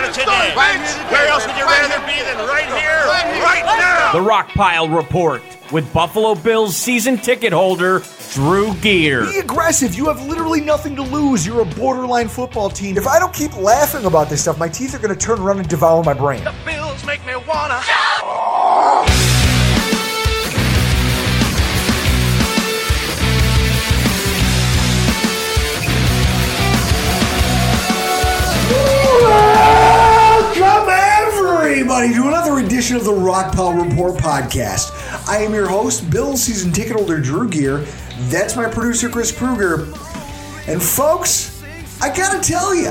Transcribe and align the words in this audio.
You 0.00 0.06
it 0.06 0.14
today. 0.14 0.54
Where 1.10 1.28
else 1.28 1.46
would 1.46 1.56
you 1.56 1.64
rather 1.64 1.98
be 2.06 2.18
than 2.22 2.38
right 2.48 2.64
here, 2.64 3.04
right 3.42 3.64
now? 3.64 4.12
The 4.12 4.20
Rockpile 4.20 4.94
Report 4.94 5.42
with 5.70 5.92
Buffalo 5.92 6.34
Bills 6.34 6.74
season 6.74 7.18
ticket 7.18 7.52
holder 7.52 8.02
Drew 8.32 8.72
Gear. 8.76 9.26
Be 9.26 9.38
aggressive. 9.40 9.94
You 9.94 10.06
have 10.06 10.26
literally 10.26 10.62
nothing 10.62 10.96
to 10.96 11.02
lose. 11.02 11.46
You're 11.46 11.60
a 11.60 11.66
borderline 11.66 12.28
football 12.28 12.70
team. 12.70 12.96
If 12.96 13.06
I 13.06 13.18
don't 13.18 13.34
keep 13.34 13.54
laughing 13.56 14.06
about 14.06 14.30
this 14.30 14.40
stuff, 14.40 14.58
my 14.58 14.68
teeth 14.68 14.94
are 14.94 14.98
going 14.98 15.14
to 15.14 15.20
turn 15.20 15.38
around 15.38 15.58
and 15.58 15.68
devour 15.68 16.02
my 16.02 16.14
brain. 16.14 16.44
The 16.44 16.54
Bills 16.64 17.04
make 17.04 17.24
me 17.26 17.34
wanna. 17.46 17.80
Everybody, 32.00 32.22
to 32.22 32.28
another 32.28 32.64
edition 32.64 32.96
of 32.96 33.04
the 33.04 33.12
Rockpile 33.12 33.90
Report 33.90 34.14
podcast. 34.14 35.28
I 35.28 35.42
am 35.42 35.52
your 35.52 35.68
host, 35.68 36.08
Bill 36.10 36.34
season 36.34 36.72
ticket 36.72 36.96
holder 36.96 37.20
Drew 37.20 37.46
Gear. 37.46 37.84
That's 38.30 38.56
my 38.56 38.70
producer, 38.70 39.10
Chris 39.10 39.30
Kruger. 39.30 39.82
And, 40.66 40.82
folks, 40.82 41.62
I 42.00 42.08
gotta 42.08 42.40
tell 42.40 42.74
you, 42.74 42.90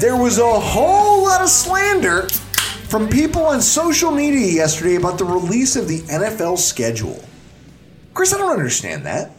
there 0.00 0.16
was 0.16 0.38
a 0.38 0.60
whole 0.60 1.24
lot 1.24 1.42
of 1.42 1.50
slander 1.50 2.26
from 2.88 3.06
people 3.06 3.42
on 3.42 3.60
social 3.60 4.10
media 4.10 4.50
yesterday 4.50 4.94
about 4.94 5.18
the 5.18 5.26
release 5.26 5.76
of 5.76 5.86
the 5.86 5.98
NFL 6.00 6.56
schedule. 6.56 7.22
Chris, 8.14 8.32
I 8.32 8.38
don't 8.38 8.52
understand 8.52 9.04
that. 9.04 9.30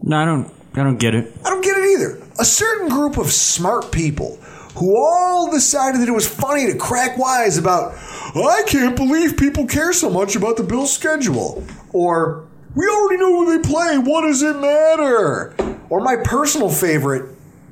No, 0.00 0.16
I 0.16 0.24
don't. 0.24 0.54
I 0.74 0.84
don't 0.84 0.98
get 0.98 1.16
it. 1.16 1.36
I 1.44 1.50
don't 1.50 1.64
get 1.64 1.76
it 1.76 1.90
either. 1.90 2.22
A 2.38 2.44
certain 2.44 2.88
group 2.88 3.16
of 3.16 3.32
smart 3.32 3.90
people 3.90 4.38
who 4.76 4.96
all 4.96 5.50
decided 5.50 6.00
that 6.00 6.08
it 6.08 6.12
was 6.12 6.26
funny 6.28 6.66
to 6.66 6.76
crack 6.76 7.16
wise 7.16 7.58
about, 7.58 7.94
I 8.34 8.64
can't 8.66 8.96
believe 8.96 9.36
people 9.36 9.66
care 9.66 9.92
so 9.92 10.10
much 10.10 10.34
about 10.36 10.56
the 10.56 10.62
Bills' 10.64 10.92
schedule. 10.92 11.64
Or, 11.92 12.46
we 12.74 12.88
already 12.88 13.18
know 13.20 13.44
who 13.44 13.56
they 13.62 13.68
play, 13.68 13.98
what 13.98 14.22
does 14.22 14.42
it 14.42 14.56
matter? 14.56 15.54
Or 15.90 16.00
my 16.00 16.16
personal 16.24 16.70
favorite, 16.70 17.30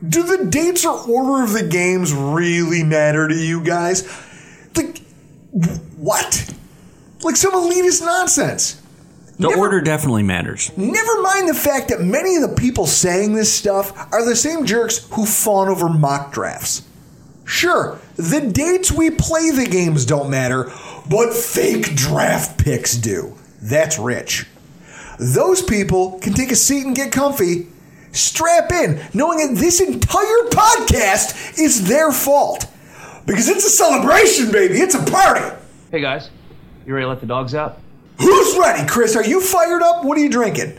do 0.09 0.23
the 0.23 0.47
dates 0.47 0.85
or 0.85 0.99
order 1.09 1.43
of 1.45 1.53
the 1.53 1.65
games 1.65 2.13
really 2.13 2.85
matter 2.85 3.27
to 3.29 3.35
you 3.35 3.63
guys? 3.65 4.03
Like, 4.77 4.99
what? 5.97 6.55
Like 7.23 7.37
some 7.37 7.53
elitist 7.53 8.05
nonsense. 8.05 8.81
The 9.39 9.49
Never- 9.49 9.61
order 9.61 9.81
definitely 9.81 10.23
matters. 10.23 10.71
Never 10.77 11.23
mind 11.23 11.49
the 11.49 11.55
fact 11.55 11.89
that 11.89 12.01
many 12.01 12.37
of 12.37 12.43
the 12.43 12.55
people 12.57 12.87
saying 12.87 13.35
this 13.35 13.53
stuff 13.53 14.13
are 14.13 14.25
the 14.25 14.37
same 14.37 14.67
jerks 14.67 15.07
who 15.13 15.27
fawn 15.27 15.69
over 15.69 15.89
mock 15.89 16.33
drafts. 16.33 16.83
Sure, 17.45 17.99
the 18.17 18.41
dates 18.41 18.91
we 18.93 19.11
play 19.11 19.51
the 19.51 19.67
games 19.67 20.07
don't 20.07 20.31
matter, 20.31 20.71
but 21.09 21.35
fake 21.35 21.95
draft 21.95 22.63
picks 22.63 22.97
do. 22.97 23.37
That's 23.61 23.99
rich. 23.99 24.47
Those 25.19 25.63
people 25.63 26.19
can 26.21 26.33
take 26.35 26.51
a 26.51 26.57
seat 26.57 26.87
and 26.87 26.97
get 26.97 27.13
comfy, 27.13 27.67
strap 28.13 28.73
in, 28.73 29.01
knowing 29.15 29.39
that 29.55 29.61
this 29.61 29.81
entire 29.81 30.49
podcast 30.51 31.59
is 31.59 31.87
their 31.89 32.13
fault. 32.13 32.67
Because 33.27 33.49
it's 33.49 33.65
a 33.65 33.71
celebration, 33.71 34.51
baby. 34.51 34.75
It's 34.81 34.95
a 34.95 35.05
party. 35.05 35.57
Hey 35.91 36.01
guys, 36.01 36.31
you 36.87 36.95
ready 36.95 37.05
to 37.05 37.09
let 37.09 37.21
the 37.21 37.27
dogs 37.27 37.55
out? 37.55 37.79
Who's 38.19 38.59
ready, 38.59 38.87
Chris? 38.89 39.15
Are 39.17 39.25
you 39.25 39.41
fired 39.41 39.83
up? 39.83 40.05
What 40.05 40.19
are 40.19 40.21
you 40.21 40.31
drinking? 40.31 40.79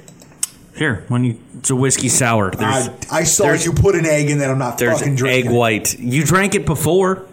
Here, 0.75 1.03
when 1.07 1.23
you 1.23 1.38
it's 1.59 1.69
a 1.69 1.75
whiskey 1.75 2.09
sour. 2.09 2.51
There's 2.51 2.89
I, 2.89 3.19
I 3.19 3.23
saw 3.23 3.44
there's- 3.45 3.66
you 3.66 3.73
put 3.73 3.95
an 3.95 4.06
egg 4.06 4.29
in 4.29 4.39
that 4.39 4.50
I'm 4.50 4.57
not 4.57 4.78
there's 4.79 5.00
fucking 5.00 5.23
egg 5.28 5.50
white. 5.50 5.97
You 6.00 6.23
drank 6.23 6.56
it 6.56 6.66
before, 6.66 7.25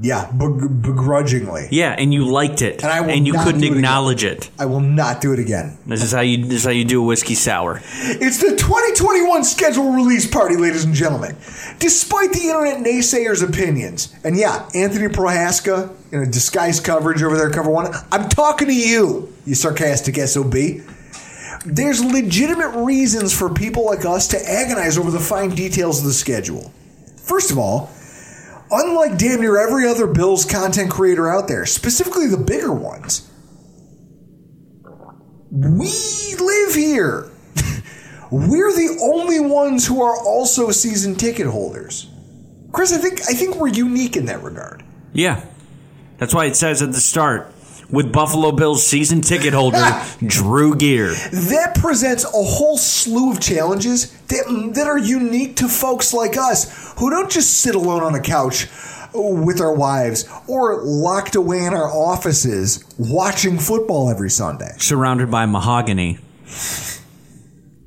Yeah, 0.00 0.28
beg- 0.32 0.82
begrudgingly. 0.82 1.68
yeah, 1.70 1.94
and 1.96 2.12
you 2.12 2.26
liked 2.26 2.60
it, 2.60 2.82
And 2.82 2.92
I 2.92 3.00
will 3.00 3.14
you 3.14 3.32
not 3.34 3.44
couldn't 3.46 3.62
it 3.62 3.66
again. 3.68 3.78
acknowledge 3.78 4.24
it. 4.24 4.50
I 4.58 4.66
will 4.66 4.80
not 4.80 5.20
do 5.20 5.32
it 5.32 5.38
again. 5.38 5.78
This 5.86 6.02
is 6.02 6.12
how 6.12 6.20
you. 6.22 6.44
This 6.44 6.58
is 6.60 6.64
how 6.64 6.70
you 6.70 6.84
do 6.84 7.00
a 7.00 7.06
whiskey 7.06 7.34
sour. 7.36 7.80
It's 8.02 8.38
the 8.38 8.56
2021 8.56 9.44
schedule 9.44 9.92
release 9.92 10.26
party, 10.26 10.56
ladies 10.56 10.84
and 10.84 10.92
gentlemen. 10.94 11.36
Despite 11.78 12.32
the 12.32 12.48
internet 12.48 12.78
naysayers' 12.84 13.42
opinions, 13.48 14.12
and 14.24 14.36
yeah, 14.36 14.68
Anthony 14.74 15.06
Prohaska 15.06 15.94
in 16.12 16.20
a 16.20 16.26
disguised 16.26 16.82
coverage 16.84 17.22
over 17.22 17.36
there, 17.36 17.50
cover 17.50 17.70
one. 17.70 17.94
I'm 18.10 18.28
talking 18.28 18.66
to 18.66 18.74
you, 18.74 19.32
you 19.46 19.54
sarcastic 19.54 20.16
sob. 20.28 20.54
There's 21.64 22.04
legitimate 22.04 22.84
reasons 22.84 23.36
for 23.36 23.52
people 23.52 23.86
like 23.86 24.04
us 24.04 24.28
to 24.28 24.38
agonize 24.38 24.98
over 24.98 25.10
the 25.10 25.20
fine 25.20 25.50
details 25.50 26.00
of 26.00 26.06
the 26.06 26.12
schedule. 26.12 26.72
First 27.16 27.50
of 27.50 27.58
all, 27.58 27.90
unlike 28.70 29.18
damn 29.18 29.40
near 29.40 29.58
every 29.58 29.86
other 29.88 30.06
Bills 30.06 30.44
content 30.44 30.90
creator 30.90 31.28
out 31.28 31.48
there, 31.48 31.66
specifically 31.66 32.26
the 32.26 32.38
bigger 32.38 32.72
ones, 32.72 33.30
we 35.50 36.34
live 36.38 36.74
here. 36.74 37.30
We're 38.30 38.72
the 38.72 38.98
only 39.02 39.40
ones 39.40 39.86
who 39.86 40.02
are 40.02 40.16
also 40.16 40.70
season 40.70 41.16
ticket 41.16 41.46
holders. 41.46 42.08
Chris, 42.72 42.92
I 42.92 42.98
think 42.98 43.20
I 43.22 43.32
think 43.32 43.56
we're 43.56 43.68
unique 43.68 44.14
in 44.14 44.26
that 44.26 44.42
regard. 44.42 44.84
Yeah, 45.14 45.42
that's 46.18 46.34
why 46.34 46.44
it 46.44 46.54
says 46.54 46.82
at 46.82 46.92
the 46.92 47.00
start 47.00 47.50
with 47.90 48.12
Buffalo 48.12 48.52
Bills 48.52 48.86
season 48.86 49.20
ticket 49.20 49.54
holder 49.54 49.84
Drew 50.26 50.74
Gear. 50.76 51.08
That 51.32 51.76
presents 51.78 52.24
a 52.24 52.28
whole 52.30 52.76
slew 52.76 53.32
of 53.32 53.40
challenges 53.40 54.10
that, 54.28 54.72
that 54.74 54.86
are 54.86 54.98
unique 54.98 55.56
to 55.56 55.68
folks 55.68 56.12
like 56.12 56.36
us 56.36 56.94
who 56.98 57.10
don't 57.10 57.30
just 57.30 57.58
sit 57.58 57.74
alone 57.74 58.02
on 58.02 58.14
a 58.14 58.20
couch 58.20 58.66
with 59.14 59.60
our 59.60 59.72
wives 59.72 60.28
or 60.46 60.82
locked 60.82 61.34
away 61.34 61.64
in 61.64 61.72
our 61.72 61.90
offices 61.90 62.84
watching 62.98 63.58
football 63.58 64.10
every 64.10 64.30
Sunday. 64.30 64.72
surrounded 64.78 65.30
by 65.30 65.46
mahogany. 65.46 66.18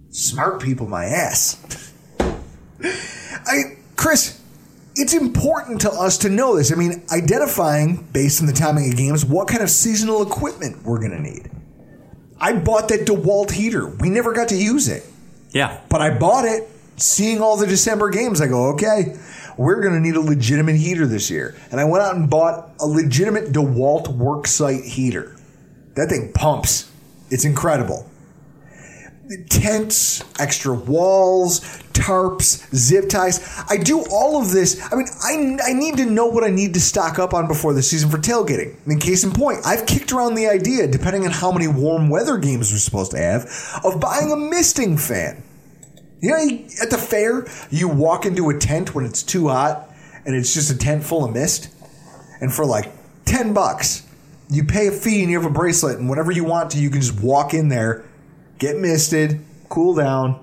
Smart 0.09 0.61
people, 0.61 0.87
my 0.87 1.05
ass. 1.05 1.93
I, 2.19 3.77
Chris, 3.95 4.40
it's 4.95 5.13
important 5.13 5.81
to 5.81 5.91
us 5.91 6.17
to 6.19 6.29
know 6.29 6.55
this. 6.55 6.71
I 6.71 6.75
mean, 6.75 7.03
identifying 7.11 8.07
based 8.13 8.41
on 8.41 8.47
the 8.47 8.53
timing 8.53 8.91
of 8.91 8.97
games 8.97 9.25
what 9.25 9.47
kind 9.47 9.61
of 9.61 9.69
seasonal 9.69 10.21
equipment 10.21 10.83
we're 10.83 10.99
going 10.99 11.11
to 11.11 11.21
need. 11.21 11.49
I 12.39 12.53
bought 12.53 12.89
that 12.89 13.01
DeWalt 13.01 13.51
heater. 13.51 13.87
We 13.87 14.09
never 14.09 14.33
got 14.33 14.49
to 14.49 14.55
use 14.55 14.87
it, 14.87 15.05
Yeah, 15.51 15.79
but 15.89 16.01
I 16.01 16.17
bought 16.17 16.45
it. 16.45 16.67
Seeing 16.97 17.41
all 17.41 17.57
the 17.57 17.65
December 17.65 18.09
games, 18.09 18.41
I 18.41 18.47
go, 18.47 18.73
okay, 18.73 19.17
we're 19.57 19.81
going 19.81 19.93
to 19.93 19.99
need 19.99 20.15
a 20.15 20.21
legitimate 20.21 20.75
heater 20.75 21.07
this 21.07 21.31
year. 21.31 21.55
And 21.71 21.79
I 21.79 21.85
went 21.85 22.03
out 22.03 22.15
and 22.15 22.29
bought 22.29 22.69
a 22.79 22.85
legitimate 22.85 23.51
DeWalt 23.51 24.17
worksite 24.17 24.83
heater. 24.83 25.35
That 25.95 26.09
thing 26.09 26.31
pumps. 26.33 26.91
It's 27.31 27.45
incredible. 27.45 28.07
Tents, 29.49 30.23
extra 30.39 30.73
walls, 30.73 31.59
tarps, 31.93 32.73
zip 32.75 33.09
ties. 33.09 33.63
I 33.69 33.77
do 33.77 34.03
all 34.11 34.41
of 34.41 34.51
this. 34.51 34.81
I 34.91 34.95
mean, 34.95 35.07
I, 35.23 35.69
I 35.69 35.73
need 35.73 35.97
to 35.97 36.05
know 36.05 36.27
what 36.27 36.43
I 36.43 36.49
need 36.49 36.73
to 36.73 36.81
stock 36.81 37.19
up 37.19 37.33
on 37.33 37.47
before 37.47 37.73
the 37.73 37.83
season 37.83 38.09
for 38.09 38.17
tailgating. 38.17 38.75
In 38.87 38.99
case 38.99 39.23
in 39.23 39.31
point, 39.31 39.59
I've 39.65 39.85
kicked 39.85 40.11
around 40.11 40.35
the 40.35 40.47
idea, 40.47 40.87
depending 40.87 41.25
on 41.25 41.31
how 41.31 41.51
many 41.51 41.67
warm 41.67 42.09
weather 42.09 42.37
games 42.37 42.71
we're 42.71 42.79
supposed 42.79 43.11
to 43.11 43.17
have, 43.17 43.49
of 43.83 43.99
buying 43.99 44.31
a 44.31 44.37
misting 44.37 44.97
fan. 44.97 45.43
You 46.21 46.29
know, 46.29 46.67
at 46.81 46.91
the 46.91 46.97
fair, 46.97 47.47
you 47.71 47.87
walk 47.87 48.25
into 48.25 48.49
a 48.49 48.57
tent 48.57 48.93
when 48.93 49.05
it's 49.05 49.23
too 49.23 49.47
hot, 49.47 49.89
and 50.25 50.35
it's 50.35 50.53
just 50.53 50.69
a 50.71 50.77
tent 50.77 51.03
full 51.03 51.25
of 51.25 51.33
mist, 51.33 51.69
and 52.41 52.53
for 52.53 52.65
like 52.65 52.91
ten 53.25 53.53
bucks, 53.53 54.07
you 54.49 54.63
pay 54.63 54.87
a 54.87 54.91
fee 54.91 55.21
and 55.21 55.31
you 55.31 55.41
have 55.41 55.49
a 55.49 55.53
bracelet, 55.53 55.97
and 55.97 56.09
whatever 56.09 56.31
you 56.31 56.43
want 56.43 56.71
to, 56.71 56.79
you 56.79 56.89
can 56.89 57.01
just 57.01 57.19
walk 57.21 57.53
in 57.53 57.69
there 57.69 58.05
get 58.61 58.77
misted, 58.77 59.43
cool 59.69 59.95
down, 59.95 60.39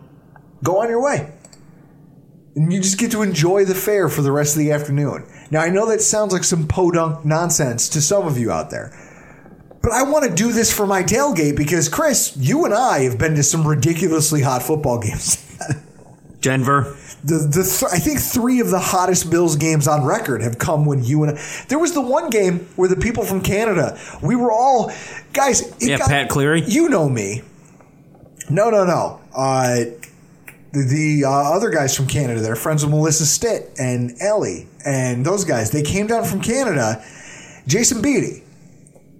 go 0.65 0.83
on 0.83 0.89
your 0.89 1.01
way. 1.03 1.33
And 2.57 2.73
you 2.73 2.81
just 2.81 2.99
get 2.99 3.13
to 3.13 3.23
enjoy 3.23 3.65
the 3.65 3.75
fair 3.75 4.09
for 4.09 4.21
the 4.23 4.33
rest 4.33 4.57
of 4.57 4.59
the 4.59 4.73
afternoon. 4.73 5.25
Now, 5.53 5.61
I 5.61 5.71
know 5.71 5.87
that 5.89 6.01
sounds 6.01 6.33
like 6.33 6.43
some 6.43 6.67
podunk 6.67 7.25
nonsense 7.25 7.89
to 7.91 8.01
some 8.01 8.27
of 8.27 8.37
you 8.37 8.51
out 8.51 8.71
there, 8.71 8.91
but 9.81 9.93
I 9.93 10.03
want 10.03 10.25
to 10.29 10.35
do 10.35 10.51
this 10.53 10.73
for 10.77 10.85
my 10.87 11.03
tailgate 11.05 11.57
because, 11.57 11.89
Chris, 11.89 12.37
you 12.37 12.65
and 12.65 12.75
I 12.75 13.05
have 13.05 13.17
been 13.17 13.37
to 13.37 13.43
some 13.45 13.67
ridiculously 13.67 14.43
hot 14.43 14.63
football 14.65 14.99
games. 15.09 15.37
Denver. 16.41 16.97
The, 17.25 17.35
the 17.39 17.63
th- 17.65 17.93
I 17.93 17.99
think 17.99 18.21
three 18.21 18.61
of 18.61 18.71
the 18.71 18.79
hottest 18.79 19.29
Bills 19.31 19.57
games 19.57 19.89
on 19.89 20.05
record 20.05 20.41
have 20.43 20.59
come 20.59 20.85
when 20.87 21.03
you 21.03 21.25
and 21.25 21.37
I. 21.37 21.43
There 21.69 21.79
was 21.79 21.93
the 21.93 22.01
one 22.01 22.31
game 22.31 22.61
where 22.77 22.89
the 22.89 22.95
people 22.97 23.25
from 23.25 23.41
Canada, 23.43 23.99
we 24.23 24.37
were 24.37 24.53
all 24.53 24.93
guys. 25.33 25.63
it 25.83 25.89
Yeah, 25.89 25.99
got- 25.99 26.09
Pat 26.09 26.29
Cleary. 26.29 26.63
You 26.65 26.89
know 26.89 27.09
me. 27.09 27.43
No, 28.51 28.71
no, 28.71 28.85
no. 28.85 29.21
Uh, 29.35 29.85
the 30.73 30.85
the 30.85 31.25
uh, 31.25 31.31
other 31.31 31.71
guys 31.71 31.97
from 31.97 32.07
Canada, 32.07 32.41
they're 32.41 32.57
friends 32.57 32.85
with 32.85 32.91
Melissa 32.93 33.27
Stitt 33.27 33.71
and 33.79 34.21
Ellie 34.21 34.67
and 34.85 35.25
those 35.25 35.45
guys. 35.45 35.71
They 35.71 35.83
came 35.83 36.07
down 36.07 36.25
from 36.25 36.41
Canada. 36.41 37.05
Jason 37.67 38.01
Beatty 38.01 38.43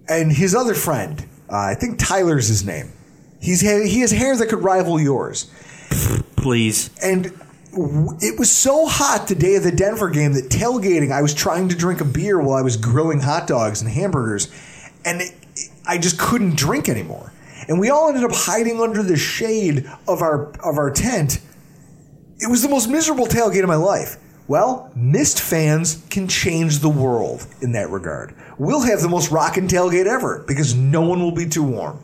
and 0.07 0.31
his 0.31 0.55
other 0.55 0.73
friend, 0.73 1.23
uh, 1.51 1.55
I 1.57 1.75
think 1.75 1.99
Tyler's 1.99 2.47
his 2.47 2.65
name. 2.65 2.91
He's 3.39 3.61
ha- 3.61 3.85
he 3.85 4.01
has 4.01 4.11
hair 4.11 4.35
that 4.35 4.49
could 4.49 4.63
rival 4.63 4.99
yours. 4.99 5.51
Please. 6.35 6.89
And 7.01 7.31
w- 7.71 8.17
it 8.21 8.39
was 8.39 8.51
so 8.51 8.87
hot 8.87 9.27
the 9.27 9.35
day 9.35 9.55
of 9.55 9.63
the 9.63 9.71
Denver 9.71 10.09
game 10.09 10.33
that 10.33 10.49
tailgating, 10.49 11.11
I 11.11 11.21
was 11.21 11.33
trying 11.33 11.69
to 11.69 11.75
drink 11.75 12.01
a 12.01 12.05
beer 12.05 12.39
while 12.39 12.57
I 12.57 12.61
was 12.61 12.75
grilling 12.75 13.19
hot 13.21 13.47
dogs 13.47 13.81
and 13.81 13.91
hamburgers, 13.91 14.47
and 15.05 15.21
it, 15.21 15.31
I 15.87 15.97
just 15.99 16.17
couldn't 16.17 16.55
drink 16.55 16.89
anymore. 16.89 17.31
And 17.69 17.79
we 17.79 17.89
all 17.89 18.09
ended 18.09 18.23
up 18.23 18.31
hiding 18.33 18.81
under 18.81 19.03
the 19.03 19.15
shade 19.15 19.89
of 20.07 20.21
our 20.21 20.49
of 20.59 20.77
our 20.77 20.91
tent. 20.91 21.39
It 22.39 22.49
was 22.49 22.63
the 22.63 22.69
most 22.69 22.89
miserable 22.89 23.27
tailgate 23.27 23.61
of 23.61 23.69
my 23.69 23.75
life. 23.75 24.17
Well, 24.47 24.91
Mist 24.95 25.39
fans 25.39 26.03
can 26.09 26.27
change 26.27 26.79
the 26.79 26.89
world 26.89 27.45
in 27.61 27.73
that 27.73 27.91
regard. 27.91 28.35
We'll 28.57 28.81
have 28.81 29.01
the 29.01 29.07
most 29.07 29.29
rockin' 29.29 29.67
tailgate 29.67 30.07
ever 30.07 30.43
because 30.47 30.73
no 30.73 31.01
one 31.01 31.21
will 31.21 31.31
be 31.31 31.47
too 31.47 31.61
warm. 31.61 32.03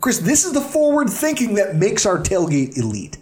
Chris, 0.00 0.18
this 0.18 0.44
is 0.44 0.52
the 0.52 0.60
forward 0.60 1.08
thinking 1.08 1.54
that 1.54 1.76
makes 1.76 2.04
our 2.04 2.18
tailgate 2.18 2.76
elite. 2.76 3.18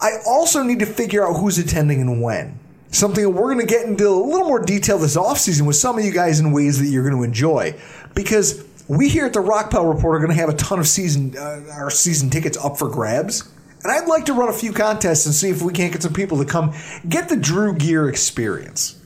I 0.00 0.18
also 0.26 0.62
need 0.62 0.78
to 0.78 0.86
figure 0.86 1.26
out 1.26 1.34
who's 1.34 1.58
attending 1.58 2.00
and 2.00 2.22
when. 2.22 2.60
Something 2.92 3.24
that 3.24 3.30
we're 3.30 3.54
going 3.54 3.66
to 3.66 3.72
get 3.72 3.86
into 3.86 4.08
a 4.08 4.10
little 4.10 4.46
more 4.46 4.62
detail 4.62 4.98
this 4.98 5.16
offseason 5.16 5.66
with 5.66 5.76
some 5.76 5.98
of 5.98 6.04
you 6.04 6.12
guys 6.12 6.38
in 6.38 6.52
ways 6.52 6.78
that 6.78 6.86
you're 6.86 7.02
going 7.02 7.16
to 7.16 7.24
enjoy. 7.24 7.74
Because 8.14 8.62
we 8.96 9.08
here 9.08 9.26
at 9.26 9.32
the 9.32 9.40
Rockpile 9.40 9.92
Report 9.94 10.16
are 10.16 10.18
going 10.18 10.36
to 10.36 10.40
have 10.40 10.48
a 10.48 10.56
ton 10.56 10.78
of 10.78 10.86
season 10.86 11.34
uh, 11.36 11.62
our 11.72 11.90
season 11.90 12.30
tickets 12.30 12.56
up 12.56 12.78
for 12.78 12.88
grabs. 12.88 13.48
And 13.82 13.90
I'd 13.90 14.06
like 14.06 14.26
to 14.26 14.32
run 14.32 14.48
a 14.48 14.52
few 14.52 14.72
contests 14.72 15.26
and 15.26 15.34
see 15.34 15.50
if 15.50 15.60
we 15.62 15.72
can't 15.72 15.92
get 15.92 16.02
some 16.02 16.12
people 16.12 16.38
to 16.38 16.44
come 16.44 16.72
get 17.08 17.28
the 17.28 17.36
Drew 17.36 17.74
Gear 17.74 18.08
experience. 18.08 18.98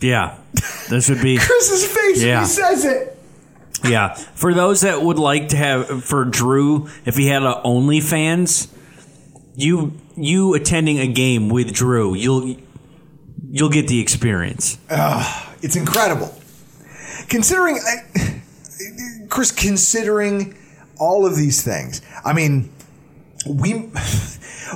Yeah. 0.00 0.38
This 0.88 1.08
would 1.08 1.20
be. 1.20 1.36
Chris's 1.40 1.84
face 1.86 2.18
when 2.18 2.26
Yeah. 2.28 2.40
he 2.40 2.46
says 2.46 2.84
it. 2.84 3.18
Yeah. 3.84 4.14
For 4.14 4.54
those 4.54 4.80
that 4.82 5.02
would 5.02 5.18
like 5.18 5.48
to 5.48 5.56
have 5.56 6.04
for 6.04 6.24
Drew, 6.24 6.88
if 7.04 7.16
he 7.16 7.26
had 7.28 7.42
a 7.42 7.60
OnlyFans, 7.64 8.68
you 9.56 9.92
you 10.16 10.54
attending 10.54 10.98
a 11.00 11.06
game 11.08 11.48
with 11.48 11.72
Drew, 11.74 12.14
you'll 12.14 12.56
you'll 13.50 13.68
get 13.70 13.88
the 13.88 14.00
experience. 14.00 14.78
It's 15.60 15.76
incredible. 15.76 16.34
Considering, 17.28 17.76
I, 17.76 18.37
Chris, 19.28 19.50
considering 19.50 20.56
all 20.98 21.26
of 21.26 21.36
these 21.36 21.62
things, 21.62 22.02
I 22.24 22.32
mean, 22.32 22.70
we 23.46 23.90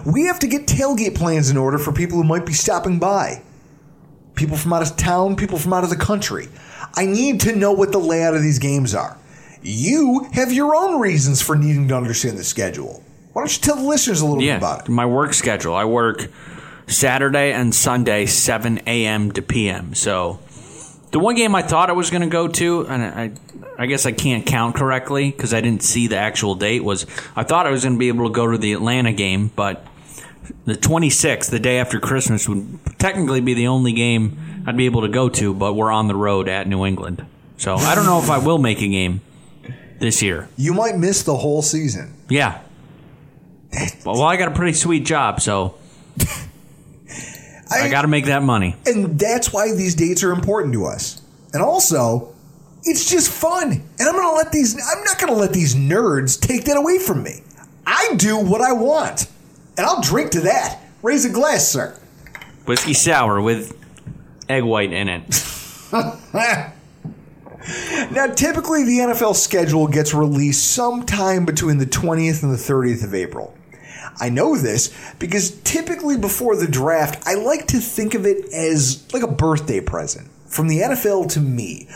we 0.07 0.27
have 0.27 0.39
to 0.41 0.47
get 0.47 0.67
tailgate 0.67 1.15
plans 1.15 1.51
in 1.51 1.57
order 1.57 1.79
for 1.79 1.93
people 1.93 2.19
who 2.19 2.25
might 2.25 2.47
be 2.47 2.53
stopping 2.53 2.99
by. 2.99 3.43
People 4.35 4.57
from 4.57 4.73
out 4.73 4.83
of 4.83 4.97
town, 4.97 5.37
people 5.37 5.59
from 5.59 5.73
out 5.73 5.85
of 5.85 5.91
the 5.91 5.97
country. 5.97 6.49
I 6.95 7.07
need 7.07 7.41
to 7.41 7.55
know 7.55 7.73
what 7.73 7.93
the 7.93 7.99
layout 7.99 8.35
of 8.35 8.43
these 8.43 8.59
games 8.59 8.95
are. 8.95 9.19
You 9.63 10.27
have 10.33 10.53
your 10.53 10.75
own 10.75 11.01
reasons 11.01 11.41
for 11.41 11.55
needing 11.55 11.89
to 11.89 11.97
understand 11.97 12.39
the 12.39 12.45
schedule. 12.45 13.03
Why 13.33 13.43
don't 13.43 13.57
you 13.57 13.63
tell 13.63 13.77
the 13.77 13.83
listeners 13.83 14.21
a 14.21 14.27
little 14.27 14.41
bit 14.41 14.57
about 14.57 14.89
it? 14.89 14.89
My 14.89 15.07
work 15.07 15.35
schedule. 15.35 15.75
I 15.75 15.85
work 15.85 16.29
Saturday 16.87 17.53
and 17.53 17.75
Sunday, 17.75 18.27
7 18.27 18.81
a.m. 18.87 19.33
to 19.33 19.43
p.m. 19.43 19.95
So 19.95 20.41
the 21.13 21.19
one 21.19 21.35
game 21.35 21.55
I 21.55 21.63
thought 21.63 21.91
I 21.91 21.93
was 21.93 22.11
going 22.11 22.23
to 22.23 22.29
go 22.29 22.49
to, 22.49 22.87
and 22.89 23.03
I, 23.03 23.31
I 23.79 23.87
guess 23.87 24.07
I 24.07 24.13
can't 24.13 24.45
count 24.45 24.75
correctly 24.75 25.31
because 25.31 25.55
I 25.55 25.61
didn't 25.61 25.83
see 25.83 26.09
the 26.09 26.17
actual 26.17 26.55
date, 26.55 26.83
was 26.83 27.07
I 27.37 27.45
thought 27.45 27.67
I 27.67 27.71
was 27.71 27.83
going 27.85 27.95
to 27.95 27.99
be 27.99 28.09
able 28.09 28.27
to 28.27 28.33
go 28.33 28.51
to 28.51 28.59
the 28.59 28.73
Atlanta 28.73 29.13
game, 29.13 29.51
but 29.55 29.87
the 30.65 30.75
26th, 30.75 31.51
the 31.51 31.61
day 31.61 31.79
after 31.79 32.01
Christmas, 32.01 32.49
would 32.49 32.81
technically 32.99 33.41
be 33.41 33.55
the 33.55 33.69
only 33.69 33.93
game 33.93 34.65
I'd 34.67 34.77
be 34.77 34.87
able 34.87 35.03
to 35.03 35.09
go 35.09 35.29
to, 35.29 35.55
but 35.55 35.75
we're 35.75 35.93
on 35.93 36.09
the 36.09 36.17
road 36.17 36.49
at 36.49 36.67
New 36.67 36.85
England. 36.85 37.25
So 37.59 37.77
I 37.77 37.95
don't 37.95 38.07
know 38.07 38.19
if 38.19 38.31
I 38.31 38.39
will 38.39 38.59
make 38.59 38.81
a 38.81 38.89
game 38.89 39.21
this 40.01 40.23
year. 40.23 40.49
You 40.57 40.73
might 40.73 40.97
miss 40.97 41.23
the 41.23 41.37
whole 41.37 41.63
season. 41.63 42.15
Yeah. 42.29 42.61
Well, 44.05 44.23
I 44.23 44.37
got 44.37 44.49
a 44.49 44.55
pretty 44.55 44.73
sweet 44.73 45.05
job, 45.05 45.41
so 45.41 45.77
I 47.81 47.89
got 47.91 48.03
to 48.03 48.09
make 48.09 48.27
that 48.27 48.43
money. 48.43 48.77
And 48.87 49.19
that's 49.19 49.53
why 49.53 49.73
these 49.73 49.95
dates 49.95 50.23
are 50.23 50.33
important 50.33 50.75
to 50.75 50.85
us. 50.85 51.21
And 51.53 51.63
also, 51.63 52.35
it's 52.85 53.09
just 53.09 53.31
fun. 53.31 53.73
And 53.73 54.09
I'm 54.09 54.15
gonna 54.15 54.35
let 54.35 54.53
these 54.53 54.75
I'm 54.75 55.05
not 55.05 55.19
gonna 55.19 55.33
let 55.33 55.53
these 55.53 55.75
nerds 55.75 56.41
take 56.41 56.65
that 56.65 56.77
away 56.77 56.99
from 56.99 57.23
me. 57.23 57.43
I 57.87 58.15
do 58.17 58.37
what 58.39 58.61
I 58.61 58.73
want. 58.73 59.29
And 59.77 59.87
I'll 59.87 60.03
drink 60.03 60.31
to 60.33 60.41
that. 60.43 60.81
Raise 61.03 61.25
a 61.25 61.31
glass, 61.31 61.67
sir. 61.69 61.99
Whiskey 62.67 62.95
sour 62.95 63.41
with 63.41 63.77
egg 64.49 64.65
white 64.65 64.93
in 64.93 65.09
it. 65.09 65.23
Now, 68.11 68.27
typically 68.27 68.85
the 68.85 68.99
NFL 68.99 69.37
schedule 69.37 69.87
gets 69.87 70.13
released 70.13 70.73
sometime 70.73 71.45
between 71.45 71.79
the 71.79 71.87
20th 71.87 72.43
and 72.43 72.53
the 72.53 72.57
30th 72.57 73.05
of 73.05 73.15
April. 73.15 73.55
I 74.21 74.29
know 74.29 74.57
this 74.57 74.93
because 75.19 75.59
typically 75.63 76.17
before 76.17 76.57
the 76.57 76.69
draft, 76.69 77.27
I 77.27 77.35
like 77.35 77.67
to 77.69 77.79
think 77.79 78.15
of 78.15 78.27
it 78.27 78.53
as 78.53 79.07
like 79.13 79.23
a 79.23 79.29
birthday 79.31 79.81
present 79.81 80.29
from 80.47 80.69
the 80.69 80.79
NFL 80.81 81.31
to 81.33 81.41
me, 81.41 81.87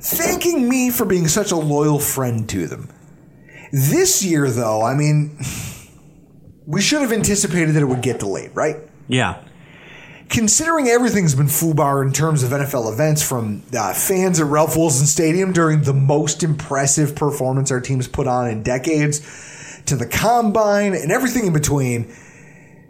thanking 0.00 0.68
me 0.68 0.90
for 0.90 1.04
being 1.04 1.28
such 1.28 1.52
a 1.52 1.56
loyal 1.56 1.98
friend 1.98 2.48
to 2.50 2.66
them. 2.66 2.88
This 3.72 4.24
year, 4.24 4.50
though, 4.50 4.82
I 4.82 4.94
mean, 4.94 5.38
we 6.66 6.80
should 6.80 7.00
have 7.00 7.12
anticipated 7.12 7.72
that 7.74 7.82
it 7.82 7.86
would 7.86 8.02
get 8.02 8.20
delayed, 8.20 8.50
right? 8.54 8.76
Yeah. 9.08 9.42
considering 10.28 10.88
everything's 10.88 11.34
been 11.34 11.46
foobar 11.46 12.06
in 12.06 12.12
terms 12.12 12.42
of 12.42 12.50
NFL 12.50 12.90
events, 12.92 13.22
from 13.26 13.62
uh, 13.76 13.92
fans 13.92 14.40
at 14.40 14.46
Ralph 14.46 14.76
Wilson 14.76 15.06
Stadium 15.06 15.52
during 15.52 15.82
the 15.82 15.92
most 15.92 16.42
impressive 16.42 17.14
performance 17.14 17.70
our 17.70 17.80
team's 17.80 18.08
put 18.08 18.26
on 18.26 18.48
in 18.48 18.62
decades, 18.62 19.20
to 19.86 19.96
the 19.96 20.06
combine 20.06 20.94
and 20.94 21.10
everything 21.10 21.46
in 21.46 21.52
between. 21.52 22.14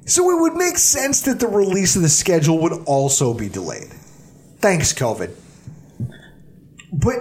So 0.04 0.30
it 0.30 0.40
would 0.40 0.54
make 0.54 0.78
sense 0.78 1.22
that 1.22 1.40
the 1.40 1.46
release 1.46 1.96
of 1.96 2.02
the 2.02 2.08
schedule 2.08 2.58
would 2.62 2.72
also 2.86 3.34
be 3.34 3.48
delayed. 3.48 3.88
Thanks, 4.58 4.92
COVID. 4.92 5.34
But 6.92 7.16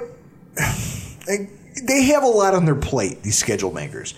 they 1.88 2.04
have 2.06 2.24
a 2.24 2.28
lot 2.28 2.54
on 2.54 2.66
their 2.66 2.75
plate, 2.75 3.24
these 3.24 3.38
schedule 3.38 3.72
makers. 3.72 4.16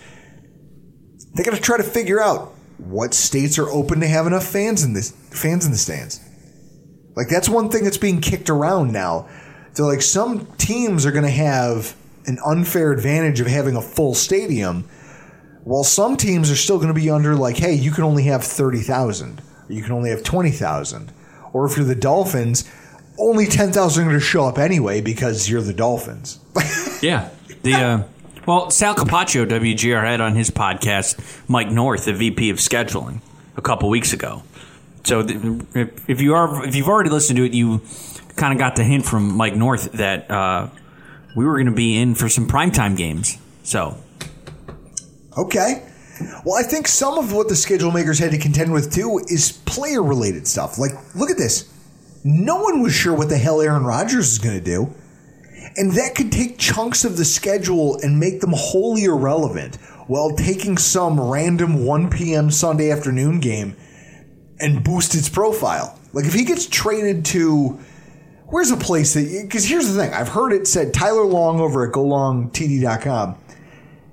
They 1.34 1.42
got 1.42 1.54
to 1.54 1.60
try 1.60 1.76
to 1.76 1.82
figure 1.82 2.22
out 2.22 2.54
what 2.78 3.14
states 3.14 3.58
are 3.58 3.68
open 3.68 4.00
to 4.00 4.06
have 4.06 4.26
enough 4.26 4.46
fans 4.46 4.82
in 4.82 4.92
this 4.92 5.10
fans 5.30 5.64
in 5.64 5.72
the 5.72 5.78
stands. 5.78 6.20
Like 7.16 7.28
that's 7.28 7.48
one 7.48 7.70
thing 7.70 7.84
that's 7.84 7.98
being 7.98 8.20
kicked 8.20 8.50
around 8.50 8.92
now. 8.92 9.28
They're 9.74 9.86
like 9.86 10.02
some 10.02 10.46
teams 10.56 11.06
are 11.06 11.12
going 11.12 11.24
to 11.24 11.30
have 11.30 11.96
an 12.26 12.38
unfair 12.44 12.92
advantage 12.92 13.40
of 13.40 13.46
having 13.46 13.76
a 13.76 13.82
full 13.82 14.14
stadium, 14.14 14.88
while 15.64 15.84
some 15.84 16.16
teams 16.16 16.50
are 16.50 16.56
still 16.56 16.76
going 16.76 16.88
to 16.88 16.94
be 16.94 17.10
under 17.10 17.34
like, 17.34 17.56
hey, 17.56 17.74
you 17.74 17.90
can 17.90 18.04
only 18.04 18.24
have 18.24 18.44
thirty 18.44 18.80
thousand, 18.80 19.42
you 19.68 19.82
can 19.82 19.92
only 19.92 20.10
have 20.10 20.22
twenty 20.22 20.50
thousand, 20.50 21.12
or 21.52 21.66
if 21.66 21.76
you're 21.76 21.86
the 21.86 21.94
Dolphins, 21.94 22.70
only 23.18 23.46
ten 23.46 23.72
thousand 23.72 24.04
are 24.04 24.08
going 24.08 24.18
to 24.20 24.24
show 24.24 24.44
up 24.44 24.58
anyway 24.58 25.00
because 25.00 25.48
you're 25.48 25.62
the 25.62 25.74
Dolphins. 25.74 26.38
Yeah. 27.02 27.28
The 27.62 27.74
uh, 27.74 28.02
Well, 28.46 28.70
Sal 28.70 28.94
Capaccio, 28.94 29.46
WGR, 29.46 30.02
had 30.02 30.22
on 30.22 30.34
his 30.34 30.50
podcast 30.50 31.20
Mike 31.48 31.70
North, 31.70 32.06
the 32.06 32.14
VP 32.14 32.48
of 32.48 32.56
scheduling, 32.56 33.20
a 33.58 33.60
couple 33.60 33.90
weeks 33.90 34.14
ago. 34.14 34.42
So 35.04 35.20
if 35.28 36.20
you 36.22 36.34
are 36.34 36.64
if 36.66 36.74
you've 36.74 36.88
already 36.88 37.10
listened 37.10 37.36
to 37.36 37.44
it, 37.44 37.52
you 37.52 37.82
kind 38.36 38.54
of 38.54 38.58
got 38.58 38.76
the 38.76 38.84
hint 38.84 39.04
from 39.04 39.36
Mike 39.36 39.54
North 39.54 39.92
that 39.92 40.30
uh, 40.30 40.68
we 41.36 41.44
were 41.44 41.54
going 41.54 41.66
to 41.66 41.72
be 41.72 41.98
in 41.98 42.14
for 42.14 42.30
some 42.30 42.48
primetime 42.48 42.96
games. 42.96 43.36
So 43.64 43.98
Okay. 45.36 45.82
Well, 46.44 46.54
I 46.58 46.62
think 46.62 46.86
some 46.86 47.18
of 47.18 47.32
what 47.32 47.48
the 47.48 47.56
schedule 47.56 47.90
makers 47.90 48.18
had 48.18 48.30
to 48.30 48.38
contend 48.38 48.72
with 48.72 48.92
too 48.94 49.20
is 49.28 49.52
player 49.64 50.02
related 50.02 50.46
stuff. 50.46 50.78
Like, 50.78 50.92
look 51.14 51.30
at 51.30 51.36
this. 51.36 51.70
No 52.22 52.62
one 52.62 52.82
was 52.82 52.94
sure 52.94 53.14
what 53.14 53.28
the 53.28 53.38
hell 53.38 53.60
Aaron 53.60 53.84
Rodgers 53.84 54.32
is 54.32 54.38
going 54.38 54.58
to 54.58 54.64
do. 54.64 54.94
And 55.76 55.92
that 55.92 56.14
could 56.14 56.30
take 56.30 56.58
chunks 56.58 57.04
of 57.04 57.16
the 57.16 57.24
schedule 57.24 57.98
and 58.02 58.20
make 58.20 58.40
them 58.40 58.52
wholly 58.54 59.04
irrelevant 59.04 59.76
while 60.06 60.30
taking 60.36 60.78
some 60.78 61.20
random 61.20 61.84
1 61.84 62.10
p.m. 62.10 62.50
Sunday 62.50 62.90
afternoon 62.90 63.40
game 63.40 63.76
and 64.60 64.84
boost 64.84 65.14
its 65.14 65.28
profile. 65.28 65.98
Like, 66.12 66.26
if 66.26 66.34
he 66.34 66.44
gets 66.44 66.66
traded 66.66 67.24
to. 67.26 67.80
Where's 68.46 68.70
a 68.70 68.76
place 68.76 69.14
that. 69.14 69.40
Because 69.42 69.64
here's 69.64 69.92
the 69.92 70.00
thing 70.00 70.14
I've 70.14 70.28
heard 70.28 70.52
it 70.52 70.68
said 70.68 70.94
Tyler 70.94 71.24
Long 71.24 71.58
over 71.60 71.88
at 71.88 71.92
golongtd.com. 71.92 73.36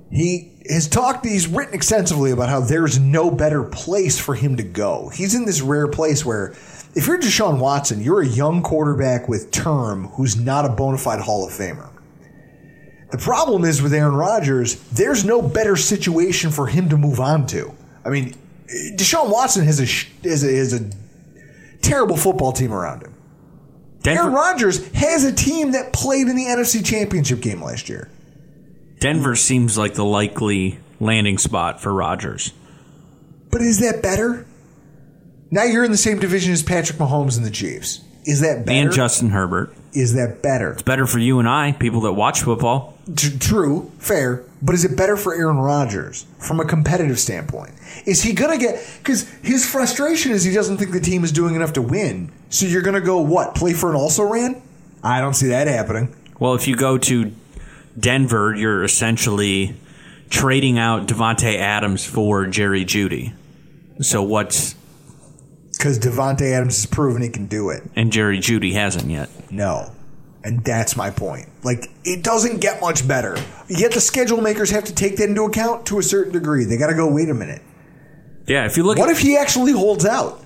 He 0.10 0.51
has 0.72 0.88
talked, 0.88 1.26
he's 1.26 1.48
written 1.48 1.74
extensively 1.74 2.32
about 2.32 2.50
how 2.50 2.62
there's 2.62 3.00
no 3.00 3.32
better 3.32 3.64
place 3.64 4.20
for 4.20 4.36
him 4.36 4.58
to 4.58 4.64
go. 4.64 5.10
He's 5.10 5.36
in 5.36 5.46
this 5.46 5.62
rare 5.62 5.88
place 5.88 6.26
where 6.26 6.54
if 6.94 7.08
you're 7.08 7.20
Deshaun 7.20 7.60
Watson, 7.60 8.02
you're 8.02 8.22
a 8.22 8.28
young 8.28 8.62
quarterback 8.62 9.30
with 9.30 9.52
term 9.52 10.08
who's 10.10 10.40
not 10.40 10.66
a 10.66 10.70
bona 10.70 10.98
fide 10.98 11.22
Hall 11.22 11.48
of 11.48 11.54
Famer. 11.54 11.90
The 13.12 13.18
problem 13.18 13.66
is 13.66 13.82
with 13.82 13.94
Aaron 13.94 14.16
Rodgers, 14.16 14.76
there's 14.92 15.26
no 15.26 15.42
better 15.42 15.76
situation 15.76 16.52
for 16.52 16.68
him 16.68 16.90
to 16.90 16.98
move 16.98 17.20
on 17.20 17.46
to. 17.48 17.74
I 18.06 18.10
mean, 18.10 18.36
Deshaun 18.96 19.30
Watson 19.30 19.66
has 19.66 19.80
a 19.80 20.28
has 20.28 20.44
a, 20.44 20.56
has 20.56 20.74
a 20.74 20.90
terrible 21.82 22.16
football 22.16 22.54
team 22.54 22.72
around 22.72 23.04
him. 23.04 23.14
Denver, 24.04 24.22
Aaron 24.22 24.34
Rodgers 24.34 24.88
has 24.94 25.24
a 25.26 25.34
team 25.34 25.74
that 25.74 25.94
played 25.94 26.28
in 26.28 26.36
the 26.36 26.46
NFC 26.46 26.86
Championship 26.86 27.42
game 27.42 27.62
last 27.62 27.90
year. 27.90 28.10
Denver 29.02 29.36
seems 29.36 29.80
like 29.80 29.96
the 29.96 30.06
likely 30.06 30.80
landing 31.00 31.40
spot 31.40 31.82
for 31.82 31.92
Rodgers. 31.92 32.54
But 33.50 33.62
is 33.62 33.80
that 33.80 34.04
better? 34.04 34.46
Now 35.50 35.64
you're 35.64 35.84
in 35.84 35.92
the 35.92 35.98
same 35.98 36.20
division 36.20 36.54
as 36.54 36.62
Patrick 36.62 37.00
Mahomes 37.00 37.36
and 37.36 37.46
the 37.46 37.50
Chiefs. 37.52 38.02
Is 38.26 38.42
that 38.42 38.64
better? 38.64 38.78
And 38.78 38.92
Justin 38.92 39.32
Herbert. 39.32 39.74
is 39.94 40.14
that 40.14 40.44
better? 40.44 40.74
It's 40.74 40.84
better 40.84 41.08
for 41.08 41.18
you 41.18 41.40
and 41.40 41.50
I, 41.50 41.72
people 41.72 42.02
that 42.02 42.14
watch 42.14 42.44
football. 42.44 42.96
T- 43.16 43.36
true, 43.40 43.92
fair, 43.98 44.44
but 44.62 44.76
is 44.76 44.86
it 44.86 44.96
better 44.96 45.18
for 45.18 45.34
Aaron 45.34 45.58
Rodgers 45.58 46.28
from 46.38 46.60
a 46.60 46.66
competitive 46.66 47.20
standpoint? 47.20 47.72
Is 48.06 48.22
he 48.22 48.34
gonna 48.34 48.60
get 48.60 48.88
because 49.00 49.28
his 49.42 49.68
frustration 49.68 50.32
is 50.32 50.44
he 50.44 50.54
doesn't 50.54 50.78
think 50.78 50.92
the 50.92 51.02
team 51.02 51.24
is 51.24 51.32
doing 51.32 51.56
enough 51.56 51.74
to 51.74 51.82
win. 51.82 52.32
So 52.52 52.68
you're 52.68 52.84
gonna 52.84 53.02
go 53.02 53.20
what? 53.20 53.56
Play 53.56 53.74
for 53.74 53.90
an 53.90 53.96
also 53.96 54.22
ran? 54.24 54.62
I 55.04 55.20
don't 55.20 55.34
see 55.34 55.48
that 55.48 55.68
happening. 55.68 56.16
Well, 56.40 56.54
if 56.54 56.68
you 56.68 56.76
go 56.76 57.00
to 57.00 57.32
Denver, 58.00 58.56
you're 58.56 58.84
essentially 58.84 59.76
trading 60.30 60.78
out 60.78 61.08
Davante 61.08 61.58
Adams 61.58 62.06
for 62.06 62.48
Jerry 62.48 62.86
Jeudy. 62.86 63.34
So 64.02 64.24
what's 64.24 64.76
Because 65.78 66.00
Davante 66.00 66.54
Adams 66.54 66.78
has 66.78 66.86
proven 66.86 67.22
he 67.22 67.30
can 67.30 67.48
do 67.48 67.70
it. 67.70 67.84
and 67.96 68.12
Jerry 68.12 68.40
Jeudy 68.40 68.74
hasn't 68.74 69.10
yet. 69.10 69.30
No. 69.52 69.92
And 70.44 70.64
that's 70.64 70.96
my 70.96 71.12
point. 71.12 71.48
Like, 71.64 71.92
it 72.04 72.24
doesn't 72.24 72.62
get 72.62 72.82
much 72.82 73.08
better. 73.08 73.38
Yet 73.68 73.92
the 73.92 74.02
schedule 74.02 74.42
makers 74.42 74.72
have 74.72 74.86
to 74.86 74.96
take 74.96 75.18
that 75.18 75.30
into 75.30 75.44
account 75.44 75.86
to 75.88 76.00
a 76.00 76.04
certain 76.04 76.34
degree. 76.34 76.64
They 76.66 76.78
got 76.78 76.88
to 76.88 76.96
go, 76.96 77.12
wait 77.12 77.30
a 77.30 77.34
minute. 77.36 77.62
Yeah, 78.48 78.66
if 78.66 78.76
you 78.76 78.82
look 78.84 78.98
What 78.98 79.10
at 79.10 79.16
if 79.18 79.22
he 79.22 79.38
actually 79.38 79.72
holds 79.74 80.04
out? 80.04 80.44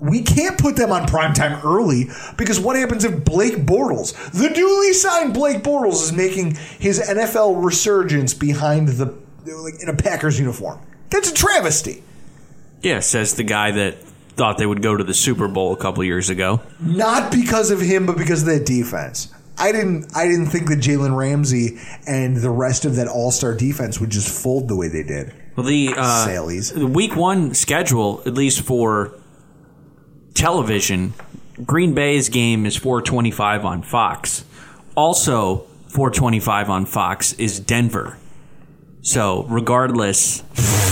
We 0.00 0.22
can't 0.22 0.58
put 0.58 0.76
them 0.76 0.92
on 0.92 1.06
primetime 1.06 1.64
early 1.64 2.08
because 2.36 2.60
what 2.60 2.76
happens 2.76 3.04
if 3.04 3.24
Blake 3.24 3.54
Bortles, 3.58 4.12
the 4.32 4.50
newly 4.50 4.92
signed 4.92 5.32
Blake 5.34 5.62
Bortles, 5.62 6.02
is 6.02 6.12
making 6.12 6.56
his 6.78 7.00
NFL 7.00 7.64
resurgence 7.64 8.34
behind 8.34 8.88
the 8.88 9.16
like 9.46 9.80
in 9.80 9.88
a 9.88 9.94
Packers 9.96 10.38
uniform? 10.38 10.80
That's 11.10 11.30
a 11.30 11.34
travesty. 11.34 12.02
yeah, 12.82 13.00
says 13.00 13.34
the 13.34 13.44
guy 13.44 13.70
that 13.70 13.96
thought 14.36 14.58
they 14.58 14.66
would 14.66 14.82
go 14.82 14.96
to 14.96 15.04
the 15.04 15.14
Super 15.14 15.46
Bowl 15.48 15.72
a 15.72 15.76
couple 15.76 16.02
years 16.02 16.28
ago. 16.28 16.60
Not 16.80 17.30
because 17.30 17.70
of 17.70 17.80
him, 17.80 18.04
but 18.04 18.18
because 18.18 18.42
of 18.42 18.48
that 18.48 18.66
defense. 18.66 19.32
I 19.56 19.70
didn't. 19.70 20.10
I 20.16 20.26
didn't 20.26 20.46
think 20.46 20.68
that 20.68 20.80
Jalen 20.80 21.16
Ramsey 21.16 21.78
and 22.08 22.36
the 22.38 22.50
rest 22.50 22.84
of 22.84 22.96
that 22.96 23.06
All 23.06 23.30
Star 23.30 23.54
defense 23.54 24.00
would 24.00 24.10
just 24.10 24.28
fold 24.42 24.66
the 24.68 24.74
way 24.76 24.88
they 24.88 25.04
did. 25.04 25.32
Well, 25.54 25.64
the 25.64 25.94
uh, 25.96 26.24
Salies. 26.26 26.72
the 26.72 26.84
week 26.88 27.14
one 27.14 27.54
schedule, 27.54 28.20
at 28.26 28.34
least 28.34 28.62
for 28.62 29.12
television, 30.34 31.14
Green 31.64 31.94
Bay's 31.94 32.28
game 32.28 32.66
is 32.66 32.76
425 32.76 33.64
on 33.64 33.82
Fox. 33.82 34.44
Also, 34.96 35.66
425 35.88 36.70
on 36.70 36.86
Fox 36.86 37.32
is 37.34 37.60
Denver. 37.60 38.18
So, 39.02 39.44
regardless 39.44 40.42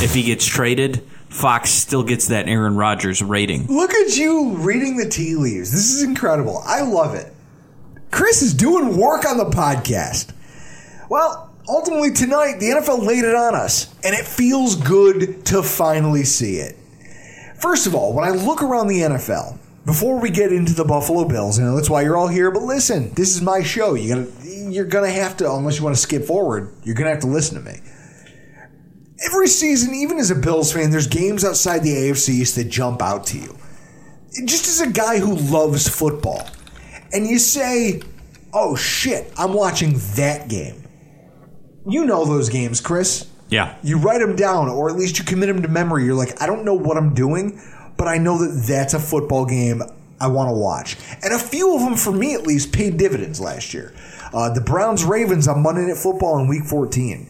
if 0.02 0.14
he 0.14 0.22
gets 0.22 0.46
traded, 0.46 1.02
Fox 1.28 1.70
still 1.70 2.02
gets 2.02 2.28
that 2.28 2.46
Aaron 2.46 2.76
Rodgers 2.76 3.22
rating. 3.22 3.66
Look 3.66 3.92
at 3.92 4.16
you 4.16 4.56
reading 4.58 4.98
the 4.98 5.08
tea 5.08 5.34
leaves. 5.34 5.72
This 5.72 5.92
is 5.94 6.02
incredible. 6.02 6.62
I 6.66 6.82
love 6.82 7.14
it. 7.14 7.32
Chris 8.10 8.42
is 8.42 8.52
doing 8.52 8.98
work 8.98 9.24
on 9.24 9.38
the 9.38 9.46
podcast. 9.46 10.32
Well, 11.08 11.50
ultimately 11.66 12.12
tonight, 12.12 12.58
the 12.60 12.66
NFL 12.66 13.04
laid 13.04 13.24
it 13.24 13.34
on 13.34 13.54
us, 13.54 13.92
and 14.04 14.14
it 14.14 14.26
feels 14.26 14.76
good 14.76 15.46
to 15.46 15.62
finally 15.62 16.24
see 16.24 16.56
it. 16.56 16.76
First 17.62 17.86
of 17.86 17.94
all, 17.94 18.12
when 18.12 18.24
I 18.24 18.30
look 18.32 18.60
around 18.60 18.88
the 18.88 19.02
NFL, 19.02 19.56
before 19.86 20.20
we 20.20 20.30
get 20.30 20.52
into 20.52 20.74
the 20.74 20.84
Buffalo 20.84 21.24
Bills, 21.24 21.60
you 21.60 21.64
know 21.64 21.76
that's 21.76 21.88
why 21.88 22.02
you're 22.02 22.16
all 22.16 22.26
here. 22.26 22.50
But 22.50 22.64
listen, 22.64 23.14
this 23.14 23.36
is 23.36 23.40
my 23.40 23.62
show. 23.62 23.94
You 23.94 24.08
gotta, 24.16 24.48
you're 24.68 24.84
gonna 24.84 25.12
have 25.12 25.36
to, 25.36 25.52
unless 25.52 25.78
you 25.78 25.84
want 25.84 25.94
to 25.94 26.02
skip 26.02 26.24
forward, 26.24 26.74
you're 26.82 26.96
gonna 26.96 27.10
have 27.10 27.20
to 27.20 27.28
listen 27.28 27.62
to 27.62 27.70
me. 27.70 27.78
Every 29.24 29.46
season, 29.46 29.94
even 29.94 30.18
as 30.18 30.32
a 30.32 30.34
Bills 30.34 30.72
fan, 30.72 30.90
there's 30.90 31.06
games 31.06 31.44
outside 31.44 31.84
the 31.84 31.92
AFC 31.94 32.30
East 32.30 32.56
that 32.56 32.64
jump 32.64 33.00
out 33.00 33.26
to 33.26 33.38
you. 33.38 33.56
Just 34.44 34.66
as 34.66 34.80
a 34.80 34.90
guy 34.90 35.20
who 35.20 35.36
loves 35.36 35.86
football, 35.86 36.44
and 37.12 37.28
you 37.28 37.38
say, 37.38 38.02
"Oh 38.52 38.74
shit, 38.74 39.32
I'm 39.38 39.52
watching 39.52 40.00
that 40.16 40.48
game." 40.48 40.82
You 41.86 42.06
know 42.06 42.24
those 42.24 42.48
games, 42.48 42.80
Chris. 42.80 43.28
Yeah. 43.52 43.76
You 43.82 43.98
write 43.98 44.20
them 44.20 44.34
down, 44.34 44.70
or 44.70 44.88
at 44.88 44.96
least 44.96 45.18
you 45.18 45.26
commit 45.26 45.48
them 45.48 45.60
to 45.60 45.68
memory. 45.68 46.06
You're 46.06 46.14
like, 46.14 46.40
I 46.40 46.46
don't 46.46 46.64
know 46.64 46.72
what 46.72 46.96
I'm 46.96 47.12
doing, 47.12 47.60
but 47.98 48.08
I 48.08 48.16
know 48.16 48.38
that 48.38 48.64
that's 48.66 48.94
a 48.94 48.98
football 48.98 49.44
game 49.44 49.82
I 50.18 50.28
want 50.28 50.48
to 50.48 50.54
watch. 50.54 50.96
And 51.22 51.34
a 51.34 51.38
few 51.38 51.74
of 51.74 51.82
them, 51.82 51.94
for 51.94 52.12
me 52.12 52.32
at 52.32 52.46
least, 52.46 52.72
paid 52.72 52.96
dividends 52.96 53.40
last 53.40 53.74
year. 53.74 53.92
Uh, 54.32 54.48
the 54.48 54.62
Browns 54.62 55.04
Ravens 55.04 55.48
on 55.48 55.62
Monday 55.62 55.82
Night 55.82 55.98
Football 55.98 56.38
in 56.38 56.48
Week 56.48 56.64
14. 56.64 57.28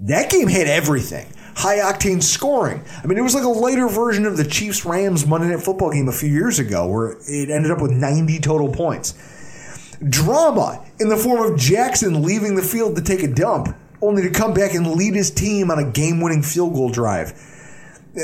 That 0.00 0.30
game 0.30 0.48
had 0.48 0.68
everything. 0.68 1.26
High 1.54 1.80
octane 1.80 2.22
scoring. 2.22 2.82
I 3.04 3.06
mean, 3.06 3.18
it 3.18 3.22
was 3.22 3.34
like 3.34 3.44
a 3.44 3.48
lighter 3.48 3.88
version 3.88 4.24
of 4.24 4.38
the 4.38 4.44
Chiefs 4.44 4.86
Rams 4.86 5.26
Monday 5.26 5.48
Night 5.48 5.62
Football 5.62 5.90
game 5.90 6.08
a 6.08 6.12
few 6.12 6.30
years 6.30 6.58
ago, 6.58 6.86
where 6.86 7.18
it 7.28 7.50
ended 7.50 7.70
up 7.70 7.82
with 7.82 7.90
90 7.90 8.38
total 8.38 8.72
points. 8.72 9.12
Drama 10.08 10.82
in 10.98 11.10
the 11.10 11.16
form 11.18 11.52
of 11.52 11.58
Jackson 11.58 12.22
leaving 12.22 12.54
the 12.54 12.62
field 12.62 12.96
to 12.96 13.02
take 13.02 13.22
a 13.22 13.28
dump, 13.28 13.76
only 14.00 14.22
to 14.22 14.30
come 14.30 14.54
back 14.54 14.74
and 14.74 14.86
lead 14.92 15.14
his 15.14 15.30
team 15.30 15.70
on 15.70 15.78
a 15.78 15.90
game 15.90 16.20
winning 16.20 16.42
field 16.42 16.74
goal 16.74 16.90
drive. 16.90 17.30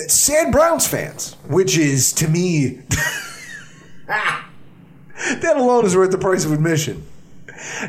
Sad 0.08 0.52
Browns 0.52 0.86
fans, 0.86 1.36
which 1.46 1.76
is 1.76 2.12
to 2.14 2.28
me, 2.28 2.82
that 4.06 5.56
alone 5.56 5.84
is 5.84 5.96
worth 5.96 6.10
the 6.10 6.18
price 6.18 6.44
of 6.44 6.52
admission. 6.52 7.06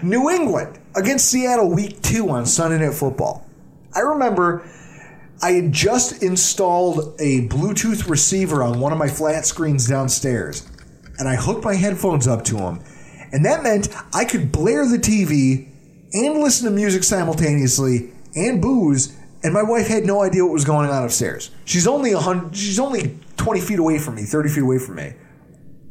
New 0.03 0.29
England 0.29 0.79
against 0.95 1.29
Seattle 1.29 1.69
week 1.69 2.01
two 2.01 2.29
on 2.29 2.45
Sunday 2.45 2.85
Night 2.85 2.93
Football. 2.93 3.45
I 3.93 4.01
remember 4.01 4.67
I 5.41 5.51
had 5.51 5.71
just 5.71 6.23
installed 6.23 7.15
a 7.19 7.47
Bluetooth 7.47 8.09
receiver 8.09 8.63
on 8.63 8.79
one 8.79 8.91
of 8.91 8.97
my 8.97 9.07
flat 9.07 9.45
screens 9.45 9.87
downstairs, 9.87 10.69
and 11.17 11.27
I 11.27 11.35
hooked 11.35 11.63
my 11.63 11.75
headphones 11.75 12.27
up 12.27 12.43
to 12.45 12.55
them, 12.55 12.81
and 13.31 13.43
that 13.45 13.63
meant 13.63 13.89
I 14.13 14.25
could 14.25 14.51
blare 14.51 14.87
the 14.87 14.97
TV 14.97 15.69
and 16.15 16.39
listen 16.39 16.65
to 16.65 16.71
music 16.71 17.03
simultaneously 17.03 18.11
and 18.35 18.61
booze. 18.61 19.15
And 19.43 19.53
my 19.53 19.61
wife 19.61 19.87
had 19.87 20.05
no 20.05 20.23
idea 20.23 20.43
what 20.43 20.53
was 20.53 20.65
going 20.65 20.89
on 20.89 21.03
upstairs. 21.03 21.51
She's 21.65 21.85
only 21.85 22.13
a 22.13 22.17
hundred. 22.17 22.55
She's 22.55 22.79
only 22.79 23.19
twenty 23.37 23.61
feet 23.61 23.77
away 23.77 23.99
from 23.99 24.15
me, 24.15 24.23
thirty 24.23 24.49
feet 24.49 24.63
away 24.63 24.79
from 24.79 24.95
me, 24.95 25.13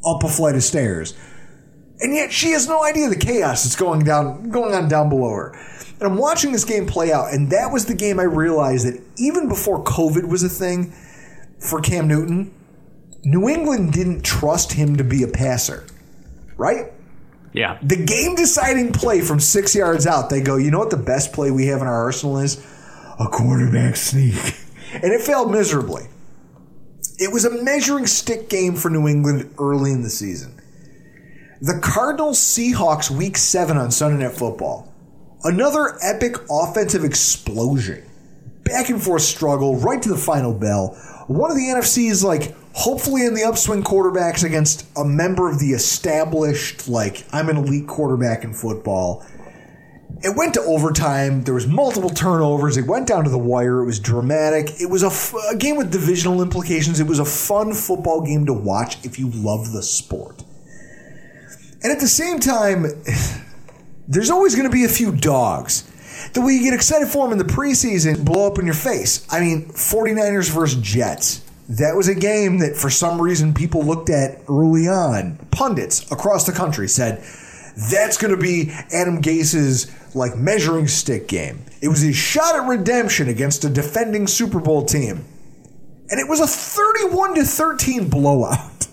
up 0.05 0.25
a 0.25 0.29
flight 0.29 0.57
of 0.57 0.65
stairs 0.65 1.15
and 2.01 2.15
yet 2.15 2.33
she 2.33 2.51
has 2.51 2.69
no 2.69 2.85
idea 2.85 3.09
the 3.09 3.17
chaos 3.17 3.65
that's 3.65 3.77
going 3.77 4.05
down 4.05 4.51
going 4.51 4.75
on 4.75 4.89
down 4.89 5.09
below 5.09 5.31
her. 5.31 5.53
And 6.01 6.03
I'm 6.03 6.17
watching 6.17 6.53
this 6.53 6.65
game 6.65 6.87
play 6.87 7.13
out, 7.13 7.33
and 7.33 7.51
that 7.51 7.73
was 7.73 7.87
the 7.87 7.95
game 7.95 8.19
I 8.19 8.25
realized 8.25 8.87
that 8.87 9.01
even 9.17 9.49
before 9.49 9.83
COVID 9.85 10.29
was 10.29 10.43
a 10.43 10.49
thing 10.49 10.93
for 11.61 11.81
Cam 11.81 12.09
Newton, 12.09 12.53
New 13.23 13.49
England 13.49 13.93
didn't 13.93 14.23
trust 14.23 14.73
him 14.73 14.97
to 14.97 15.05
be 15.05 15.23
a 15.23 15.29
passer, 15.29 15.87
right? 16.57 16.93
Yeah. 17.55 17.79
The 17.83 17.97
game 17.97 18.35
deciding 18.35 18.93
play 18.93 19.21
from 19.21 19.41
six 19.41 19.75
yards 19.75 20.07
out, 20.07 20.29
they 20.29 20.41
go, 20.41 20.57
you 20.57 20.71
know 20.71 20.81
what 20.81 20.91
the 20.91 20.97
best 20.97 21.33
play 21.33 21.51
we 21.51 21.67
have 21.67 21.81
in 21.81 21.87
our 21.87 22.05
arsenal 22.05 22.39
is? 22.39 22.59
A 23.19 23.29
quarterback 23.29 23.97
sneak. 23.97 24.35
And 24.95 25.13
it 25.13 25.23
failed 25.23 25.51
miserably. 25.51 26.05
It 27.19 27.33
was 27.33 27.45
a 27.45 27.65
measuring 27.65 28.07
stick 28.07 28.49
game 28.49 28.77
for 28.77 28.91
New 28.91 29.09
England 29.09 29.53
early 29.59 29.91
in 29.91 30.03
the 30.03 30.11
season. 30.11 30.61
The 31.61 31.81
Cardinals 31.83 32.39
Seahawks 32.39 33.11
week 33.11 33.37
seven 33.37 33.77
on 33.77 33.91
Sunday 33.91 34.23
Night 34.23 34.37
Football. 34.37 34.95
Another 35.43 35.99
epic 36.01 36.37
offensive 36.49 37.03
explosion. 37.03 38.09
Back 38.63 38.89
and 38.89 39.03
forth 39.03 39.23
struggle 39.23 39.75
right 39.77 40.01
to 40.01 40.09
the 40.09 40.17
final 40.17 40.55
bell. 40.55 40.97
One 41.27 41.51
of 41.51 41.57
the 41.57 41.63
NFC's 41.63 42.23
like 42.23 42.55
hopefully 42.75 43.25
in 43.25 43.35
the 43.35 43.45
upswing 43.45 43.83
quarterbacks 43.83 44.45
against 44.45 44.87
a 44.97 45.05
member 45.05 45.49
of 45.51 45.59
the 45.59 45.71
established 45.71 46.89
like 46.89 47.25
I'm 47.33 47.49
an 47.49 47.57
elite 47.57 47.87
quarterback 47.87 48.45
in 48.45 48.53
football. 48.53 49.25
It 50.23 50.37
went 50.37 50.55
to 50.55 50.61
overtime. 50.61 51.43
There 51.43 51.55
was 51.55 51.67
multiple 51.67 52.11
turnovers. 52.11 52.77
It 52.77 52.87
went 52.87 53.07
down 53.07 53.25
to 53.25 53.31
the 53.31 53.39
wire. 53.39 53.81
It 53.83 53.87
was 53.87 54.01
dramatic. 54.01 54.81
It 54.81 54.89
was 54.89 55.03
a, 55.03 55.09
f- 55.09 55.35
a 55.51 55.57
game 55.57 55.77
with 55.77 55.91
divisional 55.91 56.41
implications. 56.41 57.01
It 57.01 57.07
was 57.07 57.19
a 57.19 57.25
fun 57.25 57.75
football 57.75 58.23
game 58.23 58.47
to 58.47 58.53
watch 58.53 59.05
if 59.05 59.19
you 59.19 59.31
love 59.31 59.73
the 59.73 59.83
sport. 59.83 60.43
And 61.83 61.93
at 61.93 62.01
the 62.01 62.09
same 62.09 62.39
time, 62.39 62.87
there's 64.09 64.31
always 64.31 64.55
going 64.55 64.69
to 64.69 64.73
be 64.73 64.85
a 64.85 64.89
few 64.89 65.13
dogs 65.13 65.91
that 66.33 66.41
you 66.41 66.63
get 66.63 66.75
excited 66.75 67.09
for 67.09 67.29
them 67.29 67.39
in 67.39 67.47
the 67.47 67.53
preseason, 67.53 68.25
blow 68.25 68.47
up 68.47 68.59
in 68.59 68.65
your 68.65 68.75
face. 68.75 69.27
I 69.31 69.41
mean, 69.41 69.67
49ers 69.69 70.51
versus 70.51 70.81
Jets. 70.81 71.43
That 71.69 71.97
was 71.97 72.09
a 72.09 72.15
game 72.15 72.59
that 72.59 72.77
for 72.77 72.91
some 72.91 73.21
reason 73.21 73.55
people 73.55 73.83
looked 73.83 74.11
at 74.11 74.41
early 74.49 74.87
on. 74.87 75.39
Pundits 75.51 76.11
across 76.13 76.45
the 76.45 76.53
country 76.53 76.89
said, 76.89 77.25
that's 77.91 78.17
going 78.17 78.35
to 78.35 78.41
be 78.41 78.71
Adam 78.93 79.21
Gase's 79.21 79.91
like 80.15 80.37
measuring 80.37 80.87
stick 80.87 81.27
game. 81.27 81.65
It 81.81 81.89
was 81.89 82.01
his 82.01 82.17
shot 82.17 82.55
at 82.55 82.69
redemption 82.69 83.29
against 83.29 83.65
a 83.65 83.71
defending 83.71 84.27
Super 84.27 84.61
Bowl 84.61 84.85
team. 84.85 85.25
And 86.11 86.21
it 86.21 86.29
was 86.29 86.41
a 86.41 86.47
31 86.47 87.35
to 87.37 87.45
13 87.45 88.09
blowout. 88.09 88.87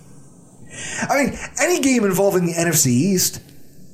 I 1.02 1.24
mean, 1.24 1.38
any 1.60 1.80
game 1.80 2.04
involving 2.04 2.46
the 2.46 2.54
NFC 2.54 2.86
East, 2.86 3.40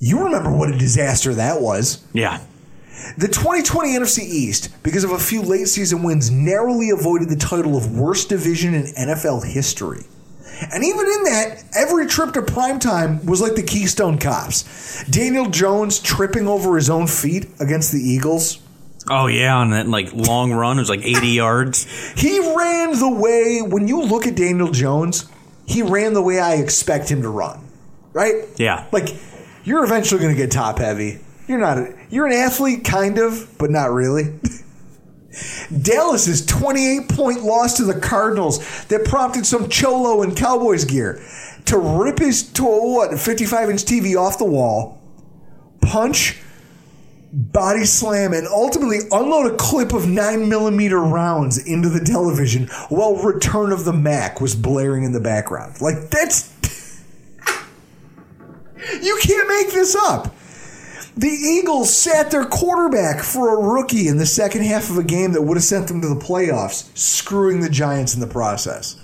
you 0.00 0.22
remember 0.24 0.52
what 0.52 0.72
a 0.72 0.78
disaster 0.78 1.34
that 1.34 1.60
was. 1.60 2.04
Yeah. 2.12 2.40
The 3.16 3.28
2020 3.28 3.90
NFC 3.90 4.20
East, 4.20 4.82
because 4.82 5.04
of 5.04 5.10
a 5.12 5.18
few 5.18 5.42
late 5.42 5.68
season 5.68 6.02
wins, 6.02 6.30
narrowly 6.30 6.90
avoided 6.90 7.28
the 7.28 7.36
title 7.36 7.76
of 7.76 7.98
worst 7.98 8.28
division 8.28 8.74
in 8.74 8.86
NFL 8.94 9.44
history. 9.44 10.04
And 10.72 10.84
even 10.84 11.06
in 11.06 11.22
that, 11.24 11.64
every 11.76 12.06
trip 12.06 12.32
to 12.32 12.42
primetime 12.42 13.24
was 13.24 13.40
like 13.40 13.54
the 13.54 13.62
Keystone 13.62 14.18
Cops. 14.18 15.04
Daniel 15.04 15.46
Jones 15.46 16.00
tripping 16.00 16.48
over 16.48 16.76
his 16.76 16.90
own 16.90 17.06
feet 17.06 17.48
against 17.60 17.92
the 17.92 18.00
Eagles. 18.00 18.60
Oh 19.10 19.26
yeah, 19.26 19.56
on 19.56 19.70
that 19.70 19.88
like 19.88 20.12
long 20.12 20.52
run, 20.52 20.78
it 20.78 20.80
was 20.80 20.90
like 20.90 21.04
80 21.04 21.28
yards. 21.28 21.86
He 22.16 22.40
ran 22.54 22.98
the 22.98 23.08
way, 23.08 23.62
when 23.62 23.88
you 23.88 24.02
look 24.02 24.26
at 24.26 24.34
Daniel 24.34 24.70
Jones, 24.70 25.30
he 25.66 25.82
ran 25.82 26.14
the 26.14 26.22
way 26.22 26.40
I 26.40 26.54
expect 26.54 27.08
him 27.08 27.22
to 27.22 27.28
run. 27.28 27.60
Right? 28.12 28.44
Yeah. 28.56 28.86
Like, 28.90 29.10
you're 29.64 29.84
eventually 29.84 30.20
going 30.20 30.34
to 30.34 30.36
get 30.36 30.50
top 30.50 30.78
heavy. 30.78 31.20
You're 31.48 31.58
not, 31.58 31.78
a, 31.78 31.94
you're 32.10 32.26
an 32.26 32.34
athlete, 32.34 32.84
kind 32.84 33.18
of, 33.18 33.56
but 33.58 33.70
not 33.70 33.90
really. 33.90 34.38
Dallas's 35.82 36.44
28 36.44 37.08
point 37.08 37.42
loss 37.42 37.76
to 37.78 37.84
the 37.84 37.98
Cardinals 37.98 38.84
that 38.86 39.04
prompted 39.06 39.46
some 39.46 39.68
cholo 39.68 40.22
in 40.22 40.34
Cowboys 40.34 40.84
gear 40.84 41.22
to 41.66 41.78
rip 41.78 42.18
his 42.18 42.42
to 42.52 42.64
what 42.64 43.18
55 43.18 43.70
inch 43.70 43.84
TV 43.84 44.14
off 44.16 44.38
the 44.38 44.44
wall, 44.44 45.00
punch, 45.80 46.38
body 47.32 47.84
slam, 47.84 48.32
and 48.32 48.46
ultimately 48.46 49.00
unload 49.10 49.52
a 49.52 49.56
clip 49.56 49.92
of 49.92 50.06
9 50.06 50.48
millimeter 50.48 51.00
rounds 51.00 51.58
into 51.66 51.88
the 51.88 52.00
television 52.00 52.66
while 52.88 53.16
Return 53.16 53.72
of 53.72 53.84
the 53.84 53.92
Mack 53.92 54.40
was 54.40 54.54
blaring 54.54 55.04
in 55.04 55.12
the 55.12 55.20
background. 55.20 55.80
Like, 55.80 56.10
that's. 56.10 56.54
you 59.02 59.18
can't 59.22 59.48
make 59.48 59.72
this 59.72 59.94
up. 59.94 60.34
The 61.18 61.26
Eagles 61.26 61.92
sat 61.92 62.30
their 62.30 62.44
quarterback 62.44 63.24
for 63.24 63.52
a 63.52 63.60
rookie 63.60 64.06
in 64.06 64.18
the 64.18 64.26
second 64.26 64.62
half 64.62 64.88
of 64.88 64.98
a 64.98 65.02
game 65.02 65.32
that 65.32 65.42
would 65.42 65.56
have 65.56 65.64
sent 65.64 65.88
them 65.88 66.00
to 66.00 66.08
the 66.08 66.14
playoffs, 66.14 66.96
screwing 66.96 67.58
the 67.58 67.68
Giants 67.68 68.14
in 68.14 68.20
the 68.20 68.26
process. 68.28 68.94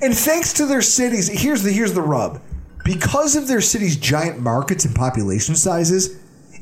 and 0.00 0.16
thanks 0.16 0.54
to 0.54 0.64
their 0.64 0.80
cities, 0.80 1.28
here's 1.28 1.62
the 1.62 1.70
here's 1.70 1.92
the 1.92 2.00
rub. 2.00 2.40
Because 2.86 3.36
of 3.36 3.48
their 3.48 3.60
city's 3.60 3.98
giant 3.98 4.40
markets 4.40 4.86
and 4.86 4.96
population 4.96 5.54
sizes, 5.54 6.18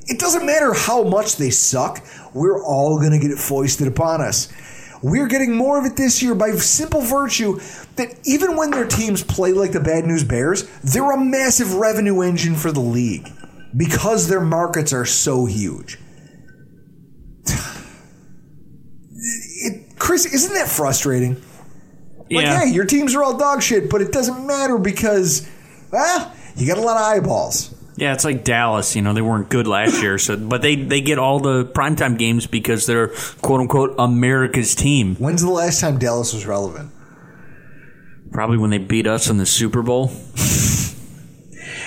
it 0.09 0.19
doesn't 0.19 0.45
matter 0.45 0.75
how 0.75 1.05
much 1.05 1.37
they 1.37 1.51
suck, 1.51 2.05
we're 2.35 2.65
all 2.65 2.99
going 2.99 3.13
to 3.13 3.21
get 3.21 3.31
it 3.31 3.39
foisted 3.39 3.87
upon 3.87 4.21
us. 4.21 4.53
We're 5.03 5.29
getting 5.29 5.55
more 5.55 5.79
of 5.79 5.85
it 5.85 5.97
this 5.97 6.23
year 6.23 6.35
by 6.35 6.51
simple 6.53 7.01
virtue 7.01 7.61
that 7.97 8.19
even 8.25 8.57
when 8.57 8.71
their 8.71 8.87
teams 8.87 9.23
play 9.23 9.53
like 9.53 9.73
the 9.73 9.81
Bad 9.81 10.05
News 10.05 10.25
Bears, 10.25 10.69
they're 10.83 11.13
a 11.13 11.21
massive 11.25 11.75
revenue 11.75 12.21
engine 12.23 12.55
for 12.57 12.73
the 12.73 12.81
league 12.81 13.29
because 13.77 14.29
their 14.29 14.41
markets 14.41 14.93
are 14.93 15.05
so 15.05 15.47
huge. 15.47 15.99
It, 19.61 19.99
Chris, 19.99 20.27
isn't 20.27 20.55
that 20.55 20.69
frustrating? 20.69 21.35
Like, 22.31 22.45
Yeah. 22.45 22.65
hey, 22.65 22.71
your 22.71 22.85
teams 22.85 23.15
are 23.15 23.23
all 23.23 23.37
dog 23.37 23.63
shit, 23.63 23.91
but 23.91 24.01
it 24.03 24.13
doesn't 24.13 24.47
matter 24.47 24.79
because, 24.79 25.47
well, 25.91 26.33
you 26.57 26.67
got 26.67 26.79
a 26.79 26.83
lot 26.83 26.97
of 26.97 27.03
eyeballs. 27.03 27.75
Yeah, 27.99 28.13
it's 28.13 28.25
like 28.25 28.45
Dallas. 28.45 28.95
You 28.95 29.03
know, 29.03 29.13
they 29.13 29.23
weren't 29.23 29.49
good 29.49 29.67
last 29.67 30.01
year, 30.01 30.19
so 30.19 30.37
but 30.37 30.63
they 30.63 30.77
they 30.77 31.01
get 31.01 31.19
all 31.19 31.41
the 31.41 31.65
primetime 31.65 32.17
games 32.17 32.47
because 32.47 32.87
they're 32.87 33.09
quote 33.43 33.61
unquote 33.61 33.97
America's 33.99 34.77
team. 34.77 35.17
When's 35.17 35.43
the 35.43 35.51
last 35.51 35.81
time 35.81 35.99
Dallas 35.99 36.33
was 36.33 36.47
relevant? 36.47 36.93
Probably 38.31 38.57
when 38.57 38.71
they 38.71 38.79
beat 38.79 39.09
us 39.09 39.29
in 39.29 39.39
the 39.39 39.47
Super 39.47 39.83
Bowl. 39.83 40.13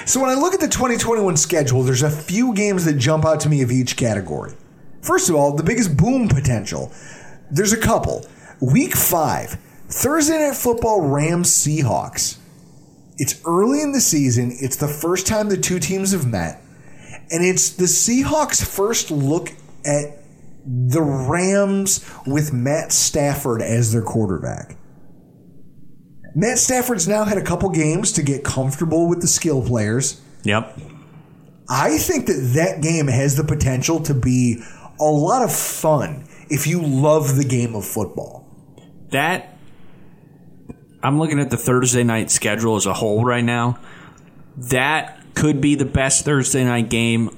So 0.05 0.19
when 0.19 0.29
I 0.31 0.33
look 0.33 0.53
at 0.53 0.59
the 0.59 0.67
2021 0.67 1.37
schedule, 1.37 1.83
there's 1.83 2.01
a 2.01 2.09
few 2.09 2.53
games 2.55 2.83
that 2.85 2.95
jump 2.97 3.23
out 3.23 3.39
to 3.41 3.49
me 3.49 3.61
of 3.61 3.71
each 3.71 3.95
category. 3.95 4.53
First 5.01 5.29
of 5.29 5.35
all, 5.35 5.55
the 5.55 5.63
biggest 5.63 5.95
boom 5.95 6.27
potential. 6.27 6.91
There's 7.51 7.71
a 7.71 7.77
couple. 7.77 8.25
Week 8.59 8.95
five, 8.95 9.57
Thursday 9.87 10.39
Night 10.39 10.55
Football 10.55 11.01
Rams 11.01 11.49
Seahawks. 11.49 12.37
It's 13.21 13.39
early 13.45 13.83
in 13.83 13.91
the 13.91 14.01
season. 14.01 14.51
It's 14.59 14.77
the 14.77 14.87
first 14.87 15.27
time 15.27 15.47
the 15.47 15.55
two 15.55 15.77
teams 15.77 16.11
have 16.11 16.25
met. 16.25 16.59
And 17.29 17.45
it's 17.45 17.69
the 17.69 17.83
Seahawks' 17.83 18.65
first 18.65 19.11
look 19.11 19.51
at 19.85 20.23
the 20.65 21.03
Rams 21.03 22.03
with 22.25 22.51
Matt 22.51 22.91
Stafford 22.91 23.61
as 23.61 23.93
their 23.93 24.01
quarterback. 24.01 24.75
Matt 26.33 26.57
Stafford's 26.57 27.07
now 27.07 27.23
had 27.23 27.37
a 27.37 27.43
couple 27.43 27.69
games 27.69 28.11
to 28.13 28.23
get 28.23 28.43
comfortable 28.43 29.07
with 29.07 29.21
the 29.21 29.27
skill 29.27 29.61
players. 29.61 30.19
Yep. 30.41 30.79
I 31.69 31.99
think 31.99 32.25
that 32.25 32.53
that 32.55 32.81
game 32.81 33.05
has 33.05 33.35
the 33.35 33.43
potential 33.43 33.99
to 34.01 34.15
be 34.15 34.63
a 34.99 35.03
lot 35.03 35.43
of 35.43 35.53
fun 35.53 36.27
if 36.49 36.65
you 36.65 36.81
love 36.81 37.35
the 37.35 37.45
game 37.45 37.75
of 37.75 37.85
football. 37.85 38.47
That 39.11 39.50
I'm 41.03 41.19
looking 41.19 41.39
at 41.39 41.49
the 41.49 41.57
Thursday 41.57 42.03
night 42.03 42.31
schedule 42.31 42.75
as 42.75 42.85
a 42.85 42.93
whole 42.93 43.23
right 43.23 43.43
now. 43.43 43.79
That 44.57 45.19
could 45.33 45.61
be 45.61 45.75
the 45.75 45.85
best 45.85 46.25
Thursday 46.25 46.63
night 46.63 46.89
game 46.89 47.35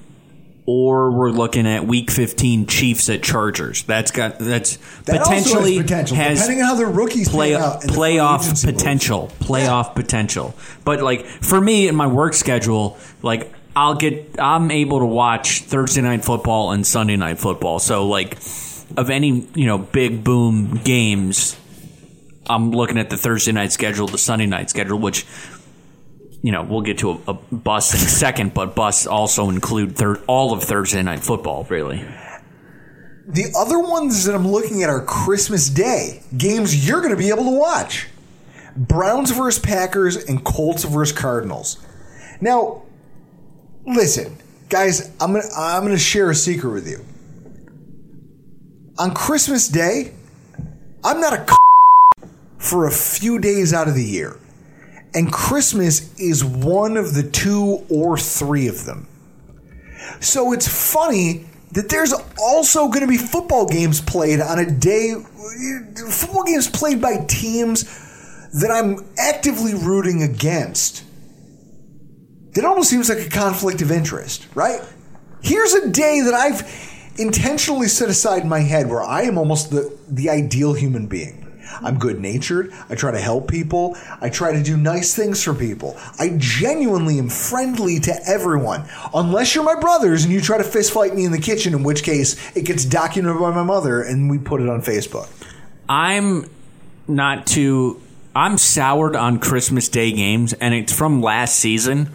or 0.66 1.12
we're 1.12 1.30
looking 1.30 1.68
at 1.68 1.86
week 1.86 2.10
15 2.10 2.68
Chiefs 2.68 3.10
at 3.10 3.22
Chargers. 3.22 3.84
That's 3.84 4.12
got 4.12 4.40
that's 4.40 4.78
That 5.04 5.20
also 5.20 5.32
has 5.32 5.44
potentially 5.44 5.82
potential, 5.82 6.18
has 6.18 6.40
depending 6.40 6.62
on 6.64 6.68
how 6.70 6.76
the 6.76 6.86
rookies 6.86 7.30
play, 7.30 7.56
out 7.56 7.84
in 7.84 7.88
the 7.88 7.94
free 7.94 8.04
playoff 8.04 8.44
agency 8.44 8.68
moves. 8.68 8.78
potential, 8.78 9.32
playoff 9.40 9.96
potential. 9.96 10.56
But 10.86 11.02
like 11.02 11.26
for 11.26 11.60
me 11.60 11.88
in 11.88 11.96
my 11.96 12.08
work 12.08 12.34
schedule, 12.34 12.98
like 13.22 13.52
I'll 13.76 13.96
get 13.96 14.40
I'm 14.40 14.72
able 14.72 15.00
to 15.00 15.06
watch 15.06 15.62
Thursday 15.62 16.02
night 16.02 16.24
football 16.24 16.72
and 16.72 16.88
Sunday 16.88 17.18
night 17.18 17.40
football. 17.40 17.80
So 17.80 18.08
like 18.08 18.38
of 18.96 19.10
any, 19.10 19.48
you 19.56 19.66
know, 19.66 19.78
big 19.78 20.24
boom 20.24 20.78
games, 20.84 21.58
I'm 22.48 22.72
looking 22.72 22.98
at 22.98 23.10
the 23.10 23.18
Thursday 23.18 23.52
night 23.52 23.72
schedule, 23.72 24.08
the 24.08 24.18
Sunday 24.18 24.46
night 24.46 24.70
schedule, 24.70 25.00
which 25.00 25.26
you 26.42 26.52
know 26.52 26.64
we'll 26.64 26.82
get 26.82 27.00
to 27.00 27.12
a, 27.12 27.20
a 27.30 27.34
bus 27.34 27.94
in 27.94 28.06
a 28.06 28.10
second, 28.10 28.54
but 28.54 28.76
bus 28.76 29.08
also 29.08 29.50
include 29.50 29.96
thir- 29.96 30.22
all 30.28 30.54
of 30.54 30.64
Thursday 30.64 31.02
night 31.02 31.22
football, 31.22 31.66
really. 31.70 32.06
The 33.26 33.54
other 33.58 33.80
ones 33.80 34.26
that 34.26 34.36
I'm 34.36 34.48
looking 34.48 34.84
at 34.84 34.90
are 34.90 35.04
Christmas 35.04 35.70
Day 35.70 36.24
games 36.38 36.86
you're 36.88 37.00
going 37.00 37.12
to 37.12 37.18
be 37.18 37.30
able 37.30 37.46
to 37.46 37.58
watch. 37.58 38.08
Browns 38.76 39.32
versus 39.32 39.64
Packers 39.64 40.18
and 40.18 40.44
Colts 40.44 40.84
versus 40.84 41.18
Cardinals. 41.18 41.86
Now, 42.42 42.84
listen, 43.86 44.38
guys, 44.68 45.12
I'm 45.22 45.34
to 45.34 45.50
I'm 45.56 45.88
to 45.88 45.98
share 45.98 46.30
a 46.30 46.36
secret 46.36 46.72
with 46.72 46.88
you. 46.88 47.06
On 48.98 49.14
Christmas 49.14 49.70
Day, 49.70 50.14
I'm 51.04 51.22
not 51.22 51.34
a 51.34 51.46
for 52.64 52.88
a 52.88 52.92
few 52.92 53.40
days 53.40 53.74
out 53.74 53.88
of 53.88 53.96
the 53.96 54.04
year. 54.04 54.38
and 55.16 55.32
Christmas 55.32 56.18
is 56.20 56.44
one 56.44 56.98
of 56.98 57.14
the 57.14 57.22
two 57.22 57.86
or 57.90 58.18
three 58.18 58.68
of 58.68 58.86
them. 58.86 59.08
So 60.22 60.54
it's 60.54 60.68
funny 60.68 61.46
that 61.74 61.90
there's 61.90 62.14
also 62.42 62.88
going 62.88 63.02
to 63.02 63.08
be 63.08 63.18
football 63.18 63.68
games 63.68 64.02
played 64.02 64.42
on 64.42 64.58
a 64.58 64.70
day, 64.72 65.14
football 66.10 66.44
games 66.46 66.68
played 66.68 67.00
by 67.00 67.26
teams 67.28 67.84
that 68.60 68.72
I'm 68.72 69.06
actively 69.18 69.76
rooting 69.76 70.24
against. 70.24 71.04
That 72.54 72.66
almost 72.66 72.90
seems 72.90 73.10
like 73.10 73.20
a 73.20 73.30
conflict 73.30 73.84
of 73.84 73.92
interest, 73.92 74.48
right? 74.56 74.82
Here's 75.44 75.74
a 75.74 75.90
day 75.90 76.22
that 76.22 76.34
I've 76.34 76.64
intentionally 77.18 77.88
set 77.88 78.10
aside 78.10 78.44
in 78.44 78.50
my 78.50 78.62
head 78.62 78.90
where 78.90 79.04
I 79.04 79.24
am 79.24 79.38
almost 79.38 79.70
the, 79.70 79.96
the 80.08 80.30
ideal 80.32 80.74
human 80.74 81.06
being. 81.06 81.43
I'm 81.76 81.94
mm-hmm. 81.94 81.98
good 81.98 82.20
natured. 82.20 82.74
I 82.90 82.96
try 82.96 83.12
to 83.12 83.20
help 83.20 83.48
people. 83.50 83.96
I 84.22 84.30
try 84.30 84.54
to 84.54 84.64
do 84.64 84.78
nice 84.78 85.16
things 85.16 85.44
for 85.44 85.54
people. 85.54 85.98
I 86.20 86.36
genuinely 86.38 87.20
am 87.20 87.30
friendly 87.30 88.00
to 88.02 88.14
everyone. 88.28 88.86
Unless 89.14 89.56
you're 89.56 89.64
my 89.64 89.80
brothers 89.80 90.24
and 90.24 90.34
you 90.34 90.42
try 90.42 90.58
to 90.58 90.64
fist 90.64 90.92
fight 90.94 91.16
me 91.16 91.26
in 91.26 91.32
the 91.32 91.40
kitchen, 91.40 91.74
in 91.74 91.84
which 91.84 92.04
case 92.04 92.56
it 92.56 92.66
gets 92.66 92.86
documented 92.86 93.40
by 93.40 93.52
my 93.52 93.64
mother 93.64 94.02
and 94.02 94.30
we 94.30 94.38
put 94.38 94.62
it 94.62 94.70
on 94.70 94.82
Facebook. 94.82 95.30
I'm 95.88 96.50
not 97.08 97.46
too. 97.46 98.02
I'm 98.36 98.58
soured 98.58 99.16
on 99.16 99.40
Christmas 99.40 99.90
Day 99.90 100.12
games, 100.12 100.54
and 100.54 100.74
it's 100.74 100.92
from 100.92 101.22
last 101.22 101.56
season 101.58 102.10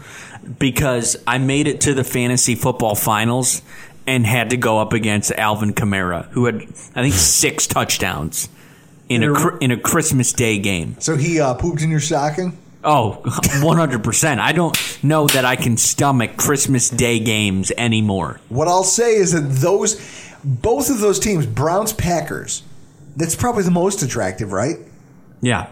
because 0.59 1.17
I 1.27 1.39
made 1.39 1.69
it 1.69 1.83
to 1.83 1.95
the 1.95 2.03
fantasy 2.03 2.55
football 2.55 2.95
finals 2.95 3.63
and 4.07 4.27
had 4.27 4.51
to 4.51 4.57
go 4.57 4.81
up 4.81 4.93
against 4.93 5.31
Alvin 5.33 5.75
Kamara, 5.75 6.29
who 6.31 6.47
had 6.47 6.63
I 6.95 7.03
think 7.03 7.15
six 7.15 7.67
touchdowns 7.67 8.49
in 9.09 9.23
a 9.23 9.33
cr- 9.35 9.57
in 9.59 9.71
a 9.71 9.79
Christmas 9.79 10.33
Day 10.33 10.59
game. 10.59 10.97
So 11.01 11.17
he 11.17 11.41
uh, 11.41 11.55
pooped 11.55 11.83
in 11.83 11.91
your 11.91 12.01
stocking? 12.01 12.57
Oh, 12.85 13.21
100%. 13.25 14.39
I 14.39 14.53
don't 14.53 14.77
know 15.03 15.27
that 15.29 15.45
I 15.45 15.57
can 15.57 15.77
stomach 15.77 16.37
Christmas 16.37 16.89
Day 16.89 17.19
games 17.19 17.73
anymore. 17.77 18.41
What 18.49 18.69
I'll 18.69 18.85
say 18.85 19.17
is 19.17 19.33
that 19.33 19.41
those, 19.41 19.97
both 20.45 20.89
of 20.89 21.01
those 21.01 21.19
teams, 21.19 21.45
Browns, 21.45 21.93
Packers, 21.93 22.63
that's 23.17 23.35
probably 23.35 23.65
the 23.65 23.73
most 23.73 24.03
attractive, 24.03 24.53
right? 24.53 24.77
Yeah. 25.41 25.71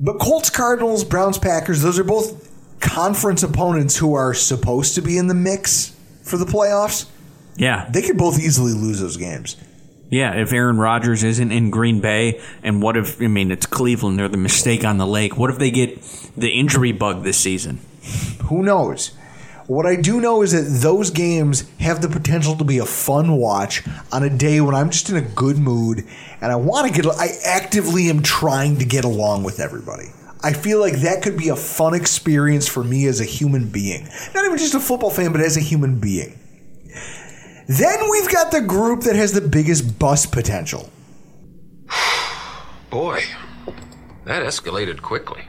But 0.00 0.18
Colts, 0.18 0.50
Cardinals, 0.50 1.04
Browns, 1.04 1.38
Packers, 1.38 1.82
those 1.82 1.98
are 1.98 2.04
both 2.04 2.50
conference 2.80 3.42
opponents 3.42 3.96
who 3.96 4.14
are 4.14 4.34
supposed 4.34 4.94
to 4.96 5.02
be 5.02 5.16
in 5.16 5.28
the 5.28 5.34
mix 5.34 5.94
for 6.22 6.38
the 6.38 6.46
playoffs. 6.46 7.06
Yeah. 7.56 7.88
They 7.90 8.02
could 8.02 8.16
both 8.16 8.38
easily 8.40 8.72
lose 8.72 9.00
those 9.00 9.16
games. 9.16 9.56
Yeah, 10.10 10.34
if 10.34 10.52
Aaron 10.52 10.78
Rodgers 10.78 11.22
isn't 11.22 11.52
in 11.52 11.70
Green 11.70 12.00
Bay, 12.00 12.40
and 12.64 12.82
what 12.82 12.96
if, 12.96 13.22
I 13.22 13.28
mean, 13.28 13.52
it's 13.52 13.66
Cleveland, 13.66 14.18
they're 14.18 14.28
the 14.28 14.36
mistake 14.36 14.84
on 14.84 14.98
the 14.98 15.06
lake. 15.06 15.36
What 15.36 15.50
if 15.50 15.58
they 15.58 15.70
get 15.70 16.02
the 16.36 16.50
injury 16.50 16.90
bug 16.90 17.22
this 17.22 17.38
season? 17.38 17.78
Who 18.46 18.64
knows? 18.64 19.12
What 19.68 19.86
I 19.86 19.94
do 19.94 20.20
know 20.20 20.42
is 20.42 20.50
that 20.50 20.80
those 20.82 21.10
games 21.10 21.70
have 21.78 22.02
the 22.02 22.08
potential 22.08 22.56
to 22.56 22.64
be 22.64 22.78
a 22.78 22.84
fun 22.84 23.36
watch 23.36 23.84
on 24.10 24.24
a 24.24 24.28
day 24.28 24.60
when 24.60 24.74
I'm 24.74 24.90
just 24.90 25.08
in 25.10 25.16
a 25.16 25.20
good 25.20 25.58
mood 25.58 26.04
and 26.40 26.50
I 26.50 26.56
want 26.56 26.88
to 26.88 27.02
get, 27.02 27.06
I 27.14 27.28
actively 27.44 28.10
am 28.10 28.20
trying 28.20 28.78
to 28.78 28.84
get 28.84 29.04
along 29.04 29.44
with 29.44 29.60
everybody. 29.60 30.06
I 30.42 30.54
feel 30.54 30.80
like 30.80 30.94
that 31.02 31.22
could 31.22 31.36
be 31.36 31.50
a 31.50 31.56
fun 31.56 31.94
experience 31.94 32.66
for 32.66 32.82
me 32.82 33.06
as 33.06 33.20
a 33.20 33.24
human 33.24 33.68
being. 33.68 34.08
Not 34.34 34.44
even 34.44 34.58
just 34.58 34.74
a 34.74 34.80
football 34.80 35.10
fan, 35.10 35.30
but 35.30 35.40
as 35.40 35.56
a 35.56 35.60
human 35.60 36.00
being. 36.00 36.36
Then 37.70 38.10
we've 38.10 38.28
got 38.28 38.50
the 38.50 38.62
group 38.62 39.02
that 39.02 39.14
has 39.14 39.30
the 39.30 39.40
biggest 39.40 39.96
bust 39.96 40.32
potential. 40.32 40.90
Boy, 42.90 43.22
that 44.24 44.42
escalated 44.42 45.00
quickly. 45.02 45.44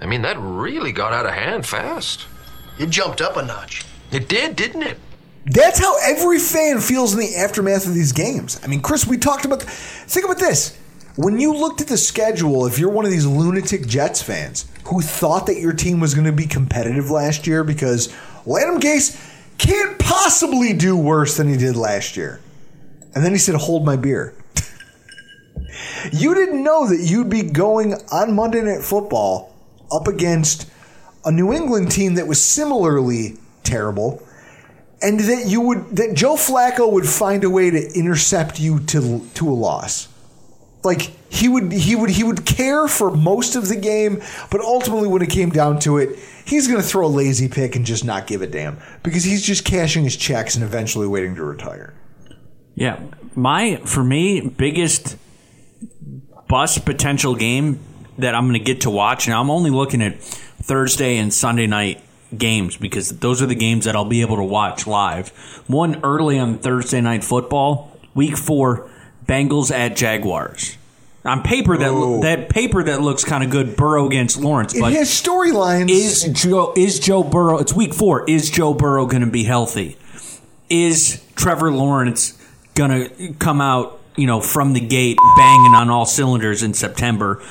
I 0.00 0.06
mean, 0.06 0.22
that 0.22 0.38
really 0.38 0.92
got 0.92 1.12
out 1.12 1.26
of 1.26 1.32
hand 1.32 1.66
fast. 1.66 2.26
It 2.78 2.88
jumped 2.88 3.20
up 3.20 3.36
a 3.36 3.44
notch. 3.44 3.84
It 4.10 4.30
did, 4.30 4.56
didn't 4.56 4.82
it? 4.82 4.98
That's 5.44 5.78
how 5.78 5.94
every 6.02 6.38
fan 6.38 6.80
feels 6.80 7.12
in 7.12 7.20
the 7.20 7.36
aftermath 7.36 7.86
of 7.86 7.92
these 7.92 8.12
games. 8.12 8.58
I 8.64 8.68
mean, 8.68 8.80
Chris, 8.80 9.06
we 9.06 9.18
talked 9.18 9.44
about. 9.44 9.60
Think 9.60 10.24
about 10.24 10.38
this. 10.38 10.78
When 11.16 11.38
you 11.38 11.52
looked 11.52 11.82
at 11.82 11.88
the 11.88 11.98
schedule, 11.98 12.64
if 12.64 12.78
you're 12.78 12.88
one 12.88 13.04
of 13.04 13.10
these 13.10 13.26
lunatic 13.26 13.86
Jets 13.86 14.22
fans 14.22 14.66
who 14.86 15.02
thought 15.02 15.44
that 15.48 15.60
your 15.60 15.74
team 15.74 16.00
was 16.00 16.14
going 16.14 16.24
to 16.24 16.32
be 16.32 16.46
competitive 16.46 17.10
last 17.10 17.46
year 17.46 17.62
because 17.62 18.10
well, 18.46 18.62
Adam 18.64 18.80
Gase 18.80 19.26
can't 19.60 19.98
possibly 19.98 20.72
do 20.72 20.96
worse 20.96 21.36
than 21.36 21.48
he 21.48 21.56
did 21.56 21.76
last 21.76 22.16
year. 22.16 22.40
And 23.14 23.24
then 23.24 23.32
he 23.32 23.38
said, 23.38 23.54
Hold 23.56 23.84
my 23.84 23.96
beer. 23.96 24.34
you 26.12 26.34
didn't 26.34 26.62
know 26.62 26.88
that 26.88 27.00
you'd 27.00 27.28
be 27.28 27.42
going 27.42 27.94
on 28.10 28.34
Monday 28.34 28.62
Night 28.62 28.82
Football 28.82 29.54
up 29.92 30.06
against 30.06 30.70
a 31.24 31.30
New 31.30 31.52
England 31.52 31.90
team 31.90 32.14
that 32.14 32.26
was 32.26 32.42
similarly 32.42 33.36
terrible 33.62 34.22
and 35.02 35.20
that 35.20 35.46
you 35.46 35.60
would 35.60 35.96
that 35.96 36.14
Joe 36.14 36.34
Flacco 36.34 36.90
would 36.90 37.06
find 37.06 37.44
a 37.44 37.50
way 37.50 37.70
to 37.70 37.92
intercept 37.92 38.58
you 38.58 38.80
to 38.80 39.26
to 39.34 39.48
a 39.48 39.52
loss. 39.52 40.08
Like 40.82 41.02
he 41.30 41.48
would 41.48 41.72
he 41.72 41.94
would 41.94 42.10
he 42.10 42.24
would 42.24 42.46
care 42.46 42.88
for 42.88 43.10
most 43.10 43.54
of 43.54 43.68
the 43.68 43.76
game, 43.76 44.22
but 44.50 44.60
ultimately 44.60 45.08
when 45.08 45.22
it 45.22 45.30
came 45.30 45.50
down 45.50 45.78
to 45.80 45.98
it, 45.98 46.18
he's 46.44 46.66
going 46.66 46.80
to 46.80 46.86
throw 46.86 47.06
a 47.06 47.08
lazy 47.08 47.48
pick 47.48 47.76
and 47.76 47.84
just 47.84 48.04
not 48.04 48.26
give 48.26 48.40
a 48.40 48.46
damn 48.46 48.78
because 49.02 49.24
he's 49.24 49.42
just 49.42 49.64
cashing 49.64 50.04
his 50.04 50.16
checks 50.16 50.54
and 50.54 50.64
eventually 50.64 51.06
waiting 51.06 51.34
to 51.34 51.44
retire. 51.44 51.92
Yeah, 52.74 52.98
my 53.34 53.76
for 53.84 54.02
me 54.02 54.40
biggest 54.40 55.16
bust 56.48 56.84
potential 56.84 57.34
game 57.34 57.78
that 58.18 58.34
I'm 58.34 58.48
going 58.48 58.58
to 58.58 58.64
get 58.64 58.82
to 58.82 58.90
watch, 58.90 59.26
and 59.26 59.34
I'm 59.34 59.50
only 59.50 59.70
looking 59.70 60.02
at 60.02 60.20
Thursday 60.20 61.18
and 61.18 61.32
Sunday 61.32 61.66
night 61.66 62.02
games 62.36 62.76
because 62.76 63.10
those 63.18 63.42
are 63.42 63.46
the 63.46 63.54
games 63.54 63.84
that 63.84 63.96
I'll 63.96 64.04
be 64.04 64.20
able 64.20 64.36
to 64.36 64.44
watch 64.44 64.86
live. 64.86 65.30
One 65.66 66.00
early 66.04 66.38
on 66.38 66.58
Thursday 66.58 67.00
night 67.00 67.24
football, 67.24 67.96
week 68.14 68.36
four, 68.36 68.90
Bengals 69.30 69.70
at 69.70 69.94
Jaguars. 69.96 70.76
On 71.24 71.42
paper, 71.42 71.76
that 71.76 71.90
Oh. 71.90 72.20
that 72.22 72.48
paper 72.48 72.82
that 72.82 73.00
looks 73.02 73.24
kind 73.24 73.44
of 73.44 73.50
good. 73.50 73.76
Burrow 73.76 74.06
against 74.06 74.40
Lawrence, 74.40 74.74
It 74.74 74.80
but 74.80 74.92
has 74.94 75.08
storylines. 75.10 75.90
is 75.90 76.22
Joe 76.32 76.72
is 76.76 76.98
Joe 76.98 77.22
Burrow? 77.22 77.58
It's 77.58 77.74
week 77.74 77.92
four. 77.94 78.24
Is 78.28 78.50
Joe 78.50 78.72
Burrow 78.74 79.04
going 79.06 79.20
to 79.24 79.30
be 79.30 79.44
healthy? 79.44 79.96
Is 80.68 81.22
Trevor 81.36 81.70
Lawrence 81.72 82.34
going 82.74 82.90
to 82.90 83.32
come 83.34 83.60
out, 83.60 84.00
you 84.16 84.26
know, 84.26 84.40
from 84.40 84.72
the 84.72 84.80
gate 84.80 85.18
banging 85.36 85.74
on 85.74 85.90
all 85.90 86.06
cylinders 86.06 86.62
in 86.62 86.72
September 86.74 87.42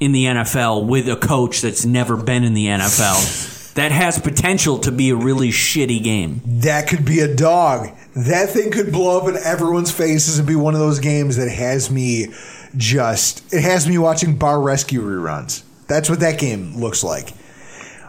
in 0.00 0.12
the 0.12 0.24
NFL 0.26 0.84
with 0.86 1.08
a 1.08 1.16
coach 1.16 1.62
that's 1.62 1.84
never 1.86 2.16
been 2.16 2.44
in 2.44 2.54
the 2.54 2.66
NFL? 2.66 3.50
That 3.74 3.90
has 3.90 4.20
potential 4.20 4.78
to 4.78 4.92
be 4.92 5.10
a 5.10 5.16
really 5.16 5.48
shitty 5.50 6.00
game. 6.00 6.42
that 6.46 6.86
could 6.86 7.04
be 7.04 7.18
a 7.18 7.34
dog. 7.34 7.88
That 8.16 8.50
thing 8.50 8.70
could 8.70 8.92
blow 8.92 9.20
up 9.20 9.28
in 9.28 9.36
everyone's 9.36 9.90
faces 9.90 10.38
and 10.38 10.46
be 10.46 10.54
one 10.54 10.74
of 10.74 10.80
those 10.80 11.00
games 11.00 11.36
that 11.36 11.50
has 11.50 11.90
me 11.90 12.28
just 12.76 13.52
it 13.52 13.62
has 13.62 13.88
me 13.88 13.98
watching 13.98 14.36
bar 14.36 14.60
rescue 14.60 15.02
reruns. 15.02 15.62
That's 15.86 16.08
what 16.08 16.20
that 16.20 16.38
game 16.38 16.76
looks 16.76 17.02
like. 17.02 17.30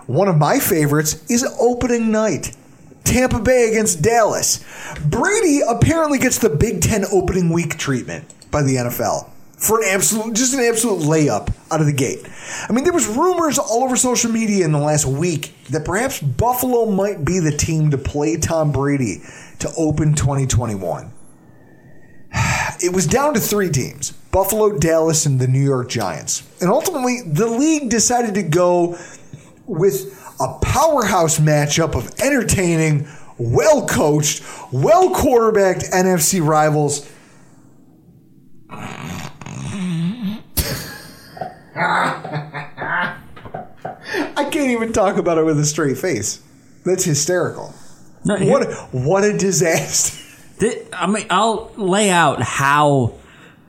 One 0.08 0.28
of 0.28 0.38
my 0.38 0.60
favorites 0.60 1.24
is 1.30 1.44
opening 1.60 2.12
night. 2.12 2.56
Tampa 3.04 3.40
Bay 3.40 3.70
against 3.70 4.02
Dallas. 4.02 4.64
Brady 5.06 5.62
apparently 5.68 6.20
gets 6.20 6.38
the 6.40 6.50
Big 6.50 6.82
Ten 6.82 7.06
opening 7.12 7.52
week 7.52 7.78
treatment 7.78 8.26
by 8.52 8.62
the 8.62 8.76
NFL 8.76 9.30
for 9.58 9.82
an 9.82 9.88
absolute, 9.90 10.36
just 10.36 10.54
an 10.54 10.60
absolute 10.60 11.02
layup 11.02 11.54
out 11.72 11.80
of 11.80 11.88
the 11.88 11.94
gate. 11.94 12.28
I 12.68 12.74
mean, 12.74 12.84
there 12.84 12.94
was 12.94 13.08
rumors 13.08 13.58
all 13.58 13.84
over 13.84 13.96
social 13.96 14.32
media 14.32 14.66
in 14.66 14.72
the 14.72 14.80
last 14.80 15.06
week 15.06 15.54
that 15.70 15.86
perhaps 15.86 16.22
Buffalo 16.22 16.86
might 16.86 17.24
be 17.24 17.40
the 17.40 17.56
team 17.56 17.92
to 17.92 17.98
play 17.98 18.38
Tom 18.38 18.72
Brady 18.72 19.24
to 19.60 19.72
open 19.78 20.16
2021. 20.16 21.12
It 22.84 22.94
was 22.94 23.08
down 23.08 23.34
to 23.34 23.40
three 23.40 23.70
teams 23.70 24.12
Buffalo, 24.32 24.78
Dallas, 24.78 25.26
and 25.26 25.40
the 25.40 25.48
New 25.48 25.64
York 25.64 25.90
Giants. 25.90 26.44
And 26.60 26.70
ultimately, 26.70 27.22
the 27.26 27.48
league 27.48 27.90
decided 27.90 28.34
to 28.36 28.44
go 28.44 28.98
with 29.66 30.22
a 30.42 30.60
powerhouse 30.60 31.40
matchup 31.40 31.96
of 31.96 32.14
entertaining, 32.20 33.08
well 33.38 33.88
coached, 33.88 34.44
well 34.72 35.16
quarterbacked 35.16 35.84
NFC 35.92 36.46
rivals. 36.46 37.10
I 44.38 44.50
can't 44.52 44.72
even 44.72 44.92
talk 44.92 45.18
about 45.18 45.38
it 45.38 45.46
with 45.46 45.60
a 45.60 45.66
straight 45.66 45.98
face. 45.98 46.42
That's 46.84 47.04
hysterical. 47.06 47.74
No, 48.26 48.38
What 48.38 48.66
what 48.94 49.24
a 49.24 49.38
disaster. 49.38 50.18
Thi- 50.58 50.82
I 50.94 51.06
mean, 51.08 51.26
I'll 51.30 51.72
lay 51.78 52.10
out 52.10 52.42
how 52.42 53.14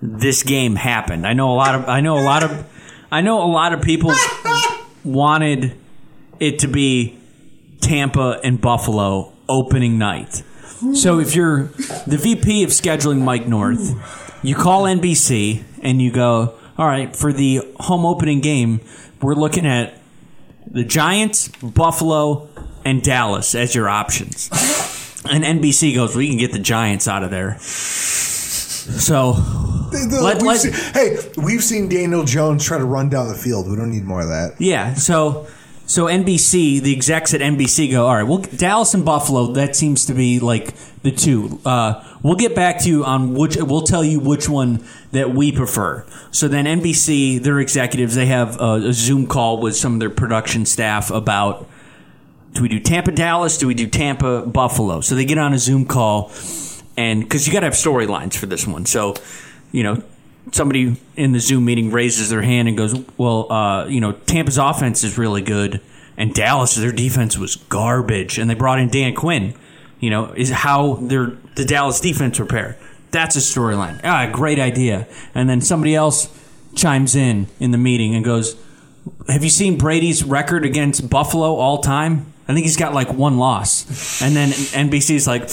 this 0.01 0.43
game 0.43 0.77
happened. 0.77 1.27
I 1.27 1.33
know 1.35 1.53
a 1.53 1.57
lot 1.57 1.75
of. 1.75 1.89
I 1.89 2.01
know 2.01 2.19
a 2.19 2.23
lot 2.25 2.43
of. 2.43 2.65
I 3.11 3.21
know 3.21 3.43
a 3.43 3.51
lot 3.51 3.73
of 3.73 3.83
people 3.83 4.13
wanted 5.05 5.77
it 6.41 6.61
to 6.61 6.69
be 6.69 7.19
Tampa 7.81 8.41
and 8.43 8.61
Buffalo 8.61 9.33
opening 9.49 9.99
night. 9.99 10.43
So 10.95 11.19
if 11.21 11.35
you're 11.35 11.65
the 12.07 12.19
VP 12.21 12.63
of 12.65 12.71
scheduling, 12.71 13.23
Mike 13.23 13.47
North, 13.47 14.39
you 14.43 14.55
call 14.55 14.85
NBC 14.85 15.63
and 15.83 16.01
you 16.03 16.11
go, 16.11 16.55
"All 16.77 16.87
right, 16.87 17.15
for 17.17 17.33
the 17.33 17.63
home 17.81 18.05
opening 18.05 18.41
game, 18.41 18.81
we're 19.23 19.35
looking 19.35 19.67
at 19.67 19.95
the 20.71 20.85
Giants, 20.85 21.49
Buffalo, 21.63 22.49
and 22.87 23.03
Dallas 23.03 23.55
as 23.55 23.75
your 23.75 23.89
options. 23.89 24.49
And 25.29 25.43
NBC 25.45 25.95
goes, 25.95 26.15
we 26.15 26.29
can 26.29 26.39
get 26.39 26.53
the 26.53 26.59
Giants 26.61 27.09
out 27.09 27.23
of 27.25 27.31
there. 27.31 27.59
So 27.59 29.33
Let- 29.93 30.37
We've 30.37 30.43
let- 30.43 30.61
seen- 30.61 30.73
hey, 30.95 31.17
we've 31.37 31.63
seen 31.65 31.89
Daniel 31.89 32.25
Jones 32.25 32.65
try 32.65 32.79
to 32.79 32.85
run 32.85 33.09
down 33.09 33.29
the 33.29 33.35
field. 33.35 33.69
We 33.69 33.77
don't 33.77 33.91
need 33.91 34.05
more 34.05 34.21
of 34.21 34.29
that. 34.29 34.55
Yeah, 34.59 34.95
so 34.95 35.47
so 35.87 36.07
NBC, 36.07 36.81
the 36.81 36.93
execs 36.93 37.33
at 37.35 37.41
NBC 37.41 37.91
go, 37.91 38.07
all 38.07 38.15
right, 38.15 38.25
well, 38.25 38.39
Dallas 38.57 38.93
and 38.95 39.05
Buffalo, 39.05 39.53
that 39.53 39.75
seems 39.77 40.05
to 40.07 40.15
be 40.15 40.39
like 40.41 40.75
the 41.03 41.11
two. 41.13 41.61
Uh, 41.65 42.03
we'll 42.23 42.35
get 42.37 42.55
back 42.57 42.81
to 42.81 42.89
you 42.89 43.05
on 43.05 43.35
which. 43.35 43.57
We'll 43.57 43.83
tell 43.83 44.05
you 44.05 44.19
which 44.21 44.49
one 44.49 44.85
that 45.13 45.33
we 45.35 45.51
prefer. 45.53 46.05
So 46.31 46.47
then 46.49 46.67
NBC, 46.67 47.43
their 47.43 47.59
executives, 47.61 48.15
they 48.17 48.27
have 48.27 48.61
a, 48.61 48.89
a 48.89 48.93
Zoom 48.93 49.27
call 49.27 49.61
with 49.61 49.77
some 49.77 49.95
of 49.95 50.01
their 50.01 50.11
production 50.11 50.67
staff 50.67 51.11
about. 51.11 51.69
Do 52.57 52.63
we 52.63 52.69
do 52.71 52.81
Tampa 52.81 53.13
Dallas? 53.13 53.59
Do 53.59 53.67
we 53.67 53.75
do 53.75 53.87
Tampa 53.87 54.47
Buffalo? 54.47 55.03
So 55.03 55.15
they 55.15 55.27
get 55.27 55.37
on 55.37 55.53
a 55.53 55.59
Zoom 55.59 55.85
call, 55.85 56.33
and 56.97 57.21
because 57.23 57.47
you 57.47 57.53
got 57.53 57.61
to 57.61 57.67
have 57.67 57.75
storylines 57.75 58.35
for 58.35 58.47
this 58.47 58.67
one. 58.67 58.87
So, 58.87 59.15
you 59.73 59.83
know, 59.83 60.03
somebody 60.53 60.97
in 61.17 61.33
the 61.33 61.39
Zoom 61.39 61.67
meeting 61.67 61.91
raises 61.91 62.31
their 62.31 62.41
hand 62.41 62.67
and 62.67 62.75
goes, 62.75 62.99
"Well, 63.19 63.53
uh, 63.53 63.87
you 63.89 64.01
know, 64.01 64.13
Tampa's 64.13 64.57
offense 64.57 65.05
is 65.05 65.19
really 65.19 65.43
good, 65.43 65.83
and 66.17 66.33
Dallas, 66.33 66.77
their 66.77 66.93
defense 66.93 67.37
was 67.37 67.57
garbage, 67.57 68.39
and 68.39 68.49
they 68.49 68.55
brought 68.55 68.79
in 68.79 68.89
Dan 68.89 69.15
Quinn. 69.15 69.53
You 70.01 70.09
know, 70.09 70.33
is 70.35 70.49
how 70.49 70.95
their 70.95 71.33
the 71.57 71.65
Dallas 71.67 72.01
defense 72.01 72.39
prepare. 72.39 72.79
That's 73.11 73.37
a 73.37 73.41
storyline. 73.41 74.01
Ah, 74.03 74.31
great 74.33 74.59
idea. 74.59 75.07
And 75.35 75.47
then 75.51 75.61
somebody 75.61 75.95
else 75.95 76.31
chimes 76.75 77.15
in 77.15 77.49
in 77.61 77.73
the 77.73 77.79
meeting 77.79 78.15
and 78.15 78.25
goes, 78.25 78.57
"Have 79.29 79.45
you 79.45 79.51
seen 79.51 79.77
Brady's 79.77 80.25
record 80.25 80.65
against 80.65 81.11
Buffalo 81.11 81.55
all 81.57 81.83
time? 81.83 82.33
I 82.49 82.55
think 82.55 82.65
he's 82.65 82.77
got 82.77 82.95
like 82.95 83.13
one 83.13 83.39
loss." 83.39 84.21
And 84.23 84.35
then 84.35 84.51
NBC's 84.51 85.27
like, 85.27 85.49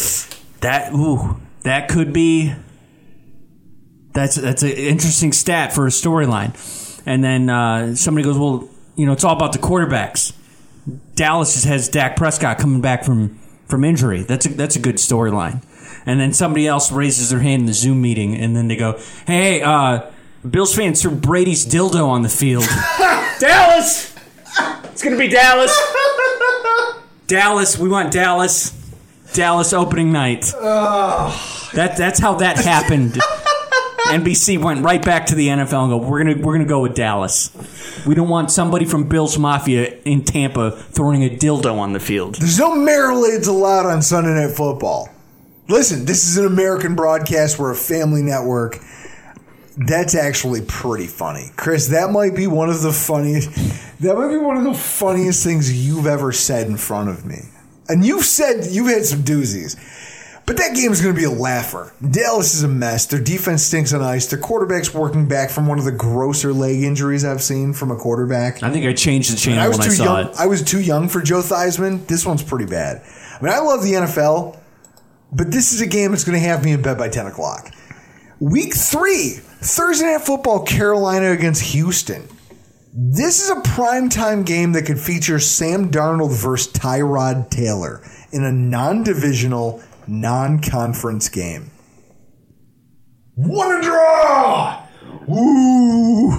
"That 0.62 0.94
ooh, 0.94 1.40
that 1.64 1.90
could 1.90 2.14
be." 2.14 2.54
That's 4.14 4.36
that's 4.36 4.62
an 4.62 4.70
interesting 4.70 5.32
stat 5.32 5.74
for 5.74 5.88
a 5.88 5.90
storyline. 5.90 6.54
And 7.06 7.24
then 7.24 7.50
uh, 7.50 7.96
somebody 7.96 8.24
goes, 8.24 8.38
"Well, 8.38 8.70
you 8.96 9.06
know, 9.06 9.14
it's 9.14 9.24
all 9.24 9.36
about 9.36 9.54
the 9.54 9.60
quarterbacks." 9.60 10.34
Dallas 11.16 11.54
just 11.54 11.66
has 11.66 11.90
Dak 11.90 12.16
Prescott 12.16 12.58
coming 12.58 12.82
back 12.82 13.04
from 13.04 13.40
from 13.68 13.84
injury. 13.84 14.24
That's 14.24 14.46
a, 14.46 14.50
that's 14.50 14.76
a 14.76 14.80
good 14.80 14.96
storyline. 14.96 15.64
And 16.06 16.20
then 16.20 16.34
somebody 16.34 16.68
else 16.68 16.92
raises 16.92 17.30
their 17.30 17.40
hand 17.40 17.62
in 17.62 17.66
the 17.66 17.74
Zoom 17.74 18.02
meeting, 18.02 18.36
and 18.36 18.56
then 18.56 18.68
they 18.68 18.76
go, 18.76 19.00
"Hey, 19.26 19.62
uh, 19.62 20.12
Bills 20.48 20.76
fans 20.76 21.02
threw 21.02 21.12
Brady's 21.12 21.66
dildo 21.66 22.08
on 22.08 22.22
the 22.22 22.30
field." 22.30 22.66
Dallas, 23.40 24.16
it's 24.84 25.02
gonna 25.02 25.18
be 25.18 25.28
Dallas. 25.28 25.76
Dallas, 27.28 27.78
we 27.78 27.90
want 27.90 28.12
Dallas. 28.12 28.80
Dallas 29.34 29.74
opening 29.74 30.12
night. 30.12 30.42
That 31.74 31.96
that's 31.98 32.20
how 32.20 32.36
that 32.36 32.58
happened. 32.58 33.14
NBC 34.08 34.62
went 34.62 34.84
right 34.84 35.04
back 35.04 35.28
to 35.28 35.36
the 35.36 35.48
NFL 35.48 35.84
and 35.84 35.90
go, 35.92 35.98
we're 35.98 36.24
gonna 36.24 36.38
we're 36.38 36.54
gonna 36.54 36.66
go 36.66 36.82
with 36.82 36.94
Dallas. 36.94 37.50
We 38.06 38.14
don't 38.16 38.30
want 38.30 38.52
somebody 38.52 38.86
from 38.86 39.08
Bills 39.08 39.38
Mafia 39.40 39.98
in 40.04 40.24
Tampa 40.24 40.72
throwing 40.72 41.24
a 41.24 41.30
dildo 41.30 41.80
on 41.80 41.94
the 41.94 42.00
field. 42.00 42.36
There's 42.36 42.60
no 42.60 42.76
Marmalades 42.76 43.48
allowed 43.48 43.86
on 43.88 44.02
Sunday 44.02 44.34
Night 44.34 44.56
Football. 44.56 45.10
Listen, 45.70 46.06
this 46.06 46.28
is 46.28 46.38
an 46.38 46.46
American 46.46 46.94
broadcast. 46.96 47.58
We're 47.58 47.72
a 47.72 47.76
family 47.76 48.22
network. 48.22 48.80
That's 49.78 50.14
actually 50.16 50.62
pretty 50.62 51.08
funny, 51.08 51.50
Chris. 51.56 51.88
That 51.88 52.12
might 52.12 52.36
be 52.36 52.46
one 52.48 52.70
of 52.70 52.82
the 52.82 52.92
funniest. 52.94 53.50
That 54.02 54.16
might 54.16 54.30
be 54.30 54.38
one 54.38 54.58
of 54.58 54.64
the 54.64 54.74
funniest 54.74 55.44
things 55.44 55.72
you've 55.88 56.06
ever 56.06 56.32
said 56.32 56.68
in 56.68 56.78
front 56.78 57.10
of 57.10 57.26
me. 57.26 57.40
And 57.90 58.06
you've 58.06 58.26
said 58.26 58.68
you've 58.70 58.88
had 58.88 59.06
some 59.06 59.24
doozies. 59.24 59.76
But 60.46 60.58
that 60.58 60.76
game 60.76 60.92
is 60.92 61.02
going 61.02 61.16
to 61.16 61.20
be 61.20 61.26
a 61.26 61.32
laugher. 61.32 61.94
Dallas 62.12 62.54
is 62.54 62.64
a 62.64 62.68
mess. 62.68 63.06
Their 63.06 63.22
defense 63.22 63.64
stinks 63.64 63.94
on 63.94 64.02
ice. 64.02 64.26
Their 64.28 64.40
quarterback's 64.40 64.94
working 64.94 65.26
back 65.28 65.50
from 65.50 65.68
one 65.68 65.80
of 65.80 65.86
the 65.86 65.92
grosser 65.94 66.52
leg 66.54 66.84
injuries 66.84 67.24
I've 67.24 67.42
seen 67.42 67.72
from 67.74 67.92
a 67.92 67.96
quarterback. 67.96 68.62
I 68.62 68.70
think 68.70 68.86
I 68.86 68.92
changed 68.92 69.32
the 69.32 69.38
I 69.38 69.40
channel 69.40 69.68
was 69.70 69.78
when 69.78 69.88
I 69.88 69.90
too 69.90 69.96
saw 69.96 70.04
young. 70.20 70.30
it. 70.32 70.36
I 70.38 70.48
was 70.48 70.62
too 70.62 70.82
young 70.82 71.08
for 71.08 71.22
Joe 71.22 71.40
Theismann. 71.42 72.06
This 72.08 72.26
one's 72.26 72.44
pretty 72.44 72.66
bad. 72.66 73.02
I 73.40 73.42
mean, 73.44 73.54
I 73.54 73.60
love 73.60 73.84
the 73.84 73.94
NFL, 73.94 74.60
but 75.32 75.50
this 75.50 75.72
is 75.72 75.80
a 75.80 75.88
game 75.88 76.12
that's 76.12 76.26
going 76.26 76.38
to 76.38 76.46
have 76.46 76.64
me 76.66 76.74
in 76.74 76.82
bed 76.82 76.98
by 76.98 77.08
ten 77.08 77.26
o'clock. 77.26 77.72
Week 78.44 78.76
three, 78.76 79.40
Thursday 79.62 80.06
night 80.06 80.20
football, 80.20 80.66
Carolina 80.66 81.32
against 81.32 81.62
Houston. 81.62 82.28
This 82.94 83.42
is 83.42 83.50
a 83.50 83.62
primetime 83.62 84.46
game 84.46 84.74
that 84.74 84.86
could 84.86 85.00
feature 85.00 85.40
Sam 85.40 85.90
Darnold 85.90 86.36
versus 86.36 86.74
Tyrod 86.74 87.50
Taylor 87.50 88.02
in 88.34 88.44
a 88.44 88.52
non-divisional, 88.52 89.82
non-conference 90.08 91.30
game. 91.30 91.72
What 93.36 93.80
a 93.80 93.82
draw! 93.82 94.88
Ooh. 95.30 96.34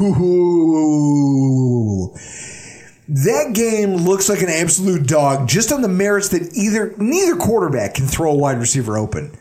That 3.08 3.54
game 3.54 3.96
looks 3.96 4.28
like 4.28 4.42
an 4.42 4.50
absolute 4.50 5.06
dog 5.06 5.48
just 5.48 5.72
on 5.72 5.80
the 5.80 5.88
merits 5.88 6.28
that 6.28 6.52
either 6.54 6.94
neither 6.98 7.36
quarterback 7.36 7.94
can 7.94 8.06
throw 8.06 8.32
a 8.32 8.36
wide 8.36 8.58
receiver 8.58 8.98
open. 8.98 9.34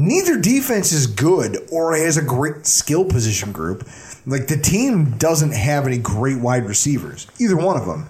Neither 0.00 0.38
defense 0.40 0.92
is 0.92 1.06
good 1.06 1.58
or 1.70 1.94
has 1.94 2.16
a 2.16 2.22
great 2.22 2.64
skill 2.64 3.04
position 3.04 3.52
group. 3.52 3.86
Like 4.24 4.46
the 4.46 4.56
team 4.56 5.18
doesn't 5.18 5.52
have 5.52 5.86
any 5.86 5.98
great 5.98 6.40
wide 6.40 6.64
receivers, 6.64 7.26
either 7.38 7.54
one 7.54 7.78
of 7.78 7.84
them. 7.84 8.08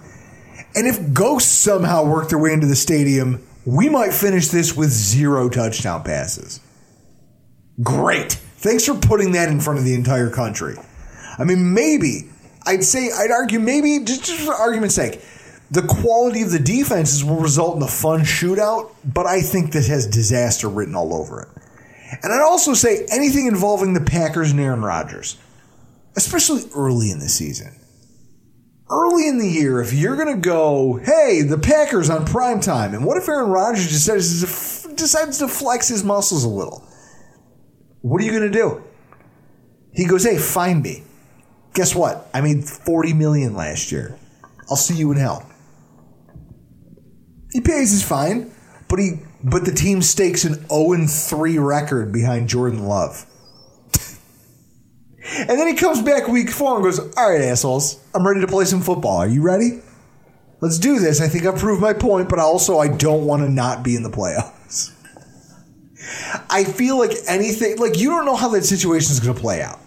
And 0.73 0.87
if 0.87 1.13
ghosts 1.13 1.51
somehow 1.51 2.05
work 2.05 2.29
their 2.29 2.39
way 2.39 2.53
into 2.53 2.65
the 2.65 2.77
stadium, 2.77 3.45
we 3.65 3.89
might 3.89 4.13
finish 4.13 4.47
this 4.47 4.73
with 4.73 4.89
zero 4.89 5.49
touchdown 5.49 6.03
passes. 6.03 6.61
Great. 7.83 8.31
Thanks 8.31 8.85
for 8.85 8.95
putting 8.95 9.33
that 9.33 9.49
in 9.49 9.59
front 9.59 9.77
of 9.77 9.83
the 9.83 9.93
entire 9.93 10.29
country. 10.29 10.77
I 11.37 11.43
mean, 11.43 11.73
maybe, 11.73 12.29
I'd 12.65 12.85
say, 12.85 13.11
I'd 13.11 13.31
argue, 13.31 13.59
maybe, 13.59 13.99
just, 14.05 14.23
just 14.23 14.39
for 14.45 14.53
argument's 14.53 14.95
sake, 14.95 15.21
the 15.71 15.81
quality 15.81 16.41
of 16.41 16.51
the 16.51 16.59
defenses 16.59 17.21
will 17.25 17.41
result 17.41 17.75
in 17.75 17.83
a 17.83 17.87
fun 17.87 18.21
shootout, 18.21 18.91
but 19.03 19.25
I 19.25 19.41
think 19.41 19.73
this 19.73 19.89
has 19.89 20.07
disaster 20.07 20.69
written 20.69 20.95
all 20.95 21.13
over 21.13 21.41
it. 21.41 21.60
And 22.23 22.31
I'd 22.31 22.41
also 22.41 22.73
say 22.73 23.05
anything 23.11 23.47
involving 23.47 23.93
the 23.93 24.01
Packers 24.01 24.51
and 24.51 24.59
Aaron 24.59 24.81
Rodgers, 24.81 25.37
especially 26.15 26.63
early 26.75 27.09
in 27.11 27.19
the 27.19 27.29
season. 27.29 27.75
Early 28.89 29.27
in 29.27 29.37
the 29.37 29.47
year, 29.47 29.81
if 29.81 29.93
you're 29.93 30.17
going 30.17 30.35
to 30.35 30.41
go, 30.41 30.99
hey, 31.03 31.41
the 31.41 31.57
Packers 31.57 32.09
on 32.09 32.25
prime 32.25 32.59
time, 32.59 32.93
and 32.93 33.05
what 33.05 33.17
if 33.17 33.27
Aaron 33.27 33.49
Rodgers 33.49 33.87
decides 33.87 34.85
decides 34.95 35.39
to 35.39 35.47
flex 35.47 35.87
his 35.87 36.03
muscles 36.03 36.43
a 36.43 36.49
little? 36.49 36.85
What 38.01 38.21
are 38.21 38.25
you 38.25 38.31
going 38.31 38.51
to 38.51 38.57
do? 38.57 38.83
He 39.93 40.05
goes, 40.05 40.23
hey, 40.23 40.37
find 40.37 40.83
me. 40.83 41.03
Guess 41.73 41.95
what? 41.95 42.29
I 42.33 42.41
made 42.41 42.65
40 42.65 43.13
million 43.13 43.55
last 43.55 43.91
year. 43.91 44.17
I'll 44.69 44.75
see 44.75 44.95
you 44.95 45.11
in 45.11 45.17
hell. 45.17 45.49
He 47.51 47.61
pays 47.61 47.91
his 47.91 48.03
fine, 48.03 48.51
but 48.87 48.99
he 48.99 49.19
but 49.43 49.65
the 49.65 49.71
team 49.71 50.01
stakes 50.01 50.43
an 50.43 50.67
0 50.67 51.07
3 51.07 51.57
record 51.57 52.11
behind 52.11 52.49
Jordan 52.49 52.85
Love. 52.85 53.25
and 55.37 55.49
then 55.49 55.67
he 55.67 55.73
comes 55.73 56.01
back 56.01 56.27
week 56.27 56.49
four 56.49 56.75
and 56.75 56.83
goes, 56.83 56.99
All 56.99 57.31
right, 57.31 57.41
assholes, 57.41 57.99
I'm 58.13 58.25
ready 58.25 58.41
to 58.41 58.47
play 58.47 58.65
some 58.65 58.81
football. 58.81 59.17
Are 59.17 59.27
you 59.27 59.41
ready? 59.41 59.81
Let's 60.61 60.77
do 60.77 60.99
this. 60.99 61.21
I 61.21 61.27
think 61.27 61.45
I've 61.45 61.57
proved 61.57 61.81
my 61.81 61.93
point, 61.93 62.29
but 62.29 62.37
also 62.37 62.77
I 62.77 62.87
don't 62.87 63.25
want 63.25 63.41
to 63.41 63.49
not 63.49 63.83
be 63.83 63.95
in 63.95 64.03
the 64.03 64.11
playoffs. 64.11 64.93
I 66.49 66.63
feel 66.63 66.99
like 66.99 67.11
anything, 67.27 67.77
like 67.77 67.97
you 67.97 68.09
don't 68.09 68.25
know 68.25 68.35
how 68.35 68.49
that 68.49 68.63
situation 68.63 69.11
is 69.11 69.19
going 69.19 69.35
to 69.35 69.41
play 69.41 69.61
out. 69.61 69.79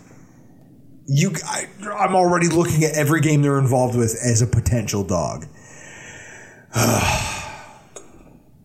You, 1.06 1.32
I, 1.44 1.68
I'm 1.96 2.16
already 2.16 2.48
looking 2.48 2.82
at 2.84 2.94
every 2.94 3.20
game 3.20 3.42
they're 3.42 3.58
involved 3.58 3.96
with 3.96 4.16
as 4.24 4.42
a 4.42 4.46
potential 4.46 5.04
dog. 5.04 5.46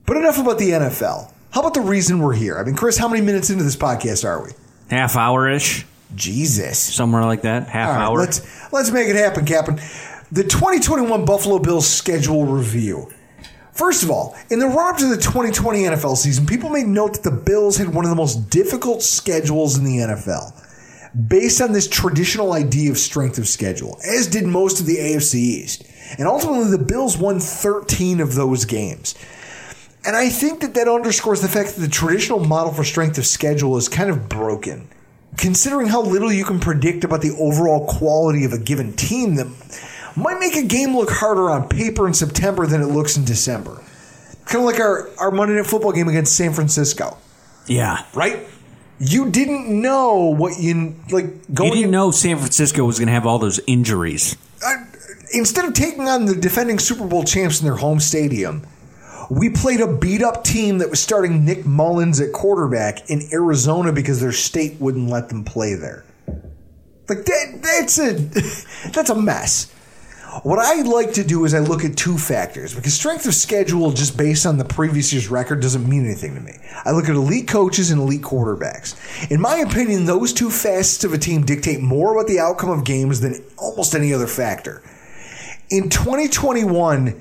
but 0.10 0.17
enough 0.17 0.39
about 0.39 0.58
the 0.58 0.72
NFL. 0.72 1.32
How 1.52 1.62
about 1.62 1.76
the 1.76 1.82
reason 1.82 2.17
we're 2.17 2.34
here? 2.34 2.58
I 2.58 2.63
mean, 2.63 2.76
Chris, 2.76 2.98
how 2.98 3.08
many 3.08 3.22
minutes 3.24 3.52
into 3.52 3.63
this 3.63 3.76
podcast 3.76 4.26
are 4.26 4.43
we? 4.43 4.50
Half 4.89 5.15
hour 5.15 5.48
ish, 5.48 5.86
Jesus. 6.15 6.80
somewhere 6.80 7.24
like 7.26 7.43
that. 7.43 7.67
Half 7.67 7.89
All 7.89 7.95
right, 7.95 8.06
hour. 8.06 8.17
let's 8.17 8.74
let's 8.74 8.89
make 8.89 9.08
it 9.08 9.15
happen, 9.15 9.45
Captain. 9.45 9.76
The 10.32 10.43
2021 10.43 11.26
Buffalo 11.26 11.60
Bills 11.60 11.88
schedule 11.88 12.48
review. 12.48 13.12
First 13.72 14.02
of 14.02 14.10
all, 14.10 14.36
in 14.50 14.58
the 14.58 14.65
run 14.65 14.95
up 14.95 14.98
to 14.98 15.06
the 15.06 15.15
2020 15.15 15.84
NFL 15.84 16.17
season, 16.17 16.48
people 16.48 16.72
may 16.72 16.84
note 16.84 17.13
that 17.13 17.24
the 17.24 17.30
Bills 17.30 17.78
had 17.78 17.93
one 17.93 18.04
of 18.04 18.10
the 18.10 18.15
most 18.15 18.50
difficult 18.50 19.04
schedules 19.04 19.78
in 19.78 19.86
the 19.86 19.98
NFL, 19.98 20.54
based 21.28 21.62
on 21.62 21.72
this 21.72 21.88
traditional 21.88 22.54
idea 22.54 22.89
of 22.89 22.98
strength 22.98 23.38
of 23.38 23.48
schedule, 23.48 24.00
as 24.04 24.26
did 24.26 24.48
most 24.48 24.80
of 24.80 24.88
the 24.88 24.98
AFC 24.98 25.36
East. 25.36 25.84
And 26.17 26.28
ultimately, 26.28 26.72
the 26.72 26.84
Bills 26.84 27.15
won 27.15 27.39
13 27.39 28.19
of 28.22 28.34
those 28.34 28.65
games. 28.65 29.13
And 30.06 30.16
I 30.16 30.30
think 30.30 30.62
that 30.62 30.74
that 30.76 30.88
underscores 30.88 31.42
the 31.42 31.48
fact 31.50 31.76
that 31.76 31.82
the 31.82 31.88
traditional 31.90 32.40
model 32.40 32.74
for 32.74 32.84
strength 32.84 33.18
of 33.18 33.26
schedule 33.26 33.76
is 33.78 33.90
kind 33.90 34.10
of 34.10 34.30
broken. 34.30 34.88
Considering 35.38 35.88
how 35.88 36.02
little 36.02 36.32
you 36.32 36.46
can 36.46 36.60
predict 36.60 37.04
about 37.04 37.22
the 37.22 37.36
overall 37.40 37.86
quality 37.86 38.46
of 38.46 38.54
a 38.54 38.58
given 38.58 38.94
team, 38.94 39.36
that 39.36 39.48
might 40.16 40.40
make 40.40 40.56
a 40.56 40.64
game 40.66 40.96
look 40.96 41.10
harder 41.12 41.50
on 41.50 41.68
paper 41.70 42.08
in 42.08 42.14
September 42.14 42.66
than 42.66 42.82
it 42.82 42.88
looks 42.88 43.18
in 43.18 43.26
December. 43.26 43.82
Kind 44.46 44.62
of 44.62 44.66
like 44.66 44.80
our, 44.80 45.10
our 45.20 45.32
Monday 45.32 45.56
Night 45.56 45.68
Football 45.68 45.92
game 45.92 46.08
against 46.08 46.36
San 46.36 46.54
Francisco, 46.54 47.18
Yeah. 47.68 48.04
right? 48.16 48.48
You 49.00 49.30
didn't 49.30 49.70
know 49.82 50.16
what 50.36 50.60
you 50.60 50.96
like 51.12 51.54
going. 51.54 51.70
You 51.70 51.76
didn't 51.76 51.86
in- 51.86 51.92
know 51.92 52.12
San 52.12 52.38
Francisco 52.38 52.84
was 52.86 52.98
going 53.00 53.08
to 53.08 53.14
have 53.14 53.26
all 53.26 53.38
those 53.40 53.60
injuries. 53.68 54.36
uh, 54.66 54.74
instead 55.34 55.64
of 55.66 55.74
taking 55.74 56.08
on 56.08 56.26
the 56.26 56.36
defending 56.36 56.80
Super 56.80 57.06
Bowl 57.06 57.24
champs 57.24 57.60
in 57.62 57.66
their 57.66 57.76
home 57.78 58.00
stadium, 58.02 58.64
we 59.30 59.50
played 59.50 59.80
a 59.80 59.88
beat 59.88 60.24
up 60.24 60.44
team 60.44 60.80
that 60.80 60.89
was 60.89 61.00
starting 61.00 61.46
Nick 61.46 61.65
Mullens 61.65 62.20
at 62.20 62.34
quarterback 62.34 63.10
in 63.10 63.22
Arizona 63.32 63.92
because 63.92 64.20
their 64.20 64.32
state 64.32 64.80
wouldn't 64.80 65.10
let 65.10 65.30
them 65.30 65.44
play 65.44 65.76
there. 65.76 66.04
Like 67.08 67.26
that, 67.26 67.60
that's 67.62 68.00
a 68.00 68.13
that's 68.92 69.10
a 69.10 69.15
mess. 69.15 69.72
What 70.44 70.60
I 70.60 70.84
like 70.84 71.13
to 71.13 71.24
do 71.24 71.46
is 71.46 71.56
I 71.56 71.60
look 71.60 71.84
at 71.84 71.98
two 71.98 72.18
factors 72.18 72.76
because 72.76 72.94
strength 72.94 73.26
of 73.26 73.34
schedule 73.34 73.92
just 73.92 74.15
based 74.15 74.46
on 74.46 74.60
the 74.60 74.65
previous 74.65 75.12
year's 75.12 75.28
record 75.28 75.60
doesn't 75.60 75.89
mean 75.89 76.06
anything 76.06 76.36
to 76.36 76.42
me. 76.42 76.54
I 76.86 76.92
look 76.92 77.06
at 77.06 77.15
elite 77.15 77.48
coaches 77.48 77.89
and 77.89 78.00
elite 78.00 78.22
quarterbacks. 78.22 78.96
In 79.32 79.42
my 79.42 79.58
opinion, 79.58 80.06
those 80.06 80.32
two 80.32 80.52
facets 80.52 81.04
of 81.04 81.13
a 81.13 81.18
team 81.18 81.46
dictate 81.46 81.82
more 81.82 82.13
about 82.13 82.28
the 82.28 82.39
outcome 82.39 82.70
of 82.70 82.86
games 82.86 83.22
than 83.22 83.44
almost 83.58 83.96
any 83.96 84.13
other 84.13 84.28
factor. 84.28 84.84
In 85.72 85.89
2021, 85.89 87.20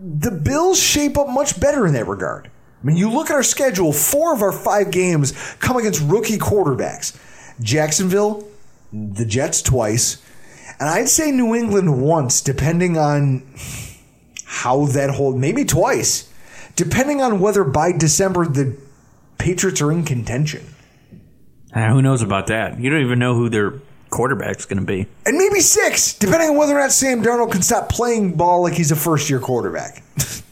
the 0.00 0.30
Bills 0.30 0.80
shape 0.80 1.18
up 1.18 1.28
much 1.28 1.60
better 1.60 1.86
in 1.86 1.92
that 1.94 2.06
regard. 2.06 2.50
I 2.82 2.86
mean, 2.86 2.96
you 2.96 3.10
look 3.10 3.28
at 3.28 3.34
our 3.34 3.42
schedule, 3.42 3.92
four 3.92 4.32
of 4.34 4.42
our 4.42 4.52
five 4.52 4.90
games 4.90 5.32
come 5.58 5.76
against 5.76 6.00
rookie 6.00 6.38
quarterbacks. 6.38 7.18
Jacksonville, 7.60 8.48
the 8.92 9.26
Jets 9.26 9.60
twice, 9.60 10.22
and 10.78 10.88
I'd 10.88 11.10
say 11.10 11.30
New 11.30 11.54
England 11.54 12.00
once, 12.02 12.40
depending 12.40 12.96
on 12.96 13.46
how 14.46 14.86
that 14.86 15.10
whole 15.10 15.36
maybe 15.36 15.64
twice, 15.66 16.32
depending 16.74 17.20
on 17.20 17.38
whether 17.38 17.64
by 17.64 17.92
December 17.92 18.46
the 18.46 18.76
Patriots 19.36 19.82
are 19.82 19.92
in 19.92 20.04
contention. 20.04 20.74
Uh, 21.74 21.90
who 21.90 22.02
knows 22.02 22.22
about 22.22 22.46
that? 22.48 22.80
You 22.80 22.90
don't 22.90 23.02
even 23.02 23.18
know 23.18 23.34
who 23.34 23.48
their 23.48 23.74
quarterback's 24.10 24.66
going 24.66 24.80
to 24.80 24.86
be. 24.86 25.06
And 25.24 25.38
maybe 25.38 25.60
six, 25.60 26.14
depending 26.14 26.50
on 26.50 26.56
whether 26.56 26.76
or 26.76 26.80
not 26.80 26.92
Sam 26.92 27.22
Darnold 27.22 27.52
can 27.52 27.62
stop 27.62 27.88
playing 27.88 28.36
ball 28.36 28.62
like 28.62 28.74
he's 28.74 28.90
a 28.90 28.96
first 28.96 29.30
year 29.30 29.40
quarterback. 29.40 30.02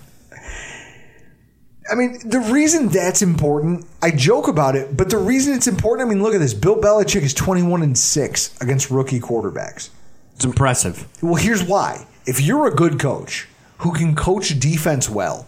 I 1.90 1.94
mean, 1.94 2.18
the 2.28 2.40
reason 2.40 2.88
that's 2.88 3.22
important, 3.22 3.86
I 4.02 4.10
joke 4.10 4.46
about 4.48 4.76
it, 4.76 4.96
but 4.96 5.08
the 5.08 5.16
reason 5.16 5.54
it's 5.54 5.66
important, 5.66 6.06
I 6.06 6.12
mean, 6.12 6.22
look 6.22 6.34
at 6.34 6.38
this. 6.38 6.52
Bill 6.52 6.76
Belichick 6.76 7.22
is 7.22 7.32
21 7.32 7.82
and 7.82 7.96
6 7.96 8.60
against 8.60 8.90
rookie 8.90 9.20
quarterbacks. 9.20 9.88
It's 10.34 10.44
impressive. 10.44 11.08
Well, 11.22 11.36
here's 11.36 11.64
why. 11.64 12.06
If 12.26 12.42
you're 12.42 12.66
a 12.66 12.74
good 12.74 13.00
coach 13.00 13.48
who 13.78 13.92
can 13.92 14.14
coach 14.14 14.58
defense 14.60 15.08
well, 15.08 15.46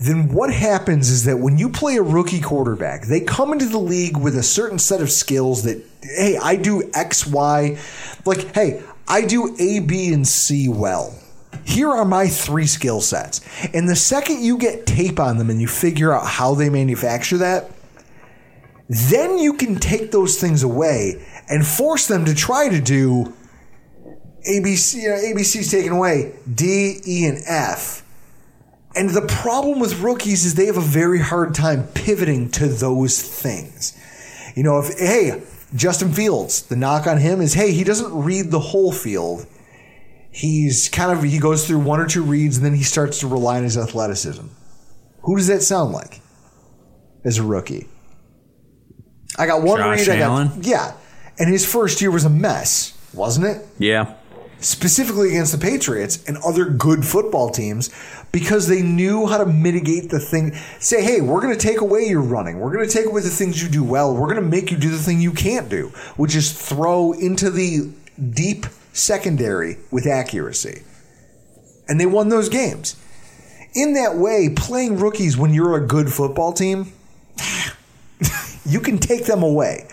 then 0.00 0.32
what 0.32 0.52
happens 0.52 1.10
is 1.10 1.24
that 1.24 1.38
when 1.38 1.58
you 1.58 1.68
play 1.68 1.96
a 1.96 2.02
rookie 2.02 2.40
quarterback, 2.40 3.06
they 3.06 3.20
come 3.20 3.52
into 3.52 3.66
the 3.66 3.78
league 3.78 4.16
with 4.16 4.34
a 4.34 4.42
certain 4.42 4.78
set 4.78 5.02
of 5.02 5.10
skills 5.10 5.64
that, 5.64 5.84
hey, 6.02 6.38
I 6.38 6.56
do 6.56 6.90
X, 6.94 7.26
Y. 7.26 7.78
Like, 8.24 8.54
hey, 8.54 8.82
I 9.06 9.26
do 9.26 9.54
A, 9.58 9.80
B, 9.80 10.12
and 10.12 10.26
C 10.26 10.68
well. 10.68 11.18
Here 11.64 11.90
are 11.90 12.06
my 12.06 12.28
three 12.28 12.66
skill 12.66 13.02
sets. 13.02 13.42
And 13.74 13.88
the 13.88 13.96
second 13.96 14.42
you 14.42 14.56
get 14.56 14.86
tape 14.86 15.20
on 15.20 15.36
them 15.36 15.50
and 15.50 15.60
you 15.60 15.68
figure 15.68 16.14
out 16.14 16.26
how 16.26 16.54
they 16.54 16.70
manufacture 16.70 17.36
that, 17.38 17.70
then 18.88 19.36
you 19.36 19.52
can 19.52 19.76
take 19.76 20.12
those 20.12 20.40
things 20.40 20.62
away 20.62 21.24
and 21.48 21.66
force 21.66 22.06
them 22.06 22.24
to 22.24 22.34
try 22.34 22.70
to 22.70 22.80
do 22.80 23.34
ABC, 24.48 25.02
you 25.02 25.08
know, 25.10 25.16
ABC's 25.16 25.70
taken 25.70 25.92
away, 25.92 26.32
D, 26.52 27.00
E, 27.06 27.26
and 27.26 27.38
F. 27.46 28.02
And 28.96 29.10
the 29.10 29.22
problem 29.22 29.78
with 29.78 30.00
rookies 30.00 30.44
is 30.44 30.54
they 30.54 30.66
have 30.66 30.76
a 30.76 30.80
very 30.80 31.20
hard 31.20 31.54
time 31.54 31.86
pivoting 31.94 32.50
to 32.52 32.66
those 32.66 33.22
things. 33.22 33.96
You 34.56 34.64
know, 34.64 34.80
if, 34.80 34.98
hey, 34.98 35.42
Justin 35.74 36.12
Fields, 36.12 36.62
the 36.62 36.76
knock 36.76 37.06
on 37.06 37.18
him 37.18 37.40
is, 37.40 37.54
hey, 37.54 37.72
he 37.72 37.84
doesn't 37.84 38.12
read 38.12 38.50
the 38.50 38.58
whole 38.58 38.90
field. 38.90 39.46
He's 40.32 40.88
kind 40.88 41.16
of, 41.16 41.22
he 41.22 41.38
goes 41.38 41.66
through 41.66 41.80
one 41.80 42.00
or 42.00 42.06
two 42.06 42.22
reads 42.22 42.56
and 42.56 42.66
then 42.66 42.74
he 42.74 42.82
starts 42.82 43.20
to 43.20 43.28
rely 43.28 43.58
on 43.58 43.64
his 43.64 43.78
athleticism. 43.78 44.46
Who 45.22 45.36
does 45.36 45.46
that 45.46 45.62
sound 45.62 45.92
like 45.92 46.20
as 47.24 47.38
a 47.38 47.42
rookie? 47.42 47.86
I 49.38 49.46
got 49.46 49.62
one 49.62 49.78
Josh 49.78 50.08
read. 50.08 50.16
I 50.16 50.18
got, 50.18 50.30
Allen? 50.30 50.50
yeah. 50.62 50.94
And 51.38 51.48
his 51.48 51.70
first 51.70 52.00
year 52.00 52.10
was 52.10 52.24
a 52.24 52.30
mess, 52.30 52.98
wasn't 53.14 53.46
it? 53.46 53.66
Yeah. 53.78 54.14
Specifically 54.60 55.30
against 55.30 55.52
the 55.52 55.58
Patriots 55.58 56.22
and 56.26 56.36
other 56.38 56.66
good 56.66 57.04
football 57.04 57.50
teams 57.50 57.90
because 58.32 58.68
they 58.68 58.82
knew 58.82 59.26
how 59.26 59.38
to 59.38 59.46
mitigate 59.46 60.10
the 60.10 60.20
thing. 60.20 60.54
Say, 60.78 61.02
hey, 61.02 61.20
we're 61.20 61.40
going 61.40 61.56
to 61.56 61.60
take 61.60 61.80
away 61.80 62.04
your 62.04 62.20
running. 62.20 62.60
We're 62.60 62.72
going 62.72 62.86
to 62.86 62.92
take 62.92 63.06
away 63.06 63.22
the 63.22 63.30
things 63.30 63.62
you 63.62 63.68
do 63.68 63.82
well. 63.82 64.14
We're 64.14 64.32
going 64.32 64.42
to 64.42 64.48
make 64.48 64.70
you 64.70 64.76
do 64.76 64.90
the 64.90 64.98
thing 64.98 65.20
you 65.20 65.32
can't 65.32 65.68
do, 65.68 65.88
which 66.16 66.34
is 66.34 66.52
throw 66.52 67.12
into 67.12 67.50
the 67.50 67.90
deep 68.30 68.66
secondary 68.92 69.78
with 69.90 70.06
accuracy. 70.06 70.82
And 71.88 72.00
they 72.00 72.06
won 72.06 72.28
those 72.28 72.48
games. 72.48 72.96
In 73.74 73.94
that 73.94 74.16
way, 74.16 74.48
playing 74.54 74.98
rookies 74.98 75.36
when 75.36 75.54
you're 75.54 75.76
a 75.76 75.86
good 75.86 76.12
football 76.12 76.52
team, 76.52 76.92
you 78.66 78.80
can 78.80 78.98
take 78.98 79.26
them 79.26 79.42
away. 79.42 79.88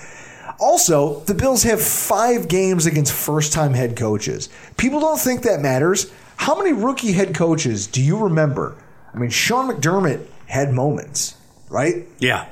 Also, 0.60 1.20
the 1.22 1.34
Bills 1.34 1.64
have 1.64 1.82
five 1.82 2.48
games 2.48 2.86
against 2.86 3.14
first 3.14 3.54
time 3.54 3.74
head 3.74 3.96
coaches. 3.96 4.50
People 4.78 5.00
don't 5.00 5.20
think 5.20 5.44
that 5.44 5.60
matters. 5.60 6.12
How 6.38 6.58
many 6.58 6.74
rookie 6.74 7.12
head 7.12 7.36
coaches 7.36 7.88
do 7.88 8.02
you 8.02 8.18
remember? 8.18 8.76
I 9.14 9.18
mean, 9.18 9.30
Sean 9.30 9.70
McDermott 9.72 10.26
had 10.48 10.74
moments, 10.74 11.36
right? 11.70 12.08
Yeah. 12.20 12.48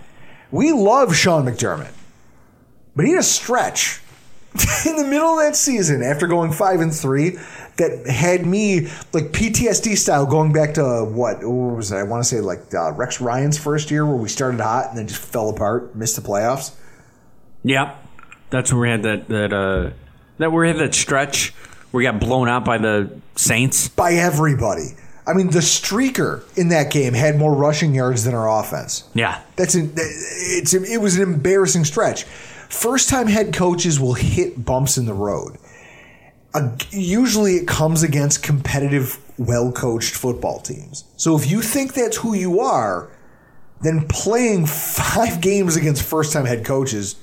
We 0.52 0.72
love 0.72 1.16
Sean 1.16 1.46
McDermott, 1.46 1.92
but 2.96 3.06
he 3.06 3.12
had 3.12 3.20
a 3.20 3.24
stretch 3.24 4.02
in 4.86 4.96
the 4.96 5.06
middle 5.06 5.38
of 5.38 5.40
that 5.40 5.56
season 5.56 6.02
after 6.02 6.28
going 6.28 6.52
five 6.52 6.80
and 6.80 6.94
three 6.94 7.38
that 7.78 8.08
had 8.08 8.46
me 8.46 8.82
like 9.12 9.32
PTSD 9.32 9.98
style 9.98 10.26
going 10.26 10.54
back 10.54 10.76
to 10.76 11.04
what, 11.04 11.44
what 11.44 11.76
was 11.76 11.92
it? 11.92 11.98
I 11.98 12.04
want 12.04 12.24
to 12.24 12.30
say 12.30 12.40
like 12.40 12.74
uh, 12.74 12.92
Rex 12.94 13.20
Ryan's 13.20 13.58
first 13.58 13.92
year 13.92 14.06
where 14.06 14.16
we 14.16 14.30
started 14.30 14.62
hot 14.62 14.90
and 14.90 14.98
then 14.98 15.08
just 15.08 15.22
fell 15.22 15.50
apart, 15.50 15.96
missed 15.96 16.16
the 16.16 16.22
playoffs. 16.22 16.74
Yeah. 17.66 17.96
That's 18.52 18.72
where 18.72 18.82
we 18.82 18.90
had 18.90 19.04
that 19.04 19.28
that 19.28 19.52
uh 19.52 19.90
that 20.38 20.52
we 20.52 20.68
had 20.68 20.78
that 20.78 20.94
stretch 20.94 21.50
where 21.92 22.00
we 22.00 22.04
got 22.04 22.20
blown 22.20 22.48
out 22.48 22.64
by 22.64 22.78
the 22.78 23.20
Saints. 23.36 23.88
by 23.90 24.14
everybody. 24.14 24.96
I 25.28 25.34
mean, 25.34 25.50
the 25.50 25.60
streaker 25.60 26.44
in 26.56 26.70
that 26.70 26.92
game 26.92 27.14
had 27.14 27.38
more 27.38 27.54
rushing 27.56 27.96
yards 27.96 28.24
than 28.26 28.36
our 28.36 28.60
offense. 28.62 29.10
Yeah. 29.16 29.42
That's 29.56 29.74
an, 29.74 29.94
it's 29.96 30.74
it 30.74 31.02
was 31.02 31.18
an 31.18 31.24
embarrassing 31.24 31.86
stretch. 31.86 32.24
First 32.70 33.10
time 33.10 33.28
head 33.28 33.54
coaches 33.54 34.00
will 34.00 34.14
hit 34.14 34.64
bumps 34.64 34.98
in 34.98 35.06
the 35.06 35.14
road. 35.14 35.58
Uh, 36.54 36.78
usually 36.92 37.56
it 37.56 37.68
comes 37.68 38.04
against 38.04 38.44
competitive, 38.44 39.20
well 39.38 39.72
coached 39.72 40.14
football 40.16 40.60
teams. 40.60 41.04
So 41.18 41.36
if 41.36 41.50
you 41.50 41.62
think 41.62 41.94
that's 41.94 42.18
who 42.18 42.36
you 42.36 42.60
are, 42.60 43.10
then 43.82 44.08
playing 44.08 44.66
five 44.68 45.42
games 45.42 45.76
against 45.76 46.04
first 46.04 46.32
time 46.32 46.46
head 46.46 46.64
coaches, 46.64 47.16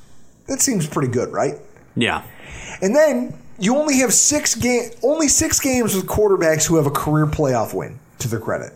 that 0.49 0.61
seems 0.61 0.87
pretty 0.87 1.11
good, 1.13 1.33
right? 1.33 1.55
Yeah. 1.97 2.23
And 2.81 2.95
then 2.95 3.39
you 3.59 3.77
only 3.77 3.99
have 3.99 4.13
six 4.13 4.55
game, 4.55 4.91
only 5.03 5.29
six 5.29 5.61
games 5.61 5.95
with 5.95 6.07
quarterbacks 6.07 6.67
who 6.67 6.77
have 6.77 6.87
a 6.87 6.91
career 6.91 7.27
playoff 7.27 7.75
win 7.75 7.99
to 8.19 8.29
their 8.29 8.41
credit. 8.41 8.73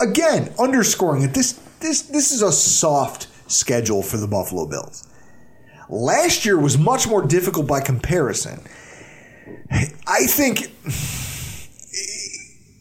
Again, 0.00 0.52
underscoring 0.58 1.22
it. 1.22 1.34
This 1.34 1.52
this 1.80 2.02
this 2.02 2.32
is 2.32 2.42
a 2.42 2.52
soft 2.52 3.28
schedule 3.50 4.02
for 4.02 4.16
the 4.16 4.26
Buffalo 4.26 4.66
Bills. 4.66 5.06
Last 5.88 6.44
year 6.44 6.58
was 6.58 6.76
much 6.76 7.06
more 7.06 7.24
difficult 7.24 7.66
by 7.66 7.80
comparison. 7.80 8.60
I 9.70 10.26
think 10.26 10.72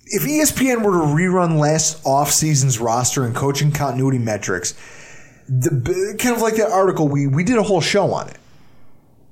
if 0.07 0.23
ESPN 0.23 0.83
were 0.83 0.93
to 0.93 1.05
rerun 1.05 1.59
last 1.59 2.03
offseason's 2.03 2.79
roster 2.79 3.25
and 3.25 3.35
coaching 3.35 3.71
continuity 3.71 4.17
metrics, 4.17 4.73
the 5.47 6.15
kind 6.19 6.35
of 6.35 6.41
like 6.41 6.55
that 6.55 6.71
article 6.71 7.07
we 7.07 7.27
we 7.27 7.43
did 7.43 7.57
a 7.57 7.63
whole 7.63 7.81
show 7.81 8.11
on 8.13 8.29
it, 8.29 8.37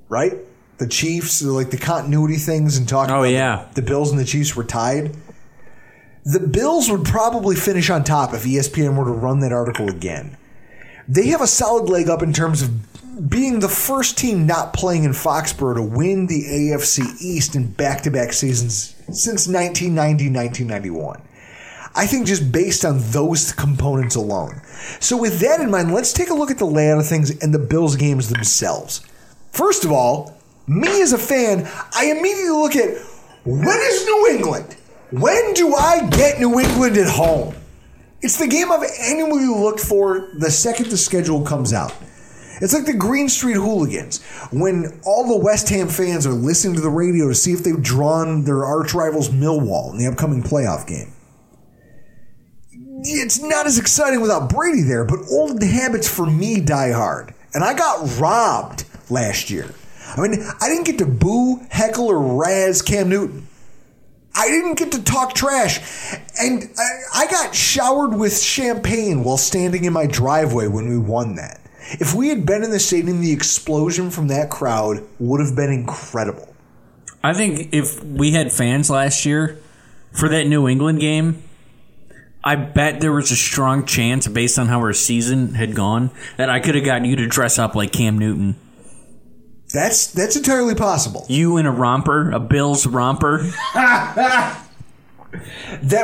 right? 0.09 0.33
The 0.77 0.87
Chiefs, 0.87 1.41
like 1.41 1.69
the 1.69 1.77
continuity 1.77 2.37
things, 2.37 2.77
and 2.77 2.87
talking. 2.87 3.13
Oh, 3.13 3.19
about 3.19 3.31
yeah. 3.31 3.67
the, 3.73 3.81
the 3.81 3.87
Bills 3.87 4.11
and 4.11 4.19
the 4.19 4.25
Chiefs 4.25 4.55
were 4.55 4.63
tied. 4.63 5.15
The 6.25 6.39
Bills 6.39 6.89
would 6.89 7.05
probably 7.05 7.55
finish 7.55 7.89
on 7.89 8.03
top 8.03 8.33
if 8.33 8.43
ESPN 8.43 8.97
were 8.97 9.05
to 9.05 9.11
run 9.11 9.39
that 9.39 9.51
article 9.51 9.89
again. 9.89 10.37
They 11.07 11.27
have 11.27 11.41
a 11.41 11.47
solid 11.47 11.89
leg 11.89 12.07
up 12.07 12.23
in 12.23 12.31
terms 12.31 12.61
of 12.61 13.29
being 13.29 13.59
the 13.59 13.69
first 13.69 14.17
team 14.17 14.47
not 14.47 14.73
playing 14.73 15.03
in 15.03 15.11
Foxborough 15.11 15.75
to 15.75 15.81
win 15.81 16.27
the 16.27 16.43
AFC 16.43 17.21
East 17.21 17.55
in 17.55 17.71
back-to-back 17.71 18.33
seasons 18.33 18.95
since 19.11 19.47
1990-1991. 19.47 21.21
I 21.95 22.07
think 22.07 22.25
just 22.25 22.51
based 22.51 22.85
on 22.85 22.99
those 23.11 23.51
components 23.51 24.15
alone. 24.15 24.61
So 24.99 25.15
with 25.15 25.39
that 25.41 25.59
in 25.59 25.69
mind, 25.69 25.93
let's 25.93 26.11
take 26.11 26.29
a 26.29 26.33
look 26.33 26.49
at 26.49 26.57
the 26.57 26.65
layout 26.65 26.99
of 26.99 27.07
things 27.07 27.29
and 27.43 27.53
the 27.53 27.59
Bills 27.59 27.95
games 27.95 28.29
themselves. 28.29 29.05
First 29.51 29.85
of 29.85 29.91
all, 29.91 30.37
me 30.65 31.01
as 31.01 31.13
a 31.13 31.17
fan, 31.17 31.69
I 31.93 32.05
immediately 32.05 32.49
look 32.49 32.75
at 32.75 32.97
When 33.45 33.77
is 33.79 34.05
New 34.05 34.27
England? 34.31 34.75
When 35.11 35.53
do 35.53 35.75
I 35.75 36.09
get 36.09 36.39
New 36.39 36.59
England 36.59 36.97
at 36.97 37.09
home? 37.09 37.55
It's 38.21 38.37
the 38.37 38.47
game 38.47 38.71
I've 38.71 38.89
annually 39.01 39.45
looked 39.45 39.81
for 39.81 40.31
the 40.33 40.49
second 40.49 40.87
the 40.89 40.97
schedule 40.97 41.43
comes 41.43 41.73
out. 41.73 41.93
It's 42.61 42.73
like 42.73 42.85
the 42.85 42.93
Green 42.93 43.29
Street 43.29 43.55
Hooligans 43.55 44.23
when 44.51 44.99
all 45.05 45.27
the 45.27 45.37
West 45.37 45.69
Ham 45.69 45.89
fans 45.89 46.25
are 46.25 46.33
listening 46.33 46.75
to 46.75 46.81
the 46.81 46.89
radio 46.89 47.27
to 47.27 47.35
see 47.35 47.51
if 47.51 47.63
they've 47.63 47.81
drawn 47.81 48.45
their 48.45 48.63
arch 48.63 48.93
rivals 48.93 49.29
Millwall 49.29 49.91
in 49.91 49.97
the 49.97 50.07
upcoming 50.07 50.41
playoff 50.41 50.87
game. 50.87 51.12
It's 53.05 53.41
not 53.41 53.65
as 53.65 53.77
exciting 53.77 54.21
without 54.21 54.49
Brady 54.49 54.81
there, 54.81 55.05
but 55.05 55.19
old 55.29 55.61
habits 55.61 56.07
for 56.07 56.25
me 56.25 56.61
die 56.61 56.91
hard. 56.91 57.33
And 57.53 57.63
I 57.63 57.73
got 57.73 58.19
robbed 58.19 58.85
last 59.09 59.49
year. 59.49 59.69
I 60.15 60.21
mean, 60.21 60.43
I 60.61 60.69
didn't 60.69 60.85
get 60.85 60.97
to 60.99 61.05
boo, 61.05 61.65
heckle, 61.69 62.07
or 62.07 62.39
razz 62.39 62.81
Cam 62.81 63.09
Newton. 63.09 63.47
I 64.35 64.47
didn't 64.47 64.75
get 64.75 64.91
to 64.93 65.03
talk 65.03 65.33
trash. 65.33 65.79
And 66.39 66.69
I, 66.77 67.23
I 67.23 67.27
got 67.27 67.53
showered 67.53 68.15
with 68.15 68.39
champagne 68.39 69.23
while 69.23 69.37
standing 69.37 69.85
in 69.85 69.93
my 69.93 70.07
driveway 70.07 70.67
when 70.67 70.89
we 70.89 70.97
won 70.97 71.35
that. 71.35 71.59
If 71.99 72.13
we 72.13 72.29
had 72.29 72.45
been 72.45 72.63
in 72.63 72.71
the 72.71 72.79
stadium, 72.79 73.21
the 73.21 73.31
explosion 73.31 74.09
from 74.09 74.29
that 74.29 74.49
crowd 74.49 75.03
would 75.19 75.45
have 75.45 75.55
been 75.55 75.71
incredible. 75.71 76.53
I 77.23 77.33
think 77.33 77.73
if 77.73 78.03
we 78.03 78.31
had 78.31 78.51
fans 78.51 78.89
last 78.89 79.25
year 79.25 79.59
for 80.11 80.29
that 80.29 80.47
New 80.47 80.67
England 80.67 80.99
game, 80.99 81.43
I 82.43 82.55
bet 82.55 82.99
there 82.99 83.13
was 83.13 83.31
a 83.31 83.35
strong 83.35 83.85
chance, 83.85 84.27
based 84.27 84.59
on 84.59 84.67
how 84.67 84.79
our 84.79 84.93
season 84.93 85.53
had 85.53 85.75
gone, 85.75 86.11
that 86.37 86.49
I 86.49 86.59
could 86.59 86.75
have 86.75 86.83
gotten 86.83 87.05
you 87.05 87.15
to 87.15 87.27
dress 87.27 87.57
up 87.57 87.73
like 87.73 87.93
Cam 87.93 88.19
Newton. 88.19 88.55
That's 89.73 90.07
that's 90.07 90.35
entirely 90.35 90.75
possible. 90.75 91.25
You 91.29 91.57
in 91.57 91.65
a 91.65 91.71
romper, 91.71 92.31
a 92.31 92.39
Bills 92.39 92.85
romper. 92.85 93.39
that 93.73 94.59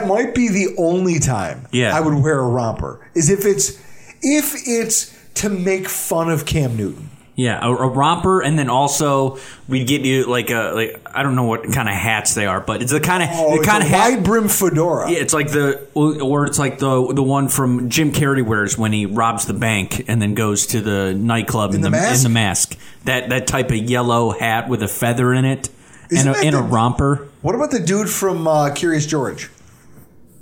might 0.08 0.34
be 0.34 0.48
the 0.48 0.76
only 0.78 1.20
time 1.20 1.68
Yeah. 1.72 1.96
I 1.96 2.00
would 2.00 2.16
wear 2.16 2.40
a 2.40 2.48
romper. 2.48 3.08
Is 3.14 3.30
if 3.30 3.46
it's 3.46 3.78
if 4.22 4.56
it's 4.66 5.16
to 5.36 5.50
make 5.50 5.88
fun 5.88 6.32
of 6.32 6.46
Cam 6.46 6.76
Newton. 6.76 7.09
Yeah, 7.40 7.66
a, 7.66 7.74
a 7.74 7.88
romper, 7.88 8.42
and 8.42 8.60
then 8.60 8.70
also 8.70 9.40
we'd 9.70 9.88
get 9.88 10.02
you 10.02 10.26
like 10.26 10.50
a 10.50 10.74
like 10.76 11.02
I 11.06 11.24
don't 11.24 11.38
know 11.38 11.46
what 11.46 11.64
kind 11.72 11.88
of 11.88 11.96
hats 11.96 12.34
they 12.34 12.46
are, 12.46 12.60
but 12.60 12.82
it's 12.82 12.92
the 12.92 13.00
kind 13.00 13.24
of 13.24 13.30
Oh, 13.32 13.58
the 13.58 13.64
kind 13.64 13.82
a 13.82 13.86
of 13.86 13.94
wide 13.94 14.24
brim 14.26 14.50
fedora. 14.50 15.10
Yeah, 15.10 15.20
it's 15.20 15.34
like 15.34 15.50
the 15.50 15.88
or 15.94 16.46
it's 16.46 16.60
like 16.60 16.80
the 16.80 17.14
the 17.14 17.24
one 17.24 17.48
from 17.48 17.90
Jim 17.90 18.12
Carrey 18.12 18.46
wears 18.46 18.78
when 18.78 18.92
he 18.92 19.06
robs 19.06 19.46
the 19.46 19.54
bank 19.54 20.04
and 20.10 20.22
then 20.22 20.34
goes 20.34 20.68
to 20.68 20.82
the 20.82 21.14
nightclub 21.14 21.74
in, 21.74 21.80
the 21.80 21.86
the, 21.88 21.92
mask? 21.92 22.18
in 22.18 22.24
the 22.24 22.34
mask. 22.34 22.78
That 23.06 23.30
that 23.30 23.48
type 23.48 23.70
of 23.70 23.78
yellow 23.78 24.32
hat 24.32 24.68
with 24.68 24.84
a 24.84 24.90
feather 24.90 25.34
in 25.34 25.46
it 25.46 25.70
Isn't 26.12 26.28
and 26.28 26.36
a, 26.36 26.46
and 26.46 26.56
a 26.58 26.62
romper. 26.62 27.30
What 27.42 27.56
about 27.56 27.72
the 27.72 27.80
dude 27.80 28.10
from 28.10 28.50
uh, 28.50 28.74
Curious 28.74 29.06
George? 29.06 29.50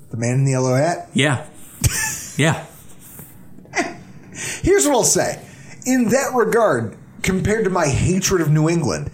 The 0.09 0.17
man 0.17 0.33
in 0.39 0.45
the 0.45 0.51
yellow 0.53 0.73
hat? 0.73 1.09
Yeah, 1.13 1.45
yeah. 2.37 2.65
Here's 4.63 4.87
what 4.87 4.95
I'll 4.95 5.03
say. 5.03 5.43
In 5.87 6.09
that 6.09 6.33
regard, 6.35 6.97
compared 7.21 7.63
to 7.63 7.69
my 7.69 7.87
hatred 7.87 8.41
of 8.41 8.51
New 8.51 8.67
England, 8.67 9.09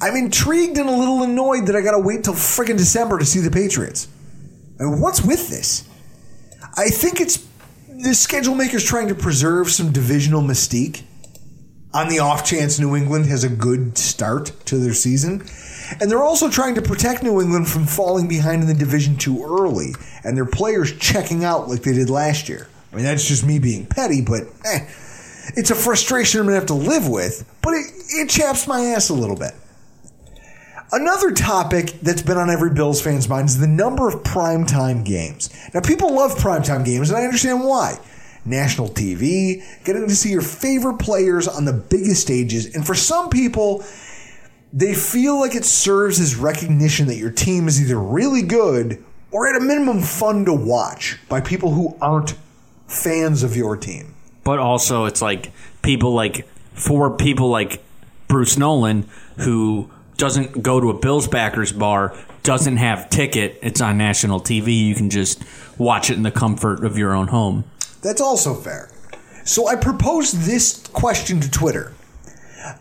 I'm 0.00 0.14
intrigued 0.14 0.78
and 0.78 0.88
a 0.88 0.96
little 0.96 1.24
annoyed 1.24 1.66
that 1.66 1.74
I 1.74 1.80
gotta 1.80 1.98
wait 1.98 2.22
till 2.22 2.34
friggin' 2.34 2.78
December 2.78 3.18
to 3.18 3.24
see 3.24 3.40
the 3.40 3.50
Patriots. 3.50 4.06
I 4.78 4.84
mean, 4.84 5.00
what's 5.00 5.20
with 5.20 5.48
this? 5.48 5.88
I 6.76 6.90
think 6.90 7.20
it's 7.20 7.44
the 7.88 8.14
schedule 8.14 8.54
makers 8.54 8.84
trying 8.84 9.08
to 9.08 9.16
preserve 9.16 9.72
some 9.72 9.90
divisional 9.90 10.42
mystique 10.42 11.02
on 11.92 12.08
the 12.08 12.20
off 12.20 12.44
chance 12.44 12.78
New 12.78 12.94
England 12.94 13.26
has 13.26 13.42
a 13.42 13.48
good 13.48 13.98
start 13.98 14.52
to 14.66 14.78
their 14.78 14.94
season. 14.94 15.44
And 16.00 16.08
they're 16.08 16.22
also 16.22 16.48
trying 16.48 16.76
to 16.76 16.82
protect 16.82 17.24
New 17.24 17.40
England 17.40 17.68
from 17.68 17.84
falling 17.84 18.28
behind 18.28 18.62
in 18.62 18.68
the 18.68 18.74
division 18.74 19.16
too 19.16 19.44
early 19.44 19.94
and 20.22 20.36
their 20.36 20.46
players 20.46 20.96
checking 20.98 21.44
out 21.44 21.68
like 21.68 21.82
they 21.82 21.92
did 21.92 22.08
last 22.08 22.48
year. 22.48 22.68
I 22.92 22.96
mean, 22.96 23.04
that's 23.04 23.26
just 23.26 23.44
me 23.44 23.58
being 23.58 23.86
petty, 23.86 24.22
but 24.22 24.44
eh, 24.64 24.86
it's 25.56 25.70
a 25.70 25.74
frustration 25.74 26.40
I'm 26.40 26.46
going 26.46 26.54
to 26.54 26.60
have 26.60 26.66
to 26.68 26.74
live 26.74 27.08
with, 27.08 27.50
but 27.62 27.74
it, 27.74 27.86
it 28.10 28.28
chaps 28.28 28.66
my 28.66 28.80
ass 28.86 29.08
a 29.08 29.14
little 29.14 29.36
bit. 29.36 29.52
Another 30.94 31.32
topic 31.32 31.98
that's 32.02 32.20
been 32.20 32.36
on 32.36 32.50
every 32.50 32.70
Bills 32.70 33.00
fan's 33.00 33.28
mind 33.28 33.48
is 33.48 33.58
the 33.58 33.66
number 33.66 34.08
of 34.08 34.22
primetime 34.22 35.04
games. 35.04 35.48
Now, 35.72 35.80
people 35.80 36.14
love 36.14 36.32
primetime 36.32 36.84
games, 36.84 37.08
and 37.08 37.18
I 37.18 37.24
understand 37.24 37.64
why. 37.64 37.98
National 38.44 38.88
TV, 38.88 39.62
getting 39.84 40.06
to 40.06 40.14
see 40.14 40.30
your 40.30 40.42
favorite 40.42 40.98
players 40.98 41.48
on 41.48 41.64
the 41.64 41.72
biggest 41.72 42.20
stages, 42.20 42.74
and 42.74 42.86
for 42.86 42.94
some 42.94 43.30
people, 43.30 43.84
they 44.72 44.94
feel 44.94 45.40
like 45.40 45.54
it 45.54 45.64
serves 45.64 46.20
as 46.20 46.36
recognition 46.36 47.06
that 47.06 47.16
your 47.16 47.30
team 47.30 47.68
is 47.68 47.80
either 47.80 47.98
really 47.98 48.42
good 48.42 49.02
or 49.30 49.48
at 49.48 49.56
a 49.56 49.64
minimum 49.64 50.02
fun 50.02 50.44
to 50.44 50.52
watch 50.52 51.18
by 51.28 51.40
people 51.40 51.72
who 51.72 51.96
aren't 52.00 52.34
fans 52.86 53.42
of 53.42 53.56
your 53.56 53.76
team. 53.76 54.14
But 54.44 54.58
also, 54.58 55.04
it's 55.04 55.22
like 55.22 55.52
people 55.82 56.14
like 56.14 56.48
for 56.74 57.16
people 57.16 57.48
like 57.48 57.82
Bruce 58.28 58.56
Nolan 58.56 59.08
who 59.38 59.90
doesn't 60.16 60.62
go 60.62 60.80
to 60.80 60.90
a 60.90 60.94
Bills 60.94 61.28
backers 61.28 61.72
bar, 61.72 62.16
doesn't 62.42 62.76
have 62.76 63.10
ticket. 63.10 63.58
It's 63.62 63.80
on 63.80 63.98
national 63.98 64.40
TV. 64.40 64.86
You 64.86 64.94
can 64.94 65.10
just 65.10 65.42
watch 65.78 66.10
it 66.10 66.16
in 66.16 66.22
the 66.22 66.30
comfort 66.30 66.84
of 66.84 66.98
your 66.98 67.14
own 67.14 67.28
home. 67.28 67.64
That's 68.02 68.20
also 68.20 68.54
fair. 68.54 68.90
So 69.44 69.68
I 69.68 69.76
proposed 69.76 70.42
this 70.42 70.86
question 70.88 71.40
to 71.40 71.50
Twitter. 71.50 71.92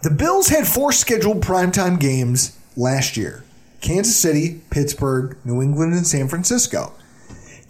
The 0.03 0.11
Bills 0.11 0.49
had 0.49 0.67
four 0.67 0.91
scheduled 0.91 1.41
primetime 1.41 1.99
games 1.99 2.57
last 2.77 3.17
year 3.17 3.43
Kansas 3.81 4.19
City, 4.19 4.61
Pittsburgh, 4.69 5.35
New 5.43 5.61
England, 5.61 5.93
and 5.93 6.05
San 6.05 6.27
Francisco. 6.27 6.93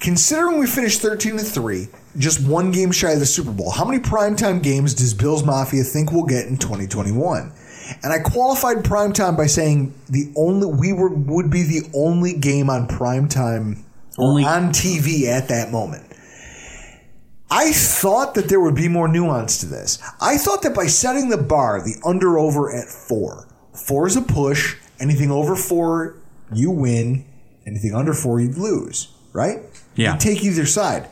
Considering 0.02 0.58
we 0.58 0.66
finished 0.66 1.00
13 1.00 1.38
to 1.38 1.44
3, 1.44 1.88
just 2.18 2.46
one 2.46 2.72
game 2.72 2.92
shy 2.92 3.12
of 3.12 3.20
the 3.20 3.26
Super 3.26 3.52
Bowl, 3.52 3.70
how 3.70 3.86
many 3.86 4.00
primetime 4.00 4.62
games 4.62 4.96
does 4.96 5.14
Bills 5.14 5.44
Mafia 5.44 5.84
think 5.84 6.12
we'll 6.12 6.24
get 6.24 6.48
in 6.48 6.58
2021? 6.58 7.54
And 8.04 8.12
I 8.12 8.18
qualified 8.18 8.78
primetime 8.78 9.38
by 9.38 9.46
saying 9.46 9.94
the 10.10 10.32
only 10.36 10.66
we 10.66 10.92
were 10.92 11.10
would 11.10 11.52
be 11.52 11.62
the 11.62 11.88
only 11.94 12.34
game 12.34 12.68
on 12.70 12.88
primetime 12.88 13.84
Only- 14.18 14.44
on 14.44 14.70
TV 14.70 15.28
at 15.28 15.50
that 15.50 15.72
moment. 15.72 16.04
I 17.52 17.72
thought 17.72 18.34
that 18.36 18.50
there 18.50 18.62
would 18.62 18.76
be 18.76 18.88
more 18.88 19.08
nuance 19.08 19.60
to 19.60 19.68
this. 19.68 20.00
I 20.20 20.38
thought 20.38 20.64
that 20.64 20.74
by 20.74 20.88
setting 20.88 21.30
the 21.30 21.38
bar, 21.38 21.80
the 21.82 21.96
under 22.04 22.40
over 22.40 22.74
at 22.74 22.88
four, 22.88 23.48
four 23.74 24.08
is 24.08 24.16
a 24.16 24.22
push. 24.22 24.78
Anything 25.00 25.30
over 25.30 25.56
four, 25.56 26.16
you 26.52 26.72
win. 26.72 27.26
Anything 27.68 27.94
under 27.94 28.14
four, 28.14 28.40
you 28.40 28.50
lose. 28.50 29.10
Right? 29.34 29.60
Yeah. 29.96 30.14
You 30.14 30.20
take 30.20 30.44
either 30.44 30.66
side. 30.66 31.08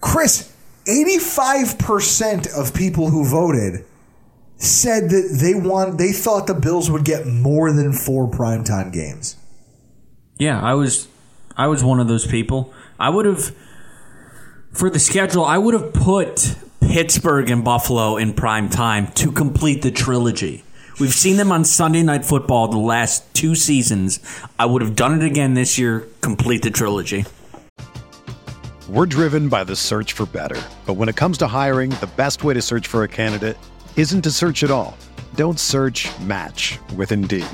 Chris, 0.00 0.52
85% 0.86 2.52
of 2.58 2.74
people 2.74 3.10
who 3.10 3.24
voted 3.24 3.84
said 4.56 5.08
that 5.10 5.38
they 5.40 5.54
want 5.54 5.96
they 5.96 6.12
thought 6.12 6.46
the 6.46 6.54
Bills 6.54 6.90
would 6.90 7.04
get 7.04 7.26
more 7.26 7.72
than 7.72 7.92
four 7.92 8.28
primetime 8.28 8.92
games. 8.92 9.36
Yeah, 10.38 10.60
I 10.60 10.74
was 10.74 11.08
I 11.56 11.66
was 11.66 11.82
one 11.82 12.00
of 12.00 12.08
those 12.08 12.26
people. 12.26 12.72
I 12.98 13.08
would 13.10 13.24
have 13.24 13.54
for 14.72 14.90
the 14.90 14.98
schedule, 14.98 15.44
I 15.44 15.58
would 15.58 15.74
have 15.74 15.92
put 15.92 16.56
Pittsburgh 16.80 17.50
and 17.50 17.64
Buffalo 17.64 18.16
in 18.16 18.34
prime 18.34 18.68
time 18.68 19.08
to 19.12 19.32
complete 19.32 19.82
the 19.82 19.90
trilogy. 19.90 20.64
We've 20.98 21.14
seen 21.14 21.36
them 21.36 21.52
on 21.52 21.64
Sunday 21.64 22.02
Night 22.02 22.24
Football 22.24 22.68
the 22.68 22.78
last 22.78 23.32
two 23.34 23.54
seasons. 23.54 24.20
I 24.58 24.66
would 24.66 24.82
have 24.82 24.96
done 24.96 25.20
it 25.20 25.24
again 25.24 25.54
this 25.54 25.78
year, 25.78 26.06
complete 26.20 26.62
the 26.62 26.70
trilogy. 26.70 27.24
We're 28.88 29.06
driven 29.06 29.48
by 29.48 29.64
the 29.64 29.76
search 29.76 30.14
for 30.14 30.26
better. 30.26 30.60
But 30.84 30.94
when 30.94 31.08
it 31.08 31.16
comes 31.16 31.38
to 31.38 31.46
hiring, 31.46 31.90
the 31.90 32.10
best 32.16 32.42
way 32.42 32.54
to 32.54 32.62
search 32.62 32.88
for 32.88 33.04
a 33.04 33.08
candidate 33.08 33.56
isn't 33.96 34.22
to 34.22 34.30
search 34.30 34.64
at 34.64 34.70
all. 34.70 34.96
Don't 35.36 35.60
search 35.60 36.08
match 36.20 36.78
with 36.96 37.12
Indeed. 37.12 37.46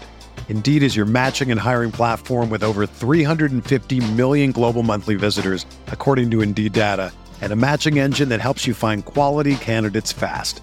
Indeed 0.48 0.82
is 0.82 0.96
your 0.96 1.04
matching 1.04 1.50
and 1.50 1.60
hiring 1.60 1.92
platform 1.92 2.48
with 2.48 2.64
over 2.64 2.86
350 2.86 4.12
million 4.12 4.52
global 4.52 4.82
monthly 4.82 5.14
visitors, 5.14 5.66
according 5.88 6.30
to 6.30 6.40
Indeed 6.40 6.72
data, 6.72 7.12
and 7.42 7.52
a 7.52 7.56
matching 7.56 7.98
engine 7.98 8.30
that 8.30 8.40
helps 8.40 8.66
you 8.66 8.72
find 8.72 9.04
quality 9.04 9.56
candidates 9.56 10.12
fast. 10.12 10.62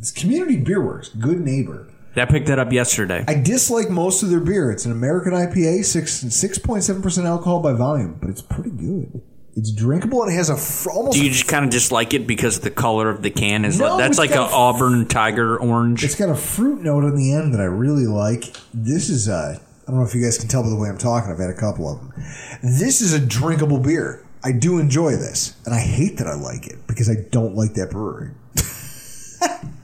This 0.00 0.12
Community 0.12 0.56
Beer 0.56 0.82
Works, 0.82 1.10
good 1.10 1.40
neighbor. 1.40 1.86
I 2.16 2.24
picked 2.24 2.46
that 2.46 2.58
up 2.58 2.72
yesterday. 2.72 3.22
I 3.28 3.34
dislike 3.34 3.90
most 3.90 4.22
of 4.22 4.30
their 4.30 4.40
beer. 4.40 4.70
It's 4.72 4.86
an 4.86 4.92
American 4.92 5.32
IPA, 5.34 5.84
six 5.84 6.12
six 6.34 6.58
point 6.58 6.82
seven 6.84 7.02
percent 7.02 7.26
alcohol 7.26 7.60
by 7.60 7.74
volume, 7.74 8.16
but 8.18 8.30
it's 8.30 8.40
pretty 8.40 8.70
good. 8.70 9.20
It's 9.56 9.70
drinkable 9.72 10.22
and 10.22 10.32
it 10.32 10.36
has 10.36 10.48
a 10.48 10.56
fr- 10.56 10.90
almost. 10.90 11.18
Do 11.18 11.22
you 11.24 11.30
just 11.30 11.48
kind 11.48 11.66
of 11.66 11.70
dislike 11.70 12.14
it 12.14 12.26
because 12.26 12.60
the 12.60 12.70
color 12.70 13.10
of 13.10 13.20
the 13.22 13.30
can 13.30 13.66
is 13.66 13.78
No, 13.78 13.98
that's 13.98 14.12
it's 14.12 14.18
like 14.18 14.30
a 14.30 14.34
got- 14.36 14.52
auburn 14.52 15.06
tiger 15.06 15.58
orange? 15.58 16.02
It's 16.02 16.14
got 16.14 16.30
a 16.30 16.34
fruit 16.34 16.80
note 16.82 17.04
on 17.04 17.14
the 17.14 17.34
end 17.34 17.52
that 17.52 17.60
I 17.60 17.64
really 17.64 18.06
like. 18.06 18.44
This 18.72 19.10
is 19.10 19.28
uh, 19.28 19.58
I 19.58 19.90
don't 19.90 20.00
know 20.00 20.06
if 20.06 20.14
you 20.14 20.22
guys 20.22 20.38
can 20.38 20.48
tell 20.48 20.62
by 20.62 20.70
the 20.70 20.76
way 20.76 20.88
I'm 20.88 20.96
talking. 20.98 21.30
I've 21.30 21.38
had 21.38 21.50
a 21.50 21.54
couple 21.54 21.92
of 21.92 21.98
them. 22.00 22.14
This 22.62 23.02
is 23.02 23.12
a 23.12 23.20
drinkable 23.20 23.78
beer. 23.78 24.24
I 24.42 24.52
do 24.52 24.78
enjoy 24.78 25.12
this, 25.12 25.54
and 25.66 25.74
I 25.74 25.80
hate 25.80 26.16
that 26.16 26.26
I 26.26 26.34
like 26.34 26.66
it 26.66 26.86
because 26.86 27.10
I 27.10 27.16
don't 27.30 27.54
like 27.54 27.74
that 27.74 27.90
brewery. 27.90 28.30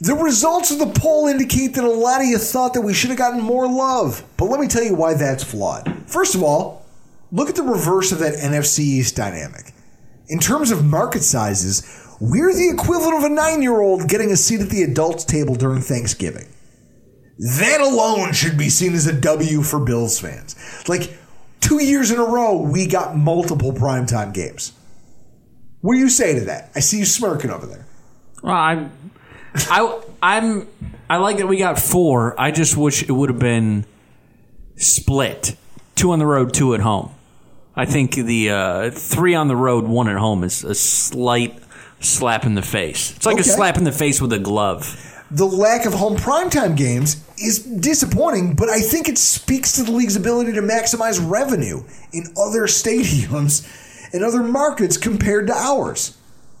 the 0.00 0.14
results 0.14 0.70
of 0.70 0.78
the 0.78 0.86
poll 0.98 1.28
indicate 1.28 1.74
that 1.74 1.84
a 1.84 1.90
lot 1.90 2.22
of 2.22 2.26
you 2.26 2.38
thought 2.38 2.72
that 2.74 2.80
we 2.80 2.94
should 2.94 3.10
have 3.10 3.18
gotten 3.18 3.42
more 3.42 3.70
love, 3.70 4.24
but 4.38 4.46
let 4.46 4.58
me 4.58 4.66
tell 4.66 4.82
you 4.82 4.94
why 4.94 5.14
that's 5.14 5.44
flawed. 5.44 5.94
First 6.06 6.34
of 6.34 6.42
all, 6.42 6.86
look 7.30 7.50
at 7.50 7.54
the 7.54 7.62
reverse 7.62 8.10
of 8.10 8.18
that 8.20 8.34
NFC 8.34 8.80
East 8.80 9.14
dynamic. 9.14 9.72
In 10.28 10.38
terms 10.38 10.70
of 10.70 10.84
market 10.84 11.22
sizes, 11.22 12.06
we're 12.18 12.54
the 12.54 12.70
equivalent 12.70 13.18
of 13.18 13.24
a 13.24 13.34
nine 13.34 13.60
year 13.60 13.80
old 13.80 14.08
getting 14.08 14.30
a 14.30 14.36
seat 14.36 14.60
at 14.60 14.70
the 14.70 14.82
adults 14.82 15.24
table 15.24 15.54
during 15.54 15.82
Thanksgiving. 15.82 16.46
That 17.58 17.80
alone 17.80 18.32
should 18.32 18.56
be 18.56 18.68
seen 18.68 18.94
as 18.94 19.06
a 19.06 19.18
W 19.18 19.62
for 19.62 19.80
Bills 19.80 20.18
fans. 20.18 20.56
Like, 20.88 21.16
two 21.60 21.82
years 21.82 22.10
in 22.10 22.18
a 22.18 22.24
row, 22.24 22.56
we 22.56 22.86
got 22.86 23.16
multiple 23.16 23.72
primetime 23.72 24.32
games. 24.32 24.72
What 25.80 25.94
do 25.94 25.98
you 25.98 26.10
say 26.10 26.38
to 26.38 26.44
that? 26.46 26.70
I 26.74 26.80
see 26.80 26.98
you 26.98 27.06
smirking 27.06 27.50
over 27.50 27.66
there. 27.66 27.86
Well, 28.42 28.54
I'm, 28.54 28.92
I, 29.54 30.00
I'm, 30.22 30.68
I 31.08 31.16
like 31.16 31.38
that 31.38 31.46
we 31.48 31.56
got 31.58 31.78
four. 31.78 32.40
I 32.40 32.50
just 32.50 32.76
wish 32.76 33.02
it 33.02 33.10
would 33.12 33.30
have 33.30 33.38
been 33.38 33.84
split: 34.76 35.56
two 35.94 36.12
on 36.12 36.18
the 36.18 36.26
road, 36.26 36.52
two 36.54 36.74
at 36.74 36.80
home. 36.80 37.10
I 37.74 37.84
think 37.86 38.14
the 38.14 38.50
uh, 38.50 38.90
three 38.90 39.34
on 39.34 39.48
the 39.48 39.56
road, 39.56 39.84
one 39.86 40.08
at 40.08 40.16
home 40.16 40.44
is 40.44 40.64
a 40.64 40.74
slight 40.74 41.58
slap 42.00 42.44
in 42.44 42.54
the 42.54 42.62
face. 42.62 43.14
It's 43.16 43.26
like 43.26 43.34
Okay. 43.34 43.42
a 43.48 43.52
slap 43.52 43.76
in 43.76 43.84
the 43.84 43.92
face 43.92 44.20
with 44.20 44.32
a 44.32 44.38
glove. 44.38 45.06
The 45.30 45.46
lack 45.46 45.86
of 45.86 45.94
home 45.94 46.16
primetime 46.16 46.76
games 46.76 47.22
is 47.38 47.60
disappointing, 47.60 48.54
but 48.56 48.68
I 48.68 48.80
think 48.80 49.08
it 49.08 49.16
speaks 49.16 49.72
to 49.74 49.84
the 49.84 49.92
league's 49.92 50.16
ability 50.16 50.52
to 50.54 50.60
maximize 50.62 51.20
revenue 51.24 51.84
in 52.12 52.24
other 52.36 52.62
stadiums 52.66 53.64
and 54.12 54.24
other 54.24 54.42
markets 54.42 54.96
compared 54.96 55.46
to 55.46 55.52
ours, 55.54 56.16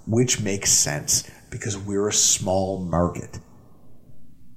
which 0.06 0.40
makes 0.40 0.70
sense 0.70 1.28
because 1.50 1.76
we're 1.76 2.08
a 2.08 2.12
small 2.12 2.80
market. 2.80 3.38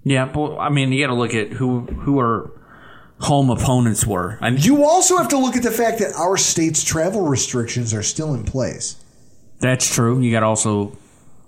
Yeah, 0.04 0.26
but 0.26 0.58
I 0.58 0.70
mean, 0.70 0.92
you 0.92 1.04
got 1.04 1.14
to 1.14 1.20
look 1.20 1.34
at 1.34 1.52
who 1.54 1.82
who 1.82 2.18
our 2.20 2.52
home 3.20 3.50
opponents 3.50 4.06
were. 4.06 4.38
I 4.42 4.50
You 4.50 4.84
also 4.84 5.18
have 5.18 5.30
to 5.30 5.38
look 5.38 5.56
at 5.56 5.64
the 5.64 5.72
fact 5.72 6.00
that 6.00 6.14
our 6.18 6.36
state's 6.38 6.84
travel 6.84 7.22
restrictions 7.26 7.94
are 7.94 8.04
still 8.04 8.34
in 8.34 8.44
place. 8.44 8.98
that's 9.60 9.94
true. 9.94 10.20
You 10.20 10.32
got 10.32 10.42
to 10.42 10.48
also 10.48 10.98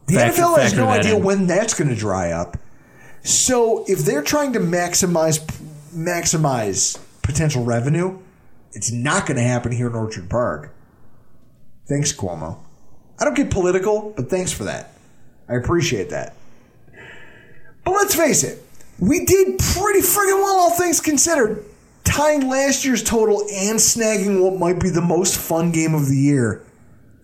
The 0.07 0.13
Factor- 0.15 0.41
NFL 0.41 0.57
has 0.59 0.73
no 0.73 0.87
idea 0.87 1.17
in. 1.17 1.23
when 1.23 1.47
that's 1.47 1.73
going 1.73 1.89
to 1.89 1.95
dry 1.95 2.31
up. 2.31 2.57
So 3.23 3.83
if 3.87 3.99
they're 3.99 4.21
trying 4.23 4.53
to 4.53 4.59
maximize 4.59 5.39
maximize 5.93 6.97
potential 7.23 7.63
revenue, 7.65 8.19
it's 8.71 8.91
not 8.91 9.25
going 9.25 9.37
to 9.37 9.43
happen 9.43 9.71
here 9.71 9.87
in 9.87 9.95
Orchard 9.95 10.29
Park. 10.29 10.73
Thanks, 11.89 12.13
Cuomo. 12.13 12.59
I 13.19 13.25
don't 13.25 13.35
get 13.35 13.49
political, 13.49 14.13
but 14.15 14.29
thanks 14.29 14.51
for 14.51 14.63
that. 14.65 14.91
I 15.47 15.55
appreciate 15.55 16.09
that. 16.09 16.35
But 17.83 17.91
let's 17.91 18.15
face 18.15 18.43
it, 18.43 18.63
we 18.99 19.25
did 19.25 19.59
pretty 19.59 19.99
friggin' 19.99 20.37
well, 20.41 20.55
all 20.55 20.71
things 20.71 20.99
considered, 20.99 21.63
tying 22.03 22.49
last 22.49 22.85
year's 22.85 23.03
total 23.03 23.41
and 23.41 23.77
snagging 23.77 24.41
what 24.41 24.59
might 24.59 24.79
be 24.79 24.89
the 24.89 25.01
most 25.01 25.37
fun 25.37 25.71
game 25.71 25.93
of 25.93 26.07
the 26.07 26.17
year, 26.17 26.65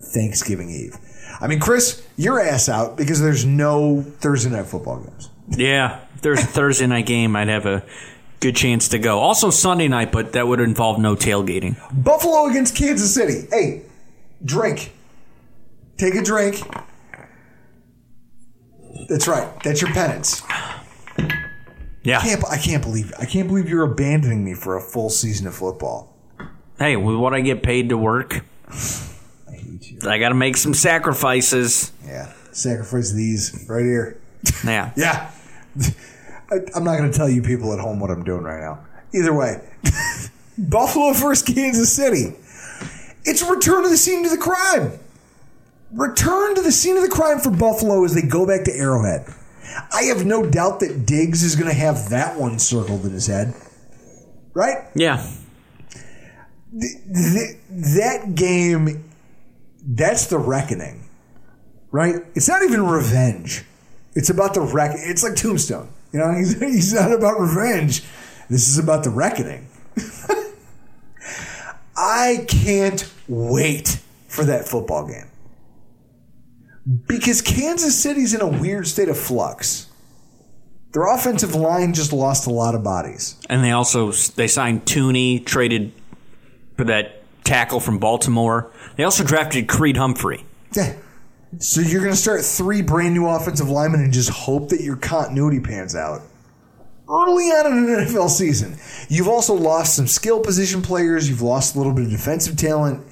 Thanksgiving 0.01 0.69
Eve. 0.69 0.97
I 1.39 1.47
mean, 1.47 1.59
Chris, 1.59 2.05
your 2.17 2.39
ass 2.39 2.69
out 2.69 2.97
because 2.97 3.19
there's 3.19 3.45
no 3.45 4.03
Thursday 4.19 4.51
night 4.51 4.67
football 4.67 4.99
games. 4.99 5.29
Yeah, 5.49 6.01
if 6.13 6.21
there's 6.21 6.39
a 6.39 6.45
Thursday 6.45 6.85
night 6.85 7.07
game, 7.07 7.35
I'd 7.35 7.47
have 7.47 7.65
a 7.65 7.83
good 8.39 8.55
chance 8.55 8.89
to 8.89 8.99
go. 8.99 9.19
Also 9.19 9.49
Sunday 9.49 9.87
night, 9.87 10.11
but 10.11 10.33
that 10.33 10.47
would 10.47 10.59
involve 10.59 10.99
no 10.99 11.15
tailgating. 11.15 11.77
Buffalo 11.91 12.45
against 12.47 12.75
Kansas 12.75 13.13
City. 13.13 13.47
Hey, 13.49 13.83
drink. 14.43 14.93
Take 15.97 16.15
a 16.15 16.21
drink. 16.21 16.61
That's 19.07 19.27
right. 19.27 19.47
That's 19.63 19.81
your 19.81 19.91
penance. 19.91 20.41
Yeah. 22.03 22.19
I 22.19 22.21
can't, 22.23 22.45
I 22.45 22.57
can't 22.57 22.81
believe 22.83 23.13
I 23.19 23.25
can't 23.25 23.47
believe 23.47 23.69
you're 23.69 23.83
abandoning 23.83 24.43
me 24.43 24.53
for 24.53 24.75
a 24.75 24.81
full 24.81 25.09
season 25.09 25.47
of 25.47 25.55
football. 25.55 26.15
Hey, 26.79 26.95
with 26.95 27.15
what 27.15 27.33
I 27.33 27.41
get 27.41 27.61
paid 27.61 27.89
to 27.89 27.97
work, 27.97 28.43
I 28.67 29.51
hate 29.51 29.91
you. 29.91 29.99
I 30.09 30.17
got 30.17 30.29
to 30.29 30.35
make 30.35 30.57
some 30.57 30.73
sacrifices. 30.73 31.91
Yeah. 32.05 32.33
Sacrifice 32.51 33.11
these 33.11 33.65
right 33.69 33.83
here. 33.83 34.19
Yeah. 34.65 34.91
Yeah. 34.97 35.31
I, 36.51 36.55
I'm 36.75 36.83
not 36.83 36.97
going 36.97 37.09
to 37.09 37.17
tell 37.17 37.29
you 37.29 37.41
people 37.41 37.71
at 37.71 37.79
home 37.79 37.99
what 38.01 38.09
I'm 38.09 38.23
doing 38.25 38.43
right 38.43 38.59
now. 38.59 38.85
Either 39.13 39.33
way, 39.33 39.61
Buffalo 40.57 41.13
versus 41.13 41.43
Kansas 41.43 41.93
City. 41.93 42.35
It's 43.23 43.41
a 43.41 43.49
return 43.49 43.83
to 43.83 43.89
the 43.89 43.95
scene 43.95 44.25
of 44.25 44.31
the 44.31 44.37
crime. 44.37 44.99
Return 45.93 46.55
to 46.55 46.61
the 46.61 46.71
scene 46.71 46.95
of 46.95 47.03
the 47.03 47.09
crime 47.09 47.39
for 47.39 47.51
Buffalo 47.51 48.03
as 48.05 48.13
they 48.13 48.21
go 48.21 48.45
back 48.45 48.63
to 48.65 48.71
Arrowhead. 48.71 49.25
I 49.93 50.03
have 50.03 50.25
no 50.25 50.45
doubt 50.45 50.79
that 50.81 51.05
Diggs 51.05 51.43
is 51.43 51.55
going 51.55 51.69
to 51.69 51.75
have 51.75 52.09
that 52.09 52.39
one 52.39 52.59
circled 52.59 53.05
in 53.05 53.11
his 53.11 53.27
head. 53.27 53.53
Right? 54.53 54.77
Yeah. 54.95 55.25
Th- 56.79 57.57
that 57.69 58.35
game, 58.35 59.09
that's 59.85 60.27
the 60.27 60.37
reckoning. 60.37 61.07
Right? 61.91 62.15
It's 62.35 62.47
not 62.47 62.63
even 62.63 62.85
revenge. 62.85 63.65
It's 64.13 64.29
about 64.29 64.53
the 64.53 64.61
wreck. 64.61 64.91
It's 64.95 65.23
like 65.23 65.35
Tombstone. 65.35 65.89
You 66.11 66.19
know, 66.19 66.33
he's, 66.37 66.59
he's 66.59 66.93
not 66.93 67.11
about 67.11 67.39
revenge. 67.39 68.03
This 68.49 68.67
is 68.67 68.77
about 68.77 69.03
the 69.03 69.09
reckoning. 69.09 69.67
I 71.95 72.45
can't 72.47 73.09
wait 73.27 73.99
for 74.27 74.43
that 74.45 74.67
football 74.67 75.07
game. 75.07 75.30
Because 77.07 77.41
Kansas 77.41 78.01
City's 78.01 78.33
in 78.33 78.41
a 78.41 78.47
weird 78.47 78.87
state 78.87 79.09
of 79.09 79.17
flux. 79.17 79.87
Their 80.93 81.07
offensive 81.13 81.55
line 81.55 81.93
just 81.93 82.11
lost 82.11 82.47
a 82.47 82.49
lot 82.49 82.75
of 82.75 82.83
bodies. 82.83 83.37
And 83.49 83.63
they 83.63 83.71
also 83.71 84.11
they 84.11 84.47
signed 84.47 84.85
Thuney, 84.85 85.45
traded 85.45 85.93
for 86.75 86.83
that 86.85 87.21
tackle 87.43 87.79
from 87.79 87.97
Baltimore. 87.97 88.71
They 88.97 89.03
also 89.03 89.23
drafted 89.23 89.67
Creed 89.67 89.97
Humphrey. 89.97 90.45
Yeah. 90.75 90.95
So 91.59 91.81
you're 91.81 92.01
going 92.01 92.13
to 92.13 92.19
start 92.19 92.41
three 92.41 92.81
brand 92.81 93.13
new 93.13 93.27
offensive 93.27 93.69
linemen 93.69 94.01
and 94.01 94.13
just 94.13 94.29
hope 94.29 94.69
that 94.69 94.81
your 94.81 94.95
continuity 94.95 95.59
pans 95.59 95.95
out. 95.95 96.21
Early 97.09 97.45
on 97.45 97.65
in 97.67 97.73
an 97.89 98.05
NFL 98.05 98.29
season, 98.29 98.77
you've 99.09 99.27
also 99.27 99.53
lost 99.53 99.97
some 99.97 100.07
skill 100.07 100.39
position 100.39 100.81
players. 100.81 101.27
You've 101.27 101.41
lost 101.41 101.75
a 101.75 101.77
little 101.77 101.93
bit 101.93 102.05
of 102.05 102.11
defensive 102.11 102.55
talent. 102.55 103.05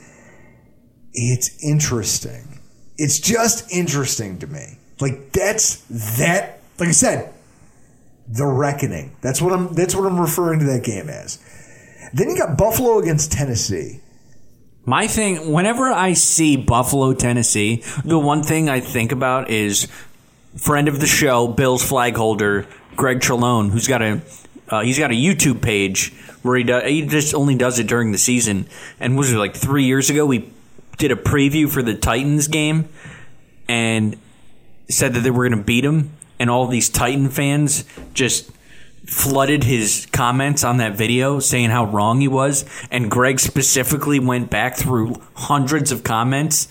It's 1.11 1.61
interesting. 1.61 2.58
It's 2.99 3.17
just 3.19 3.71
interesting 3.71 4.39
to 4.39 4.47
me. 4.47 4.77
Like 4.99 5.31
that's 5.31 5.77
that. 6.17 6.59
Like 6.77 6.89
I 6.89 6.91
said, 6.91 7.33
the 8.27 8.45
reckoning. 8.45 9.15
That's 9.21 9.41
what 9.41 9.53
I'm. 9.53 9.73
That's 9.73 9.95
what 9.95 10.05
I'm 10.05 10.19
referring 10.19 10.59
to 10.59 10.65
that 10.65 10.83
game 10.83 11.09
as. 11.09 11.39
Then 12.13 12.29
you 12.29 12.37
got 12.37 12.57
Buffalo 12.57 12.99
against 12.99 13.31
Tennessee. 13.31 14.01
My 14.85 15.07
thing, 15.07 15.51
whenever 15.51 15.87
I 15.89 16.13
see 16.13 16.57
Buffalo, 16.57 17.13
Tennessee, 17.13 17.83
the 18.03 18.19
one 18.19 18.43
thing 18.43 18.69
I 18.69 18.79
think 18.79 19.11
about 19.11 19.49
is 19.49 19.87
friend 20.57 20.87
of 20.87 20.99
the 20.99 21.07
show, 21.07 21.47
Bills 21.47 21.87
flag 21.87 22.17
holder, 22.17 22.65
Greg 22.95 23.19
Trelone, 23.19 23.69
who's 23.69 23.87
got 23.87 24.01
a 24.01 24.21
uh, 24.67 24.81
he's 24.81 24.99
got 24.99 25.11
a 25.11 25.15
YouTube 25.15 25.61
page 25.61 26.13
where 26.41 26.57
he 26.57 26.63
does, 26.63 26.83
he 26.83 27.05
just 27.05 27.33
only 27.33 27.55
does 27.55 27.79
it 27.79 27.87
during 27.87 28.11
the 28.11 28.17
season. 28.17 28.67
And 28.99 29.17
was 29.17 29.31
it 29.31 29.37
like 29.37 29.55
three 29.55 29.85
years 29.85 30.09
ago? 30.09 30.25
We 30.25 30.51
did 30.99 31.11
a 31.11 31.15
preview 31.15 31.67
for 31.67 31.81
the 31.81 31.95
Titans 31.95 32.47
game 32.47 32.87
and 33.67 34.15
said 34.89 35.13
that 35.15 35.21
they 35.21 35.31
were 35.31 35.47
going 35.49 35.59
to 35.59 35.65
beat 35.65 35.81
them, 35.81 36.11
and 36.37 36.49
all 36.49 36.67
these 36.67 36.89
Titan 36.89 37.29
fans 37.29 37.85
just 38.13 38.51
flooded 39.05 39.63
his 39.63 40.07
comments 40.11 40.63
on 40.63 40.77
that 40.77 40.95
video 40.95 41.39
saying 41.39 41.71
how 41.71 41.85
wrong 41.85 42.21
he 42.21 42.27
was, 42.27 42.65
and 42.91 43.09
Greg 43.09 43.39
specifically 43.39 44.19
went 44.19 44.51
back 44.51 44.75
through 44.75 45.15
hundreds 45.33 45.91
of 45.91 46.03
comments 46.03 46.67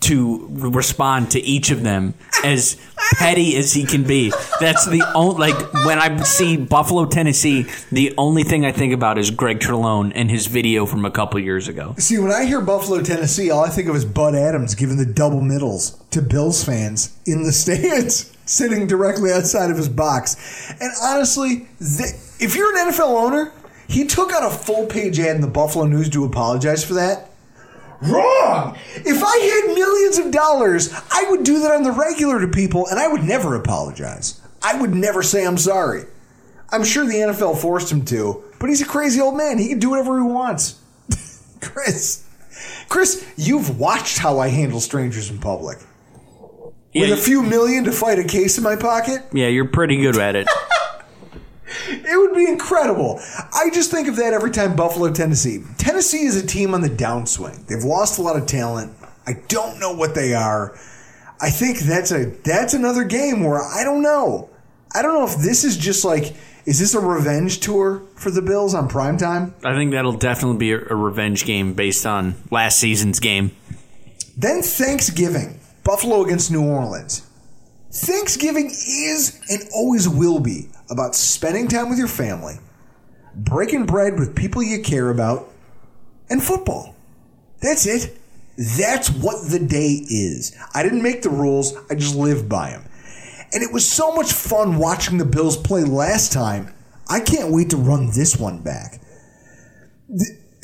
to 0.00 0.46
respond 0.50 1.30
to 1.32 1.40
each 1.40 1.70
of 1.70 1.82
them 1.82 2.14
as 2.44 2.76
petty 3.14 3.56
as 3.56 3.72
he 3.72 3.84
can 3.84 4.04
be. 4.04 4.32
That's 4.60 4.86
the 4.86 5.02
only 5.14 5.52
like 5.52 5.72
when 5.84 5.98
I 5.98 6.22
see 6.22 6.56
Buffalo, 6.56 7.06
Tennessee, 7.06 7.66
the 7.90 8.14
only 8.18 8.42
thing 8.42 8.64
I 8.64 8.72
think 8.72 8.92
about 8.92 9.18
is 9.18 9.30
Greg 9.30 9.58
Trelone 9.58 10.12
and 10.14 10.30
his 10.30 10.46
video 10.46 10.86
from 10.86 11.04
a 11.04 11.10
couple 11.10 11.40
years 11.40 11.68
ago. 11.68 11.94
See, 11.98 12.18
when 12.18 12.30
I 12.30 12.44
hear 12.44 12.60
Buffalo, 12.60 13.02
Tennessee, 13.02 13.50
all 13.50 13.64
I 13.64 13.68
think 13.68 13.88
of 13.88 13.96
is 13.96 14.04
Bud 14.04 14.34
Adams 14.34 14.74
giving 14.74 14.96
the 14.96 15.06
double 15.06 15.40
middles 15.40 15.98
to 16.10 16.22
Bills 16.22 16.62
fans 16.62 17.16
in 17.26 17.42
the 17.42 17.52
stands, 17.56 18.36
sitting 18.44 18.86
directly 18.86 19.32
outside 19.32 19.70
of 19.70 19.76
his 19.76 19.88
box. 19.88 20.72
And 20.80 20.92
honestly, 21.02 21.68
if 21.80 22.54
you're 22.54 22.76
an 22.76 22.92
NFL 22.92 23.22
owner, 23.22 23.52
he 23.88 24.06
took 24.06 24.32
out 24.32 24.44
a 24.44 24.50
full 24.50 24.86
page 24.86 25.18
ad 25.18 25.36
in 25.36 25.40
the 25.40 25.46
Buffalo 25.46 25.86
News 25.86 26.10
to 26.10 26.24
apologize 26.24 26.84
for 26.84 26.94
that. 26.94 27.30
Wrong! 28.02 28.76
If 28.94 29.22
I 29.22 29.36
had 29.38 29.74
millions 29.74 30.18
of 30.18 30.30
dollars, 30.30 30.92
I 31.10 31.26
would 31.30 31.44
do 31.44 31.60
that 31.60 31.72
on 31.72 31.82
the 31.82 31.92
regular 31.92 32.40
to 32.40 32.48
people 32.48 32.86
and 32.88 32.98
I 32.98 33.08
would 33.08 33.22
never 33.24 33.54
apologize. 33.54 34.40
I 34.62 34.80
would 34.80 34.94
never 34.94 35.22
say 35.22 35.46
I'm 35.46 35.58
sorry. 35.58 36.04
I'm 36.70 36.84
sure 36.84 37.06
the 37.06 37.14
NFL 37.14 37.58
forced 37.58 37.90
him 37.90 38.04
to, 38.06 38.44
but 38.58 38.68
he's 38.68 38.82
a 38.82 38.86
crazy 38.86 39.20
old 39.20 39.36
man. 39.36 39.58
He 39.58 39.68
can 39.68 39.78
do 39.78 39.90
whatever 39.90 40.18
he 40.20 40.26
wants. 40.26 40.80
Chris, 41.60 42.24
Chris, 42.88 43.24
you've 43.36 43.78
watched 43.78 44.18
how 44.18 44.38
I 44.38 44.48
handle 44.48 44.80
strangers 44.80 45.30
in 45.30 45.38
public. 45.38 45.78
With 46.94 47.12
a 47.12 47.16
few 47.16 47.42
million 47.42 47.84
to 47.84 47.92
fight 47.92 48.18
a 48.18 48.24
case 48.24 48.56
in 48.56 48.64
my 48.64 48.74
pocket, 48.74 49.22
yeah, 49.30 49.48
you're 49.48 49.68
pretty 49.68 49.98
good 49.98 50.16
at 50.16 50.34
it. 50.34 50.48
it 51.88 52.18
would 52.18 52.34
be 52.34 52.48
incredible. 52.48 53.20
I 53.52 53.70
just 53.70 53.90
think 53.90 54.08
of 54.08 54.16
that 54.16 54.32
every 54.32 54.50
time 54.50 54.76
Buffalo, 54.76 55.12
Tennessee. 55.12 55.62
Tennessee 55.78 56.24
is 56.24 56.42
a 56.42 56.46
team 56.46 56.74
on 56.74 56.80
the 56.80 56.90
downswing. 56.90 57.66
They've 57.66 57.82
lost 57.82 58.18
a 58.18 58.22
lot 58.22 58.36
of 58.36 58.46
talent. 58.46 58.92
I 59.26 59.34
don't 59.48 59.80
know 59.80 59.92
what 59.92 60.14
they 60.14 60.34
are. 60.34 60.78
I 61.40 61.50
think 61.50 61.80
that's 61.80 62.12
a 62.12 62.26
that's 62.44 62.74
another 62.74 63.04
game 63.04 63.44
where 63.44 63.62
I 63.62 63.84
don't 63.84 64.02
know. 64.02 64.48
I 64.94 65.02
don't 65.02 65.14
know 65.14 65.26
if 65.26 65.36
this 65.36 65.64
is 65.64 65.76
just 65.76 66.04
like 66.04 66.34
is 66.64 66.78
this 66.78 66.94
a 66.94 67.00
revenge 67.00 67.60
tour 67.60 68.02
for 68.16 68.30
the 68.30 68.42
Bills 68.42 68.74
on 68.74 68.88
prime 68.88 69.16
time? 69.16 69.54
I 69.64 69.74
think 69.74 69.92
that'll 69.92 70.16
definitely 70.16 70.58
be 70.58 70.72
a, 70.72 70.78
a 70.78 70.94
revenge 70.94 71.44
game 71.44 71.74
based 71.74 72.06
on 72.06 72.34
last 72.50 72.78
season's 72.78 73.20
game. 73.20 73.52
Then 74.36 74.62
Thanksgiving, 74.62 75.60
Buffalo 75.84 76.24
against 76.24 76.50
New 76.50 76.64
Orleans. 76.64 77.26
Thanksgiving 77.92 78.66
is 78.66 79.40
and 79.48 79.62
always 79.74 80.08
will 80.08 80.40
be 80.40 80.68
about 80.90 81.14
spending 81.14 81.68
time 81.68 81.88
with 81.88 81.98
your 81.98 82.08
family, 82.08 82.58
breaking 83.34 83.86
bread 83.86 84.18
with 84.18 84.34
people 84.34 84.62
you 84.62 84.82
care 84.82 85.10
about, 85.10 85.48
and 86.30 86.42
football. 86.42 86.94
That's 87.60 87.86
it. 87.86 88.16
That's 88.56 89.10
what 89.10 89.50
the 89.50 89.58
day 89.58 90.04
is. 90.08 90.56
I 90.74 90.82
didn't 90.82 91.02
make 91.02 91.22
the 91.22 91.30
rules, 91.30 91.74
I 91.90 91.94
just 91.94 92.14
live 92.14 92.48
by 92.48 92.70
them. 92.70 92.84
And 93.52 93.62
it 93.62 93.72
was 93.72 93.90
so 93.90 94.14
much 94.14 94.32
fun 94.32 94.78
watching 94.78 95.18
the 95.18 95.24
Bills 95.24 95.56
play 95.56 95.84
last 95.84 96.32
time. 96.32 96.74
I 97.08 97.20
can't 97.20 97.52
wait 97.52 97.70
to 97.70 97.76
run 97.76 98.10
this 98.10 98.36
one 98.36 98.58
back. 98.62 99.00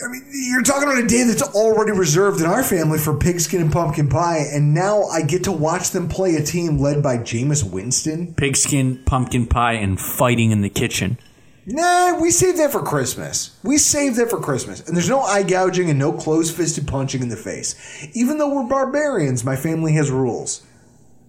I 0.03 0.09
mean, 0.09 0.27
you're 0.33 0.63
talking 0.63 0.89
about 0.89 1.03
a 1.03 1.07
day 1.07 1.25
that's 1.25 1.43
already 1.43 1.93
reserved 1.93 2.41
in 2.41 2.47
our 2.47 2.65
family 2.65 2.99
for 2.99 3.17
pigskin 3.17 3.61
and 3.61 3.73
pumpkin 3.73 4.09
pie, 4.09 4.45
and 4.53 4.75
now 4.75 5.05
I 5.05 5.23
get 5.23 5.45
to 5.45 5.53
watch 5.53 5.91
them 5.91 6.09
play 6.09 6.35
a 6.35 6.43
team 6.43 6.79
led 6.79 7.03
by 7.03 7.19
Jameis 7.19 7.63
Winston. 7.63 8.35
Pigskin, 8.35 9.03
pumpkin 9.05 9.47
pie, 9.47 9.75
and 9.75 10.01
fighting 10.01 10.51
in 10.51 10.63
the 10.63 10.69
kitchen. 10.69 11.19
Nah, 11.67 12.19
we 12.21 12.33
saved 12.33 12.59
that 12.59 12.73
for 12.73 12.83
Christmas. 12.83 13.57
We 13.63 13.79
saved 13.79 14.17
that 14.17 14.31
for 14.31 14.41
Christmas. 14.41 14.81
And 14.87 14.97
there's 14.97 15.09
no 15.09 15.21
eye 15.21 15.45
gouging 15.45 15.91
and 15.91 15.99
no 15.99 16.13
close 16.13 16.51
fisted 16.51 16.89
punching 16.89 17.23
in 17.23 17.29
the 17.29 17.37
face. 17.37 17.77
Even 18.15 18.39
though 18.39 18.53
we're 18.53 18.69
barbarians, 18.69 19.45
my 19.45 19.55
family 19.55 19.93
has 19.93 20.11
rules. 20.11 20.67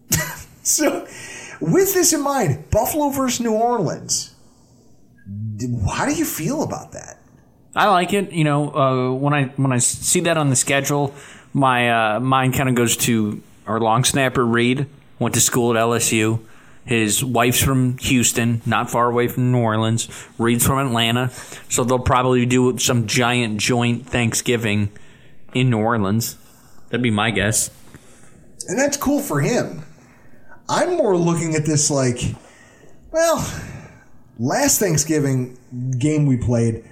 so, 0.64 1.08
with 1.62 1.94
this 1.94 2.14
in 2.14 2.22
mind, 2.22 2.72
Buffalo 2.72 3.10
versus 3.10 3.42
New 3.42 3.54
Orleans. 3.54 4.34
How 5.92 6.08
do 6.08 6.14
you 6.14 6.26
feel 6.26 6.64
about 6.64 6.94
that? 6.94 7.13
I 7.76 7.90
like 7.90 8.14
it. 8.14 8.32
You 8.32 8.44
know, 8.44 8.70
uh, 8.74 9.14
when 9.14 9.34
I 9.34 9.46
when 9.56 9.72
I 9.72 9.80
see 9.80 10.22
that 10.22 10.38
on 10.38 10.50
the 10.50 10.56
schedule, 10.56 11.14
my 11.54 12.16
uh, 12.16 12.20
mind 12.20 12.54
kind 12.54 12.70
of 12.70 12.76
goes 12.76 12.98
to 12.98 13.42
our 13.68 13.80
long 13.80 14.04
snapper 14.04 14.46
Reed. 14.46 14.88
Went 15.20 15.36
to 15.36 15.42
school 15.42 15.76
at 15.76 15.82
LSU. 15.82 16.40
His 16.86 17.24
wife's 17.24 17.62
from 17.62 17.98
Houston, 18.00 18.62
not 18.66 18.92
far 18.92 19.10
away 19.10 19.30
from 19.30 19.52
New 19.54 19.60
Orleans. 19.60 20.10
Reed's 20.38 20.68
from 20.68 20.86
Atlanta, 20.86 21.30
so 21.70 21.86
they'll 21.86 21.98
probably 21.98 22.46
do 22.46 22.78
some 22.78 23.08
giant 23.08 23.58
joint 23.60 24.06
Thanksgiving 24.06 24.90
in 25.54 25.70
New 25.70 25.80
Orleans. 25.80 26.38
That'd 26.90 27.02
be 27.02 27.12
my 27.12 27.32
guess. 27.32 27.70
And 28.68 28.78
that's 28.78 28.98
cool 28.98 29.22
for 29.22 29.40
him. 29.40 29.84
I'm 30.68 30.98
more 30.98 31.16
looking 31.16 31.56
at 31.56 31.66
this 31.66 31.90
like, 31.90 32.20
well, 33.12 33.38
last 34.38 34.80
Thanksgiving 34.80 35.58
game 35.98 36.26
we 36.26 36.38
played, 36.38 36.84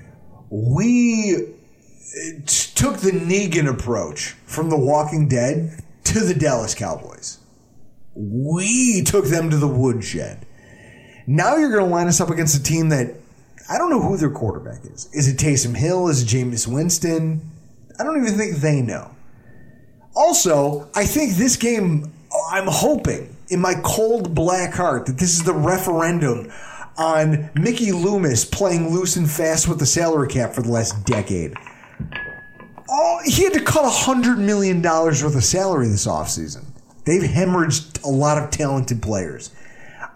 we 0.52 1.36
uh, 1.38 2.41
took 2.45 2.97
the 2.97 3.12
Negan 3.12 3.70
approach 3.70 4.36
from 4.45 4.70
The 4.70 4.78
Walking 4.78 5.28
Dead 5.28 5.82
to 6.04 6.20
the 6.20 6.36
Dallas 6.36 6.76
Cowboys. 6.76 7.39
We 8.14 9.02
took 9.04 9.26
them 9.26 9.49
to 9.49 9.58
the 9.58 9.68
woodshed. 9.68 10.45
Now 11.26 11.56
you're 11.56 11.72
going 11.72 11.86
to 11.86 11.89
line 11.89 12.08
us 12.08 12.20
up 12.20 12.30
against 12.30 12.60
a 12.60 12.62
team 12.62 12.89
that 12.89 13.16
I 13.70 13.78
don't 13.78 13.89
know 13.89 14.02
who 14.02 14.18
their 14.18 14.30
quarterback 14.30 14.84
is. 14.84 15.10
Is 15.14 15.30
it 15.30 15.38
Taysom 15.38 15.76
Hill? 15.76 16.10
Is 16.10 16.24
it 16.24 16.28
Jameis 16.28 16.68
Winston? 16.68 17.49
I 17.97 18.04
don't 18.04 18.22
even 18.22 18.38
think 18.38 18.58
they 18.58 18.82
know. 18.82 19.16
Also, 20.14 20.89
I 20.93 21.06
think 21.06 21.36
this 21.36 21.56
game, 21.56 22.12
I'm 22.52 22.68
hoping 22.68 23.34
in 23.47 23.62
my 23.62 23.76
cold 23.86 24.36
black 24.36 24.74
heart 24.74 25.06
that 25.06 25.18
this 25.18 25.32
is 25.32 25.43
the 25.43 25.54
referendum 25.54 26.52
on 27.02 27.49
Mickey 27.56 27.91
Loomis 27.91 28.45
playing 28.45 28.93
loose 28.93 29.16
and 29.16 29.30
fast 29.30 29.68
with 29.68 29.80
the 29.80 29.86
salary 29.86 30.28
cap 30.28 30.54
for 30.54 30.62
the 30.62 30.72
last 30.72 31.06
decade. 31.06 31.54
Oh, 32.89 33.20
he 33.26 33.43
had 33.43 33.54
to 33.54 33.64
cut 33.64 33.86
$100 33.86 34.38
million 34.38 34.82
worth 34.82 35.36
of 35.36 35.43
salary 35.43 35.88
this 35.88 36.06
offseason. 36.06 36.66
They've 37.06 37.22
hemorrhaged 37.22 38.04
a 38.04 38.10
lot 38.10 38.41
of 38.41 38.52
talented 38.52 39.02
players. 39.02 39.52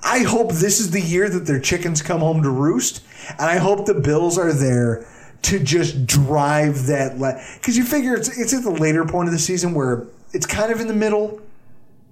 I 0.03 0.19
hope 0.19 0.51
this 0.51 0.79
is 0.79 0.91
the 0.91 1.01
year 1.01 1.29
that 1.29 1.47
their 1.47 1.59
chickens 1.59 2.01
come 2.01 2.19
home 2.19 2.43
to 2.43 2.49
roost, 2.49 3.03
and 3.31 3.49
I 3.49 3.57
hope 3.57 3.85
the 3.85 3.95
Bills 3.95 4.37
are 4.37 4.53
there 4.53 5.07
to 5.43 5.59
just 5.59 6.05
drive 6.05 6.85
that. 6.87 7.17
Because 7.55 7.75
you 7.75 7.83
figure 7.83 8.13
it's 8.15 8.37
it's 8.37 8.53
at 8.53 8.63
the 8.63 8.69
later 8.69 9.03
point 9.05 9.29
of 9.29 9.33
the 9.33 9.39
season 9.39 9.73
where 9.73 10.05
it's 10.31 10.45
kind 10.45 10.71
of 10.71 10.79
in 10.79 10.87
the 10.87 10.93
middle, 10.93 11.41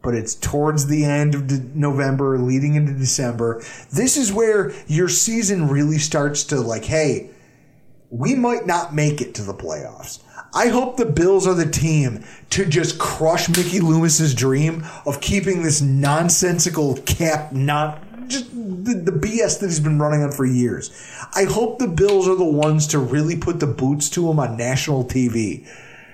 but 0.03 0.13
it's 0.13 0.35
towards 0.35 0.85
the 0.85 1.05
end 1.05 1.33
of 1.33 1.47
de- 1.47 1.61
November, 1.73 2.37
leading 2.37 2.75
into 2.75 2.93
December. 2.93 3.63
This 3.91 4.17
is 4.17 4.31
where 4.31 4.73
your 4.85 5.09
season 5.09 5.69
really 5.69 5.97
starts 5.97 6.43
to 6.45 6.59
like, 6.59 6.85
hey, 6.85 7.31
we 8.09 8.35
might 8.35 8.67
not 8.67 8.93
make 8.93 9.21
it 9.21 9.33
to 9.35 9.41
the 9.41 9.53
playoffs. 9.53 10.19
I 10.53 10.67
hope 10.67 10.97
the 10.97 11.05
Bills 11.05 11.47
are 11.47 11.55
the 11.55 11.69
team 11.69 12.23
to 12.51 12.65
just 12.65 12.99
crush 12.99 13.49
Mickey 13.49 13.79
Loomis's 13.79 14.35
dream 14.35 14.83
of 15.07 15.19
keeping 15.19 15.63
this 15.63 15.81
nonsensical 15.81 16.95
cap 17.05 17.51
not 17.51 18.03
just 18.27 18.51
the, 18.51 18.93
the 18.93 19.11
BS 19.11 19.59
that 19.59 19.67
he's 19.67 19.79
been 19.79 19.99
running 19.99 20.21
on 20.21 20.31
for 20.31 20.45
years. 20.45 20.91
I 21.33 21.45
hope 21.45 21.79
the 21.79 21.87
Bills 21.87 22.27
are 22.27 22.35
the 22.35 22.45
ones 22.45 22.87
to 22.87 22.99
really 22.99 23.35
put 23.35 23.59
the 23.59 23.67
boots 23.67 24.09
to 24.11 24.29
him 24.29 24.39
on 24.39 24.57
national 24.57 25.05
TV 25.05 25.67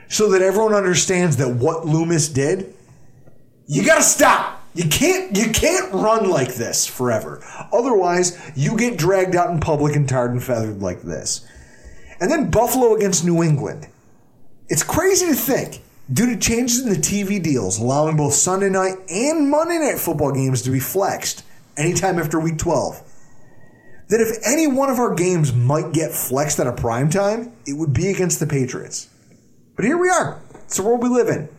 so 0.08 0.30
that 0.32 0.42
everyone 0.42 0.74
understands 0.74 1.38
that 1.38 1.50
what 1.50 1.86
Loomis 1.86 2.30
did, 2.30 2.74
you 3.70 3.86
got 3.86 3.98
to 3.98 4.04
stop. 4.04 4.64
You 4.74 4.90
can't 4.90 5.38
you 5.38 5.52
can't 5.52 5.94
run 5.94 6.30
like 6.30 6.56
this 6.56 6.88
forever. 6.88 7.44
Otherwise, 7.72 8.40
you 8.56 8.76
get 8.76 8.98
dragged 8.98 9.36
out 9.36 9.52
in 9.52 9.60
public 9.60 9.96
and 9.96 10.10
tarred 10.10 10.32
and 10.32 10.44
feathered 10.44 10.82
like 10.82 11.02
this. 11.04 11.46
And 12.20 12.32
then 12.32 12.50
Buffalo 12.50 12.96
against 12.96 13.24
New 13.24 13.44
England. 13.44 13.88
It's 14.70 14.84
crazy 14.84 15.28
to 15.28 15.36
think, 15.36 15.82
due 16.12 16.34
to 16.34 16.38
changes 16.38 16.82
in 16.82 16.90
the 16.90 16.96
TV 16.96 17.42
deals 17.42 17.80
allowing 17.80 18.18
both 18.18 18.34
Sunday 18.34 18.70
night 18.70 18.96
and 19.08 19.50
Monday 19.50 19.78
night 19.78 20.00
football 20.00 20.32
games 20.32 20.64
to 20.64 20.72
be 20.72 20.80
flexed 20.80 21.44
anytime 21.78 22.18
after 22.20 22.40
week 22.40 22.58
12, 22.58 23.02
that 24.10 24.20
if 24.20 24.38
any 24.46 24.66
one 24.66 24.90
of 24.90 24.98
our 24.98 25.14
games 25.14 25.54
might 25.54 25.94
get 25.94 26.12
flexed 26.12 26.60
at 26.60 26.68
a 26.68 26.74
prime 26.74 27.10
time, 27.10 27.52
it 27.68 27.74
would 27.74 27.94
be 27.94 28.10
against 28.10 28.40
the 28.40 28.48
Patriots. 28.48 29.10
But 29.76 29.86
here 29.86 29.98
we 29.98 30.10
are. 30.10 30.40
It's 30.66 30.78
the 30.78 30.84
world 30.84 31.04
we 31.04 31.10
live 31.10 31.28
in. 31.28 31.50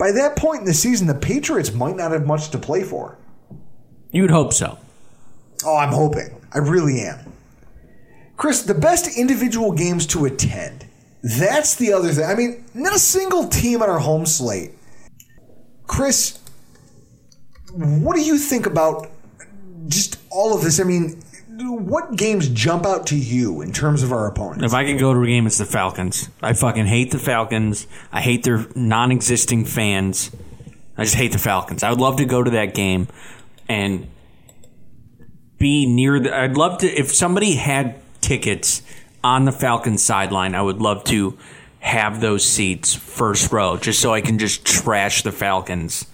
By 0.00 0.12
that 0.12 0.34
point 0.34 0.60
in 0.60 0.64
the 0.64 0.72
season, 0.72 1.06
the 1.06 1.14
Patriots 1.14 1.74
might 1.74 1.94
not 1.94 2.12
have 2.12 2.26
much 2.26 2.48
to 2.52 2.58
play 2.58 2.82
for. 2.84 3.18
You'd 4.10 4.30
hope 4.30 4.54
so. 4.54 4.78
Oh, 5.62 5.76
I'm 5.76 5.92
hoping. 5.92 6.40
I 6.54 6.58
really 6.58 7.02
am. 7.02 7.18
Chris, 8.38 8.62
the 8.62 8.72
best 8.72 9.18
individual 9.18 9.72
games 9.72 10.06
to 10.06 10.24
attend. 10.24 10.86
That's 11.22 11.74
the 11.74 11.92
other 11.92 12.12
thing. 12.12 12.24
I 12.24 12.34
mean, 12.34 12.64
not 12.72 12.94
a 12.94 12.98
single 12.98 13.46
team 13.48 13.82
on 13.82 13.90
our 13.90 13.98
home 13.98 14.24
slate. 14.24 14.70
Chris, 15.86 16.38
what 17.74 18.16
do 18.16 18.22
you 18.22 18.38
think 18.38 18.64
about 18.64 19.10
just 19.86 20.18
all 20.30 20.56
of 20.56 20.62
this? 20.62 20.80
I 20.80 20.84
mean, 20.84 21.22
what 21.68 22.16
games 22.16 22.48
jump 22.48 22.86
out 22.86 23.06
to 23.08 23.16
you 23.16 23.60
in 23.60 23.72
terms 23.72 24.02
of 24.02 24.12
our 24.12 24.26
opponents? 24.26 24.64
If 24.64 24.74
I 24.74 24.84
can 24.84 24.96
go 24.96 25.12
to 25.12 25.20
a 25.20 25.26
game, 25.26 25.46
it's 25.46 25.58
the 25.58 25.64
Falcons. 25.64 26.28
I 26.42 26.52
fucking 26.52 26.86
hate 26.86 27.10
the 27.10 27.18
Falcons. 27.18 27.86
I 28.12 28.20
hate 28.20 28.44
their 28.44 28.66
non-existing 28.74 29.64
fans. 29.64 30.30
I 30.96 31.04
just 31.04 31.16
hate 31.16 31.32
the 31.32 31.38
Falcons. 31.38 31.82
I 31.82 31.90
would 31.90 32.00
love 32.00 32.16
to 32.18 32.24
go 32.24 32.42
to 32.42 32.50
that 32.50 32.74
game 32.74 33.08
and 33.68 34.08
be 35.58 35.86
near 35.86 36.20
the. 36.20 36.36
I'd 36.36 36.56
love 36.56 36.78
to 36.78 36.86
if 36.86 37.14
somebody 37.14 37.54
had 37.54 38.00
tickets 38.20 38.82
on 39.22 39.44
the 39.44 39.52
Falcons 39.52 40.02
sideline. 40.02 40.54
I 40.54 40.62
would 40.62 40.80
love 40.80 41.04
to 41.04 41.38
have 41.80 42.20
those 42.20 42.44
seats 42.44 42.94
first 42.94 43.52
row, 43.52 43.76
just 43.76 44.00
so 44.00 44.12
I 44.12 44.20
can 44.20 44.38
just 44.38 44.64
trash 44.64 45.22
the 45.22 45.32
Falcons 45.32 46.06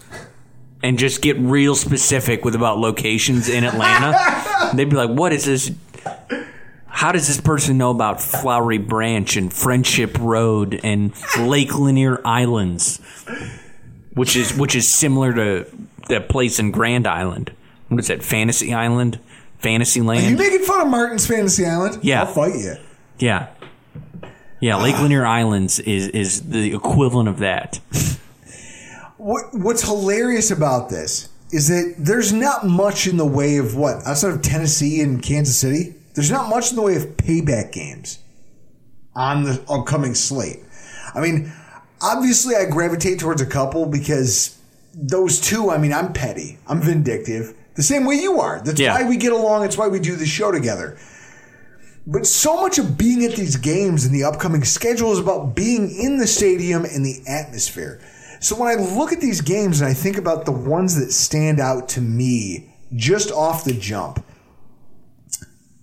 and 0.86 1.00
just 1.00 1.20
get 1.20 1.36
real 1.38 1.74
specific 1.74 2.44
with 2.44 2.54
about 2.54 2.78
locations 2.78 3.48
in 3.48 3.64
Atlanta. 3.64 4.70
They'd 4.76 4.88
be 4.88 4.94
like, 4.94 5.10
"What 5.10 5.32
is 5.32 5.44
this? 5.44 5.72
How 6.86 7.10
does 7.10 7.26
this 7.26 7.40
person 7.40 7.76
know 7.76 7.90
about 7.90 8.22
Flowery 8.22 8.78
Branch 8.78 9.36
and 9.36 9.52
Friendship 9.52 10.16
Road 10.20 10.78
and 10.84 11.12
Lake 11.40 11.76
Lanier 11.76 12.20
Islands, 12.24 13.00
which 14.14 14.36
is 14.36 14.56
which 14.56 14.76
is 14.76 14.88
similar 14.88 15.32
to 15.34 15.66
that 16.08 16.28
place 16.28 16.60
in 16.60 16.70
Grand 16.70 17.06
Island? 17.08 17.52
What 17.88 17.98
is 17.98 18.06
that? 18.06 18.22
Fantasy 18.22 18.72
Island, 18.72 19.18
Fantasyland? 19.58 20.24
Are 20.24 20.30
you 20.30 20.36
making 20.36 20.64
fun 20.64 20.82
of 20.82 20.88
Martin's 20.88 21.26
Fantasy 21.26 21.66
Island? 21.66 21.98
Yeah. 22.04 22.20
I'll 22.20 22.26
fight 22.32 22.54
you. 22.54 22.76
yeah, 23.18 23.48
yeah. 24.60 24.76
Lake 24.76 24.98
Lanier 25.00 25.26
Islands 25.26 25.80
is 25.80 26.06
is 26.10 26.48
the 26.48 26.74
equivalent 26.76 27.28
of 27.28 27.38
that. 27.40 27.80
What, 29.26 29.46
what's 29.54 29.82
hilarious 29.82 30.52
about 30.52 30.88
this 30.88 31.28
is 31.50 31.66
that 31.66 31.96
there's 31.98 32.32
not 32.32 32.64
much 32.64 33.08
in 33.08 33.16
the 33.16 33.26
way 33.26 33.56
of 33.56 33.74
what 33.74 34.06
outside 34.06 34.30
of 34.32 34.40
Tennessee 34.40 35.00
and 35.00 35.20
Kansas 35.20 35.58
City. 35.58 35.96
There's 36.14 36.30
not 36.30 36.48
much 36.48 36.70
in 36.70 36.76
the 36.76 36.82
way 36.82 36.94
of 36.94 37.16
payback 37.16 37.72
games 37.72 38.20
on 39.16 39.42
the 39.42 39.60
upcoming 39.68 40.14
slate. 40.14 40.60
I 41.12 41.20
mean, 41.20 41.50
obviously, 42.00 42.54
I 42.54 42.66
gravitate 42.66 43.18
towards 43.18 43.42
a 43.42 43.46
couple 43.46 43.86
because 43.86 44.56
those 44.94 45.40
two. 45.40 45.70
I 45.70 45.78
mean, 45.78 45.92
I'm 45.92 46.12
petty. 46.12 46.58
I'm 46.68 46.80
vindictive. 46.80 47.52
The 47.74 47.82
same 47.82 48.04
way 48.04 48.14
you 48.14 48.38
are. 48.38 48.62
That's 48.64 48.78
Yeah. 48.78 48.94
why 48.94 49.08
we 49.08 49.16
get 49.16 49.32
along. 49.32 49.64
It's 49.64 49.76
why 49.76 49.88
we 49.88 49.98
do 49.98 50.14
the 50.14 50.24
show 50.24 50.52
together. 50.52 50.96
But 52.06 52.28
so 52.28 52.60
much 52.60 52.78
of 52.78 52.96
being 52.96 53.24
at 53.24 53.34
these 53.34 53.56
games 53.56 54.04
and 54.04 54.14
the 54.14 54.22
upcoming 54.22 54.62
schedule 54.62 55.12
is 55.12 55.18
about 55.18 55.56
being 55.56 55.90
in 55.90 56.18
the 56.18 56.28
stadium 56.28 56.84
and 56.84 57.04
the 57.04 57.24
atmosphere. 57.26 58.00
So 58.40 58.56
when 58.56 58.68
I 58.68 58.80
look 58.80 59.12
at 59.12 59.20
these 59.20 59.40
games 59.40 59.80
and 59.80 59.88
I 59.88 59.94
think 59.94 60.16
about 60.16 60.44
the 60.44 60.52
ones 60.52 60.96
that 60.96 61.12
stand 61.12 61.60
out 61.60 61.88
to 61.90 62.00
me 62.00 62.74
just 62.94 63.30
off 63.32 63.64
the 63.64 63.72
jump, 63.72 64.24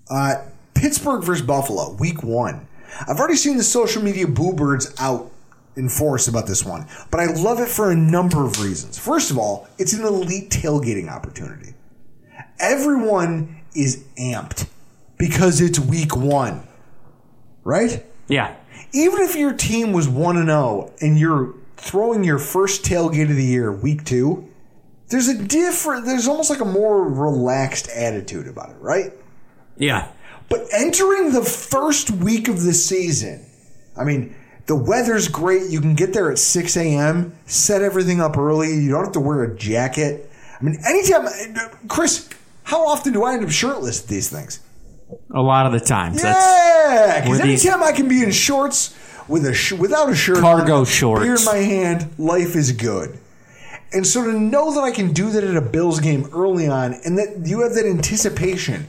uh, 0.10 0.36
Pittsburgh 0.74 1.24
versus 1.24 1.46
Buffalo, 1.46 1.94
week 1.94 2.24
one. 2.24 2.68
I've 3.08 3.18
already 3.18 3.36
seen 3.36 3.58
the 3.58 3.64
social 3.64 4.04
media 4.04 4.28
boo 4.28 4.54
birds 4.54 4.94
out 5.00 5.32
in 5.76 5.90
force 5.90 6.28
about 6.28 6.46
this 6.46 6.64
one, 6.64 6.86
but 7.10 7.20
I 7.20 7.26
love 7.26 7.60
it 7.60 7.68
for 7.68 7.92
a 7.92 7.96
number 7.96 8.46
of 8.46 8.62
reasons. 8.62 9.00
First 9.00 9.32
of 9.32 9.38
all, 9.40 9.68
it's 9.80 9.94
an 9.94 10.06
elite 10.06 10.52
tailgating 10.52 11.10
opportunity. 11.10 11.74
Everyone 12.60 13.62
is 13.76 14.04
amped 14.18 14.68
because 15.18 15.62
it's 15.62 15.80
week 15.80 16.16
one, 16.16 16.68
right? 17.64 18.06
Yeah, 18.28 18.56
Even 18.94 19.22
if 19.22 19.36
your 19.36 19.54
team 19.54 19.92
was 19.92 20.08
1 20.08 20.38
and 20.38 20.48
0 20.48 20.92
and 21.02 21.18
you're 21.20 21.56
throwing 21.84 22.24
your 22.24 22.40
first 22.40 22.84
tailgate 22.84 23.30
of 23.30 23.36
the 23.36 23.44
year 23.46 23.72
week 23.72 24.06
2, 24.06 24.50
there's 25.10 25.28
a 25.28 25.38
different 25.44 26.06
there's 26.06 26.28
almost 26.28 26.50
like 26.50 26.62
a 26.62 26.66
more 26.66 27.04
relaxed 27.08 27.90
attitude 27.90 28.48
about 28.48 28.70
it, 28.70 28.78
right? 28.80 29.12
yeah. 29.78 30.10
But 30.50 30.68
entering 30.74 31.32
the 31.32 31.42
first 31.44 32.12
week 32.12 32.48
of 32.48 32.62
the 32.64 32.74
season, 32.74 33.44
I 33.98 34.04
mean, 34.04 34.36
the 34.68 34.76
weather's 34.76 35.28
great. 35.28 35.70
You 35.72 35.82
can 35.82 35.96
get 35.96 36.14
there 36.14 36.30
at 36.32 36.38
6 36.38 36.78
a.m., 36.78 37.36
set 37.48 37.82
everything 37.82 38.22
up 38.22 38.38
early. 38.38 38.68
You 38.76 38.92
don't 38.92 39.04
have 39.06 39.14
to 39.14 39.20
wear 39.20 39.44
a 39.44 39.56
jacket. 39.56 40.30
I 40.60 40.64
mean, 40.64 40.78
anytime, 40.88 41.28
Chris, 41.88 42.30
how 42.64 42.86
often 42.88 43.14
do 43.14 43.24
I 43.24 43.34
end 43.34 43.44
up 43.46 43.50
shirtless 43.52 44.04
at 44.04 44.08
these 44.10 44.30
things? 44.30 44.60
A 45.34 45.42
lot 45.42 45.66
of 45.66 45.72
the 45.72 45.80
times, 45.80 46.22
Yeah, 46.24 47.22
because 47.22 47.40
Were 47.40 47.46
these- 47.46 47.66
anytime 47.66 47.82
I 47.84 47.92
can 47.92 48.08
be 48.08 48.22
in 48.22 48.32
shorts 48.32 48.94
with 49.28 49.46
a 49.46 49.54
sh- 49.54 49.74
without 49.74 50.10
a 50.10 50.16
shirt, 50.16 50.40
Cargo 50.40 50.84
shorts. 50.84 51.24
beer 51.24 51.36
in 51.36 51.46
my 51.46 51.58
hand, 51.58 52.14
life 52.18 52.56
is 52.56 52.72
good. 52.72 53.18
And 53.92 54.06
so 54.08 54.24
to 54.24 54.34
know 54.34 54.74
that 54.74 54.82
I 54.82 54.92
can 54.92 55.14
do 55.14 55.30
that 55.32 55.44
at 55.44 55.56
a 55.56 55.62
Bills 55.62 56.00
game 56.00 56.28
early 56.34 56.68
on, 56.68 56.94
and 57.06 57.18
that 57.18 57.46
you 57.46 57.62
have 57.62 57.74
that 57.76 57.86
anticipation, 57.86 58.88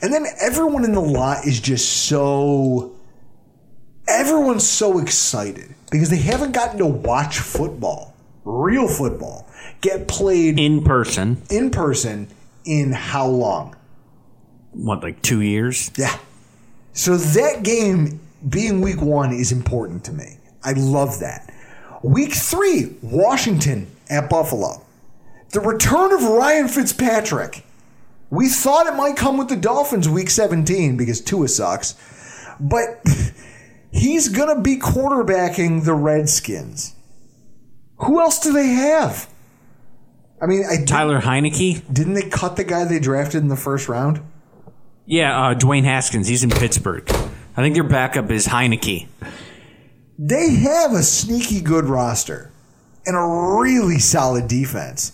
and 0.00 0.12
then 0.12 0.24
everyone 0.40 0.84
in 0.84 0.92
the 0.92 1.00
lot 1.00 1.46
is 1.46 1.60
just 1.60 2.04
so. 2.08 2.92
Everyone's 4.08 4.66
so 4.66 4.98
excited 4.98 5.74
because 5.90 6.10
they 6.10 6.18
haven't 6.18 6.52
gotten 6.52 6.78
to 6.78 6.86
watch 6.86 7.38
football, 7.38 8.14
real 8.44 8.86
football, 8.86 9.48
get 9.80 10.06
played 10.06 10.58
in 10.60 10.84
person. 10.84 11.42
in 11.50 11.70
person 11.70 12.28
in 12.64 12.92
how 12.92 13.26
long? 13.26 13.74
What, 14.72 15.02
like 15.02 15.22
two 15.22 15.40
years? 15.40 15.90
Yeah. 15.96 16.16
So 16.92 17.16
that 17.16 17.62
game 17.62 18.20
being 18.48 18.80
week 18.80 19.00
one 19.00 19.32
is 19.32 19.52
important 19.52 20.04
to 20.04 20.12
me. 20.12 20.38
I 20.62 20.72
love 20.72 21.20
that. 21.20 21.52
Week 22.02 22.32
three, 22.32 22.96
Washington 23.02 23.90
at 24.08 24.30
Buffalo. 24.30 24.82
The 25.50 25.60
return 25.60 26.12
of 26.12 26.22
Ryan 26.22 26.68
Fitzpatrick. 26.68 27.64
We 28.30 28.48
thought 28.48 28.86
it 28.86 28.96
might 28.96 29.16
come 29.16 29.38
with 29.38 29.48
the 29.48 29.56
Dolphins 29.56 30.08
week 30.08 30.30
17 30.30 30.96
because 30.96 31.20
Tua 31.20 31.48
sucks, 31.48 31.94
but 32.58 33.02
he's 33.92 34.28
going 34.28 34.54
to 34.54 34.60
be 34.60 34.76
quarterbacking 34.76 35.84
the 35.84 35.94
Redskins. 35.94 36.94
Who 37.98 38.20
else 38.20 38.40
do 38.40 38.52
they 38.52 38.66
have? 38.66 39.28
I 40.42 40.46
mean, 40.46 40.64
I 40.68 40.84
Tyler 40.84 41.20
Heinicke? 41.20 41.82
didn't 41.92 42.14
they 42.14 42.28
cut 42.28 42.56
the 42.56 42.64
guy 42.64 42.84
they 42.84 42.98
drafted 42.98 43.42
in 43.42 43.48
the 43.48 43.56
first 43.56 43.88
round? 43.88 44.20
Yeah, 45.06 45.40
uh, 45.40 45.54
Dwayne 45.54 45.84
Haskins. 45.84 46.26
He's 46.28 46.44
in 46.44 46.50
Pittsburgh. 46.50 47.08
I 47.56 47.62
think 47.62 47.74
their 47.74 47.84
backup 47.84 48.30
is 48.30 48.46
Heinicke. 48.46 49.06
They 50.18 50.54
have 50.56 50.92
a 50.92 51.02
sneaky 51.02 51.60
good 51.60 51.86
roster 51.86 52.52
and 53.06 53.16
a 53.16 53.60
really 53.60 53.98
solid 53.98 54.48
defense. 54.48 55.12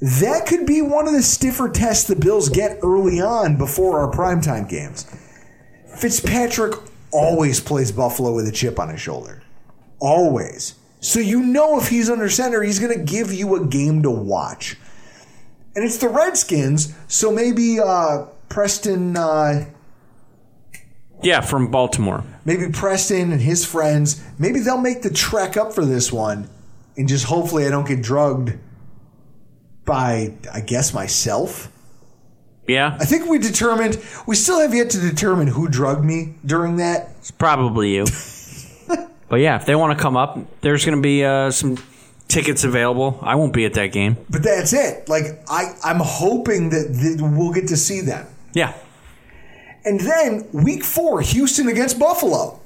That 0.00 0.46
could 0.46 0.66
be 0.66 0.82
one 0.82 1.08
of 1.08 1.14
the 1.14 1.22
stiffer 1.22 1.68
tests 1.68 2.06
the 2.06 2.16
Bills 2.16 2.48
get 2.48 2.78
early 2.82 3.20
on 3.20 3.56
before 3.56 3.98
our 3.98 4.10
primetime 4.10 4.68
games. 4.68 5.06
Fitzpatrick 5.96 6.74
always 7.12 7.60
plays 7.60 7.90
Buffalo 7.90 8.34
with 8.34 8.46
a 8.46 8.52
chip 8.52 8.78
on 8.78 8.88
his 8.88 9.00
shoulder. 9.00 9.42
Always. 10.00 10.74
So 11.00 11.20
you 11.20 11.40
know 11.40 11.78
if 11.78 11.88
he's 11.88 12.10
under 12.10 12.28
center, 12.28 12.62
he's 12.62 12.78
going 12.78 12.96
to 12.96 13.04
give 13.04 13.32
you 13.32 13.54
a 13.56 13.66
game 13.66 14.02
to 14.02 14.10
watch. 14.10 14.76
And 15.74 15.84
it's 15.84 15.98
the 15.98 16.08
Redskins, 16.08 16.94
so 17.08 17.32
maybe 17.32 17.80
uh, 17.80 18.26
Preston 18.48 19.16
uh, 19.16 19.66
Yeah, 21.24 21.40
from 21.40 21.70
Baltimore. 21.70 22.24
maybe 22.44 22.70
Preston 22.70 23.32
and 23.32 23.40
his 23.40 23.64
friends, 23.64 24.22
maybe 24.38 24.60
they'll 24.60 24.80
make 24.80 25.02
the 25.02 25.10
trek 25.10 25.56
up 25.56 25.72
for 25.72 25.84
this 25.84 26.12
one 26.12 26.48
and 26.96 27.08
just 27.08 27.24
hopefully 27.24 27.66
I 27.66 27.70
don't 27.70 27.86
get 27.86 28.02
drugged 28.02 28.58
by, 29.84 30.34
I 30.52 30.60
guess, 30.60 30.94
myself. 30.94 31.70
Yeah, 32.66 32.96
I 32.98 33.04
think 33.04 33.28
we 33.28 33.38
determined, 33.38 34.02
we 34.26 34.36
still 34.36 34.60
have 34.60 34.74
yet 34.74 34.90
to 34.90 35.00
determine 35.00 35.48
who 35.48 35.68
drugged 35.68 36.04
me 36.04 36.34
during 36.46 36.76
that. 36.76 37.10
it's 37.18 37.30
probably 37.30 37.94
you. 37.94 38.06
but 39.28 39.36
yeah, 39.36 39.56
if 39.56 39.66
they 39.66 39.74
want 39.74 39.96
to 39.96 40.02
come 40.02 40.16
up, 40.16 40.38
there's 40.62 40.84
going 40.84 40.96
to 40.96 41.02
be 41.02 41.24
uh, 41.24 41.50
some 41.50 41.76
tickets 42.26 42.64
available. 42.64 43.18
I 43.20 43.34
won't 43.34 43.52
be 43.52 43.66
at 43.66 43.74
that 43.74 43.88
game. 43.92 44.16
But 44.30 44.42
that's 44.42 44.72
it. 44.72 45.10
Like, 45.10 45.42
I, 45.46 45.74
I'm 45.84 46.00
hoping 46.00 46.70
that, 46.70 46.88
that 46.88 47.34
we'll 47.36 47.52
get 47.52 47.68
to 47.68 47.76
see 47.76 48.00
them. 48.00 48.26
Yeah. 48.54 48.72
And 49.84 50.00
then 50.00 50.46
week 50.52 50.82
four, 50.82 51.20
Houston 51.20 51.68
against 51.68 51.98
Buffalo. 51.98 52.58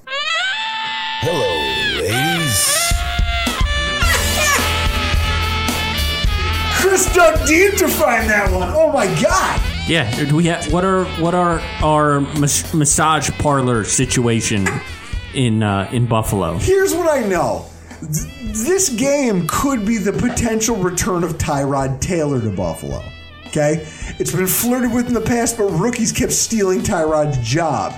Hello, 1.20 2.00
ladies. 2.00 2.74
Chris 6.80 7.12
dug 7.12 7.46
deep 7.46 7.74
to 7.78 7.88
find 7.88 8.30
that 8.30 8.50
one. 8.52 8.68
Oh 8.72 8.92
my 8.92 9.06
God. 9.20 9.60
Yeah, 9.88 10.08
do 10.26 10.36
we 10.36 10.44
have 10.46 10.70
what 10.72 10.84
are 10.84 11.06
what 11.20 11.34
are 11.34 11.60
our 11.82 12.20
mas- 12.20 12.72
massage 12.72 13.30
parlor 13.38 13.84
situation 13.84 14.68
in 15.34 15.62
uh, 15.62 15.88
in 15.92 16.06
Buffalo? 16.06 16.56
Here's 16.58 16.94
what 16.94 17.08
I 17.10 17.26
know. 17.26 17.66
Th- 18.00 18.32
This 18.64 18.90
game 18.90 19.46
could 19.48 19.84
be 19.84 19.96
the 19.98 20.12
potential 20.12 20.76
return 20.76 21.24
of 21.24 21.32
Tyrod 21.38 22.00
Taylor 22.00 22.40
to 22.40 22.50
Buffalo. 22.50 23.02
Okay? 23.48 23.86
It's 24.18 24.32
been 24.32 24.46
flirted 24.46 24.92
with 24.92 25.08
in 25.08 25.14
the 25.14 25.20
past, 25.20 25.56
but 25.56 25.64
rookies 25.64 26.12
kept 26.12 26.32
stealing 26.32 26.80
Tyrod's 26.80 27.38
job. 27.38 27.94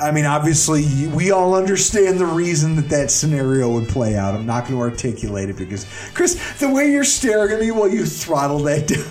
I 0.00 0.12
mean, 0.12 0.26
obviously, 0.26 1.08
we 1.08 1.32
all 1.32 1.54
understand 1.54 2.20
the 2.20 2.26
reason 2.26 2.76
that 2.76 2.88
that 2.90 3.10
scenario 3.10 3.72
would 3.72 3.88
play 3.88 4.16
out. 4.16 4.34
I'm 4.34 4.46
not 4.46 4.64
going 4.64 4.74
to 4.74 4.80
articulate 4.80 5.50
it 5.50 5.56
because, 5.56 5.86
Chris, 6.14 6.58
the 6.60 6.70
way 6.70 6.92
you're 6.92 7.02
staring 7.02 7.52
at 7.52 7.60
me 7.60 7.72
while 7.72 7.88
you 7.88 8.06
throttle 8.06 8.60
that 8.60 8.86
down. 8.88 9.04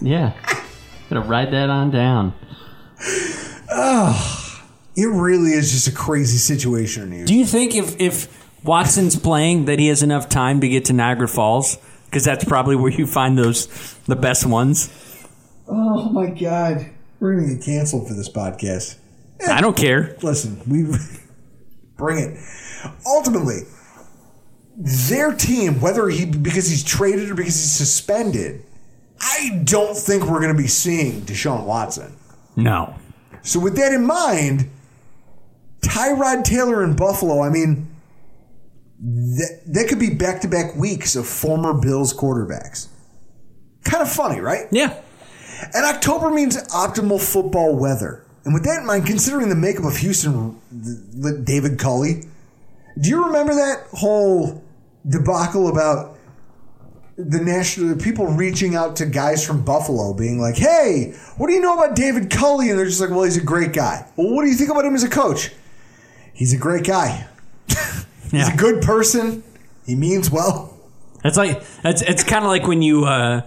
Yeah, 0.00 0.32
gonna 1.10 1.26
write 1.26 1.50
that 1.50 1.68
on 1.68 1.90
down. 1.90 2.32
It 4.96 5.06
really 5.06 5.52
is 5.52 5.70
just 5.72 5.88
a 5.88 5.92
crazy 5.92 6.38
situation 6.38 7.04
in 7.04 7.12
Houston. 7.12 7.26
Do 7.26 7.38
you 7.38 7.44
think 7.44 7.74
if 7.74 8.00
if 8.00 8.64
Watson's 8.64 9.16
playing 9.16 9.66
that 9.66 9.78
he 9.78 9.88
has 9.88 10.02
enough 10.02 10.28
time 10.28 10.60
to 10.60 10.68
get 10.68 10.86
to 10.86 10.92
Niagara 10.92 11.28
Falls? 11.28 11.76
Because 12.10 12.24
that's 12.24 12.44
probably 12.44 12.74
where 12.74 12.90
you 12.90 13.06
find 13.06 13.38
those 13.38 13.66
the 14.06 14.16
best 14.16 14.44
ones. 14.44 14.90
Oh 15.68 16.08
my 16.10 16.26
god, 16.30 16.90
we're 17.20 17.36
gonna 17.36 17.54
get 17.54 17.64
canceled 17.64 18.08
for 18.08 18.14
this 18.14 18.28
podcast. 18.28 18.96
I 19.48 19.60
don't 19.60 19.76
care. 19.76 20.16
Listen, 20.20 20.60
we 20.66 20.86
bring 21.96 22.18
it. 22.18 22.38
Ultimately, 23.06 23.60
their 24.76 25.32
team, 25.32 25.80
whether 25.80 26.08
he 26.08 26.26
because 26.26 26.68
he's 26.68 26.82
traded 26.82 27.30
or 27.30 27.34
because 27.34 27.54
he's 27.54 27.72
suspended, 27.72 28.64
I 29.20 29.60
don't 29.64 29.96
think 29.96 30.24
we're 30.24 30.40
going 30.40 30.54
to 30.54 30.60
be 30.60 30.68
seeing 30.68 31.22
Deshaun 31.22 31.64
Watson. 31.64 32.16
No. 32.56 32.94
So 33.42 33.60
with 33.60 33.76
that 33.76 33.92
in 33.92 34.06
mind, 34.06 34.70
Tyrod 35.82 36.44
Taylor 36.44 36.82
in 36.82 36.96
Buffalo, 36.96 37.42
I 37.42 37.50
mean, 37.50 37.89
that, 39.00 39.62
that 39.66 39.88
could 39.88 39.98
be 39.98 40.10
back 40.10 40.40
to 40.42 40.48
back 40.48 40.76
weeks 40.76 41.16
of 41.16 41.26
former 41.26 41.72
Bills 41.74 42.12
quarterbacks. 42.12 42.88
Kind 43.84 44.02
of 44.02 44.10
funny, 44.12 44.40
right? 44.40 44.66
Yeah. 44.70 45.00
And 45.74 45.84
October 45.84 46.30
means 46.30 46.56
optimal 46.68 47.20
football 47.20 47.74
weather. 47.76 48.24
And 48.44 48.54
with 48.54 48.64
that 48.64 48.80
in 48.80 48.86
mind, 48.86 49.06
considering 49.06 49.48
the 49.48 49.54
makeup 49.54 49.84
of 49.84 49.96
Houston, 49.98 50.60
David 51.44 51.78
Culley, 51.78 52.24
do 52.98 53.08
you 53.08 53.24
remember 53.26 53.54
that 53.54 53.86
whole 53.92 54.62
debacle 55.08 55.68
about 55.68 56.18
the 57.16 57.38
national 57.38 57.96
people 57.96 58.26
reaching 58.26 58.74
out 58.74 58.96
to 58.96 59.06
guys 59.06 59.46
from 59.46 59.62
Buffalo, 59.62 60.14
being 60.14 60.40
like, 60.40 60.56
"Hey, 60.56 61.14
what 61.36 61.48
do 61.48 61.52
you 61.52 61.60
know 61.60 61.74
about 61.74 61.94
David 61.94 62.30
Culley?" 62.30 62.70
And 62.70 62.78
they're 62.78 62.86
just 62.86 63.00
like, 63.00 63.10
"Well, 63.10 63.24
he's 63.24 63.36
a 63.36 63.42
great 63.42 63.74
guy." 63.74 64.06
Well, 64.16 64.34
what 64.34 64.42
do 64.42 64.48
you 64.48 64.56
think 64.56 64.70
about 64.70 64.86
him 64.86 64.94
as 64.94 65.02
a 65.02 65.08
coach? 65.08 65.52
He's 66.32 66.54
a 66.54 66.56
great 66.56 66.84
guy. 66.84 67.26
he's 68.30 68.48
a 68.48 68.56
good 68.56 68.82
person. 68.82 69.42
He 69.86 69.94
means 69.94 70.30
well. 70.30 70.76
It's 71.24 71.36
like 71.36 71.62
it's 71.84 72.02
it's 72.02 72.24
kind 72.24 72.44
of 72.44 72.50
like 72.50 72.66
when 72.66 72.82
you 72.82 73.04
uh, 73.04 73.42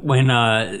when 0.00 0.30
uh, 0.30 0.80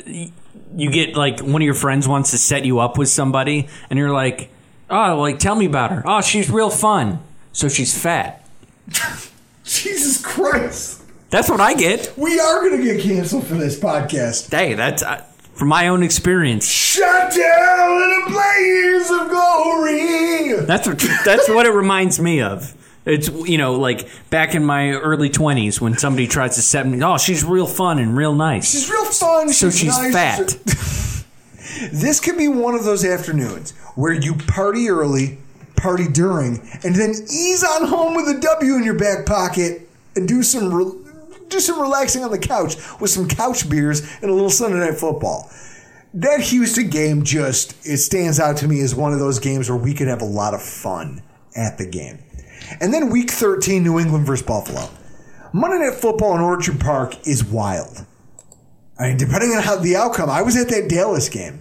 you 0.76 0.90
get 0.90 1.16
like 1.16 1.40
one 1.40 1.62
of 1.62 1.66
your 1.66 1.74
friends 1.74 2.06
wants 2.06 2.30
to 2.32 2.38
set 2.38 2.64
you 2.64 2.78
up 2.78 2.98
with 2.98 3.08
somebody, 3.08 3.68
and 3.90 3.98
you're 3.98 4.12
like, 4.12 4.50
oh, 4.90 5.18
like 5.20 5.38
tell 5.38 5.54
me 5.54 5.66
about 5.66 5.90
her. 5.90 6.02
Oh, 6.04 6.20
she's 6.20 6.50
real 6.50 6.70
fun. 6.70 7.20
So 7.52 7.68
she's 7.68 7.96
fat. 7.96 8.48
Jesus 9.64 10.24
Christ. 10.24 11.02
That's 11.30 11.50
what 11.50 11.60
I 11.60 11.74
get. 11.74 12.12
We 12.16 12.38
are 12.38 12.60
going 12.60 12.80
to 12.80 12.84
get 12.84 13.02
canceled 13.02 13.46
for 13.46 13.54
this 13.54 13.78
podcast. 13.80 14.50
Hey, 14.50 14.74
that's 14.74 15.02
uh, 15.02 15.24
from 15.54 15.68
my 15.68 15.88
own 15.88 16.02
experience. 16.02 16.68
Shut 16.68 17.34
down 17.34 18.02
in 18.02 18.22
a 18.26 18.30
blaze 18.30 19.10
of 19.10 19.28
glory. 19.28 20.66
That's 20.66 20.86
what 20.86 20.98
that's 21.24 21.48
what 21.48 21.66
it 21.66 21.72
reminds 21.72 22.20
me 22.20 22.40
of. 22.40 22.74
It's 23.06 23.28
you 23.28 23.56
know 23.56 23.76
like 23.76 24.08
back 24.30 24.54
in 24.54 24.64
my 24.64 24.90
early 24.90 25.30
twenties 25.30 25.80
when 25.80 25.96
somebody 25.96 26.26
tries 26.26 26.56
to 26.56 26.62
set 26.62 26.86
me. 26.86 27.02
Oh, 27.02 27.16
she's 27.18 27.44
real 27.44 27.66
fun 27.66 27.98
and 27.98 28.16
real 28.16 28.34
nice. 28.34 28.72
She's 28.72 28.90
real 28.90 29.04
fun. 29.04 29.48
so 29.50 29.70
she's 29.70 29.96
nice. 29.96 30.12
fat. 30.12 31.22
This 31.92 32.20
could 32.20 32.38
be 32.38 32.48
one 32.48 32.74
of 32.74 32.84
those 32.84 33.04
afternoons 33.04 33.72
where 33.96 34.12
you 34.12 34.34
party 34.34 34.88
early, 34.88 35.36
party 35.76 36.08
during, 36.08 36.60
and 36.84 36.94
then 36.94 37.10
ease 37.30 37.62
on 37.62 37.86
home 37.86 38.14
with 38.14 38.34
a 38.34 38.40
W 38.40 38.76
in 38.76 38.82
your 38.82 38.96
back 38.96 39.26
pocket 39.26 39.86
and 40.14 40.26
do 40.26 40.42
some 40.42 40.72
re- 40.72 41.04
do 41.48 41.60
some 41.60 41.78
relaxing 41.80 42.24
on 42.24 42.30
the 42.30 42.38
couch 42.38 42.76
with 42.98 43.10
some 43.10 43.28
couch 43.28 43.68
beers 43.68 44.00
and 44.22 44.30
a 44.30 44.32
little 44.32 44.48
Sunday 44.48 44.78
night 44.78 44.98
football. 44.98 45.50
That 46.14 46.40
Houston 46.40 46.88
game 46.88 47.24
just 47.24 47.74
it 47.86 47.98
stands 47.98 48.40
out 48.40 48.56
to 48.58 48.68
me 48.68 48.80
as 48.80 48.94
one 48.94 49.12
of 49.12 49.18
those 49.18 49.38
games 49.38 49.68
where 49.68 49.78
we 49.78 49.92
could 49.92 50.08
have 50.08 50.22
a 50.22 50.26
lot 50.26 50.54
of 50.54 50.62
fun 50.62 51.22
at 51.54 51.76
the 51.76 51.86
game. 51.86 52.20
And 52.80 52.92
then 52.92 53.10
week 53.10 53.30
13 53.30 53.82
New 53.82 53.98
England 53.98 54.26
versus 54.26 54.46
Buffalo. 54.46 54.88
Monday 55.52 55.86
Night 55.86 55.94
Football 55.94 56.34
in 56.34 56.40
Orchard 56.40 56.80
Park 56.80 57.26
is 57.26 57.44
wild. 57.44 58.04
I 58.98 59.08
mean, 59.08 59.16
depending 59.16 59.50
on 59.50 59.62
how 59.62 59.76
the 59.76 59.96
outcome, 59.96 60.30
I 60.30 60.42
was 60.42 60.56
at 60.56 60.68
that 60.68 60.88
Dallas 60.88 61.28
game. 61.28 61.60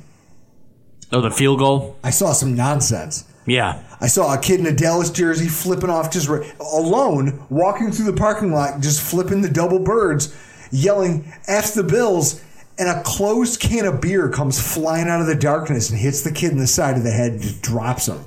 Oh, 1.12 1.22
the 1.22 1.32
field 1.32 1.60
goal. 1.60 1.98
I 2.04 2.10
saw 2.10 2.34
some 2.34 2.56
nonsense. 2.56 3.26
Yeah. 3.46 3.84
I 4.02 4.08
saw 4.08 4.34
a 4.34 4.38
kid 4.38 4.60
in 4.60 4.66
a 4.66 4.72
Dallas 4.72 5.10
jersey 5.12 5.48
flipping 5.48 5.90
off 5.90 6.12
just 6.12 6.28
alone, 6.60 7.46
walking 7.50 7.92
through 7.92 8.12
the 8.12 8.18
parking 8.18 8.52
lot, 8.52 8.82
just 8.82 9.02
flipping 9.02 9.42
the 9.42 9.50
double 9.50 9.80
birds, 9.80 10.36
yelling 10.72 11.32
"F 11.48 11.74
the 11.74 11.84
Bills!" 11.84 12.42
And 12.78 12.90
a 12.90 13.02
closed 13.04 13.62
can 13.62 13.86
of 13.86 14.02
beer 14.02 14.30
comes 14.30 14.60
flying 14.60 15.08
out 15.08 15.22
of 15.22 15.28
the 15.28 15.36
darkness 15.36 15.90
and 15.90 16.00
hits 16.00 16.22
the 16.22 16.32
kid 16.32 16.52
in 16.52 16.58
the 16.58 16.68
side 16.68 16.98
of 16.98 17.04
the 17.04 17.12
head 17.12 17.34
and 17.34 17.42
just 17.42 17.62
drops 17.62 18.08
him. 18.08 18.26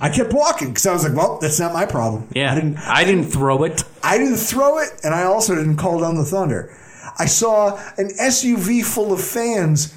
I 0.00 0.08
kept 0.08 0.32
walking 0.32 0.68
because 0.68 0.86
I 0.86 0.92
was 0.92 1.04
like, 1.04 1.16
"Well, 1.16 1.38
that's 1.40 1.58
not 1.60 1.72
my 1.72 1.86
problem." 1.86 2.28
Yeah. 2.34 2.52
I 2.52 2.54
didn't. 2.54 2.78
I 2.78 3.04
didn't 3.04 3.24
throw 3.24 3.64
it. 3.64 3.84
I 4.02 4.18
didn't 4.18 4.36
throw 4.38 4.78
it, 4.78 4.88
and 5.04 5.14
I 5.14 5.24
also 5.24 5.54
didn't 5.54 5.76
call 5.76 6.00
down 6.00 6.16
the 6.16 6.24
thunder. 6.24 6.74
I 7.18 7.26
saw 7.26 7.76
an 7.98 8.08
SUV 8.20 8.84
full 8.84 9.12
of 9.12 9.20
fans. 9.22 9.94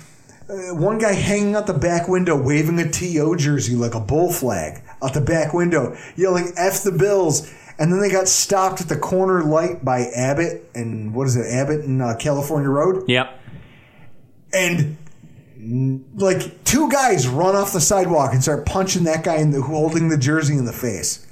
Uh, 0.50 0.76
one 0.76 0.98
guy 0.98 1.14
hanging 1.14 1.56
out 1.56 1.68
the 1.68 1.74
back 1.74 2.08
window, 2.10 2.36
waving 2.42 2.78
a 2.80 2.90
TO 2.90 3.36
jersey 3.38 3.76
like 3.76 3.96
a 3.96 4.00
bull 4.00 4.32
flag 4.32 4.82
out 5.02 5.14
the 5.14 5.22
back 5.22 5.54
window, 5.54 5.96
yelling 6.16 6.52
"F 6.58 6.84
the 6.84 6.92
Bills!" 6.92 7.50
And 7.80 7.92
then 7.92 8.00
they 8.02 8.10
got 8.12 8.28
stopped 8.28 8.82
at 8.82 8.90
the 8.90 8.98
corner 8.98 9.44
light 9.44 9.84
by 9.84 10.02
Abbott 10.16 10.70
and 10.76 11.14
what 11.14 11.26
is 11.28 11.36
it, 11.36 11.48
Abbott 11.52 11.86
and 11.86 12.02
uh, 12.04 12.16
California 12.18 12.70
Road, 12.70 13.06
Yep. 13.10 13.40
and 14.54 14.98
like 16.16 16.64
two 16.64 16.90
guys 16.90 17.28
run 17.28 17.56
off 17.56 17.74
the 17.74 17.82
sidewalk 17.82 18.34
and 18.34 18.42
start 18.42 18.66
punching 18.66 19.04
that 19.06 19.24
guy 19.24 19.38
in 19.38 19.52
the, 19.52 19.62
holding 19.62 20.10
the 20.10 20.18
jersey 20.18 20.58
in 20.58 20.66
the 20.66 20.74
face. 20.74 21.26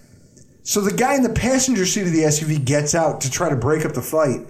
So 0.63 0.79
the 0.79 0.93
guy 0.93 1.15
in 1.15 1.23
the 1.23 1.29
passenger 1.29 1.85
seat 1.85 2.03
of 2.03 2.11
the 2.11 2.23
SUV 2.23 2.63
gets 2.63 2.93
out 2.93 3.21
to 3.21 3.31
try 3.31 3.49
to 3.49 3.55
break 3.55 3.85
up 3.85 3.93
the 3.93 4.01
fight. 4.01 4.47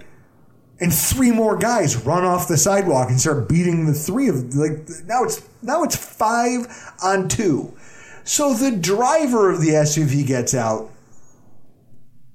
And 0.80 0.92
three 0.92 1.30
more 1.30 1.56
guys 1.56 1.96
run 1.96 2.24
off 2.24 2.48
the 2.48 2.56
sidewalk 2.56 3.08
and 3.08 3.20
start 3.20 3.48
beating 3.48 3.86
the 3.86 3.94
three 3.94 4.28
of 4.28 4.54
like 4.54 4.88
now 5.06 5.22
it's 5.22 5.48
now 5.62 5.84
it's 5.84 5.96
five 5.96 6.66
on 7.02 7.28
two. 7.28 7.72
So 8.24 8.52
the 8.52 8.72
driver 8.72 9.50
of 9.50 9.60
the 9.60 9.68
SUV 9.68 10.26
gets 10.26 10.54
out 10.54 10.90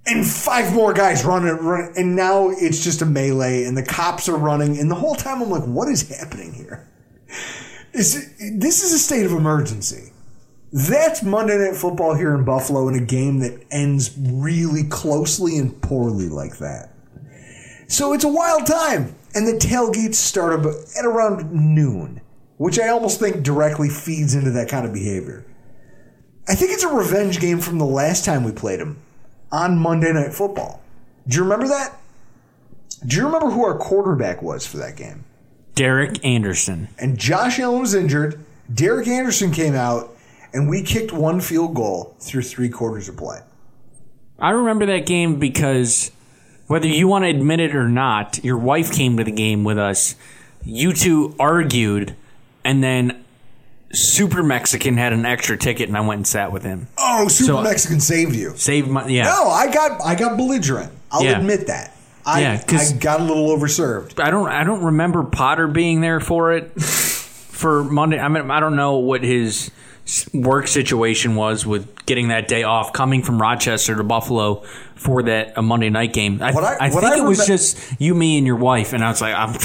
and 0.06 0.26
five 0.26 0.74
more 0.74 0.93
guys 0.93 1.26
run 1.26 1.45
and 1.45 1.60
run 1.60 1.93
and 1.98 2.16
now 2.16 2.50
it's 2.50 2.84
just 2.84 3.02
a 3.02 3.06
melee 3.06 3.66
and 3.66 3.76
the 3.76 3.84
cops 3.84 4.30
are 4.30 4.38
running 4.38 4.80
and 4.80 4.89
the 4.89 4.95
whole 4.95 5.16
time 5.16 5.41
I'm 5.41 5.50
like, 5.50 5.66
what 5.66 5.89
is 5.89 6.08
happening 6.08 6.54
here? 6.54 6.88
Is 7.93 8.34
this 8.38 8.84
is 8.84 8.93
a 8.93 8.99
state 8.99 9.25
of 9.25 9.32
emergency. 9.32 10.11
That's 10.71 11.23
Monday 11.23 11.57
Night 11.57 11.75
Football 11.75 12.15
here 12.15 12.36
in 12.36 12.43
Buffalo 12.43 12.88
in 12.89 12.95
a 12.95 13.05
game 13.05 13.39
that 13.39 13.63
ends 13.71 14.15
really 14.17 14.84
closely 14.84 15.57
and 15.57 15.82
poorly 15.82 16.28
like 16.28 16.57
that. 16.57 16.93
So 17.88 18.11
it's 18.13 18.25
a 18.25 18.30
wild 18.30 18.65
time, 18.65 19.15
and 19.34 19.47
the 19.47 19.53
tailgates 19.53 20.15
start 20.15 20.65
at 20.65 21.05
around 21.05 21.53
noon, 21.53 22.19
which 22.57 22.80
I 22.80 22.89
almost 22.89 23.19
think 23.19 23.43
directly 23.43 23.88
feeds 23.88 24.36
into 24.36 24.51
that 24.51 24.67
kind 24.67 24.86
of 24.86 24.91
behavior. 24.93 25.45
I 26.49 26.55
think 26.55 26.71
it's 26.71 26.84
a 26.84 26.93
revenge 26.93 27.39
game 27.39 27.59
from 27.59 27.78
the 27.78 27.86
last 27.86 28.25
time 28.25 28.43
we 28.43 28.51
played 28.51 28.82
them 28.82 29.01
on 29.51 29.78
Monday 29.78 30.11
Night 30.11 30.34
Football. 30.34 30.82
Do 31.28 31.38
you 31.38 31.43
remember 31.43 31.67
that? 31.69 31.97
Do 33.05 33.15
you 33.15 33.25
remember 33.25 33.49
who 33.51 33.63
our 33.63 33.78
quarterback 33.78 34.41
was 34.41 34.67
for 34.67 34.78
that 34.78 34.97
game? 34.97 35.23
Derek 35.78 36.25
Anderson. 36.25 36.89
and 36.99 37.17
Josh 37.17 37.59
Allen 37.59 37.80
was 37.82 37.93
injured. 37.93 38.43
Derek 38.73 39.07
Anderson 39.07 39.51
came 39.51 39.75
out, 39.75 40.13
and 40.53 40.67
we 40.69 40.82
kicked 40.84 41.13
one 41.13 41.39
field 41.39 41.75
goal 41.75 42.15
through 42.19 42.41
three 42.41 42.69
quarters 42.69 43.07
of 43.07 43.15
play. 43.15 43.39
I 44.39 44.49
remember 44.51 44.86
that 44.88 45.05
game 45.05 45.39
because 45.39 46.11
whether 46.67 46.88
you 46.88 47.07
want 47.07 47.23
to 47.23 47.30
admit 47.30 47.59
it 47.59 47.75
or 47.75 47.88
not, 47.88 48.43
your 48.43 48.57
wife 48.57 48.91
came 48.91 49.17
to 49.17 49.23
the 49.23 49.32
game 49.32 49.63
with 49.63 49.78
us. 49.78 50.15
You 50.65 50.93
two 50.93 51.34
argued, 51.39 52.15
and 52.65 52.84
then 52.84 53.23
Super 53.93 54.43
Mexican 54.43 54.97
had 54.97 55.13
an 55.13 55.25
extra 55.25 55.57
ticket, 55.57 55.88
and 55.88 55.95
I 55.97 56.01
went 56.01 56.17
and 56.19 56.28
sat 56.28 56.51
with 56.51 56.63
him. 56.63 56.88
Oh, 56.97 57.28
Super 57.30 57.53
So- 57.53 57.61
Mexican 57.61 57.99
saved 58.01 58.36
you. 58.36 58.53
Saved 58.57 58.89
my 58.89 59.07
yeah. 59.07 59.23
No, 59.25 59.47
I 59.49 59.71
got 59.71 60.01
I 60.03 60.15
got 60.15 60.36
belligerent. 60.38 60.91
I'll 61.11 61.23
Yeah. 61.23 61.38
admit 61.39 61.67
that. 61.67 61.93
I, 62.28 62.41
Yeah, 62.41 62.63
I 62.69 62.91
got 62.99 63.19
a 63.21 63.23
little 63.23 63.47
overserved. 63.57 64.19
I 64.23 64.30
don't 64.30 64.49
I 64.49 64.63
don't 64.63 64.84
remember 64.84 65.23
Potter 65.23 65.67
being 65.67 66.01
there 66.01 66.19
for 66.19 66.51
it 66.53 66.80
for 66.82 67.84
Monday. 67.84 68.19
I 68.19 68.28
mean 68.28 68.51
I 68.51 68.59
don't 68.59 68.75
know 68.75 68.97
what 68.97 69.23
his 69.23 69.71
work 70.34 70.67
situation 70.67 71.36
was 71.36 71.65
with 71.65 72.05
getting 72.05 72.30
that 72.30 72.47
day 72.47 72.63
off 72.63 72.93
coming 72.93 73.23
from 73.23 73.41
Rochester 73.41 73.95
to 73.95 74.03
Buffalo 74.03 74.63
for 74.95 75.23
that 75.23 75.53
a 75.57 75.61
Monday 75.61 75.89
night 75.89 76.13
game. 76.13 76.41
I, 76.41 76.51
What 76.53 76.63
I- 76.63 76.78
I 76.86 76.89
think 76.89 77.03
I 77.03 77.17
it 77.17 77.23
was 77.23 77.45
just 77.45 77.78
you, 77.99 78.15
me, 78.15 78.38
and 78.38 78.47
your 78.47 78.55
wife, 78.55 78.93
and 78.93 79.03
I 79.03 79.09
was 79.09 79.21
like, 79.21 79.36
I'm 79.36 79.55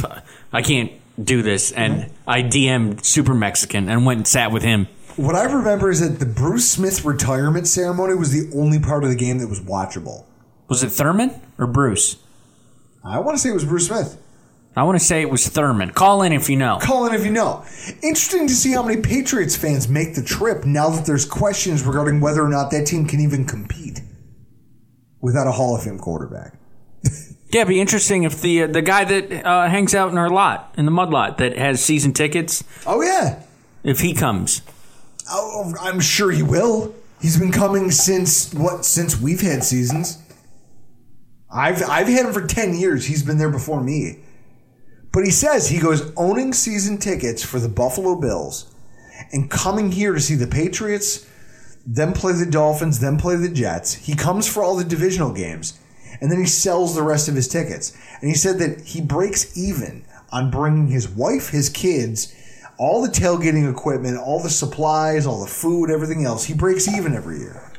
I 0.52 0.62
can't 0.62 0.90
do 1.22 1.42
this, 1.42 1.70
and 1.72 2.10
I 2.26 2.42
DM'd 2.42 3.04
Super 3.04 3.34
Mexican 3.34 3.88
and 3.88 4.04
went 4.06 4.18
and 4.18 4.26
sat 4.26 4.50
with 4.50 4.62
him. 4.62 4.88
What 5.16 5.34
I 5.36 5.44
remember 5.44 5.90
is 5.90 6.00
that 6.00 6.18
the 6.18 6.26
Bruce 6.26 6.70
Smith 6.70 7.04
retirement 7.04 7.66
ceremony 7.68 8.14
was 8.14 8.32
the 8.32 8.50
only 8.58 8.78
part 8.80 9.04
of 9.04 9.10
the 9.10 9.16
game 9.16 9.38
that 9.38 9.48
was 9.48 9.60
watchable. 9.60 10.24
Was 10.68 10.82
it 10.82 10.88
Thurman 10.90 11.38
or 11.58 11.66
Bruce? 11.66 12.16
I 13.04 13.18
want 13.18 13.36
to 13.36 13.42
say 13.42 13.50
it 13.50 13.54
was 13.54 13.64
Bruce 13.64 13.86
Smith. 13.88 14.16
I 14.74 14.84
want 14.84 14.98
to 14.98 15.04
say 15.04 15.20
it 15.20 15.28
was 15.28 15.46
Thurman. 15.48 15.90
Call 15.90 16.22
in 16.22 16.32
if 16.32 16.48
you 16.48 16.56
know. 16.56 16.78
Call 16.80 17.06
in 17.06 17.14
if 17.14 17.24
you 17.26 17.30
know. 17.32 17.64
Interesting 18.02 18.46
to 18.48 18.54
see 18.54 18.72
how 18.72 18.82
many 18.82 19.02
Patriots 19.02 19.54
fans 19.54 19.86
make 19.88 20.14
the 20.14 20.22
trip 20.22 20.64
now 20.64 20.88
that 20.88 21.04
there's 21.04 21.26
questions 21.26 21.82
regarding 21.84 22.20
whether 22.20 22.42
or 22.42 22.48
not 22.48 22.70
that 22.70 22.86
team 22.86 23.06
can 23.06 23.20
even 23.20 23.44
compete 23.44 24.00
without 25.20 25.46
a 25.46 25.52
Hall 25.52 25.76
of 25.76 25.82
Fame 25.82 25.98
quarterback. 25.98 26.54
Yeah, 27.52 27.60
it'd 27.60 27.68
be 27.68 27.82
interesting 27.82 28.22
if 28.22 28.40
the 28.40 28.62
uh, 28.62 28.66
the 28.68 28.80
guy 28.80 29.04
that 29.04 29.44
uh, 29.44 29.68
hangs 29.68 29.94
out 29.94 30.10
in 30.10 30.16
our 30.16 30.30
lot, 30.30 30.74
in 30.78 30.86
the 30.86 30.90
mud 30.90 31.10
lot, 31.10 31.36
that 31.36 31.58
has 31.58 31.84
season 31.84 32.14
tickets, 32.14 32.64
Oh 32.86 33.02
yeah, 33.02 33.42
if 33.84 34.00
he 34.00 34.14
comes. 34.14 34.62
oh, 35.30 35.74
I'm 35.78 36.00
sure 36.00 36.30
he 36.30 36.42
will. 36.42 36.94
He's 37.20 37.38
been 37.38 37.52
coming 37.52 37.90
since 37.90 38.54
what? 38.54 38.86
Since 38.86 39.20
we've 39.20 39.42
had 39.42 39.64
seasons. 39.64 40.16
I've 41.52 41.82
I've 41.82 42.08
had 42.08 42.26
him 42.26 42.32
for 42.32 42.46
ten 42.46 42.74
years. 42.74 43.06
He's 43.06 43.22
been 43.22 43.38
there 43.38 43.50
before 43.50 43.82
me. 43.82 44.20
But 45.12 45.24
he 45.24 45.30
says 45.30 45.68
he 45.68 45.78
goes 45.78 46.10
owning 46.16 46.54
season 46.54 46.96
tickets 46.98 47.44
for 47.44 47.60
the 47.60 47.68
Buffalo 47.68 48.16
Bills 48.16 48.74
and 49.30 49.50
coming 49.50 49.92
here 49.92 50.14
to 50.14 50.20
see 50.20 50.34
the 50.34 50.46
Patriots, 50.46 51.26
then 51.86 52.14
play 52.14 52.32
the 52.32 52.50
Dolphins, 52.50 53.00
then 53.00 53.18
play 53.18 53.36
the 53.36 53.50
Jets. 53.50 53.92
He 53.92 54.14
comes 54.14 54.48
for 54.48 54.62
all 54.62 54.74
the 54.74 54.84
divisional 54.84 55.32
games 55.32 55.78
and 56.22 56.30
then 56.30 56.38
he 56.38 56.46
sells 56.46 56.94
the 56.94 57.02
rest 57.02 57.28
of 57.28 57.34
his 57.34 57.48
tickets. 57.48 57.92
And 58.20 58.28
he 58.30 58.36
said 58.36 58.58
that 58.60 58.82
he 58.82 59.00
breaks 59.00 59.56
even 59.58 60.04
on 60.30 60.52
bringing 60.52 60.86
his 60.86 61.08
wife, 61.08 61.48
his 61.48 61.68
kids, 61.68 62.32
all 62.78 63.02
the 63.02 63.08
tailgating 63.08 63.68
equipment, 63.68 64.18
all 64.18 64.40
the 64.40 64.48
supplies, 64.48 65.26
all 65.26 65.40
the 65.40 65.50
food, 65.50 65.90
everything 65.90 66.24
else. 66.24 66.44
He 66.44 66.54
breaks 66.54 66.86
even 66.88 67.14
every 67.14 67.40
year. 67.40 67.71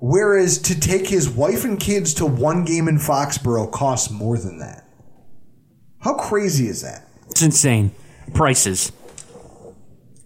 Whereas 0.00 0.58
to 0.58 0.78
take 0.78 1.08
his 1.08 1.28
wife 1.28 1.64
and 1.64 1.78
kids 1.80 2.14
to 2.14 2.26
one 2.26 2.64
game 2.64 2.88
in 2.88 2.98
Foxborough 2.98 3.70
costs 3.72 4.10
more 4.10 4.38
than 4.38 4.58
that. 4.58 4.86
How 6.00 6.14
crazy 6.14 6.68
is 6.68 6.82
that? 6.82 7.08
It's 7.30 7.42
insane. 7.42 7.92
Prices. 8.34 8.92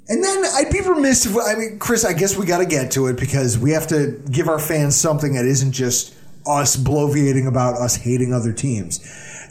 And 0.08 0.24
then 0.24 0.44
I'd 0.54 0.70
be 0.72 0.80
remiss 0.80 1.26
if 1.26 1.36
I 1.36 1.54
mean, 1.54 1.78
Chris. 1.78 2.04
I 2.04 2.14
guess 2.14 2.36
we 2.36 2.46
got 2.46 2.58
to 2.58 2.66
get 2.66 2.90
to 2.92 3.08
it 3.08 3.18
because 3.18 3.58
we 3.58 3.72
have 3.72 3.86
to 3.88 4.20
give 4.30 4.48
our 4.48 4.58
fans 4.58 4.96
something 4.96 5.34
that 5.34 5.44
isn't 5.44 5.72
just 5.72 6.14
us 6.46 6.76
bloviating 6.76 7.46
about 7.46 7.74
us 7.74 7.96
hating 7.96 8.32
other 8.32 8.52
teams. 8.52 9.00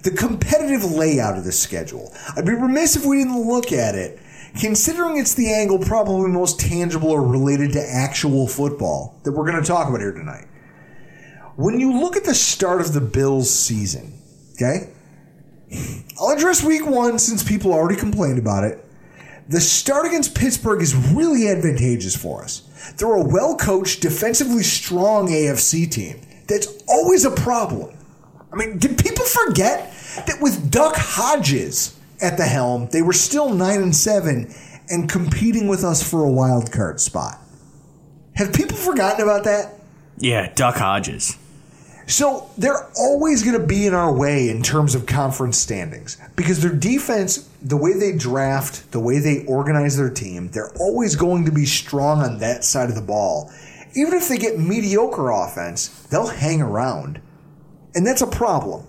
The 0.01 0.11
competitive 0.11 0.83
layout 0.83 1.37
of 1.37 1.43
the 1.43 1.51
schedule. 1.51 2.11
I'd 2.35 2.45
be 2.45 2.53
remiss 2.53 2.95
if 2.95 3.05
we 3.05 3.17
didn't 3.17 3.47
look 3.47 3.71
at 3.71 3.95
it, 3.95 4.19
considering 4.59 5.17
it's 5.17 5.33
the 5.33 5.53
angle 5.53 5.79
probably 5.79 6.29
most 6.29 6.59
tangible 6.59 7.11
or 7.11 7.25
related 7.25 7.73
to 7.73 7.81
actual 7.81 8.47
football 8.47 9.19
that 9.23 9.31
we're 9.31 9.49
going 9.49 9.61
to 9.61 9.67
talk 9.67 9.87
about 9.87 10.01
here 10.01 10.11
tonight. 10.11 10.45
When 11.55 11.79
you 11.79 11.99
look 11.99 12.15
at 12.15 12.23
the 12.23 12.35
start 12.35 12.81
of 12.81 12.93
the 12.93 13.01
Bills 13.01 13.49
season, 13.53 14.13
okay, 14.53 14.93
I'll 16.19 16.29
address 16.29 16.63
week 16.63 16.85
one 16.85 17.19
since 17.19 17.43
people 17.43 17.73
already 17.73 17.99
complained 17.99 18.39
about 18.39 18.63
it. 18.63 18.83
The 19.49 19.61
start 19.61 20.05
against 20.05 20.35
Pittsburgh 20.35 20.81
is 20.81 20.95
really 20.95 21.47
advantageous 21.47 22.15
for 22.15 22.43
us. 22.43 22.61
They're 22.97 23.15
a 23.15 23.23
well 23.23 23.55
coached, 23.55 24.01
defensively 24.01 24.63
strong 24.63 25.29
AFC 25.29 25.89
team. 25.89 26.21
That's 26.47 26.83
always 26.87 27.25
a 27.25 27.31
problem. 27.31 27.97
I 28.51 28.55
mean, 28.55 28.77
did 28.77 28.97
people 28.97 29.25
forget 29.25 29.93
that 30.25 30.37
with 30.41 30.69
Duck 30.71 30.95
Hodges 30.95 31.96
at 32.21 32.37
the 32.37 32.45
helm, 32.45 32.89
they 32.91 33.01
were 33.01 33.13
still 33.13 33.53
9 33.53 33.81
and 33.81 33.95
7 33.95 34.53
and 34.89 35.09
competing 35.09 35.67
with 35.67 35.83
us 35.83 36.07
for 36.07 36.23
a 36.23 36.31
wild 36.31 36.71
card 36.71 36.99
spot? 36.99 37.39
Have 38.35 38.53
people 38.53 38.77
forgotten 38.77 39.21
about 39.21 39.43
that? 39.45 39.73
Yeah, 40.17 40.51
Duck 40.53 40.75
Hodges. 40.75 41.37
So 42.07 42.49
they're 42.57 42.87
always 42.97 43.43
going 43.43 43.59
to 43.59 43.67
be 43.67 43.85
in 43.85 43.93
our 43.93 44.13
way 44.13 44.47
in 44.47 44.63
terms 44.63 44.95
of 44.95 45.05
conference 45.05 45.57
standings 45.57 46.17
because 46.37 46.61
their 46.61 46.73
defense, 46.73 47.49
the 47.61 47.75
way 47.75 47.93
they 47.93 48.13
draft, 48.15 48.91
the 48.91 48.99
way 48.99 49.19
they 49.19 49.45
organize 49.45 49.97
their 49.97 50.09
team, 50.09 50.47
they're 50.49 50.71
always 50.79 51.17
going 51.17 51.43
to 51.45 51.51
be 51.51 51.65
strong 51.65 52.21
on 52.21 52.39
that 52.39 52.63
side 52.63 52.87
of 52.87 52.95
the 52.95 53.01
ball. 53.01 53.51
Even 53.93 54.13
if 54.13 54.29
they 54.29 54.37
get 54.37 54.57
mediocre 54.57 55.31
offense, 55.31 55.89
they'll 56.09 56.27
hang 56.27 56.61
around. 56.61 57.21
And 57.93 58.07
that's 58.07 58.21
a 58.21 58.27
problem. 58.27 58.87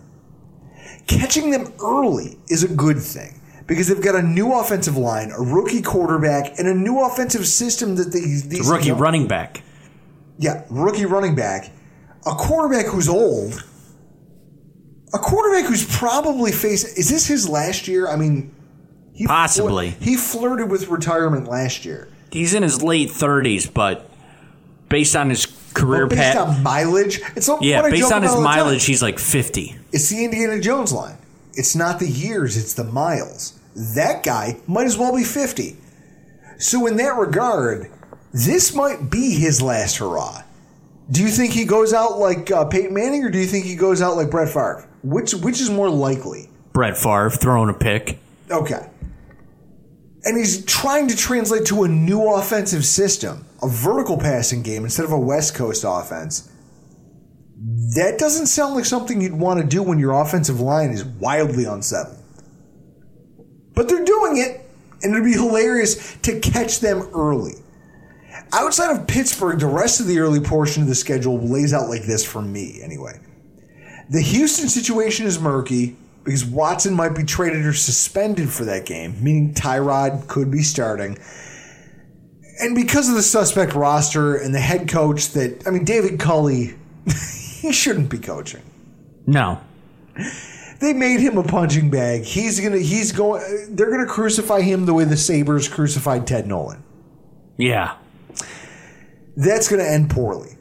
Catching 1.08 1.50
them 1.50 1.72
early 1.82 2.38
is 2.48 2.62
a 2.62 2.68
good 2.68 2.98
thing 3.00 3.40
because 3.66 3.88
they've 3.88 4.00
got 4.02 4.14
a 4.14 4.22
new 4.22 4.52
offensive 4.52 4.96
line, 4.96 5.30
a 5.32 5.40
rookie 5.40 5.82
quarterback, 5.82 6.58
and 6.58 6.68
a 6.68 6.74
new 6.74 7.00
offensive 7.04 7.46
system 7.46 7.96
that 7.96 8.12
they, 8.12 8.20
these 8.20 8.68
Rookie 8.68 8.88
young- 8.88 8.98
running 8.98 9.26
back. 9.26 9.62
yeah, 10.38 10.62
rookie 10.70 11.06
running 11.06 11.34
back, 11.34 11.70
a 12.26 12.30
quarterback 12.34 12.86
who's 12.86 13.08
old, 13.08 13.62
a 15.14 15.18
quarterback 15.18 15.64
who's 15.66 15.84
probably 15.96 16.52
faced. 16.52 16.98
Is 16.98 17.08
this 17.08 17.26
his 17.26 17.48
last 17.48 17.88
year? 17.88 18.06
I 18.08 18.16
mean, 18.16 18.54
he 19.12 19.26
Possibly. 19.26 19.90
he 20.00 20.16
flirted 20.16 20.70
with 20.70 20.88
retirement 20.88 21.48
last 21.48 21.84
year. 21.84 22.08
He's 22.30 22.52
in 22.54 22.62
his 22.62 22.82
late 22.82 23.08
30s, 23.10 23.72
but 23.72 24.08
based 24.88 25.16
on 25.16 25.30
his 25.30 25.46
career 25.78 26.06
But 26.06 26.16
based 26.16 26.36
path. 26.36 26.48
on 26.48 26.62
mileage, 26.62 27.20
it's 27.36 27.48
all- 27.48 27.58
Yeah, 27.62 27.82
based 27.82 28.12
on 28.12 28.22
his 28.22 28.34
mileage, 28.36 28.84
he's 28.84 29.02
like 29.02 29.18
50. 29.18 29.76
It's 29.92 30.08
the 30.08 30.24
Indiana 30.24 30.60
Jones 30.60 30.92
line. 30.92 31.16
It's 31.54 31.74
not 31.74 31.98
the 31.98 32.08
years, 32.08 32.56
it's 32.56 32.74
the 32.74 32.84
miles. 32.84 33.54
That 33.74 34.22
guy 34.22 34.56
might 34.66 34.86
as 34.86 34.96
well 34.98 35.14
be 35.16 35.24
50. 35.24 35.76
So, 36.58 36.86
in 36.86 36.96
that 36.96 37.16
regard, 37.16 37.88
this 38.32 38.74
might 38.74 39.10
be 39.10 39.30
his 39.34 39.62
last 39.62 39.96
hurrah. 39.98 40.42
Do 41.10 41.22
you 41.22 41.28
think 41.28 41.52
he 41.52 41.64
goes 41.64 41.92
out 41.94 42.18
like 42.18 42.50
uh, 42.50 42.64
Peyton 42.66 42.92
Manning 42.92 43.24
or 43.24 43.30
do 43.30 43.38
you 43.38 43.46
think 43.46 43.64
he 43.64 43.76
goes 43.76 44.02
out 44.02 44.16
like 44.16 44.30
Brett 44.30 44.48
Favre? 44.48 44.86
Which, 45.02 45.32
which 45.34 45.60
is 45.60 45.70
more 45.70 45.88
likely? 45.88 46.50
Brett 46.72 46.96
Favre 46.96 47.30
throwing 47.30 47.70
a 47.70 47.74
pick. 47.74 48.18
Okay. 48.50 48.86
And 50.24 50.36
he's 50.36 50.64
trying 50.64 51.08
to 51.08 51.16
translate 51.16 51.64
to 51.66 51.84
a 51.84 51.88
new 51.88 52.22
offensive 52.34 52.84
system, 52.84 53.46
a 53.62 53.68
vertical 53.68 54.18
passing 54.18 54.62
game 54.62 54.84
instead 54.84 55.04
of 55.04 55.12
a 55.12 55.18
West 55.18 55.54
Coast 55.54 55.84
offense. 55.86 56.50
That 57.96 58.18
doesn't 58.18 58.46
sound 58.46 58.74
like 58.74 58.84
something 58.84 59.20
you'd 59.20 59.32
want 59.32 59.60
to 59.60 59.66
do 59.66 59.82
when 59.82 59.98
your 59.98 60.20
offensive 60.20 60.60
line 60.60 60.90
is 60.90 61.04
wildly 61.04 61.64
unsettled. 61.64 62.22
But 63.74 63.88
they're 63.88 64.04
doing 64.04 64.38
it, 64.38 64.68
and 65.02 65.12
it'd 65.12 65.24
be 65.24 65.32
hilarious 65.32 66.16
to 66.22 66.38
catch 66.40 66.80
them 66.80 67.08
early. 67.14 67.54
Outside 68.52 68.96
of 68.96 69.06
Pittsburgh, 69.06 69.58
the 69.58 69.66
rest 69.66 70.00
of 70.00 70.06
the 70.06 70.20
early 70.20 70.40
portion 70.40 70.82
of 70.82 70.88
the 70.88 70.94
schedule 70.94 71.38
lays 71.38 71.74
out 71.74 71.88
like 71.88 72.04
this 72.04 72.24
for 72.24 72.40
me, 72.40 72.80
anyway. 72.82 73.20
The 74.10 74.22
Houston 74.22 74.68
situation 74.68 75.26
is 75.26 75.38
murky 75.38 75.96
because 76.24 76.44
Watson 76.44 76.94
might 76.94 77.14
be 77.14 77.24
traded 77.24 77.66
or 77.66 77.72
suspended 77.72 78.48
for 78.50 78.64
that 78.64 78.86
game, 78.86 79.22
meaning 79.22 79.52
Tyrod 79.54 80.28
could 80.28 80.50
be 80.50 80.62
starting. 80.62 81.18
And 82.60 82.74
because 82.74 83.08
of 83.08 83.14
the 83.14 83.22
suspect 83.22 83.74
roster 83.74 84.36
and 84.36 84.54
the 84.54 84.60
head 84.60 84.88
coach 84.88 85.28
that, 85.30 85.66
I 85.66 85.70
mean, 85.70 85.84
David 85.84 86.18
Culley, 86.18 86.74
he 87.60 87.72
shouldn't 87.72 88.10
be 88.10 88.18
coaching. 88.18 88.62
No. 89.26 89.60
They 90.80 90.92
made 90.92 91.20
him 91.20 91.38
a 91.38 91.42
punching 91.42 91.90
bag. 91.90 92.22
He's 92.22 92.60
gonna, 92.60 92.78
he's 92.78 93.12
going, 93.12 93.42
they're 93.76 93.90
gonna 93.90 94.06
crucify 94.06 94.60
him 94.62 94.86
the 94.86 94.94
way 94.94 95.04
the 95.04 95.16
Sabres 95.16 95.68
crucified 95.68 96.26
Ted 96.26 96.46
Nolan. 96.46 96.82
Yeah. 97.56 97.96
that's 99.36 99.68
going 99.68 99.80
to 99.84 99.88
end 99.90 100.10
poorly. 100.10 100.56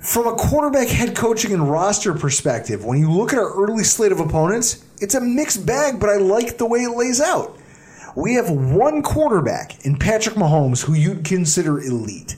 From 0.00 0.26
a 0.26 0.34
quarterback 0.34 0.88
head 0.88 1.14
coaching 1.14 1.52
and 1.52 1.70
roster 1.70 2.12
perspective, 2.14 2.84
when 2.84 2.98
you 2.98 3.10
look 3.10 3.32
at 3.32 3.38
our 3.38 3.52
early 3.54 3.84
slate 3.84 4.10
of 4.10 4.18
opponents, 4.18 4.84
it's 5.00 5.14
a 5.14 5.20
mixed 5.20 5.64
bag, 5.64 6.00
but 6.00 6.08
I 6.08 6.16
like 6.16 6.58
the 6.58 6.66
way 6.66 6.80
it 6.80 6.96
lays 6.96 7.20
out. 7.20 7.56
We 8.14 8.34
have 8.34 8.50
one 8.50 9.02
quarterback 9.02 9.84
in 9.84 9.96
Patrick 9.98 10.36
Mahomes 10.36 10.84
who 10.84 10.94
you'd 10.94 11.24
consider 11.24 11.80
elite, 11.80 12.36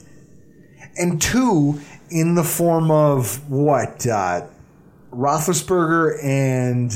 and 0.97 1.21
two 1.21 1.81
in 2.09 2.35
the 2.35 2.43
form 2.43 2.91
of 2.91 3.49
what? 3.49 4.05
Uh, 4.07 4.47
Roethlisberger 5.11 6.21
and 6.23 6.91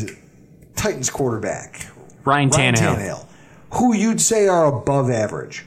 Titans 0.75 1.09
quarterback 1.09 1.87
Ryan 2.25 2.49
Ryan 2.49 2.75
Tannehill. 2.75 2.95
Tannehill, 2.95 3.25
who 3.73 3.95
you'd 3.95 4.21
say 4.21 4.47
are 4.47 4.65
above 4.65 5.09
average 5.09 5.65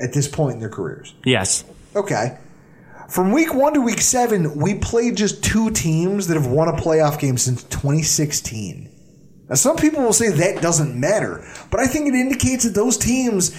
at 0.00 0.12
this 0.12 0.28
point 0.28 0.54
in 0.54 0.60
their 0.60 0.68
careers. 0.68 1.14
Yes. 1.24 1.64
Okay. 1.94 2.38
From 3.08 3.32
week 3.32 3.54
one 3.54 3.72
to 3.74 3.80
week 3.80 4.00
seven, 4.00 4.56
we 4.58 4.74
played 4.74 5.16
just 5.16 5.42
two 5.42 5.70
teams 5.70 6.26
that 6.26 6.34
have 6.34 6.46
won 6.46 6.68
a 6.68 6.72
playoff 6.72 7.18
game 7.18 7.38
since 7.38 7.62
2016. 7.64 8.90
Now, 9.48 9.54
some 9.54 9.76
people 9.76 10.02
will 10.02 10.12
say 10.12 10.30
that 10.30 10.60
doesn't 10.60 10.98
matter, 10.98 11.46
but 11.70 11.80
I 11.80 11.86
think 11.86 12.06
it 12.06 12.14
indicates 12.14 12.64
that 12.64 12.74
those 12.74 12.98
teams, 12.98 13.56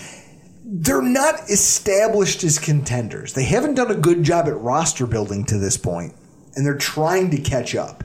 they're 0.64 1.02
not 1.02 1.50
established 1.50 2.44
as 2.44 2.60
contenders. 2.60 3.34
They 3.34 3.46
haven't 3.46 3.76
done 3.76 3.90
a 3.90 3.96
good 3.96 4.24
job 4.24 4.48
at 4.48 4.58
roster 4.58 5.08
building 5.08 5.46
to 5.46 5.58
this 5.58 5.78
point, 5.78 6.14
and 6.56 6.66
they're 6.66 6.78
trying 6.78 7.32
to 7.32 7.38
catch 7.38 7.76
up. 7.76 8.04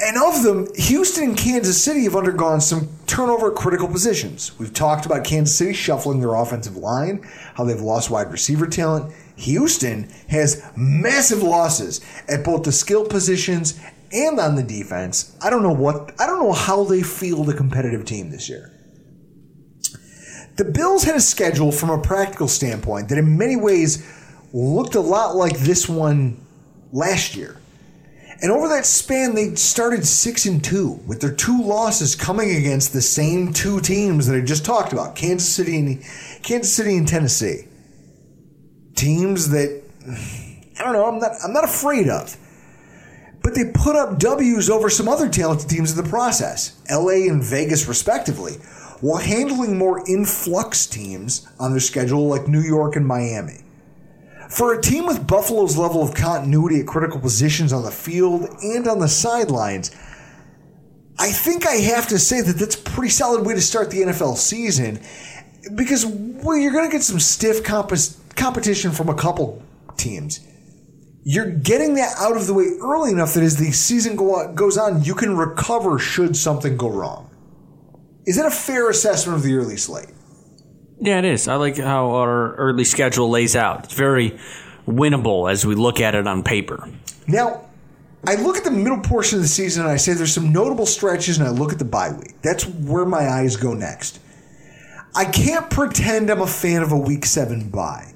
And 0.00 0.16
of 0.16 0.44
them, 0.44 0.68
Houston 0.76 1.30
and 1.30 1.36
Kansas 1.36 1.82
City 1.82 2.04
have 2.04 2.14
undergone 2.14 2.60
some 2.60 2.88
turnover 3.08 3.50
at 3.50 3.56
critical 3.56 3.88
positions. 3.88 4.56
We've 4.56 4.72
talked 4.72 5.06
about 5.06 5.24
Kansas 5.24 5.56
City 5.56 5.72
shuffling 5.72 6.20
their 6.20 6.36
offensive 6.36 6.76
line, 6.76 7.28
how 7.54 7.64
they've 7.64 7.80
lost 7.80 8.08
wide 8.08 8.30
receiver 8.30 8.68
talent. 8.68 9.12
Houston 9.34 10.08
has 10.28 10.62
massive 10.76 11.42
losses 11.42 12.00
at 12.28 12.44
both 12.44 12.62
the 12.62 12.70
skill 12.70 13.04
positions 13.04 13.80
and 14.12 14.40
on 14.40 14.56
the 14.56 14.62
defense, 14.62 15.36
I 15.42 15.50
don't 15.50 15.62
know 15.62 15.72
what 15.72 16.14
I 16.20 16.26
don't 16.26 16.42
know 16.42 16.52
how 16.52 16.84
they 16.84 17.02
feel 17.02 17.44
the 17.44 17.54
competitive 17.54 18.04
team 18.04 18.30
this 18.30 18.48
year. 18.48 18.72
The 20.56 20.64
Bills 20.64 21.04
had 21.04 21.14
a 21.14 21.20
schedule 21.20 21.70
from 21.70 21.90
a 21.90 22.00
practical 22.00 22.48
standpoint 22.48 23.08
that 23.10 23.18
in 23.18 23.38
many 23.38 23.56
ways 23.56 24.04
looked 24.52 24.96
a 24.96 25.00
lot 25.00 25.36
like 25.36 25.58
this 25.58 25.88
one 25.88 26.44
last 26.90 27.36
year. 27.36 27.60
And 28.40 28.52
over 28.52 28.68
that 28.68 28.86
span, 28.86 29.34
they 29.34 29.54
started 29.56 30.06
six 30.06 30.46
and 30.46 30.62
two, 30.62 31.00
with 31.06 31.20
their 31.20 31.34
two 31.34 31.60
losses 31.60 32.14
coming 32.14 32.54
against 32.54 32.92
the 32.92 33.02
same 33.02 33.52
two 33.52 33.80
teams 33.80 34.26
that 34.26 34.36
I 34.36 34.40
just 34.40 34.64
talked 34.64 34.92
about: 34.92 35.16
Kansas 35.16 35.48
City 35.48 35.78
and 35.78 36.02
Kansas 36.42 36.72
City 36.72 36.96
and 36.96 37.06
Tennessee. 37.06 37.66
Teams 38.94 39.50
that 39.50 39.82
I 40.08 40.84
don't 40.84 40.92
know. 40.92 41.06
I'm 41.06 41.18
not. 41.18 41.32
I'm 41.44 41.52
not 41.52 41.64
afraid 41.64 42.08
of. 42.08 42.36
But 43.48 43.54
they 43.54 43.72
put 43.72 43.96
up 43.96 44.18
W's 44.18 44.68
over 44.68 44.90
some 44.90 45.08
other 45.08 45.26
talented 45.26 45.70
teams 45.70 45.96
in 45.96 46.04
the 46.04 46.10
process, 46.10 46.78
LA 46.90 47.30
and 47.30 47.42
Vegas, 47.42 47.88
respectively, 47.88 48.56
while 49.00 49.22
handling 49.22 49.78
more 49.78 50.06
influx 50.06 50.84
teams 50.84 51.48
on 51.58 51.70
their 51.70 51.80
schedule 51.80 52.28
like 52.28 52.46
New 52.46 52.60
York 52.60 52.94
and 52.94 53.06
Miami. 53.06 53.64
For 54.50 54.74
a 54.74 54.82
team 54.82 55.06
with 55.06 55.26
Buffalo's 55.26 55.78
level 55.78 56.02
of 56.02 56.14
continuity 56.14 56.80
at 56.80 56.86
critical 56.86 57.18
positions 57.18 57.72
on 57.72 57.84
the 57.84 57.90
field 57.90 58.54
and 58.60 58.86
on 58.86 58.98
the 58.98 59.08
sidelines, 59.08 59.92
I 61.18 61.32
think 61.32 61.66
I 61.66 61.76
have 61.76 62.06
to 62.08 62.18
say 62.18 62.42
that 62.42 62.58
that's 62.58 62.74
a 62.74 62.82
pretty 62.82 63.08
solid 63.08 63.46
way 63.46 63.54
to 63.54 63.62
start 63.62 63.90
the 63.90 64.02
NFL 64.02 64.36
season 64.36 65.00
because 65.74 66.04
well, 66.04 66.58
you're 66.58 66.72
going 66.72 66.84
to 66.84 66.92
get 66.94 67.02
some 67.02 67.18
stiff 67.18 67.64
comp- 67.64 67.94
competition 68.36 68.90
from 68.90 69.08
a 69.08 69.14
couple 69.14 69.62
teams. 69.96 70.40
You're 71.24 71.50
getting 71.50 71.94
that 71.94 72.14
out 72.18 72.36
of 72.36 72.46
the 72.46 72.54
way 72.54 72.66
early 72.80 73.10
enough 73.10 73.34
that 73.34 73.42
as 73.42 73.56
the 73.56 73.70
season 73.72 74.16
go 74.16 74.52
goes 74.54 74.78
on, 74.78 75.04
you 75.04 75.14
can 75.14 75.36
recover 75.36 75.98
should 75.98 76.36
something 76.36 76.76
go 76.76 76.88
wrong. 76.88 77.30
Is 78.26 78.36
that 78.36 78.46
a 78.46 78.50
fair 78.50 78.88
assessment 78.88 79.36
of 79.36 79.42
the 79.42 79.54
early 79.54 79.76
slate? 79.76 80.10
Yeah, 81.00 81.18
it 81.18 81.24
is. 81.24 81.48
I 81.48 81.56
like 81.56 81.76
how 81.76 82.10
our 82.10 82.54
early 82.56 82.84
schedule 82.84 83.30
lays 83.30 83.54
out. 83.56 83.84
It's 83.84 83.94
very 83.94 84.38
winnable 84.86 85.50
as 85.50 85.64
we 85.64 85.74
look 85.74 86.00
at 86.00 86.14
it 86.14 86.26
on 86.26 86.42
paper. 86.42 86.88
Now, 87.26 87.68
I 88.26 88.34
look 88.34 88.56
at 88.56 88.64
the 88.64 88.70
middle 88.70 89.00
portion 89.00 89.38
of 89.38 89.42
the 89.42 89.48
season 89.48 89.84
and 89.84 89.92
I 89.92 89.96
say 89.96 90.12
there's 90.12 90.34
some 90.34 90.52
notable 90.52 90.86
stretches, 90.86 91.38
and 91.38 91.46
I 91.46 91.50
look 91.50 91.72
at 91.72 91.78
the 91.78 91.84
bye 91.84 92.10
week. 92.10 92.40
That's 92.42 92.66
where 92.66 93.04
my 93.04 93.28
eyes 93.28 93.56
go 93.56 93.74
next. 93.74 94.20
I 95.14 95.24
can't 95.24 95.70
pretend 95.70 96.30
I'm 96.30 96.42
a 96.42 96.46
fan 96.46 96.82
of 96.82 96.92
a 96.92 96.98
week 96.98 97.24
seven 97.26 97.70
bye. 97.70 98.12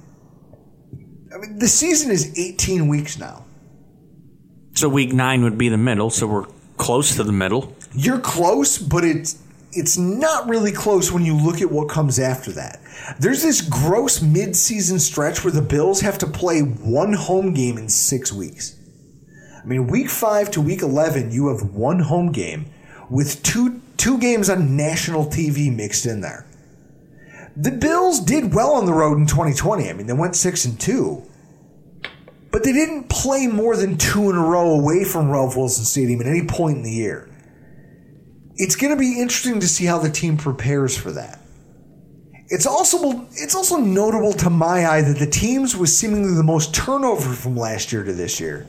I 1.35 1.39
mean, 1.39 1.59
the 1.59 1.69
season 1.69 2.11
is 2.11 2.39
18 2.39 2.89
weeks 2.89 3.19
now. 3.19 3.45
So 4.75 4.89
week 4.89 5.13
nine 5.13 5.43
would 5.45 5.59
be 5.59 5.69
the 5.69 5.79
middle, 5.79 6.11
so 6.11 6.27
we're 6.27 6.47
close 6.77 7.17
to 7.17 7.25
the 7.25 7.33
middle. 7.33 7.75
You're 7.95 8.19
close, 8.21 8.79
but 8.79 9.05
it's 9.05 9.43
it's 9.75 9.97
not 9.97 10.49
really 10.49 10.73
close 10.73 11.11
when 11.11 11.25
you 11.25 11.35
look 11.35 11.63
at 11.63 11.71
what 11.71 11.89
comes 11.89 12.19
after 12.19 12.53
that. 12.53 12.81
There's 13.19 13.43
this 13.43 13.63
gross 13.63 14.21
mid-season 14.21 14.99
stretch 14.99 15.45
where 15.45 15.53
the 15.53 15.63
Bills 15.63 16.03
have 16.03 16.19
to 16.19 16.27
play 16.27 16.61
one 16.61 17.15
home 17.15 17.55
game 17.55 17.79
in 17.79 17.89
six 17.89 18.33
weeks. 18.33 18.79
I 19.63 19.67
mean, 19.67 19.87
week 19.87 20.11
five 20.11 20.51
to 20.53 20.61
week 20.61 20.83
eleven, 20.83 21.31
you 21.31 21.49
have 21.49 21.71
one 21.71 22.01
home 22.01 22.33
game 22.33 22.67
with 23.09 23.43
two 23.43 23.81
two 23.97 24.19
games 24.19 24.51
on 24.51 24.77
national 24.77 25.27
TV 25.27 25.75
mixed 25.75 26.07
in 26.07 26.21
there. 26.21 26.47
The 27.57 27.71
Bills 27.71 28.21
did 28.21 28.55
well 28.55 28.73
on 28.73 28.87
the 28.87 28.95
road 28.95 29.19
in 29.19 29.27
2020. 29.27 29.89
I 29.89 29.93
mean, 29.93 30.07
they 30.07 30.13
went 30.13 30.37
six 30.37 30.65
and 30.65 30.81
two, 30.81 31.23
but 32.51 32.65
they 32.65 32.73
didn't 32.73 33.09
play 33.09 33.47
more 33.47 33.77
than 33.77 33.99
two 33.99 34.31
in 34.31 34.37
a 34.37 34.41
row 34.41 34.71
away 34.71 35.05
from 35.05 35.31
Ralph 35.31 35.57
Wilson 35.57 35.85
Stadium 35.85 36.21
at 36.21 36.27
any 36.27 36.47
point 36.47 36.79
in 36.79 36.83
the 36.83 36.91
year 36.91 37.29
it's 38.57 38.77
going 38.77 38.93
to 38.93 38.99
be 38.99 39.21
interesting 39.21 39.61
to 39.61 39.69
see 39.69 39.85
how 39.85 39.99
the 39.99 40.11
team 40.11 40.37
prepares 40.37 40.97
for 40.97 41.13
that. 41.13 41.41
It's 42.49 42.67
also 42.67 43.27
it's 43.33 43.55
also 43.55 43.79
notable 43.79 44.33
to 44.35 44.51
my 44.51 44.87
eye 44.87 45.01
that 45.03 45.19
the 45.19 45.27
teams 45.27 45.75
with 45.75 45.89
seemingly 45.89 46.35
the 46.35 46.43
most 46.43 46.75
turnover 46.75 47.33
from 47.33 47.57
last 47.57 47.93
year 47.93 48.05
to 48.05 48.13
this 48.13 48.41
year, 48.41 48.67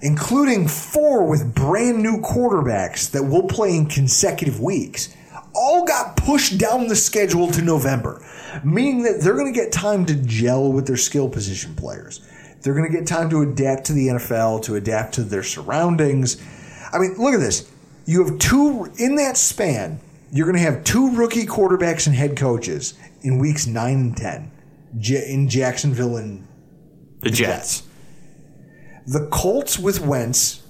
including 0.00 0.66
four 0.66 1.24
with 1.28 1.54
brand 1.54 2.02
new 2.02 2.20
quarterbacks 2.20 3.10
that 3.12 3.22
will 3.22 3.44
play 3.44 3.76
in 3.76 3.86
consecutive 3.86 4.60
weeks, 4.60 5.14
all 5.54 5.84
got 5.84 6.16
pushed 6.16 6.58
down 6.58 6.88
the 6.88 6.96
schedule 6.96 7.50
to 7.52 7.62
November, 7.62 8.24
meaning 8.64 9.02
that 9.02 9.20
they're 9.20 9.36
going 9.36 9.52
to 9.52 9.58
get 9.58 9.72
time 9.72 10.06
to 10.06 10.14
gel 10.14 10.72
with 10.72 10.86
their 10.86 10.96
skill 10.96 11.28
position 11.28 11.74
players. 11.74 12.26
They're 12.62 12.74
going 12.74 12.90
to 12.90 12.96
get 12.96 13.06
time 13.06 13.28
to 13.30 13.42
adapt 13.42 13.86
to 13.86 13.92
the 13.92 14.08
NFL, 14.08 14.62
to 14.64 14.76
adapt 14.76 15.14
to 15.14 15.22
their 15.22 15.42
surroundings. 15.42 16.40
I 16.92 16.98
mean, 16.98 17.14
look 17.18 17.34
at 17.34 17.40
this 17.40 17.70
you 18.06 18.24
have 18.24 18.38
two 18.38 18.90
in 18.98 19.16
that 19.16 19.36
span. 19.36 20.00
You're 20.30 20.46
going 20.46 20.56
to 20.56 20.62
have 20.62 20.84
two 20.84 21.14
rookie 21.14 21.46
quarterbacks 21.46 22.06
and 22.06 22.16
head 22.16 22.36
coaches 22.36 22.94
in 23.22 23.38
weeks 23.38 23.66
nine 23.66 23.98
and 23.98 24.16
ten 24.16 24.50
in 25.04 25.48
Jacksonville 25.48 26.16
and 26.16 26.46
the, 27.20 27.30
the 27.30 27.30
Jets. 27.30 27.80
Jets. 27.80 27.88
The 29.06 29.28
Colts 29.28 29.78
with 29.78 30.00
Wentz, 30.00 30.62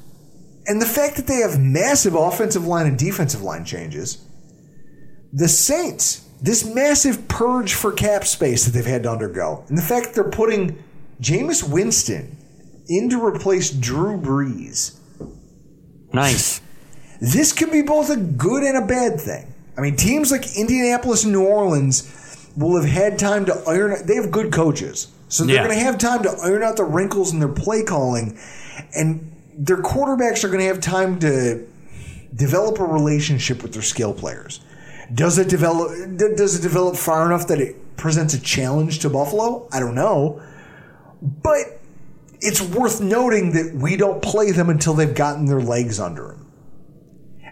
and 0.67 0.81
the 0.81 0.87
fact 0.87 1.17
that 1.17 1.27
they 1.27 1.37
have 1.37 1.61
massive 1.61 2.15
offensive 2.15 2.67
line 2.67 2.87
and 2.87 2.99
defensive 2.99 3.43
line 3.43 3.65
changes. 3.65 4.25
The 5.33 5.49
Saints, 5.49 6.29
this 6.41 6.65
massive 6.65 7.29
purge 7.29 7.75
for 7.75 7.93
cap 7.93 8.25
space 8.25 8.65
that 8.65 8.73
they've 8.73 8.85
had 8.85 9.05
to 9.05 9.11
undergo, 9.11 9.65
and 9.69 9.79
the 9.79 9.83
fact 9.83 10.07
that 10.07 10.15
they're 10.15 10.31
putting 10.31 10.83
Jameis 11.21 11.69
Winston 11.69 12.37
in 12.89 13.09
to 13.11 13.25
replace 13.25 13.71
Drew 13.71 14.21
Brees. 14.21 14.99
Nice 16.13 16.61
this 17.23 17.53
could 17.53 17.71
be 17.71 17.83
both 17.83 18.11
a 18.11 18.17
good 18.17 18.65
and 18.65 18.77
a 18.77 18.85
bad 18.85 19.21
thing. 19.21 19.55
I 19.79 19.81
mean, 19.81 19.95
teams 19.95 20.33
like 20.33 20.57
Indianapolis 20.57 21.23
and 21.23 21.33
New 21.33 21.47
Orleans 21.47 22.51
will 22.57 22.75
have 22.75 22.91
had 22.91 23.17
time 23.17 23.47
to 23.47 23.55
iron. 23.65 24.05
They 24.05 24.17
have 24.17 24.33
good 24.33 24.53
coaches, 24.53 25.07
so 25.29 25.45
they're 25.45 25.55
yeah. 25.55 25.65
going 25.65 25.79
to 25.79 25.85
have 25.85 25.99
time 25.99 26.25
to 26.25 26.31
iron 26.43 26.65
out 26.65 26.77
the 26.77 26.85
wrinkles 26.85 27.33
in 27.33 27.39
their 27.39 27.49
play 27.49 27.85
calling, 27.85 28.37
and 28.93 29.33
their 29.57 29.77
quarterbacks 29.77 30.43
are 30.43 30.49
going 30.49 30.59
to 30.59 30.67
have 30.67 30.81
time 30.81 31.21
to 31.21 31.65
develop 32.35 32.81
a 32.81 32.85
relationship 32.85 33.63
with 33.63 33.73
their 33.73 33.83
skill 33.83 34.13
players. 34.13 34.59
Does 35.13 35.39
it 35.39 35.49
develop? 35.49 35.91
Does 36.17 36.59
it 36.59 36.63
develop 36.63 36.97
far 36.97 37.27
enough 37.27 37.49
that 37.49 37.61
it 37.61 37.97
presents 37.97 38.35
a 38.35 38.41
challenge 38.41 39.01
to 39.01 39.11
Buffalo? 39.11 39.69
I 39.73 39.81
don't 39.81 39.95
know, 39.95 40.41
but 41.21 41.81
it's 42.41 42.61
worth 42.61 43.01
noting 43.01 43.53
that 43.53 43.75
we 43.75 43.97
don't 43.97 44.23
play 44.23 44.51
them 44.51 44.69
until 44.69 44.95
they've 44.95 45.15
gotten 45.15 45.47
their 45.47 45.61
legs 45.61 46.01
under 46.01 46.29
them. 46.29 46.53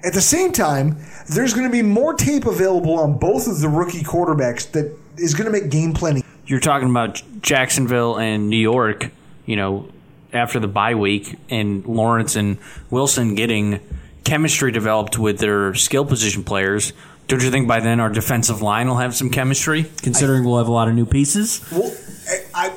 At 0.02 0.14
the 0.14 0.20
same 0.20 0.52
time, 0.52 0.96
there's 1.28 1.52
going 1.52 1.66
to 1.66 1.72
be 1.72 1.82
more 1.82 2.14
tape 2.14 2.46
available 2.46 2.98
on 2.98 3.18
both 3.18 3.46
of 3.46 3.61
the 3.61 3.68
rookie 3.68 4.02
quarterbacks 4.02 4.70
that 4.72 4.96
is 5.18 5.34
going 5.34 5.44
to 5.44 5.52
make 5.52 5.70
game 5.70 5.92
planning. 5.92 6.24
You're 6.46 6.61
talking 6.61 6.88
about 6.88 7.22
Jacksonville 7.42 8.18
and 8.18 8.48
New 8.48 8.56
York, 8.56 9.11
you 9.44 9.56
know, 9.56 9.88
after 10.32 10.58
the 10.58 10.68
bye 10.68 10.94
week, 10.94 11.38
and 11.50 11.84
Lawrence 11.84 12.34
and 12.34 12.58
Wilson 12.88 13.34
getting 13.34 13.80
chemistry 14.24 14.72
developed 14.72 15.18
with 15.18 15.38
their 15.38 15.74
skill 15.74 16.04
position 16.04 16.44
players. 16.44 16.92
Don't 17.31 17.45
you 17.45 17.51
think 17.53 17.68
by 17.68 17.78
then 17.78 18.01
our 18.01 18.11
defensive 18.11 18.61
line 18.61 18.89
will 18.89 18.97
have 18.97 19.14
some 19.14 19.31
chemistry, 19.31 19.87
considering 20.03 20.43
I, 20.43 20.47
we'll 20.47 20.59
have 20.59 20.66
a 20.66 20.72
lot 20.72 20.89
of 20.89 20.97
new 20.97 21.07
pieces? 21.07 21.64
Well, 21.70 21.95
I, 22.28 22.66
I 22.66 22.72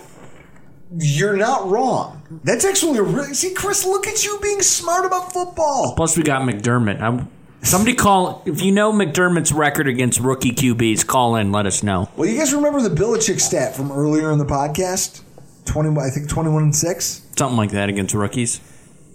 you're 0.95 1.35
not 1.35 1.67
wrong. 1.67 2.21
That's 2.43 2.63
actually 2.63 2.99
a 2.99 3.01
really 3.01 3.33
see, 3.33 3.55
Chris. 3.55 3.83
Look 3.83 4.05
at 4.05 4.23
you 4.23 4.37
being 4.43 4.61
smart 4.61 5.05
about 5.05 5.33
football. 5.33 5.95
Plus, 5.95 6.15
we 6.15 6.21
got 6.21 6.43
McDermott. 6.43 7.01
I'm, 7.01 7.31
somebody 7.63 7.95
call 7.95 8.43
if 8.45 8.61
you 8.61 8.71
know 8.71 8.93
McDermott's 8.93 9.51
record 9.51 9.87
against 9.87 10.19
rookie 10.19 10.51
QBs. 10.51 11.07
Call 11.07 11.35
in, 11.35 11.51
let 11.51 11.65
us 11.65 11.81
know. 11.81 12.11
Well, 12.15 12.29
you 12.29 12.37
guys 12.37 12.53
remember 12.53 12.79
the 12.87 12.95
Belichick 12.95 13.39
stat 13.39 13.75
from 13.75 13.91
earlier 13.91 14.31
in 14.31 14.37
the 14.37 14.45
podcast? 14.45 15.23
Twenty, 15.65 15.99
I 15.99 16.11
think 16.11 16.29
twenty-one 16.29 16.61
and 16.61 16.75
six, 16.75 17.25
something 17.35 17.57
like 17.57 17.71
that 17.71 17.89
against 17.89 18.13
rookies. 18.13 18.61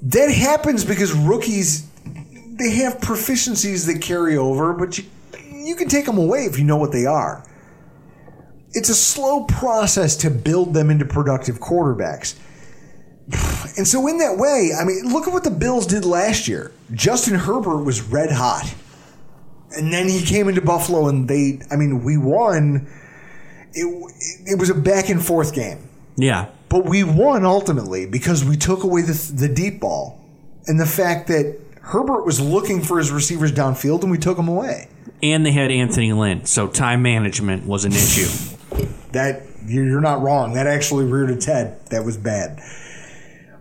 That 0.03 0.33
happens 0.33 0.85
because 0.85 1.13
rookies 1.13 1.89
they 2.59 2.73
have 2.73 2.99
proficiencies 2.99 3.87
that 3.87 4.03
carry 4.03 4.37
over, 4.37 4.73
but 4.73 4.99
you 4.99 5.05
you 5.69 5.77
can 5.77 5.89
take 5.89 6.07
them 6.07 6.19
away 6.19 6.41
if 6.41 6.59
you 6.59 6.65
know 6.65 6.77
what 6.77 6.93
they 6.93 7.07
are 7.07 7.45
it's 8.73 8.89
a 8.89 8.95
slow 8.95 9.45
process 9.45 10.17
to 10.19 10.31
build 10.31 10.75
them 10.75 10.91
into 10.91 11.05
productive 11.05 11.59
quarterbacks. 11.59 12.39
And 13.77 13.87
so, 13.87 14.07
in 14.07 14.19
that 14.19 14.39
way, 14.39 14.71
I 14.79 14.85
mean, 14.85 15.13
look 15.13 15.27
at 15.27 15.33
what 15.33 15.45
the 15.45 15.51
Bills 15.51 15.87
did 15.87 16.05
last 16.05 16.49
year. 16.49 16.73
Justin 16.93 17.35
Herbert 17.35 17.85
was 17.85 18.03
red 18.03 18.31
hot. 18.31 18.75
And 19.77 19.93
then 19.93 20.09
he 20.09 20.23
came 20.25 20.49
into 20.49 20.63
Buffalo 20.63 21.09
and 21.09 21.29
they, 21.29 21.61
I 21.71 21.77
mean, 21.77 22.03
we 22.03 22.17
won. 22.17 22.91
It, 23.75 24.13
it 24.47 24.59
was 24.59 24.71
a 24.71 24.75
back 24.75 25.11
and 25.11 25.23
forth 25.23 25.55
game. 25.55 25.89
Yeah. 26.17 26.49
But 26.71 26.87
we 26.87 27.05
won 27.05 27.45
ultimately 27.45 28.07
because 28.07 28.45
we 28.45 28.57
took 28.57 28.83
away 28.83 29.03
the, 29.03 29.33
the 29.35 29.49
deep 29.49 29.81
ball 29.81 30.25
and 30.67 30.81
the 30.81 30.87
fact 30.87 31.29
that 31.29 31.59
Herbert 31.83 32.25
was 32.25 32.41
looking 32.41 32.83
for 32.83 32.99
his 32.99 33.11
receivers 33.11 33.53
downfield 33.53 34.03
and 34.03 34.11
we 34.11 34.19
took 34.19 34.39
them 34.39 34.49
away. 34.49 34.89
And 35.23 35.45
they 35.45 35.53
had 35.53 35.71
Anthony 35.71 36.13
Lynn, 36.13 36.45
so 36.45 36.69
time 36.69 37.03
management 37.03 37.67
was 37.67 37.85
an 37.85 37.93
issue. 37.93 38.29
That 39.13 39.43
you're 39.67 40.01
not 40.01 40.23
wrong. 40.23 40.55
That 40.55 40.67
actually 40.67 41.05
reared 41.07 41.31
its 41.31 41.45
head. 41.45 41.85
That 41.87 42.05
was 42.05 42.17
bad. 42.17 42.61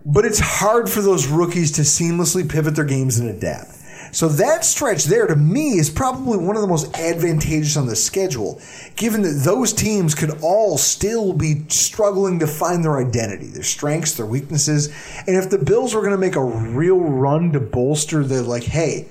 but 0.06 0.24
it's 0.24 0.38
hard 0.38 0.88
for 0.88 1.02
those 1.02 1.26
rookies 1.26 1.72
to 1.72 1.82
seamlessly 1.82 2.48
pivot 2.48 2.74
their 2.74 2.84
games 2.84 3.18
and 3.18 3.28
adapt. 3.28 3.72
So 4.10 4.26
that 4.28 4.64
stretch 4.64 5.04
there 5.04 5.26
to 5.26 5.36
me 5.36 5.78
is 5.78 5.90
probably 5.90 6.38
one 6.38 6.56
of 6.56 6.62
the 6.62 6.68
most 6.68 6.96
advantageous 6.98 7.76
on 7.76 7.86
the 7.86 7.94
schedule, 7.94 8.58
given 8.96 9.20
that 9.20 9.42
those 9.44 9.74
teams 9.74 10.14
could 10.14 10.38
all 10.40 10.78
still 10.78 11.34
be 11.34 11.66
struggling 11.68 12.38
to 12.38 12.46
find 12.46 12.82
their 12.82 12.96
identity, 12.96 13.48
their 13.48 13.62
strengths, 13.62 14.14
their 14.14 14.24
weaknesses. 14.24 14.86
And 15.26 15.36
if 15.36 15.50
the 15.50 15.58
Bills 15.58 15.94
were 15.94 16.00
going 16.00 16.12
to 16.12 16.18
make 16.18 16.36
a 16.36 16.42
real 16.42 16.98
run 17.00 17.52
to 17.52 17.60
bolster 17.60 18.24
the 18.24 18.42
like, 18.42 18.62
hey, 18.62 19.08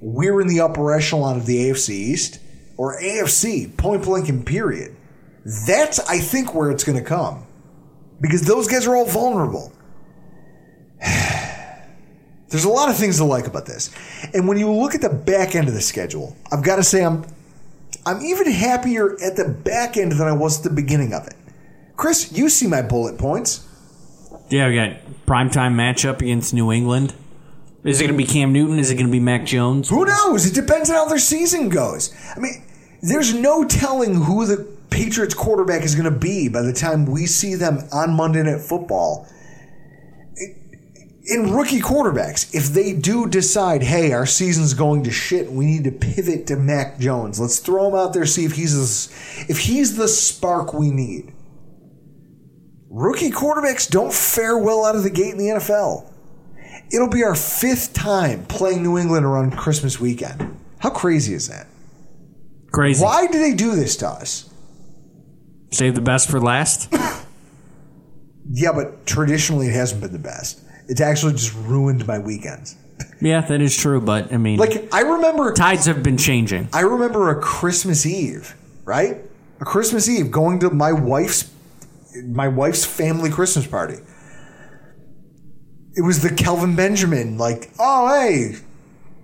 we're 0.00 0.40
in 0.40 0.48
the 0.48 0.60
upper 0.60 0.92
echelon 0.92 1.36
of 1.36 1.46
the 1.46 1.70
AFC 1.70 1.90
East 1.90 2.40
or 2.76 3.00
AFC, 3.00 3.76
point 3.76 4.04
blank 4.04 4.28
and 4.28 4.44
period. 4.46 4.96
That's 5.66 6.00
I 6.00 6.18
think 6.18 6.54
where 6.54 6.70
it's 6.70 6.84
going 6.84 6.98
to 6.98 7.04
come. 7.04 7.46
Because 8.20 8.42
those 8.42 8.68
guys 8.68 8.86
are 8.86 8.96
all 8.96 9.06
vulnerable. 9.06 9.72
There's 12.48 12.64
a 12.64 12.68
lot 12.68 12.88
of 12.88 12.96
things 12.96 13.18
to 13.18 13.24
like 13.24 13.46
about 13.46 13.66
this. 13.66 13.90
And 14.34 14.48
when 14.48 14.58
you 14.58 14.70
look 14.70 14.94
at 14.94 15.00
the 15.00 15.08
back 15.08 15.54
end 15.54 15.68
of 15.68 15.74
the 15.74 15.80
schedule, 15.80 16.36
I've 16.50 16.64
got 16.64 16.76
to 16.76 16.82
say 16.82 17.04
I'm 17.04 17.24
I'm 18.06 18.22
even 18.22 18.50
happier 18.50 19.12
at 19.22 19.36
the 19.36 19.48
back 19.48 19.96
end 19.96 20.12
than 20.12 20.26
I 20.26 20.32
was 20.32 20.58
at 20.58 20.64
the 20.64 20.74
beginning 20.74 21.12
of 21.12 21.26
it. 21.26 21.34
Chris, 21.96 22.32
you 22.32 22.48
see 22.48 22.66
my 22.66 22.82
bullet 22.82 23.18
points. 23.18 23.66
Yeah, 24.48 24.68
we 24.68 24.74
got 24.74 24.96
primetime 25.26 25.74
matchup 25.74 26.22
against 26.22 26.54
New 26.54 26.72
England. 26.72 27.14
Is 27.84 28.00
it 28.00 28.04
going 28.04 28.16
to 28.16 28.18
be 28.18 28.30
Cam 28.30 28.52
Newton? 28.52 28.78
Is 28.78 28.90
it 28.90 28.96
going 28.96 29.06
to 29.06 29.12
be 29.12 29.20
Mac 29.20 29.46
Jones? 29.46 29.88
Who 29.88 30.04
knows? 30.04 30.46
It 30.46 30.54
depends 30.54 30.90
on 30.90 30.96
how 30.96 31.06
their 31.06 31.18
season 31.18 31.70
goes. 31.70 32.14
I 32.36 32.38
mean, 32.38 32.62
there's 33.02 33.32
no 33.32 33.64
telling 33.64 34.14
who 34.14 34.44
the 34.44 34.68
Patriots 34.90 35.34
quarterback 35.34 35.82
is 35.82 35.94
going 35.94 36.12
to 36.12 36.18
be 36.18 36.48
by 36.48 36.60
the 36.62 36.74
time 36.74 37.06
we 37.06 37.24
see 37.24 37.54
them 37.54 37.78
on 37.92 38.14
Monday 38.14 38.42
Night 38.42 38.60
Football. 38.60 39.26
In 41.24 41.52
rookie 41.52 41.80
quarterbacks, 41.80 42.54
if 42.54 42.68
they 42.68 42.92
do 42.92 43.26
decide, 43.28 43.82
hey, 43.82 44.12
our 44.12 44.26
season's 44.26 44.74
going 44.74 45.04
to 45.04 45.10
shit, 45.10 45.50
we 45.50 45.64
need 45.64 45.84
to 45.84 45.92
pivot 45.92 46.46
to 46.48 46.56
Mac 46.56 46.98
Jones. 46.98 47.38
Let's 47.38 47.60
throw 47.60 47.88
him 47.88 47.94
out 47.94 48.12
there, 48.12 48.26
see 48.26 48.44
if 48.44 48.52
he's 48.52 48.74
a, 48.74 49.50
if 49.50 49.58
he's 49.58 49.96
the 49.96 50.08
spark 50.08 50.74
we 50.74 50.90
need. 50.90 51.32
Rookie 52.88 53.30
quarterbacks 53.30 53.88
don't 53.88 54.12
fare 54.12 54.58
well 54.58 54.84
out 54.84 54.96
of 54.96 55.04
the 55.04 55.10
gate 55.10 55.32
in 55.32 55.38
the 55.38 55.44
NFL. 55.44 56.10
It'll 56.92 57.08
be 57.08 57.22
our 57.22 57.34
fifth 57.36 57.92
time 57.92 58.44
playing 58.46 58.82
New 58.82 58.98
England 58.98 59.24
around 59.24 59.56
Christmas 59.56 60.00
weekend. 60.00 60.56
How 60.78 60.90
crazy 60.90 61.34
is 61.34 61.48
that? 61.48 61.66
Crazy. 62.72 63.02
Why 63.02 63.26
do 63.26 63.38
they 63.38 63.54
do 63.54 63.74
this 63.76 63.96
to 63.96 64.08
us? 64.08 64.48
Save 65.72 65.94
the 65.94 66.00
best 66.00 66.28
for 66.30 66.40
last? 66.40 66.92
Yeah, 68.52 68.72
but 68.72 69.06
traditionally 69.06 69.68
it 69.68 69.74
hasn't 69.74 70.00
been 70.00 70.12
the 70.12 70.18
best. 70.18 70.60
It's 70.88 71.00
actually 71.00 71.34
just 71.34 71.54
ruined 71.54 72.04
my 72.06 72.18
weekends. 72.18 72.74
yeah, 73.20 73.42
that 73.42 73.60
is 73.60 73.76
true, 73.76 74.00
but 74.00 74.32
I 74.32 74.38
mean, 74.38 74.58
Like 74.58 74.92
I 74.92 75.02
remember 75.02 75.52
tides 75.52 75.86
have 75.86 76.02
been 76.02 76.16
changing. 76.16 76.68
I 76.72 76.80
remember 76.80 77.30
a 77.30 77.40
Christmas 77.40 78.04
Eve, 78.06 78.56
right? 78.84 79.18
A 79.60 79.64
Christmas 79.64 80.08
Eve 80.08 80.30
going 80.32 80.58
to 80.60 80.70
my 80.70 80.90
wife's 80.92 81.48
my 82.26 82.48
wife's 82.48 82.84
family 82.84 83.30
Christmas 83.30 83.68
party. 83.68 83.98
It 85.96 86.02
was 86.02 86.22
the 86.22 86.30
Kelvin 86.30 86.76
Benjamin 86.76 87.36
like, 87.38 87.70
"Oh, 87.78 88.08
hey, 88.08 88.56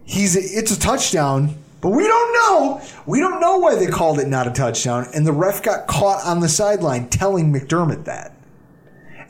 he's 0.04 0.36
a, 0.36 0.40
it's 0.40 0.72
a 0.72 0.78
touchdown." 0.78 1.56
But 1.80 1.90
we 1.90 2.04
don't 2.04 2.32
know. 2.32 2.82
We 3.06 3.20
don't 3.20 3.40
know 3.40 3.58
why 3.58 3.76
they 3.76 3.86
called 3.86 4.18
it 4.18 4.26
not 4.26 4.48
a 4.48 4.50
touchdown 4.50 5.06
and 5.14 5.26
the 5.26 5.32
ref 5.32 5.62
got 5.62 5.86
caught 5.86 6.24
on 6.24 6.40
the 6.40 6.48
sideline 6.48 7.08
telling 7.08 7.52
McDermott 7.52 8.04
that. 8.06 8.32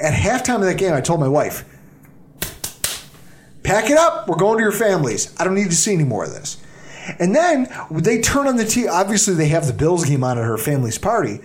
At 0.01 0.15
halftime 0.15 0.57
of 0.57 0.63
that 0.63 0.79
game, 0.79 0.95
I 0.95 1.01
told 1.01 1.21
my 1.21 1.29
wife, 1.29 1.65
pack 3.63 3.91
it 3.91 3.99
up. 3.99 4.29
We're 4.29 4.37
going 4.37 4.59
to 4.59 4.63
your 4.63 4.73
families. 4.73 5.35
I 5.39 5.45
don't 5.45 5.55
need 5.55 5.71
to 5.71 5.77
see 5.77 5.93
any 5.93 6.05
more 6.05 6.25
of 6.25 6.31
this. 6.31 6.59
And 7.19 7.35
then 7.35 7.69
they 7.91 8.21
turn 8.21 8.47
on 8.47 8.57
the 8.57 8.65
TV. 8.65 8.89
Obviously, 8.91 9.35
they 9.35 9.49
have 9.49 9.67
the 9.67 9.73
Bills 9.73 10.05
game 10.05 10.25
on 10.25 10.39
at 10.39 10.45
her 10.45 10.59
family's 10.59 10.99
party. 10.99 11.41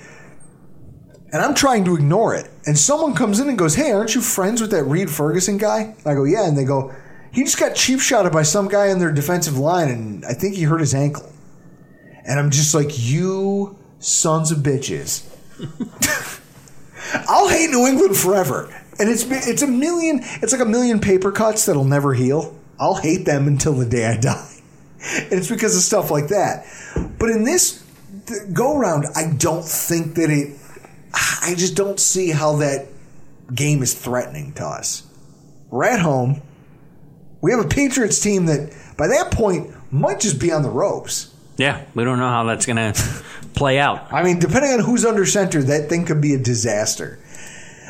And 1.31 1.41
I'm 1.41 1.55
trying 1.55 1.85
to 1.85 1.95
ignore 1.95 2.35
it. 2.35 2.49
And 2.65 2.77
someone 2.77 3.15
comes 3.15 3.39
in 3.39 3.47
and 3.47 3.57
goes, 3.57 3.75
Hey, 3.75 3.91
aren't 3.91 4.15
you 4.15 4.21
friends 4.21 4.61
with 4.61 4.71
that 4.71 4.83
Reid 4.83 5.09
Ferguson 5.09 5.57
guy? 5.57 5.95
I 6.05 6.13
go, 6.13 6.25
Yeah. 6.25 6.47
And 6.47 6.57
they 6.57 6.65
go, 6.65 6.93
He 7.31 7.43
just 7.43 7.59
got 7.59 7.75
cheap 7.75 7.99
shotted 7.99 8.31
by 8.33 8.43
some 8.43 8.67
guy 8.67 8.87
in 8.87 8.99
their 8.99 9.11
defensive 9.11 9.57
line, 9.57 9.89
and 9.89 10.25
I 10.25 10.33
think 10.33 10.55
he 10.55 10.63
hurt 10.63 10.81
his 10.81 10.93
ankle. 10.93 11.31
And 12.25 12.39
I'm 12.39 12.51
just 12.51 12.75
like, 12.75 12.89
You 12.91 13.77
sons 13.99 14.51
of 14.51 14.59
bitches. 14.59 15.27
I'll 17.27 17.49
hate 17.49 17.69
New 17.69 17.87
England 17.87 18.17
forever. 18.17 18.73
And 18.99 19.09
it's 19.09 19.23
it's 19.23 19.61
a 19.61 19.67
million 19.67 20.19
it's 20.41 20.51
like 20.51 20.61
a 20.61 20.65
million 20.65 20.99
paper 20.99 21.31
cuts 21.31 21.65
that'll 21.65 21.85
never 21.85 22.13
heal. 22.13 22.55
I'll 22.79 22.95
hate 22.95 23.25
them 23.25 23.47
until 23.47 23.73
the 23.73 23.85
day 23.85 24.05
I 24.05 24.17
die. 24.17 24.47
And 25.15 25.33
it's 25.33 25.49
because 25.49 25.75
of 25.75 25.81
stuff 25.81 26.11
like 26.11 26.27
that. 26.27 26.65
But 27.17 27.29
in 27.29 27.43
this 27.43 27.83
go 28.53 28.77
round, 28.77 29.05
I 29.15 29.33
don't 29.37 29.65
think 29.65 30.15
that 30.15 30.29
it 30.29 30.57
I 31.13 31.55
just 31.57 31.75
don't 31.75 31.99
see 31.99 32.29
how 32.29 32.57
that 32.57 32.87
game 33.53 33.81
is 33.83 33.93
threatening 33.93 34.53
to 34.53 34.65
us. 34.65 35.03
We're 35.69 35.85
at 35.85 35.99
home. 35.99 36.41
We 37.41 37.51
have 37.51 37.59
a 37.59 37.67
Patriots 37.67 38.19
team 38.19 38.45
that 38.45 38.73
by 38.97 39.07
that 39.07 39.31
point 39.31 39.71
might 39.91 40.19
just 40.19 40.39
be 40.39 40.51
on 40.51 40.61
the 40.61 40.69
ropes. 40.69 41.33
Yeah, 41.57 41.83
we 41.95 42.03
don't 42.03 42.19
know 42.19 42.29
how 42.29 42.43
that's 42.43 42.65
going 42.65 42.93
to 42.93 43.23
play 43.53 43.79
out. 43.79 44.11
I 44.13 44.23
mean, 44.23 44.39
depending 44.39 44.71
on 44.71 44.79
who's 44.79 45.05
under 45.05 45.25
center, 45.25 45.61
that 45.63 45.89
thing 45.89 46.05
could 46.05 46.21
be 46.21 46.33
a 46.33 46.39
disaster. 46.39 47.19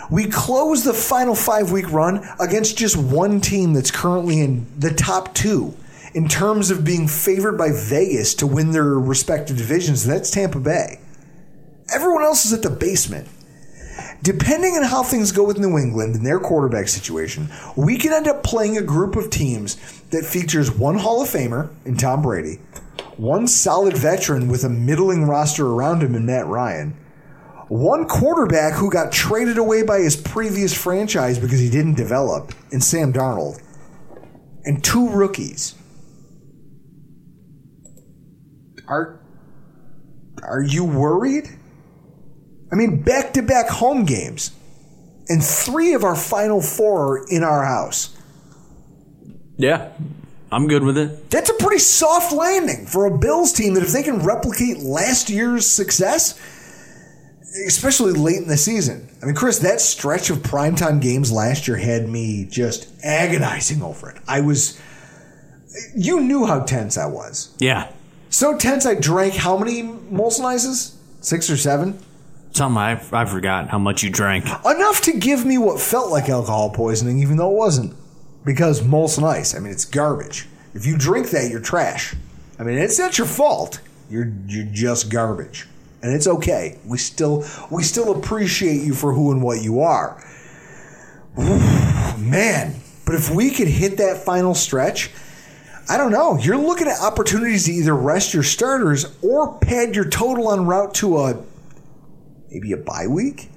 We 0.10 0.28
close 0.28 0.84
the 0.84 0.94
final 0.94 1.36
five 1.36 1.72
week 1.72 1.92
run 1.92 2.28
against 2.40 2.78
just 2.78 2.98
one 2.98 3.40
team 3.40 3.74
that's 3.74 3.92
currently 3.92 4.42
in 4.42 4.68
the 4.78 4.94
top 4.94 5.34
two 5.34 5.76
in 6.14 6.28
terms 6.28 6.70
of 6.70 6.84
being 6.84 7.08
favored 7.08 7.58
by 7.58 7.70
Vegas 7.72 8.34
to 8.36 8.48
win 8.48 8.72
their 8.72 8.84
respective 8.84 9.58
divisions. 9.58 10.06
and 10.06 10.14
That's 10.14 10.30
Tampa 10.30 10.60
Bay. 10.60 11.00
Everyone 11.94 12.24
else 12.24 12.46
is 12.46 12.54
at 12.54 12.62
the 12.62 12.70
basement. 12.70 13.28
Depending 14.24 14.76
on 14.76 14.84
how 14.84 15.02
things 15.02 15.32
go 15.32 15.44
with 15.44 15.58
New 15.58 15.78
England 15.78 16.16
and 16.16 16.26
their 16.26 16.40
quarterback 16.40 16.88
situation, 16.88 17.50
we 17.76 17.98
can 17.98 18.14
end 18.14 18.28
up 18.28 18.44
playing 18.44 18.78
a 18.78 18.82
group 18.82 19.16
of 19.16 19.32
teams 19.32 19.78
that 20.12 20.26
features 20.26 20.72
one 20.72 20.98
Hall 20.98 21.24
of 21.24 21.30
Famer 21.30 21.70
in 21.86 21.98
Tom 21.98 22.22
Brady, 22.22 22.60
one 23.18 23.48
solid 23.48 23.98
veteran 23.98 24.48
with 24.48 24.64
a 24.64 24.70
middling 24.70 25.24
roster 25.26 25.66
around 25.66 26.04
him 26.04 26.14
in 26.14 26.26
Matt 26.26 26.46
Ryan, 26.46 26.96
one 27.68 28.08
quarterback 28.08 28.74
who 28.74 28.92
got 28.92 29.12
traded 29.12 29.58
away 29.58 29.82
by 29.82 30.00
his 30.00 30.16
previous 30.16 30.74
franchise 30.80 31.40
because 31.40 31.60
he 31.60 31.70
didn't 31.70 31.96
develop 31.96 32.54
in 32.72 32.80
Sam 32.80 33.12
Darnold, 33.12 33.62
and 34.66 34.84
two 34.84 35.10
rookies. 35.10 35.76
Are 38.88 39.20
are 40.44 40.62
you 40.62 40.84
worried? 40.84 41.50
I 42.72 42.76
mean, 42.76 43.02
back 43.02 43.34
to 43.34 43.42
back 43.42 43.68
home 43.70 44.06
games. 44.06 44.52
And 45.28 45.44
three 45.44 45.94
of 45.94 46.04
our 46.04 46.16
final 46.16 46.62
four 46.62 47.18
are 47.20 47.26
in 47.30 47.44
our 47.44 47.66
house. 47.66 48.16
Yeah, 49.58 49.92
I'm 50.52 50.68
good 50.68 50.84
with 50.84 50.98
it. 50.98 51.30
That's 51.30 51.50
a 51.50 51.54
pretty 51.54 51.78
soft 51.78 52.34
landing 52.34 52.86
for 52.86 53.06
a 53.06 53.18
Bills 53.18 53.54
team 53.54 53.76
that 53.76 53.84
if 53.84 53.92
they 53.92 54.04
can 54.04 54.20
replicate 54.20 54.80
last 54.80 55.30
year's 55.30 55.68
success, 55.68 56.40
especially 57.68 58.14
late 58.14 58.38
in 58.38 58.48
the 58.48 58.58
season. 58.58 59.10
I 59.22 59.26
mean, 59.26 59.36
Chris, 59.36 59.60
that 59.60 59.80
stretch 59.82 60.30
of 60.30 60.40
primetime 60.40 61.02
games 61.02 61.32
last 61.32 61.68
year 61.68 61.78
had 61.78 62.10
me 62.10 62.46
just 62.50 62.90
agonizing 63.04 63.82
over 63.82 64.10
it. 64.10 64.18
I 64.28 64.42
was, 64.42 64.82
you 65.96 66.22
knew 66.22 66.46
how 66.46 66.62
tense 66.62 66.98
I 66.98 67.06
was. 67.06 67.56
Yeah, 67.60 67.92
So 68.30 68.58
tense, 68.58 68.86
I 68.86 68.96
drank 68.96 69.36
how 69.36 69.58
many 69.58 69.84
Molson 69.84 70.46
Ices? 70.46 70.98
Six 71.20 71.50
or 71.50 71.58
seven? 71.58 72.00
Something 72.52 72.78
I, 72.78 73.02
I 73.12 73.26
forgot 73.26 73.70
how 73.70 73.80
much 73.80 74.04
you 74.04 74.10
drank. 74.10 74.46
enough 74.46 75.02
to 75.02 75.14
give 75.14 75.46
me 75.46 75.58
what 75.58 75.80
felt 75.80 76.12
like 76.12 76.30
alcohol 76.30 76.70
poisoning, 76.70 77.20
even 77.20 77.38
though 77.38 77.52
it 77.52 77.58
wasn't. 77.58 77.96
Because 78.44 78.82
Molson 78.82 79.24
Ice, 79.24 79.56
I 79.56 79.60
mean, 79.60 79.72
it's 79.72 79.86
garbage. 79.86 80.48
If 80.74 80.86
you 80.86 80.98
drink 80.98 81.30
that, 81.30 81.50
you're 81.52 81.60
trash. 81.60 82.16
I 82.58 82.64
mean, 82.64 82.78
it's 82.78 82.98
not 82.98 83.18
your 83.18 83.28
fault. 83.28 83.82
You're 84.10 84.32
you're 84.48 84.66
just 84.66 85.10
garbage, 85.10 85.68
and 86.02 86.14
it's 86.14 86.28
okay. 86.28 86.80
We 86.86 86.98
still 86.98 87.46
we 87.70 87.84
still 87.84 88.16
appreciate 88.18 88.82
you 88.82 88.94
for 88.94 89.14
who 89.14 89.32
and 89.32 89.42
what 89.42 89.62
you 89.62 89.82
are. 89.82 90.24
Man, 92.18 92.76
but 93.06 93.16
if 93.16 93.30
we 93.30 93.52
could 93.52 93.68
hit 93.68 93.98
that 93.98 94.24
final 94.26 94.54
stretch, 94.54 95.12
I 95.90 95.98
don't 95.98 96.12
know. 96.12 96.38
You're 96.38 96.58
looking 96.58 96.88
at 96.88 97.00
opportunities 97.02 97.66
to 97.66 97.72
either 97.72 97.96
rest 97.96 98.34
your 98.34 98.44
starters 98.44 99.18
or 99.22 99.58
pad 99.60 99.96
your 99.96 100.06
total 100.06 100.52
en 100.52 100.66
route 100.66 100.94
to 100.96 101.18
a 101.20 101.44
maybe 102.52 102.72
a 102.74 102.78
bye 102.78 103.08
week. 103.08 103.50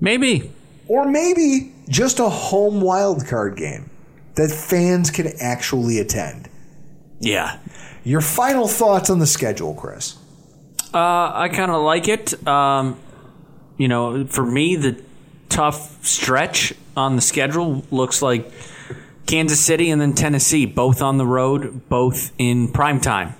Maybe. 0.00 0.50
Or 0.88 1.04
maybe 1.04 1.72
just 1.88 2.18
a 2.18 2.28
home 2.28 2.80
wild 2.80 3.26
card 3.26 3.56
game 3.56 3.90
that 4.36 4.50
fans 4.50 5.10
can 5.10 5.32
actually 5.40 5.98
attend. 5.98 6.48
Yeah. 7.20 7.58
Your 8.04 8.20
final 8.20 8.68
thoughts 8.68 9.10
on 9.10 9.18
the 9.18 9.26
schedule, 9.26 9.74
Chris? 9.74 10.16
Uh, 10.92 11.32
I 11.34 11.48
kind 11.52 11.70
of 11.70 11.82
like 11.82 12.08
it. 12.08 12.46
Um, 12.46 12.98
you 13.76 13.88
know, 13.88 14.26
for 14.26 14.44
me, 14.44 14.76
the 14.76 15.02
tough 15.48 16.04
stretch 16.04 16.74
on 16.96 17.16
the 17.16 17.22
schedule. 17.22 17.84
Looks 17.90 18.22
like 18.22 18.50
Kansas 19.26 19.60
City 19.60 19.90
and 19.90 20.00
then 20.00 20.12
Tennessee, 20.12 20.66
both 20.66 21.02
on 21.02 21.16
the 21.16 21.26
road, 21.26 21.88
both 21.88 22.32
in 22.38 22.70
prime 22.70 23.00
time. 23.00 23.34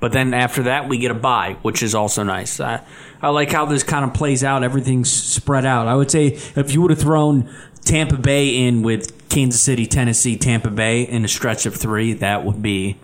But 0.00 0.12
then 0.12 0.32
after 0.32 0.62
that, 0.64 0.88
we 0.88 0.98
get 0.98 1.10
a 1.10 1.14
bye, 1.14 1.56
which 1.62 1.82
is 1.82 1.94
also 1.94 2.22
nice. 2.22 2.60
I, 2.60 2.82
I 3.20 3.30
like 3.30 3.50
how 3.50 3.64
this 3.66 3.82
kind 3.82 4.04
of 4.04 4.14
plays 4.14 4.44
out. 4.44 4.62
Everything's 4.62 5.10
spread 5.10 5.64
out. 5.66 5.88
I 5.88 5.96
would 5.96 6.10
say 6.10 6.38
if 6.56 6.72
you 6.72 6.80
would 6.82 6.90
have 6.92 7.00
thrown 7.00 7.52
Tampa 7.84 8.16
Bay 8.16 8.66
in 8.66 8.82
with 8.82 9.28
Kansas 9.28 9.60
City, 9.60 9.86
Tennessee, 9.86 10.36
Tampa 10.36 10.70
Bay 10.70 11.02
in 11.02 11.24
a 11.24 11.28
stretch 11.28 11.66
of 11.66 11.74
three, 11.74 12.12
that 12.14 12.44
would 12.44 12.62
be 12.62 12.96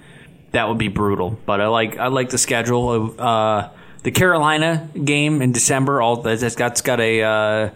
that 0.52 0.68
would 0.68 0.78
be 0.78 0.86
brutal. 0.88 1.36
But 1.46 1.60
I 1.60 1.66
like 1.66 1.98
I 1.98 2.06
like 2.06 2.30
the 2.30 2.38
schedule 2.38 2.92
of 2.92 3.18
uh, 3.20 3.68
the 4.04 4.12
Carolina 4.12 4.88
game 5.04 5.42
in 5.42 5.50
December. 5.50 6.00
All 6.00 6.16
that's 6.22 6.54
got, 6.54 6.72
it's 6.72 6.80
got 6.80 7.00
a 7.00 7.22
uh, 7.22 7.70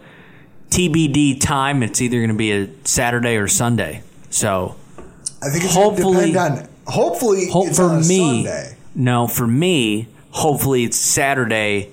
TBD 0.71 1.41
time. 1.41 1.83
It's 1.83 2.01
either 2.01 2.19
going 2.19 2.29
to 2.29 2.35
be 2.37 2.53
a 2.53 2.69
Saturday 2.85 3.37
or 3.37 3.49
Sunday. 3.49 4.03
So 4.31 4.77
I 5.43 5.49
think 5.51 5.65
it's 5.65 5.75
Hopefully- 5.75 6.33
going 6.33 6.53
to 6.55 6.61
depend 6.61 6.69
on. 6.69 6.69
Hopefully, 6.87 7.49
hope 7.51 7.67
it's 7.69 7.77
for 7.77 7.99
me. 7.99 8.45
Sunday. 8.45 8.77
No, 8.99 9.27
for 9.29 9.47
me, 9.47 10.09
hopefully 10.33 10.83
it's 10.85 10.97
Saturday, 10.97 11.93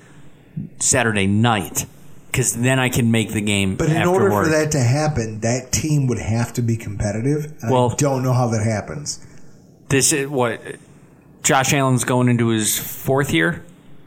Saturday 0.80 1.28
night, 1.28 1.86
because 2.32 2.54
then 2.54 2.80
I 2.80 2.90
can 2.90 3.12
make 3.12 3.32
the 3.32 3.42
game. 3.42 3.76
But 3.76 3.90
in 3.90 3.98
after 3.98 4.10
order 4.10 4.32
work. 4.32 4.46
for 4.46 4.52
that 4.52 4.72
to 4.72 4.80
happen, 4.80 5.40
that 5.42 5.72
team 5.72 6.08
would 6.08 6.18
have 6.20 6.52
to 6.54 6.62
be 6.62 6.76
competitive. 6.76 7.54
And 7.62 7.72
Well- 7.72 7.92
I 7.92 7.96
don't 7.96 8.24
know 8.24 8.34
how 8.34 8.48
that 8.48 8.64
happens. 8.64 9.20
this 9.90 10.12
is 10.12 10.28
what 10.28 10.60
Josh 11.44 11.74
Allen's 11.74 12.04
going 12.04 12.28
into 12.28 12.48
his 12.48 12.78
fourth 12.78 13.32
year. 13.32 13.64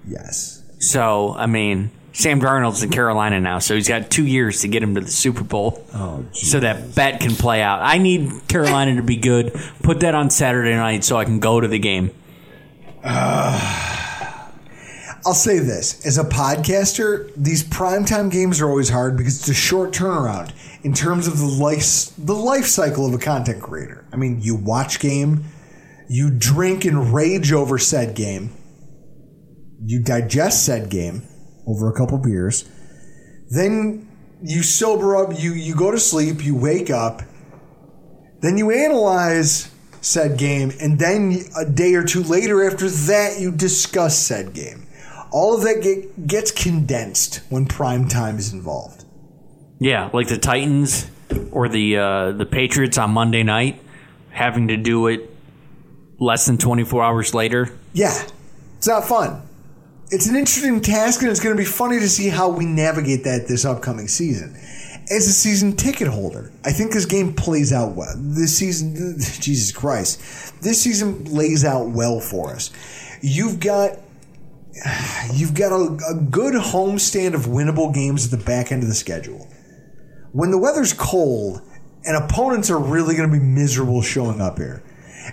Yes. 0.07 0.63
So 0.81 1.35
I 1.39 1.47
mean, 1.47 1.91
Sam 2.13 2.41
Darnold's 2.41 2.83
in 2.83 2.91
Carolina 2.91 3.39
now, 3.39 3.61
so 3.61 3.77
he's 3.77 3.87
got 3.87 4.11
two 4.11 4.27
years 4.27 4.63
to 4.63 4.69
get 4.69 4.83
him 4.83 4.97
to 4.97 5.01
the 5.03 5.11
Super 5.11 5.45
Bowl. 5.45 5.85
Oh, 5.95 6.25
so 6.33 6.59
that 6.59 6.97
bet 6.97 7.21
can 7.21 7.37
play 7.37 7.63
out. 7.63 7.81
I 7.81 7.99
need 7.99 8.49
Carolina 8.49 8.97
to 8.97 9.03
be 9.03 9.15
good. 9.17 9.53
Put 9.85 10.01
that 10.01 10.17
on 10.17 10.31
Saturday 10.31 10.75
night 10.75 11.05
so 11.05 11.17
I 11.17 11.25
can 11.25 11.39
go 11.39 11.61
to 11.61 11.69
the 11.69 11.79
game. 11.79 12.11
I'll 15.25 15.35
say 15.35 15.59
this 15.59 16.05
as 16.07 16.19
a 16.19 16.25
podcaster, 16.25 17.31
these 17.37 17.63
primetime 17.63 18.31
games 18.31 18.61
are 18.61 18.69
always 18.69 18.89
hard 18.89 19.17
because 19.17 19.39
it's 19.39 19.49
a 19.49 19.55
short 19.55 19.93
turnaround 19.93 20.53
in 20.83 20.95
terms 20.95 21.27
of 21.27 21.39
the 21.39 21.47
life 21.47 22.11
the 22.17 22.35
life 22.35 22.67
cycle 22.67 23.07
of 23.07 23.15
a 23.15 23.19
content 23.19 23.63
creator. 23.63 24.07
I 24.13 24.17
mean, 24.17 24.41
you 24.41 24.57
watch 24.57 25.01
game, 25.01 25.45
you 26.09 26.31
drink 26.31 26.85
and 26.85 27.13
rage 27.13 27.53
over 27.53 27.79
said 27.79 28.15
game, 28.15 28.51
you 29.85 30.03
digest 30.03 30.65
said 30.65 30.89
game 30.89 31.23
over 31.67 31.91
a 31.91 31.95
couple 31.95 32.19
beers, 32.19 32.69
then 33.51 34.09
you 34.43 34.63
sober 34.63 35.17
up, 35.17 35.39
you 35.39 35.53
you 35.53 35.75
go 35.75 35.91
to 35.91 35.99
sleep, 35.99 36.45
you 36.45 36.57
wake 36.57 36.91
up, 36.91 37.23
then 38.41 38.57
you 38.57 38.71
analyze 38.71 39.71
said 40.09 40.39
game, 40.39 40.73
and 40.81 40.99
then 40.99 41.39
a 41.57 41.65
day 41.65 41.95
or 41.95 42.03
two 42.03 42.23
later 42.23 42.67
after 42.67 42.89
that, 42.89 43.39
you 43.39 43.53
discuss 43.53 44.19
said 44.19 44.55
game. 44.55 44.87
All 45.31 45.55
of 45.55 45.63
that 45.63 45.83
get, 45.83 46.27
gets 46.27 46.51
condensed 46.51 47.43
when 47.51 47.67
prime 47.67 48.09
time 48.09 48.39
is 48.39 48.53
involved. 48.53 49.05
Yeah, 49.79 50.09
like 50.13 50.29
the 50.29 50.39
Titans 50.39 51.11
or 51.53 51.69
the 51.69 51.99
uh, 51.99 52.33
the 52.33 52.47
Patriots 52.47 52.97
on 52.97 53.11
Monday 53.11 53.43
night, 53.43 53.81
having 54.31 54.69
to 54.69 54.77
do 54.77 55.07
it 55.09 55.31
less 56.19 56.47
than 56.47 56.57
twenty 56.57 56.85
four 56.85 57.05
hours 57.05 57.35
later. 57.35 57.79
Yeah, 57.93 58.27
it's 58.79 58.89
not 58.89 59.05
fun. 59.05 59.43
It's 60.11 60.27
an 60.27 60.37
interesting 60.37 60.81
task, 60.81 61.21
and 61.21 61.31
it's 61.31 61.39
going 61.39 61.55
to 61.55 61.61
be 61.61 61.67
funny 61.69 62.01
to 62.01 62.09
see 62.09 62.31
how 62.31 62.49
we 62.49 62.65
navigate 62.65 63.25
that 63.25 63.47
this 63.47 63.67
upcoming 63.67 64.09
season. 64.09 64.57
As 65.11 65.27
a 65.27 65.33
season 65.33 65.75
ticket 65.75 66.09
holder, 66.09 66.53
I 66.65 66.73
think 66.73 66.93
this 66.93 67.07
game 67.07 67.35
plays 67.35 67.73
out 67.73 67.95
well. 67.95 68.15
This 68.17 68.57
season, 68.57 69.17
Jesus 69.41 69.73
Christ, 69.73 70.21
this 70.63 70.83
season 70.83 71.25
lays 71.25 71.65
out 71.65 71.89
well 71.89 72.21
for 72.21 72.51
us. 72.51 72.71
You've 73.23 73.61
got 73.61 73.99
you've 75.35 75.55
got 75.55 75.73
a, 75.73 75.99
a 76.11 76.15
good 76.15 76.55
homestand 76.55 77.35
of 77.35 77.43
winnable 77.43 77.93
games 77.95 78.25
at 78.25 78.39
the 78.39 78.45
back 78.45 78.71
end 78.73 78.83
of 78.83 78.89
the 78.89 78.95
schedule. 78.95 79.49
When 80.33 80.51
the 80.51 80.59
weather's 80.59 80.93
cold 80.93 81.63
and 82.05 82.17
opponents 82.17 82.71
are 82.71 82.79
really 82.79 83.15
going 83.17 83.31
to 83.31 83.39
be 83.39 83.43
miserable 83.43 84.03
showing 84.03 84.41
up 84.41 84.59
here. 84.59 84.83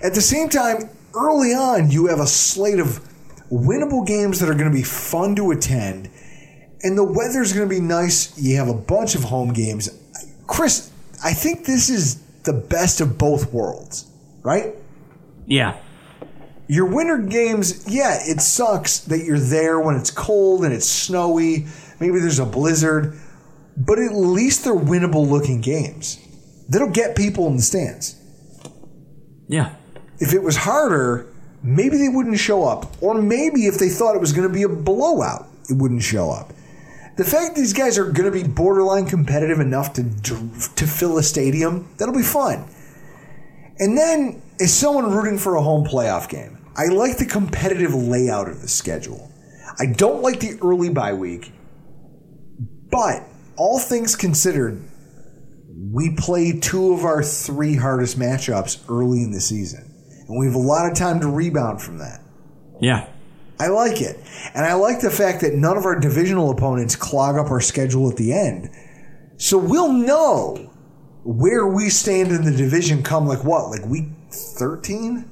At 0.04 0.14
the 0.14 0.22
same 0.22 0.50
time, 0.50 0.90
early 1.14 1.54
on, 1.54 1.92
you 1.92 2.08
have 2.08 2.20
a 2.20 2.28
slate 2.28 2.80
of 2.80 3.00
winnable 3.52 4.06
games 4.06 4.40
that 4.40 4.50
are 4.50 4.54
going 4.54 4.70
to 4.70 4.76
be 4.76 4.84
fun 4.84 5.36
to 5.36 5.52
attend, 5.52 6.10
and 6.86 6.98
the 6.98 7.04
weather's 7.04 7.52
going 7.52 7.68
to 7.68 7.76
be 7.76 7.82
nice. 7.82 8.38
You 8.42 8.56
have 8.58 8.70
a 8.70 8.74
bunch 8.74 9.16
of 9.16 9.24
home 9.24 9.52
games. 9.52 9.90
Chris, 10.48 10.92
I 11.24 11.34
think 11.34 11.66
this 11.66 11.90
is 11.90 12.22
the 12.44 12.54
best 12.54 13.02
of 13.02 13.18
both 13.18 13.52
worlds, 13.52 14.06
right? 14.44 14.76
Yeah, 15.48 15.78
Your 16.68 16.86
winter 16.86 17.18
games, 17.18 17.86
yeah, 17.88 18.18
it 18.22 18.40
sucks 18.42 19.00
that 19.00 19.20
you're 19.26 19.40
there 19.40 19.80
when 19.80 19.96
it's 19.96 20.10
cold 20.12 20.64
and 20.64 20.74
it's 20.74 20.88
snowy. 20.88 21.66
Maybe 22.00 22.20
there's 22.20 22.40
a 22.40 22.46
blizzard, 22.46 23.18
but 23.78 24.00
at 24.00 24.14
least 24.14 24.64
they're 24.64 24.74
winnable 24.76 25.28
looking 25.30 25.62
games. 25.62 26.20
That'll 26.70 26.90
get 26.90 27.16
people 27.16 27.46
in 27.48 27.58
the 27.58 27.62
stands. 27.62 28.16
yeah, 29.48 29.76
If 30.20 30.34
it 30.34 30.42
was 30.42 30.58
harder, 30.58 31.28
maybe 31.62 31.98
they 31.98 32.10
wouldn't 32.10 32.40
show 32.40 32.64
up. 32.64 32.96
Or 33.02 33.14
maybe 33.22 33.68
if 33.68 33.78
they 33.78 33.90
thought 33.90 34.16
it 34.16 34.20
was 34.22 34.34
going 34.34 34.48
to 34.48 34.54
be 34.54 34.64
a 34.64 34.70
blowout, 34.70 35.48
it 35.70 35.74
wouldn't 35.78 36.02
show 36.02 36.32
up. 36.32 36.54
The 37.18 37.24
fact 37.24 37.56
these 37.56 37.74
guys 37.74 37.98
are 37.98 38.12
going 38.12 38.32
to 38.32 38.32
be 38.32 38.44
borderline 38.44 39.06
competitive 39.06 39.60
enough 39.60 39.94
to 39.94 40.04
to 40.04 40.88
fill 40.88 41.18
a 41.18 41.24
stadium, 41.24 41.88
that'll 41.98 42.16
be 42.16 42.22
fun. 42.22 42.68
And 43.78 43.98
then, 43.98 44.42
as 44.60 44.74
someone 44.74 45.12
rooting 45.12 45.38
for 45.38 45.56
a 45.56 45.62
home 45.62 45.86
playoff 45.86 46.30
game, 46.30 46.58
I 46.76 46.88
like 46.88 47.18
the 47.18 47.26
competitive 47.26 47.94
layout 47.94 48.50
of 48.50 48.62
the 48.62 48.68
schedule. 48.68 49.32
I 49.80 49.86
don't 49.86 50.22
like 50.22 50.40
the 50.40 50.58
early 50.62 50.90
bye 50.90 51.14
week, 51.14 51.52
but 52.92 53.24
all 53.58 53.80
things 53.80 54.16
considered, 54.16 54.82
we 55.92 56.16
play 56.16 56.60
two 56.60 56.94
of 56.94 57.04
our 57.04 57.24
three 57.24 57.76
hardest 57.76 58.20
matchups 58.20 58.84
early 58.90 59.24
in 59.24 59.32
the 59.32 59.42
season. 59.42 59.92
And 60.28 60.40
we 60.40 60.46
have 60.48 60.56
a 60.56 60.60
lot 60.60 60.90
of 60.90 60.98
time 60.98 61.20
to 61.22 61.28
rebound 61.28 61.82
from 61.82 61.98
that. 62.00 62.22
yeah. 62.82 63.08
I 63.60 63.68
like 63.68 64.02
it. 64.02 64.20
And 64.54 64.66
I 64.66 64.74
like 64.74 65.02
the 65.02 65.12
fact 65.12 65.42
that 65.42 65.54
none 65.54 65.78
of 65.78 65.86
our 65.86 66.00
divisional 66.00 66.52
opponents 66.52 66.96
clog 66.96 67.38
up 67.38 67.50
our 67.50 67.62
schedule 67.62 68.10
at 68.10 68.18
the 68.18 68.34
end. 68.34 68.70
So 69.38 69.58
we'll 69.58 69.94
know 69.94 70.72
where 71.24 71.66
we 71.66 71.90
stand 71.90 72.32
in 72.32 72.44
the 72.44 72.56
division 72.56 73.02
come 73.04 73.28
like 73.28 73.44
what? 73.44 73.70
Like 73.70 73.86
week 73.86 74.10
13? 74.32 75.30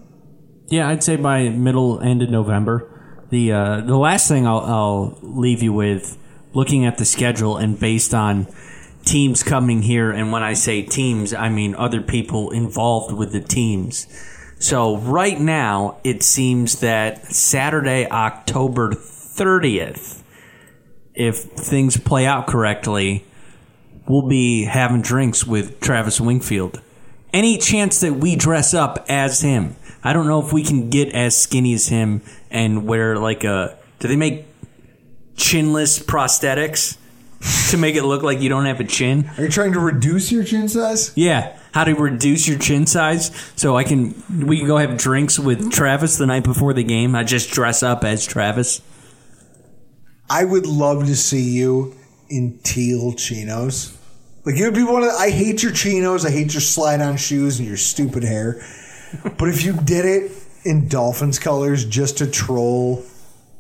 Yeah, 0.67 0.89
I'd 0.89 1.03
say 1.03 1.17
by 1.17 1.49
middle 1.49 1.99
end 1.99 2.21
of 2.21 2.29
November. 2.29 2.89
The 3.29 3.51
uh, 3.51 3.81
the 3.81 3.97
last 3.97 4.27
thing 4.27 4.47
I'll, 4.47 4.59
I'll 4.59 5.17
leave 5.21 5.61
you 5.61 5.73
with, 5.73 6.17
looking 6.53 6.85
at 6.85 6.97
the 6.97 7.05
schedule 7.05 7.57
and 7.57 7.79
based 7.79 8.13
on 8.13 8.47
teams 9.05 9.43
coming 9.43 9.81
here, 9.81 10.11
and 10.11 10.31
when 10.31 10.43
I 10.43 10.53
say 10.53 10.81
teams, 10.81 11.33
I 11.33 11.49
mean 11.49 11.75
other 11.75 12.01
people 12.01 12.51
involved 12.51 13.13
with 13.13 13.31
the 13.31 13.41
teams. 13.41 14.07
So 14.63 14.95
right 14.95 15.37
now, 15.37 15.97
it 16.05 16.23
seems 16.23 16.79
that 16.79 17.25
Saturday, 17.33 18.09
October 18.09 18.91
30th, 18.91 20.21
if 21.13 21.39
things 21.39 21.97
play 21.97 22.25
out 22.25 22.47
correctly, 22.47 23.25
we'll 24.07 24.29
be 24.29 24.63
having 24.63 25.01
drinks 25.01 25.45
with 25.45 25.81
Travis 25.81 26.21
Wingfield. 26.21 26.79
Any 27.33 27.57
chance 27.57 27.99
that 27.99 28.13
we 28.13 28.37
dress 28.37 28.73
up 28.73 29.05
as 29.09 29.41
him? 29.41 29.75
I 30.01 30.13
don't 30.13 30.27
know 30.27 30.39
if 30.39 30.53
we 30.53 30.63
can 30.63 30.89
get 30.89 31.13
as 31.13 31.35
skinny 31.35 31.73
as 31.73 31.89
him 31.89 32.21
and 32.49 32.87
wear 32.87 33.17
like 33.17 33.43
a. 33.43 33.77
Do 33.99 34.07
they 34.07 34.15
make 34.15 34.45
chinless 35.35 36.01
prosthetics 36.01 36.97
to 37.71 37.77
make 37.77 37.95
it 37.95 38.03
look 38.03 38.23
like 38.23 38.39
you 38.39 38.47
don't 38.47 38.65
have 38.65 38.79
a 38.79 38.85
chin? 38.85 39.29
Are 39.37 39.43
you 39.43 39.49
trying 39.49 39.73
to 39.73 39.81
reduce 39.81 40.31
your 40.31 40.45
chin 40.45 40.69
size? 40.69 41.11
Yeah, 41.15 41.57
how 41.73 41.83
to 41.83 41.93
reduce 41.93 42.47
your 42.47 42.57
chin 42.59 42.85
size 42.85 43.31
so 43.55 43.75
I 43.75 43.83
can 43.83 44.45
we 44.45 44.59
can 44.59 44.67
go 44.67 44.77
have 44.77 44.97
drinks 44.97 45.39
with 45.39 45.71
Travis 45.71 46.17
the 46.17 46.27
night 46.27 46.43
before 46.43 46.73
the 46.73 46.83
game. 46.83 47.15
I 47.15 47.23
just 47.23 47.51
dress 47.51 47.83
up 47.83 48.03
as 48.03 48.25
Travis. 48.25 48.81
I 50.29 50.45
would 50.45 50.65
love 50.65 51.05
to 51.05 51.15
see 51.15 51.51
you 51.51 51.95
in 52.29 52.59
teal 52.63 53.13
chinos. 53.13 53.97
Like 54.45 54.55
it 54.55 54.63
would 54.63 54.73
be 54.73 54.83
one 54.83 55.03
of 55.03 55.11
the, 55.11 55.15
I 55.17 55.29
hate 55.29 55.63
your 55.63 55.71
chinos, 55.71 56.25
I 56.25 56.31
hate 56.31 56.53
your 56.53 56.61
slide 56.61 57.01
on 57.01 57.17
shoes 57.17 57.59
and 57.59 57.67
your 57.67 57.77
stupid 57.77 58.23
hair. 58.23 58.61
but 59.37 59.49
if 59.49 59.63
you 59.63 59.73
did 59.73 60.05
it 60.05 60.31
in 60.65 60.87
Dolphins 60.87 61.39
colors 61.39 61.85
just 61.85 62.17
to 62.19 62.29
troll 62.29 63.03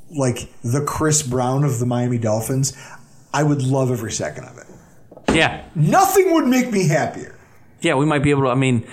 like 0.09 0.49
the 0.63 0.83
Chris 0.83 1.23
Brown 1.23 1.63
of 1.63 1.79
the 1.79 1.85
Miami 1.85 2.17
Dolphins, 2.17 2.77
I 3.33 3.43
would 3.43 3.61
love 3.61 3.91
every 3.91 4.11
second 4.11 4.45
of 4.45 4.57
it. 4.57 4.67
Yeah, 5.33 5.63
Nothing 5.73 6.33
would 6.33 6.45
make 6.45 6.71
me 6.71 6.87
happier. 6.87 7.32
Yeah, 7.83 7.95
we 7.95 8.05
might 8.05 8.23
be 8.23 8.31
able 8.31 8.43
to. 8.43 8.49
I 8.49 8.55
mean, 8.55 8.87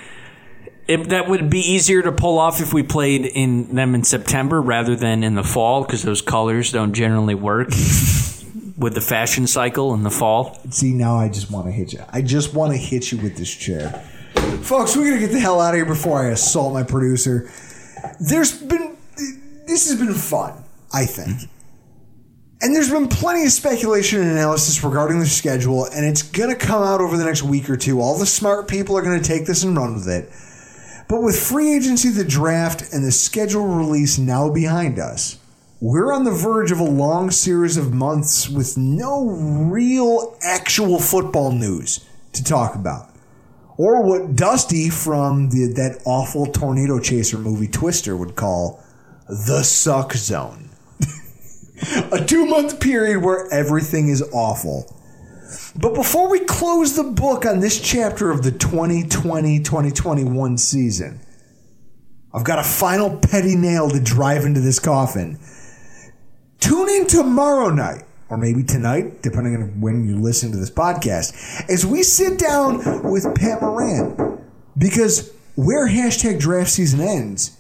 it, 0.87 1.09
that 1.11 1.29
would 1.29 1.49
be 1.49 1.61
easier 1.61 2.03
to 2.03 2.13
pull 2.13 2.39
off 2.39 2.61
if 2.61 2.75
we 2.75 2.83
played 2.83 3.25
in 3.25 3.75
them 3.75 3.95
in 3.95 4.03
September 4.03 4.61
rather 4.61 4.97
than 4.97 5.23
in 5.23 5.35
the 5.35 5.45
fall 5.45 5.83
because 5.83 6.03
those 6.03 6.23
colors 6.23 6.73
don't 6.73 6.93
generally 6.93 7.35
work. 7.35 7.71
with 8.81 8.95
the 8.95 9.01
fashion 9.01 9.47
cycle 9.47 9.93
in 9.93 10.03
the 10.03 10.11
fall. 10.11 10.59
See, 10.71 10.95
now 10.95 11.17
I 11.17 11.29
just 11.29 11.51
want 11.51 11.67
to 11.67 11.71
hit 11.71 11.93
you. 11.93 12.03
I 12.09 12.23
just 12.23 12.55
want 12.55 12.73
to 12.73 12.79
hit 12.79 13.13
you 13.13 13.19
with 13.19 13.37
this 13.37 13.55
chair. 13.55 13.91
Folks, 14.63 14.97
we're 14.97 15.05
going 15.05 15.21
to 15.21 15.27
get 15.27 15.33
the 15.33 15.39
hell 15.39 15.61
out 15.61 15.75
of 15.75 15.77
here 15.77 15.85
before 15.85 16.23
I 16.23 16.31
assault 16.31 16.73
my 16.73 16.83
producer. 16.83 17.51
There's 18.19 18.59
been, 18.59 18.97
this 19.67 19.91
has 19.91 19.99
been 19.99 20.15
fun, 20.15 20.65
I 20.93 21.05
think. 21.05 21.51
And 22.63 22.75
there's 22.75 22.91
been 22.91 23.09
plenty 23.09 23.47
of 23.47 23.53
speculation 23.53 24.21
and 24.21 24.33
analysis 24.33 24.85
regarding 24.85 25.19
the 25.19 25.27
schedule, 25.27 25.87
and 25.87 26.05
it's 26.05 26.23
going 26.23 26.51
to 26.51 26.57
come 26.57 26.83
out 26.83 27.01
over 27.01 27.17
the 27.17 27.25
next 27.25 27.43
week 27.43 27.71
or 27.71 27.77
two. 27.77 28.03
All 28.03 28.19
the 28.19 28.27
smart 28.27 28.69
people 28.69 28.99
are 28.99 29.03
going 29.03 29.21
to 29.21 29.27
take 29.27 29.47
this 29.47 29.63
and 29.63 29.75
run 29.75 29.95
with 29.95 30.09
it. 30.09 30.31
But 31.09 31.23
with 31.23 31.41
free 31.41 31.75
agency, 31.75 32.11
the 32.11 32.23
draft, 32.23 32.93
and 32.93 33.03
the 33.03 33.13
schedule 33.13 33.67
release 33.67 34.19
now 34.19 34.51
behind 34.51 34.99
us, 34.99 35.39
we're 35.81 36.13
on 36.13 36.25
the 36.25 36.31
verge 36.31 36.71
of 36.71 36.81
a 36.81 36.85
long 36.85 37.31
series 37.31 37.79
of 37.79 37.95
months 37.95 38.47
with 38.51 38.77
no 38.77 39.27
real 39.27 40.37
actual 40.43 41.01
football 41.01 41.53
news 41.53 42.07
to 42.35 42.45
talk 42.45 42.75
about. 42.75 43.09
Or 43.79 44.03
what 44.03 44.37
Dusty 44.37 44.91
from 44.91 45.49
the, 45.49 45.73
that 45.77 46.03
awful 46.05 46.45
Tornado 46.45 47.01
Chaser 47.01 47.39
movie 47.39 47.69
Twister 47.69 48.15
would 48.15 48.37
call 48.37 48.85
the 49.27 49.63
suck 49.63 50.13
zone. 50.13 50.70
A 52.13 52.25
two 52.25 52.47
month 52.47 52.81
period 52.81 53.23
where 53.23 53.53
everything 53.53 54.09
is 54.09 54.23
awful. 54.33 54.97
But 55.77 55.95
before 55.95 56.31
we 56.31 56.41
close 56.41 56.97
the 56.97 57.05
book 57.05 57.45
on 57.45 57.61
this 57.61 57.81
chapter 57.81 58.31
of 58.31 58.43
the 58.43 58.53
2020 58.53 59.61
2021 59.61 60.59
season, 60.59 61.21
I've 62.33 62.45
got 62.45 62.59
a 62.59 62.65
final 62.65 63.17
petty 63.17 63.57
nail 63.57 63.91
to 63.91 64.01
drive 64.01 64.45
into 64.45 64.61
this 64.61 64.79
coffin. 64.79 65.39
Tune 66.61 66.89
in 66.89 67.07
tomorrow 67.07 67.71
night, 67.71 68.05
or 68.29 68.37
maybe 68.37 68.63
tonight, 68.63 69.23
depending 69.23 69.57
on 69.57 69.81
when 69.81 70.07
you 70.07 70.17
listen 70.17 70.53
to 70.53 70.59
this 70.59 70.71
podcast, 70.71 71.35
as 71.69 71.85
we 71.85 72.03
sit 72.03 72.39
down 72.39 73.11
with 73.11 73.35
Pat 73.35 73.63
Moran. 73.63 74.39
Because 74.79 75.33
where 75.57 75.89
hashtag 75.89 76.39
draft 76.39 76.71
season 76.71 77.01
ends, 77.01 77.60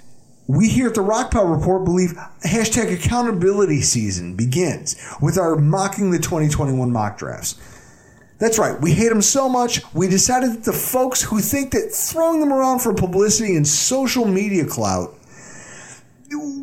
we 0.51 0.69
here 0.69 0.89
at 0.89 0.95
the 0.95 1.01
Rock 1.01 1.31
Rockpile 1.31 1.57
Report 1.57 1.85
believe 1.85 2.15
hashtag 2.45 2.93
accountability 2.93 3.83
season 3.83 4.35
begins 4.35 4.97
with 5.23 5.39
our 5.39 5.55
mocking 5.55 6.11
the 6.11 6.19
2021 6.19 6.91
mock 6.91 7.19
drafts. 7.19 7.55
That's 8.39 8.59
right, 8.59 8.81
we 8.81 8.93
hate 8.93 9.11
them 9.11 9.23
so 9.23 9.49
much, 9.49 9.81
we 9.95 10.09
decided 10.09 10.53
that 10.53 10.65
the 10.65 10.73
folks 10.73 11.23
who 11.23 11.41
think 11.41 11.71
that 11.73 11.93
throwing 11.93 12.41
them 12.41 12.53
around 12.53 12.81
for 12.81 12.93
publicity 12.93 13.55
and 13.55 13.69
social 13.69 14.27
media 14.27 14.65
clout, 14.65 15.15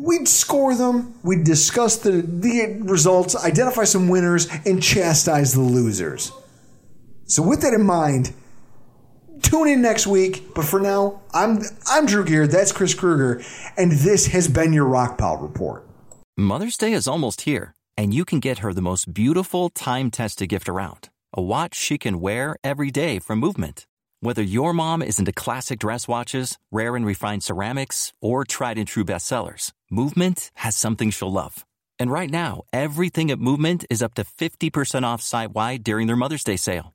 we'd 0.00 0.28
score 0.28 0.74
them, 0.74 1.14
we'd 1.22 1.44
discuss 1.44 1.96
the, 1.96 2.10
the 2.10 2.80
results, 2.82 3.36
identify 3.36 3.84
some 3.84 4.08
winners, 4.08 4.48
and 4.66 4.82
chastise 4.82 5.54
the 5.54 5.60
losers. 5.60 6.30
So, 7.24 7.42
with 7.42 7.62
that 7.62 7.72
in 7.72 7.84
mind, 7.84 8.34
Tune 9.42 9.68
in 9.68 9.82
next 9.82 10.06
week. 10.06 10.54
But 10.54 10.64
for 10.64 10.80
now, 10.80 11.20
I'm 11.32 11.60
I'm 11.86 12.06
Drew 12.06 12.24
Gear. 12.24 12.46
That's 12.46 12.72
Chris 12.72 12.94
Krueger, 12.94 13.42
and 13.76 13.92
this 13.92 14.26
has 14.28 14.48
been 14.48 14.72
your 14.72 14.88
Rockpile 14.88 15.40
Report. 15.40 15.86
Mother's 16.36 16.76
Day 16.76 16.92
is 16.92 17.08
almost 17.08 17.42
here, 17.42 17.74
and 17.96 18.14
you 18.14 18.24
can 18.24 18.40
get 18.40 18.58
her 18.58 18.72
the 18.72 18.82
most 18.82 19.12
beautiful 19.12 19.68
time-tested 19.70 20.48
gift 20.48 20.68
around: 20.68 21.08
a 21.34 21.42
watch 21.42 21.74
she 21.74 21.98
can 21.98 22.20
wear 22.20 22.56
every 22.62 22.90
day 22.90 23.18
from 23.18 23.38
Movement. 23.38 23.86
Whether 24.20 24.42
your 24.42 24.72
mom 24.72 25.00
is 25.00 25.20
into 25.20 25.32
classic 25.32 25.78
dress 25.78 26.08
watches, 26.08 26.58
rare 26.72 26.96
and 26.96 27.06
refined 27.06 27.44
ceramics, 27.44 28.12
or 28.20 28.44
tried 28.44 28.76
and 28.76 28.88
true 28.88 29.04
bestsellers, 29.04 29.72
Movement 29.90 30.50
has 30.54 30.74
something 30.74 31.10
she'll 31.10 31.32
love. 31.32 31.64
And 32.00 32.10
right 32.10 32.30
now, 32.30 32.62
everything 32.72 33.30
at 33.30 33.38
Movement 33.38 33.84
is 33.90 34.02
up 34.02 34.14
to 34.14 34.24
50% 34.24 35.04
off 35.04 35.22
site 35.22 35.52
wide 35.52 35.84
during 35.84 36.08
their 36.08 36.16
Mother's 36.16 36.44
Day 36.44 36.56
sale. 36.56 36.94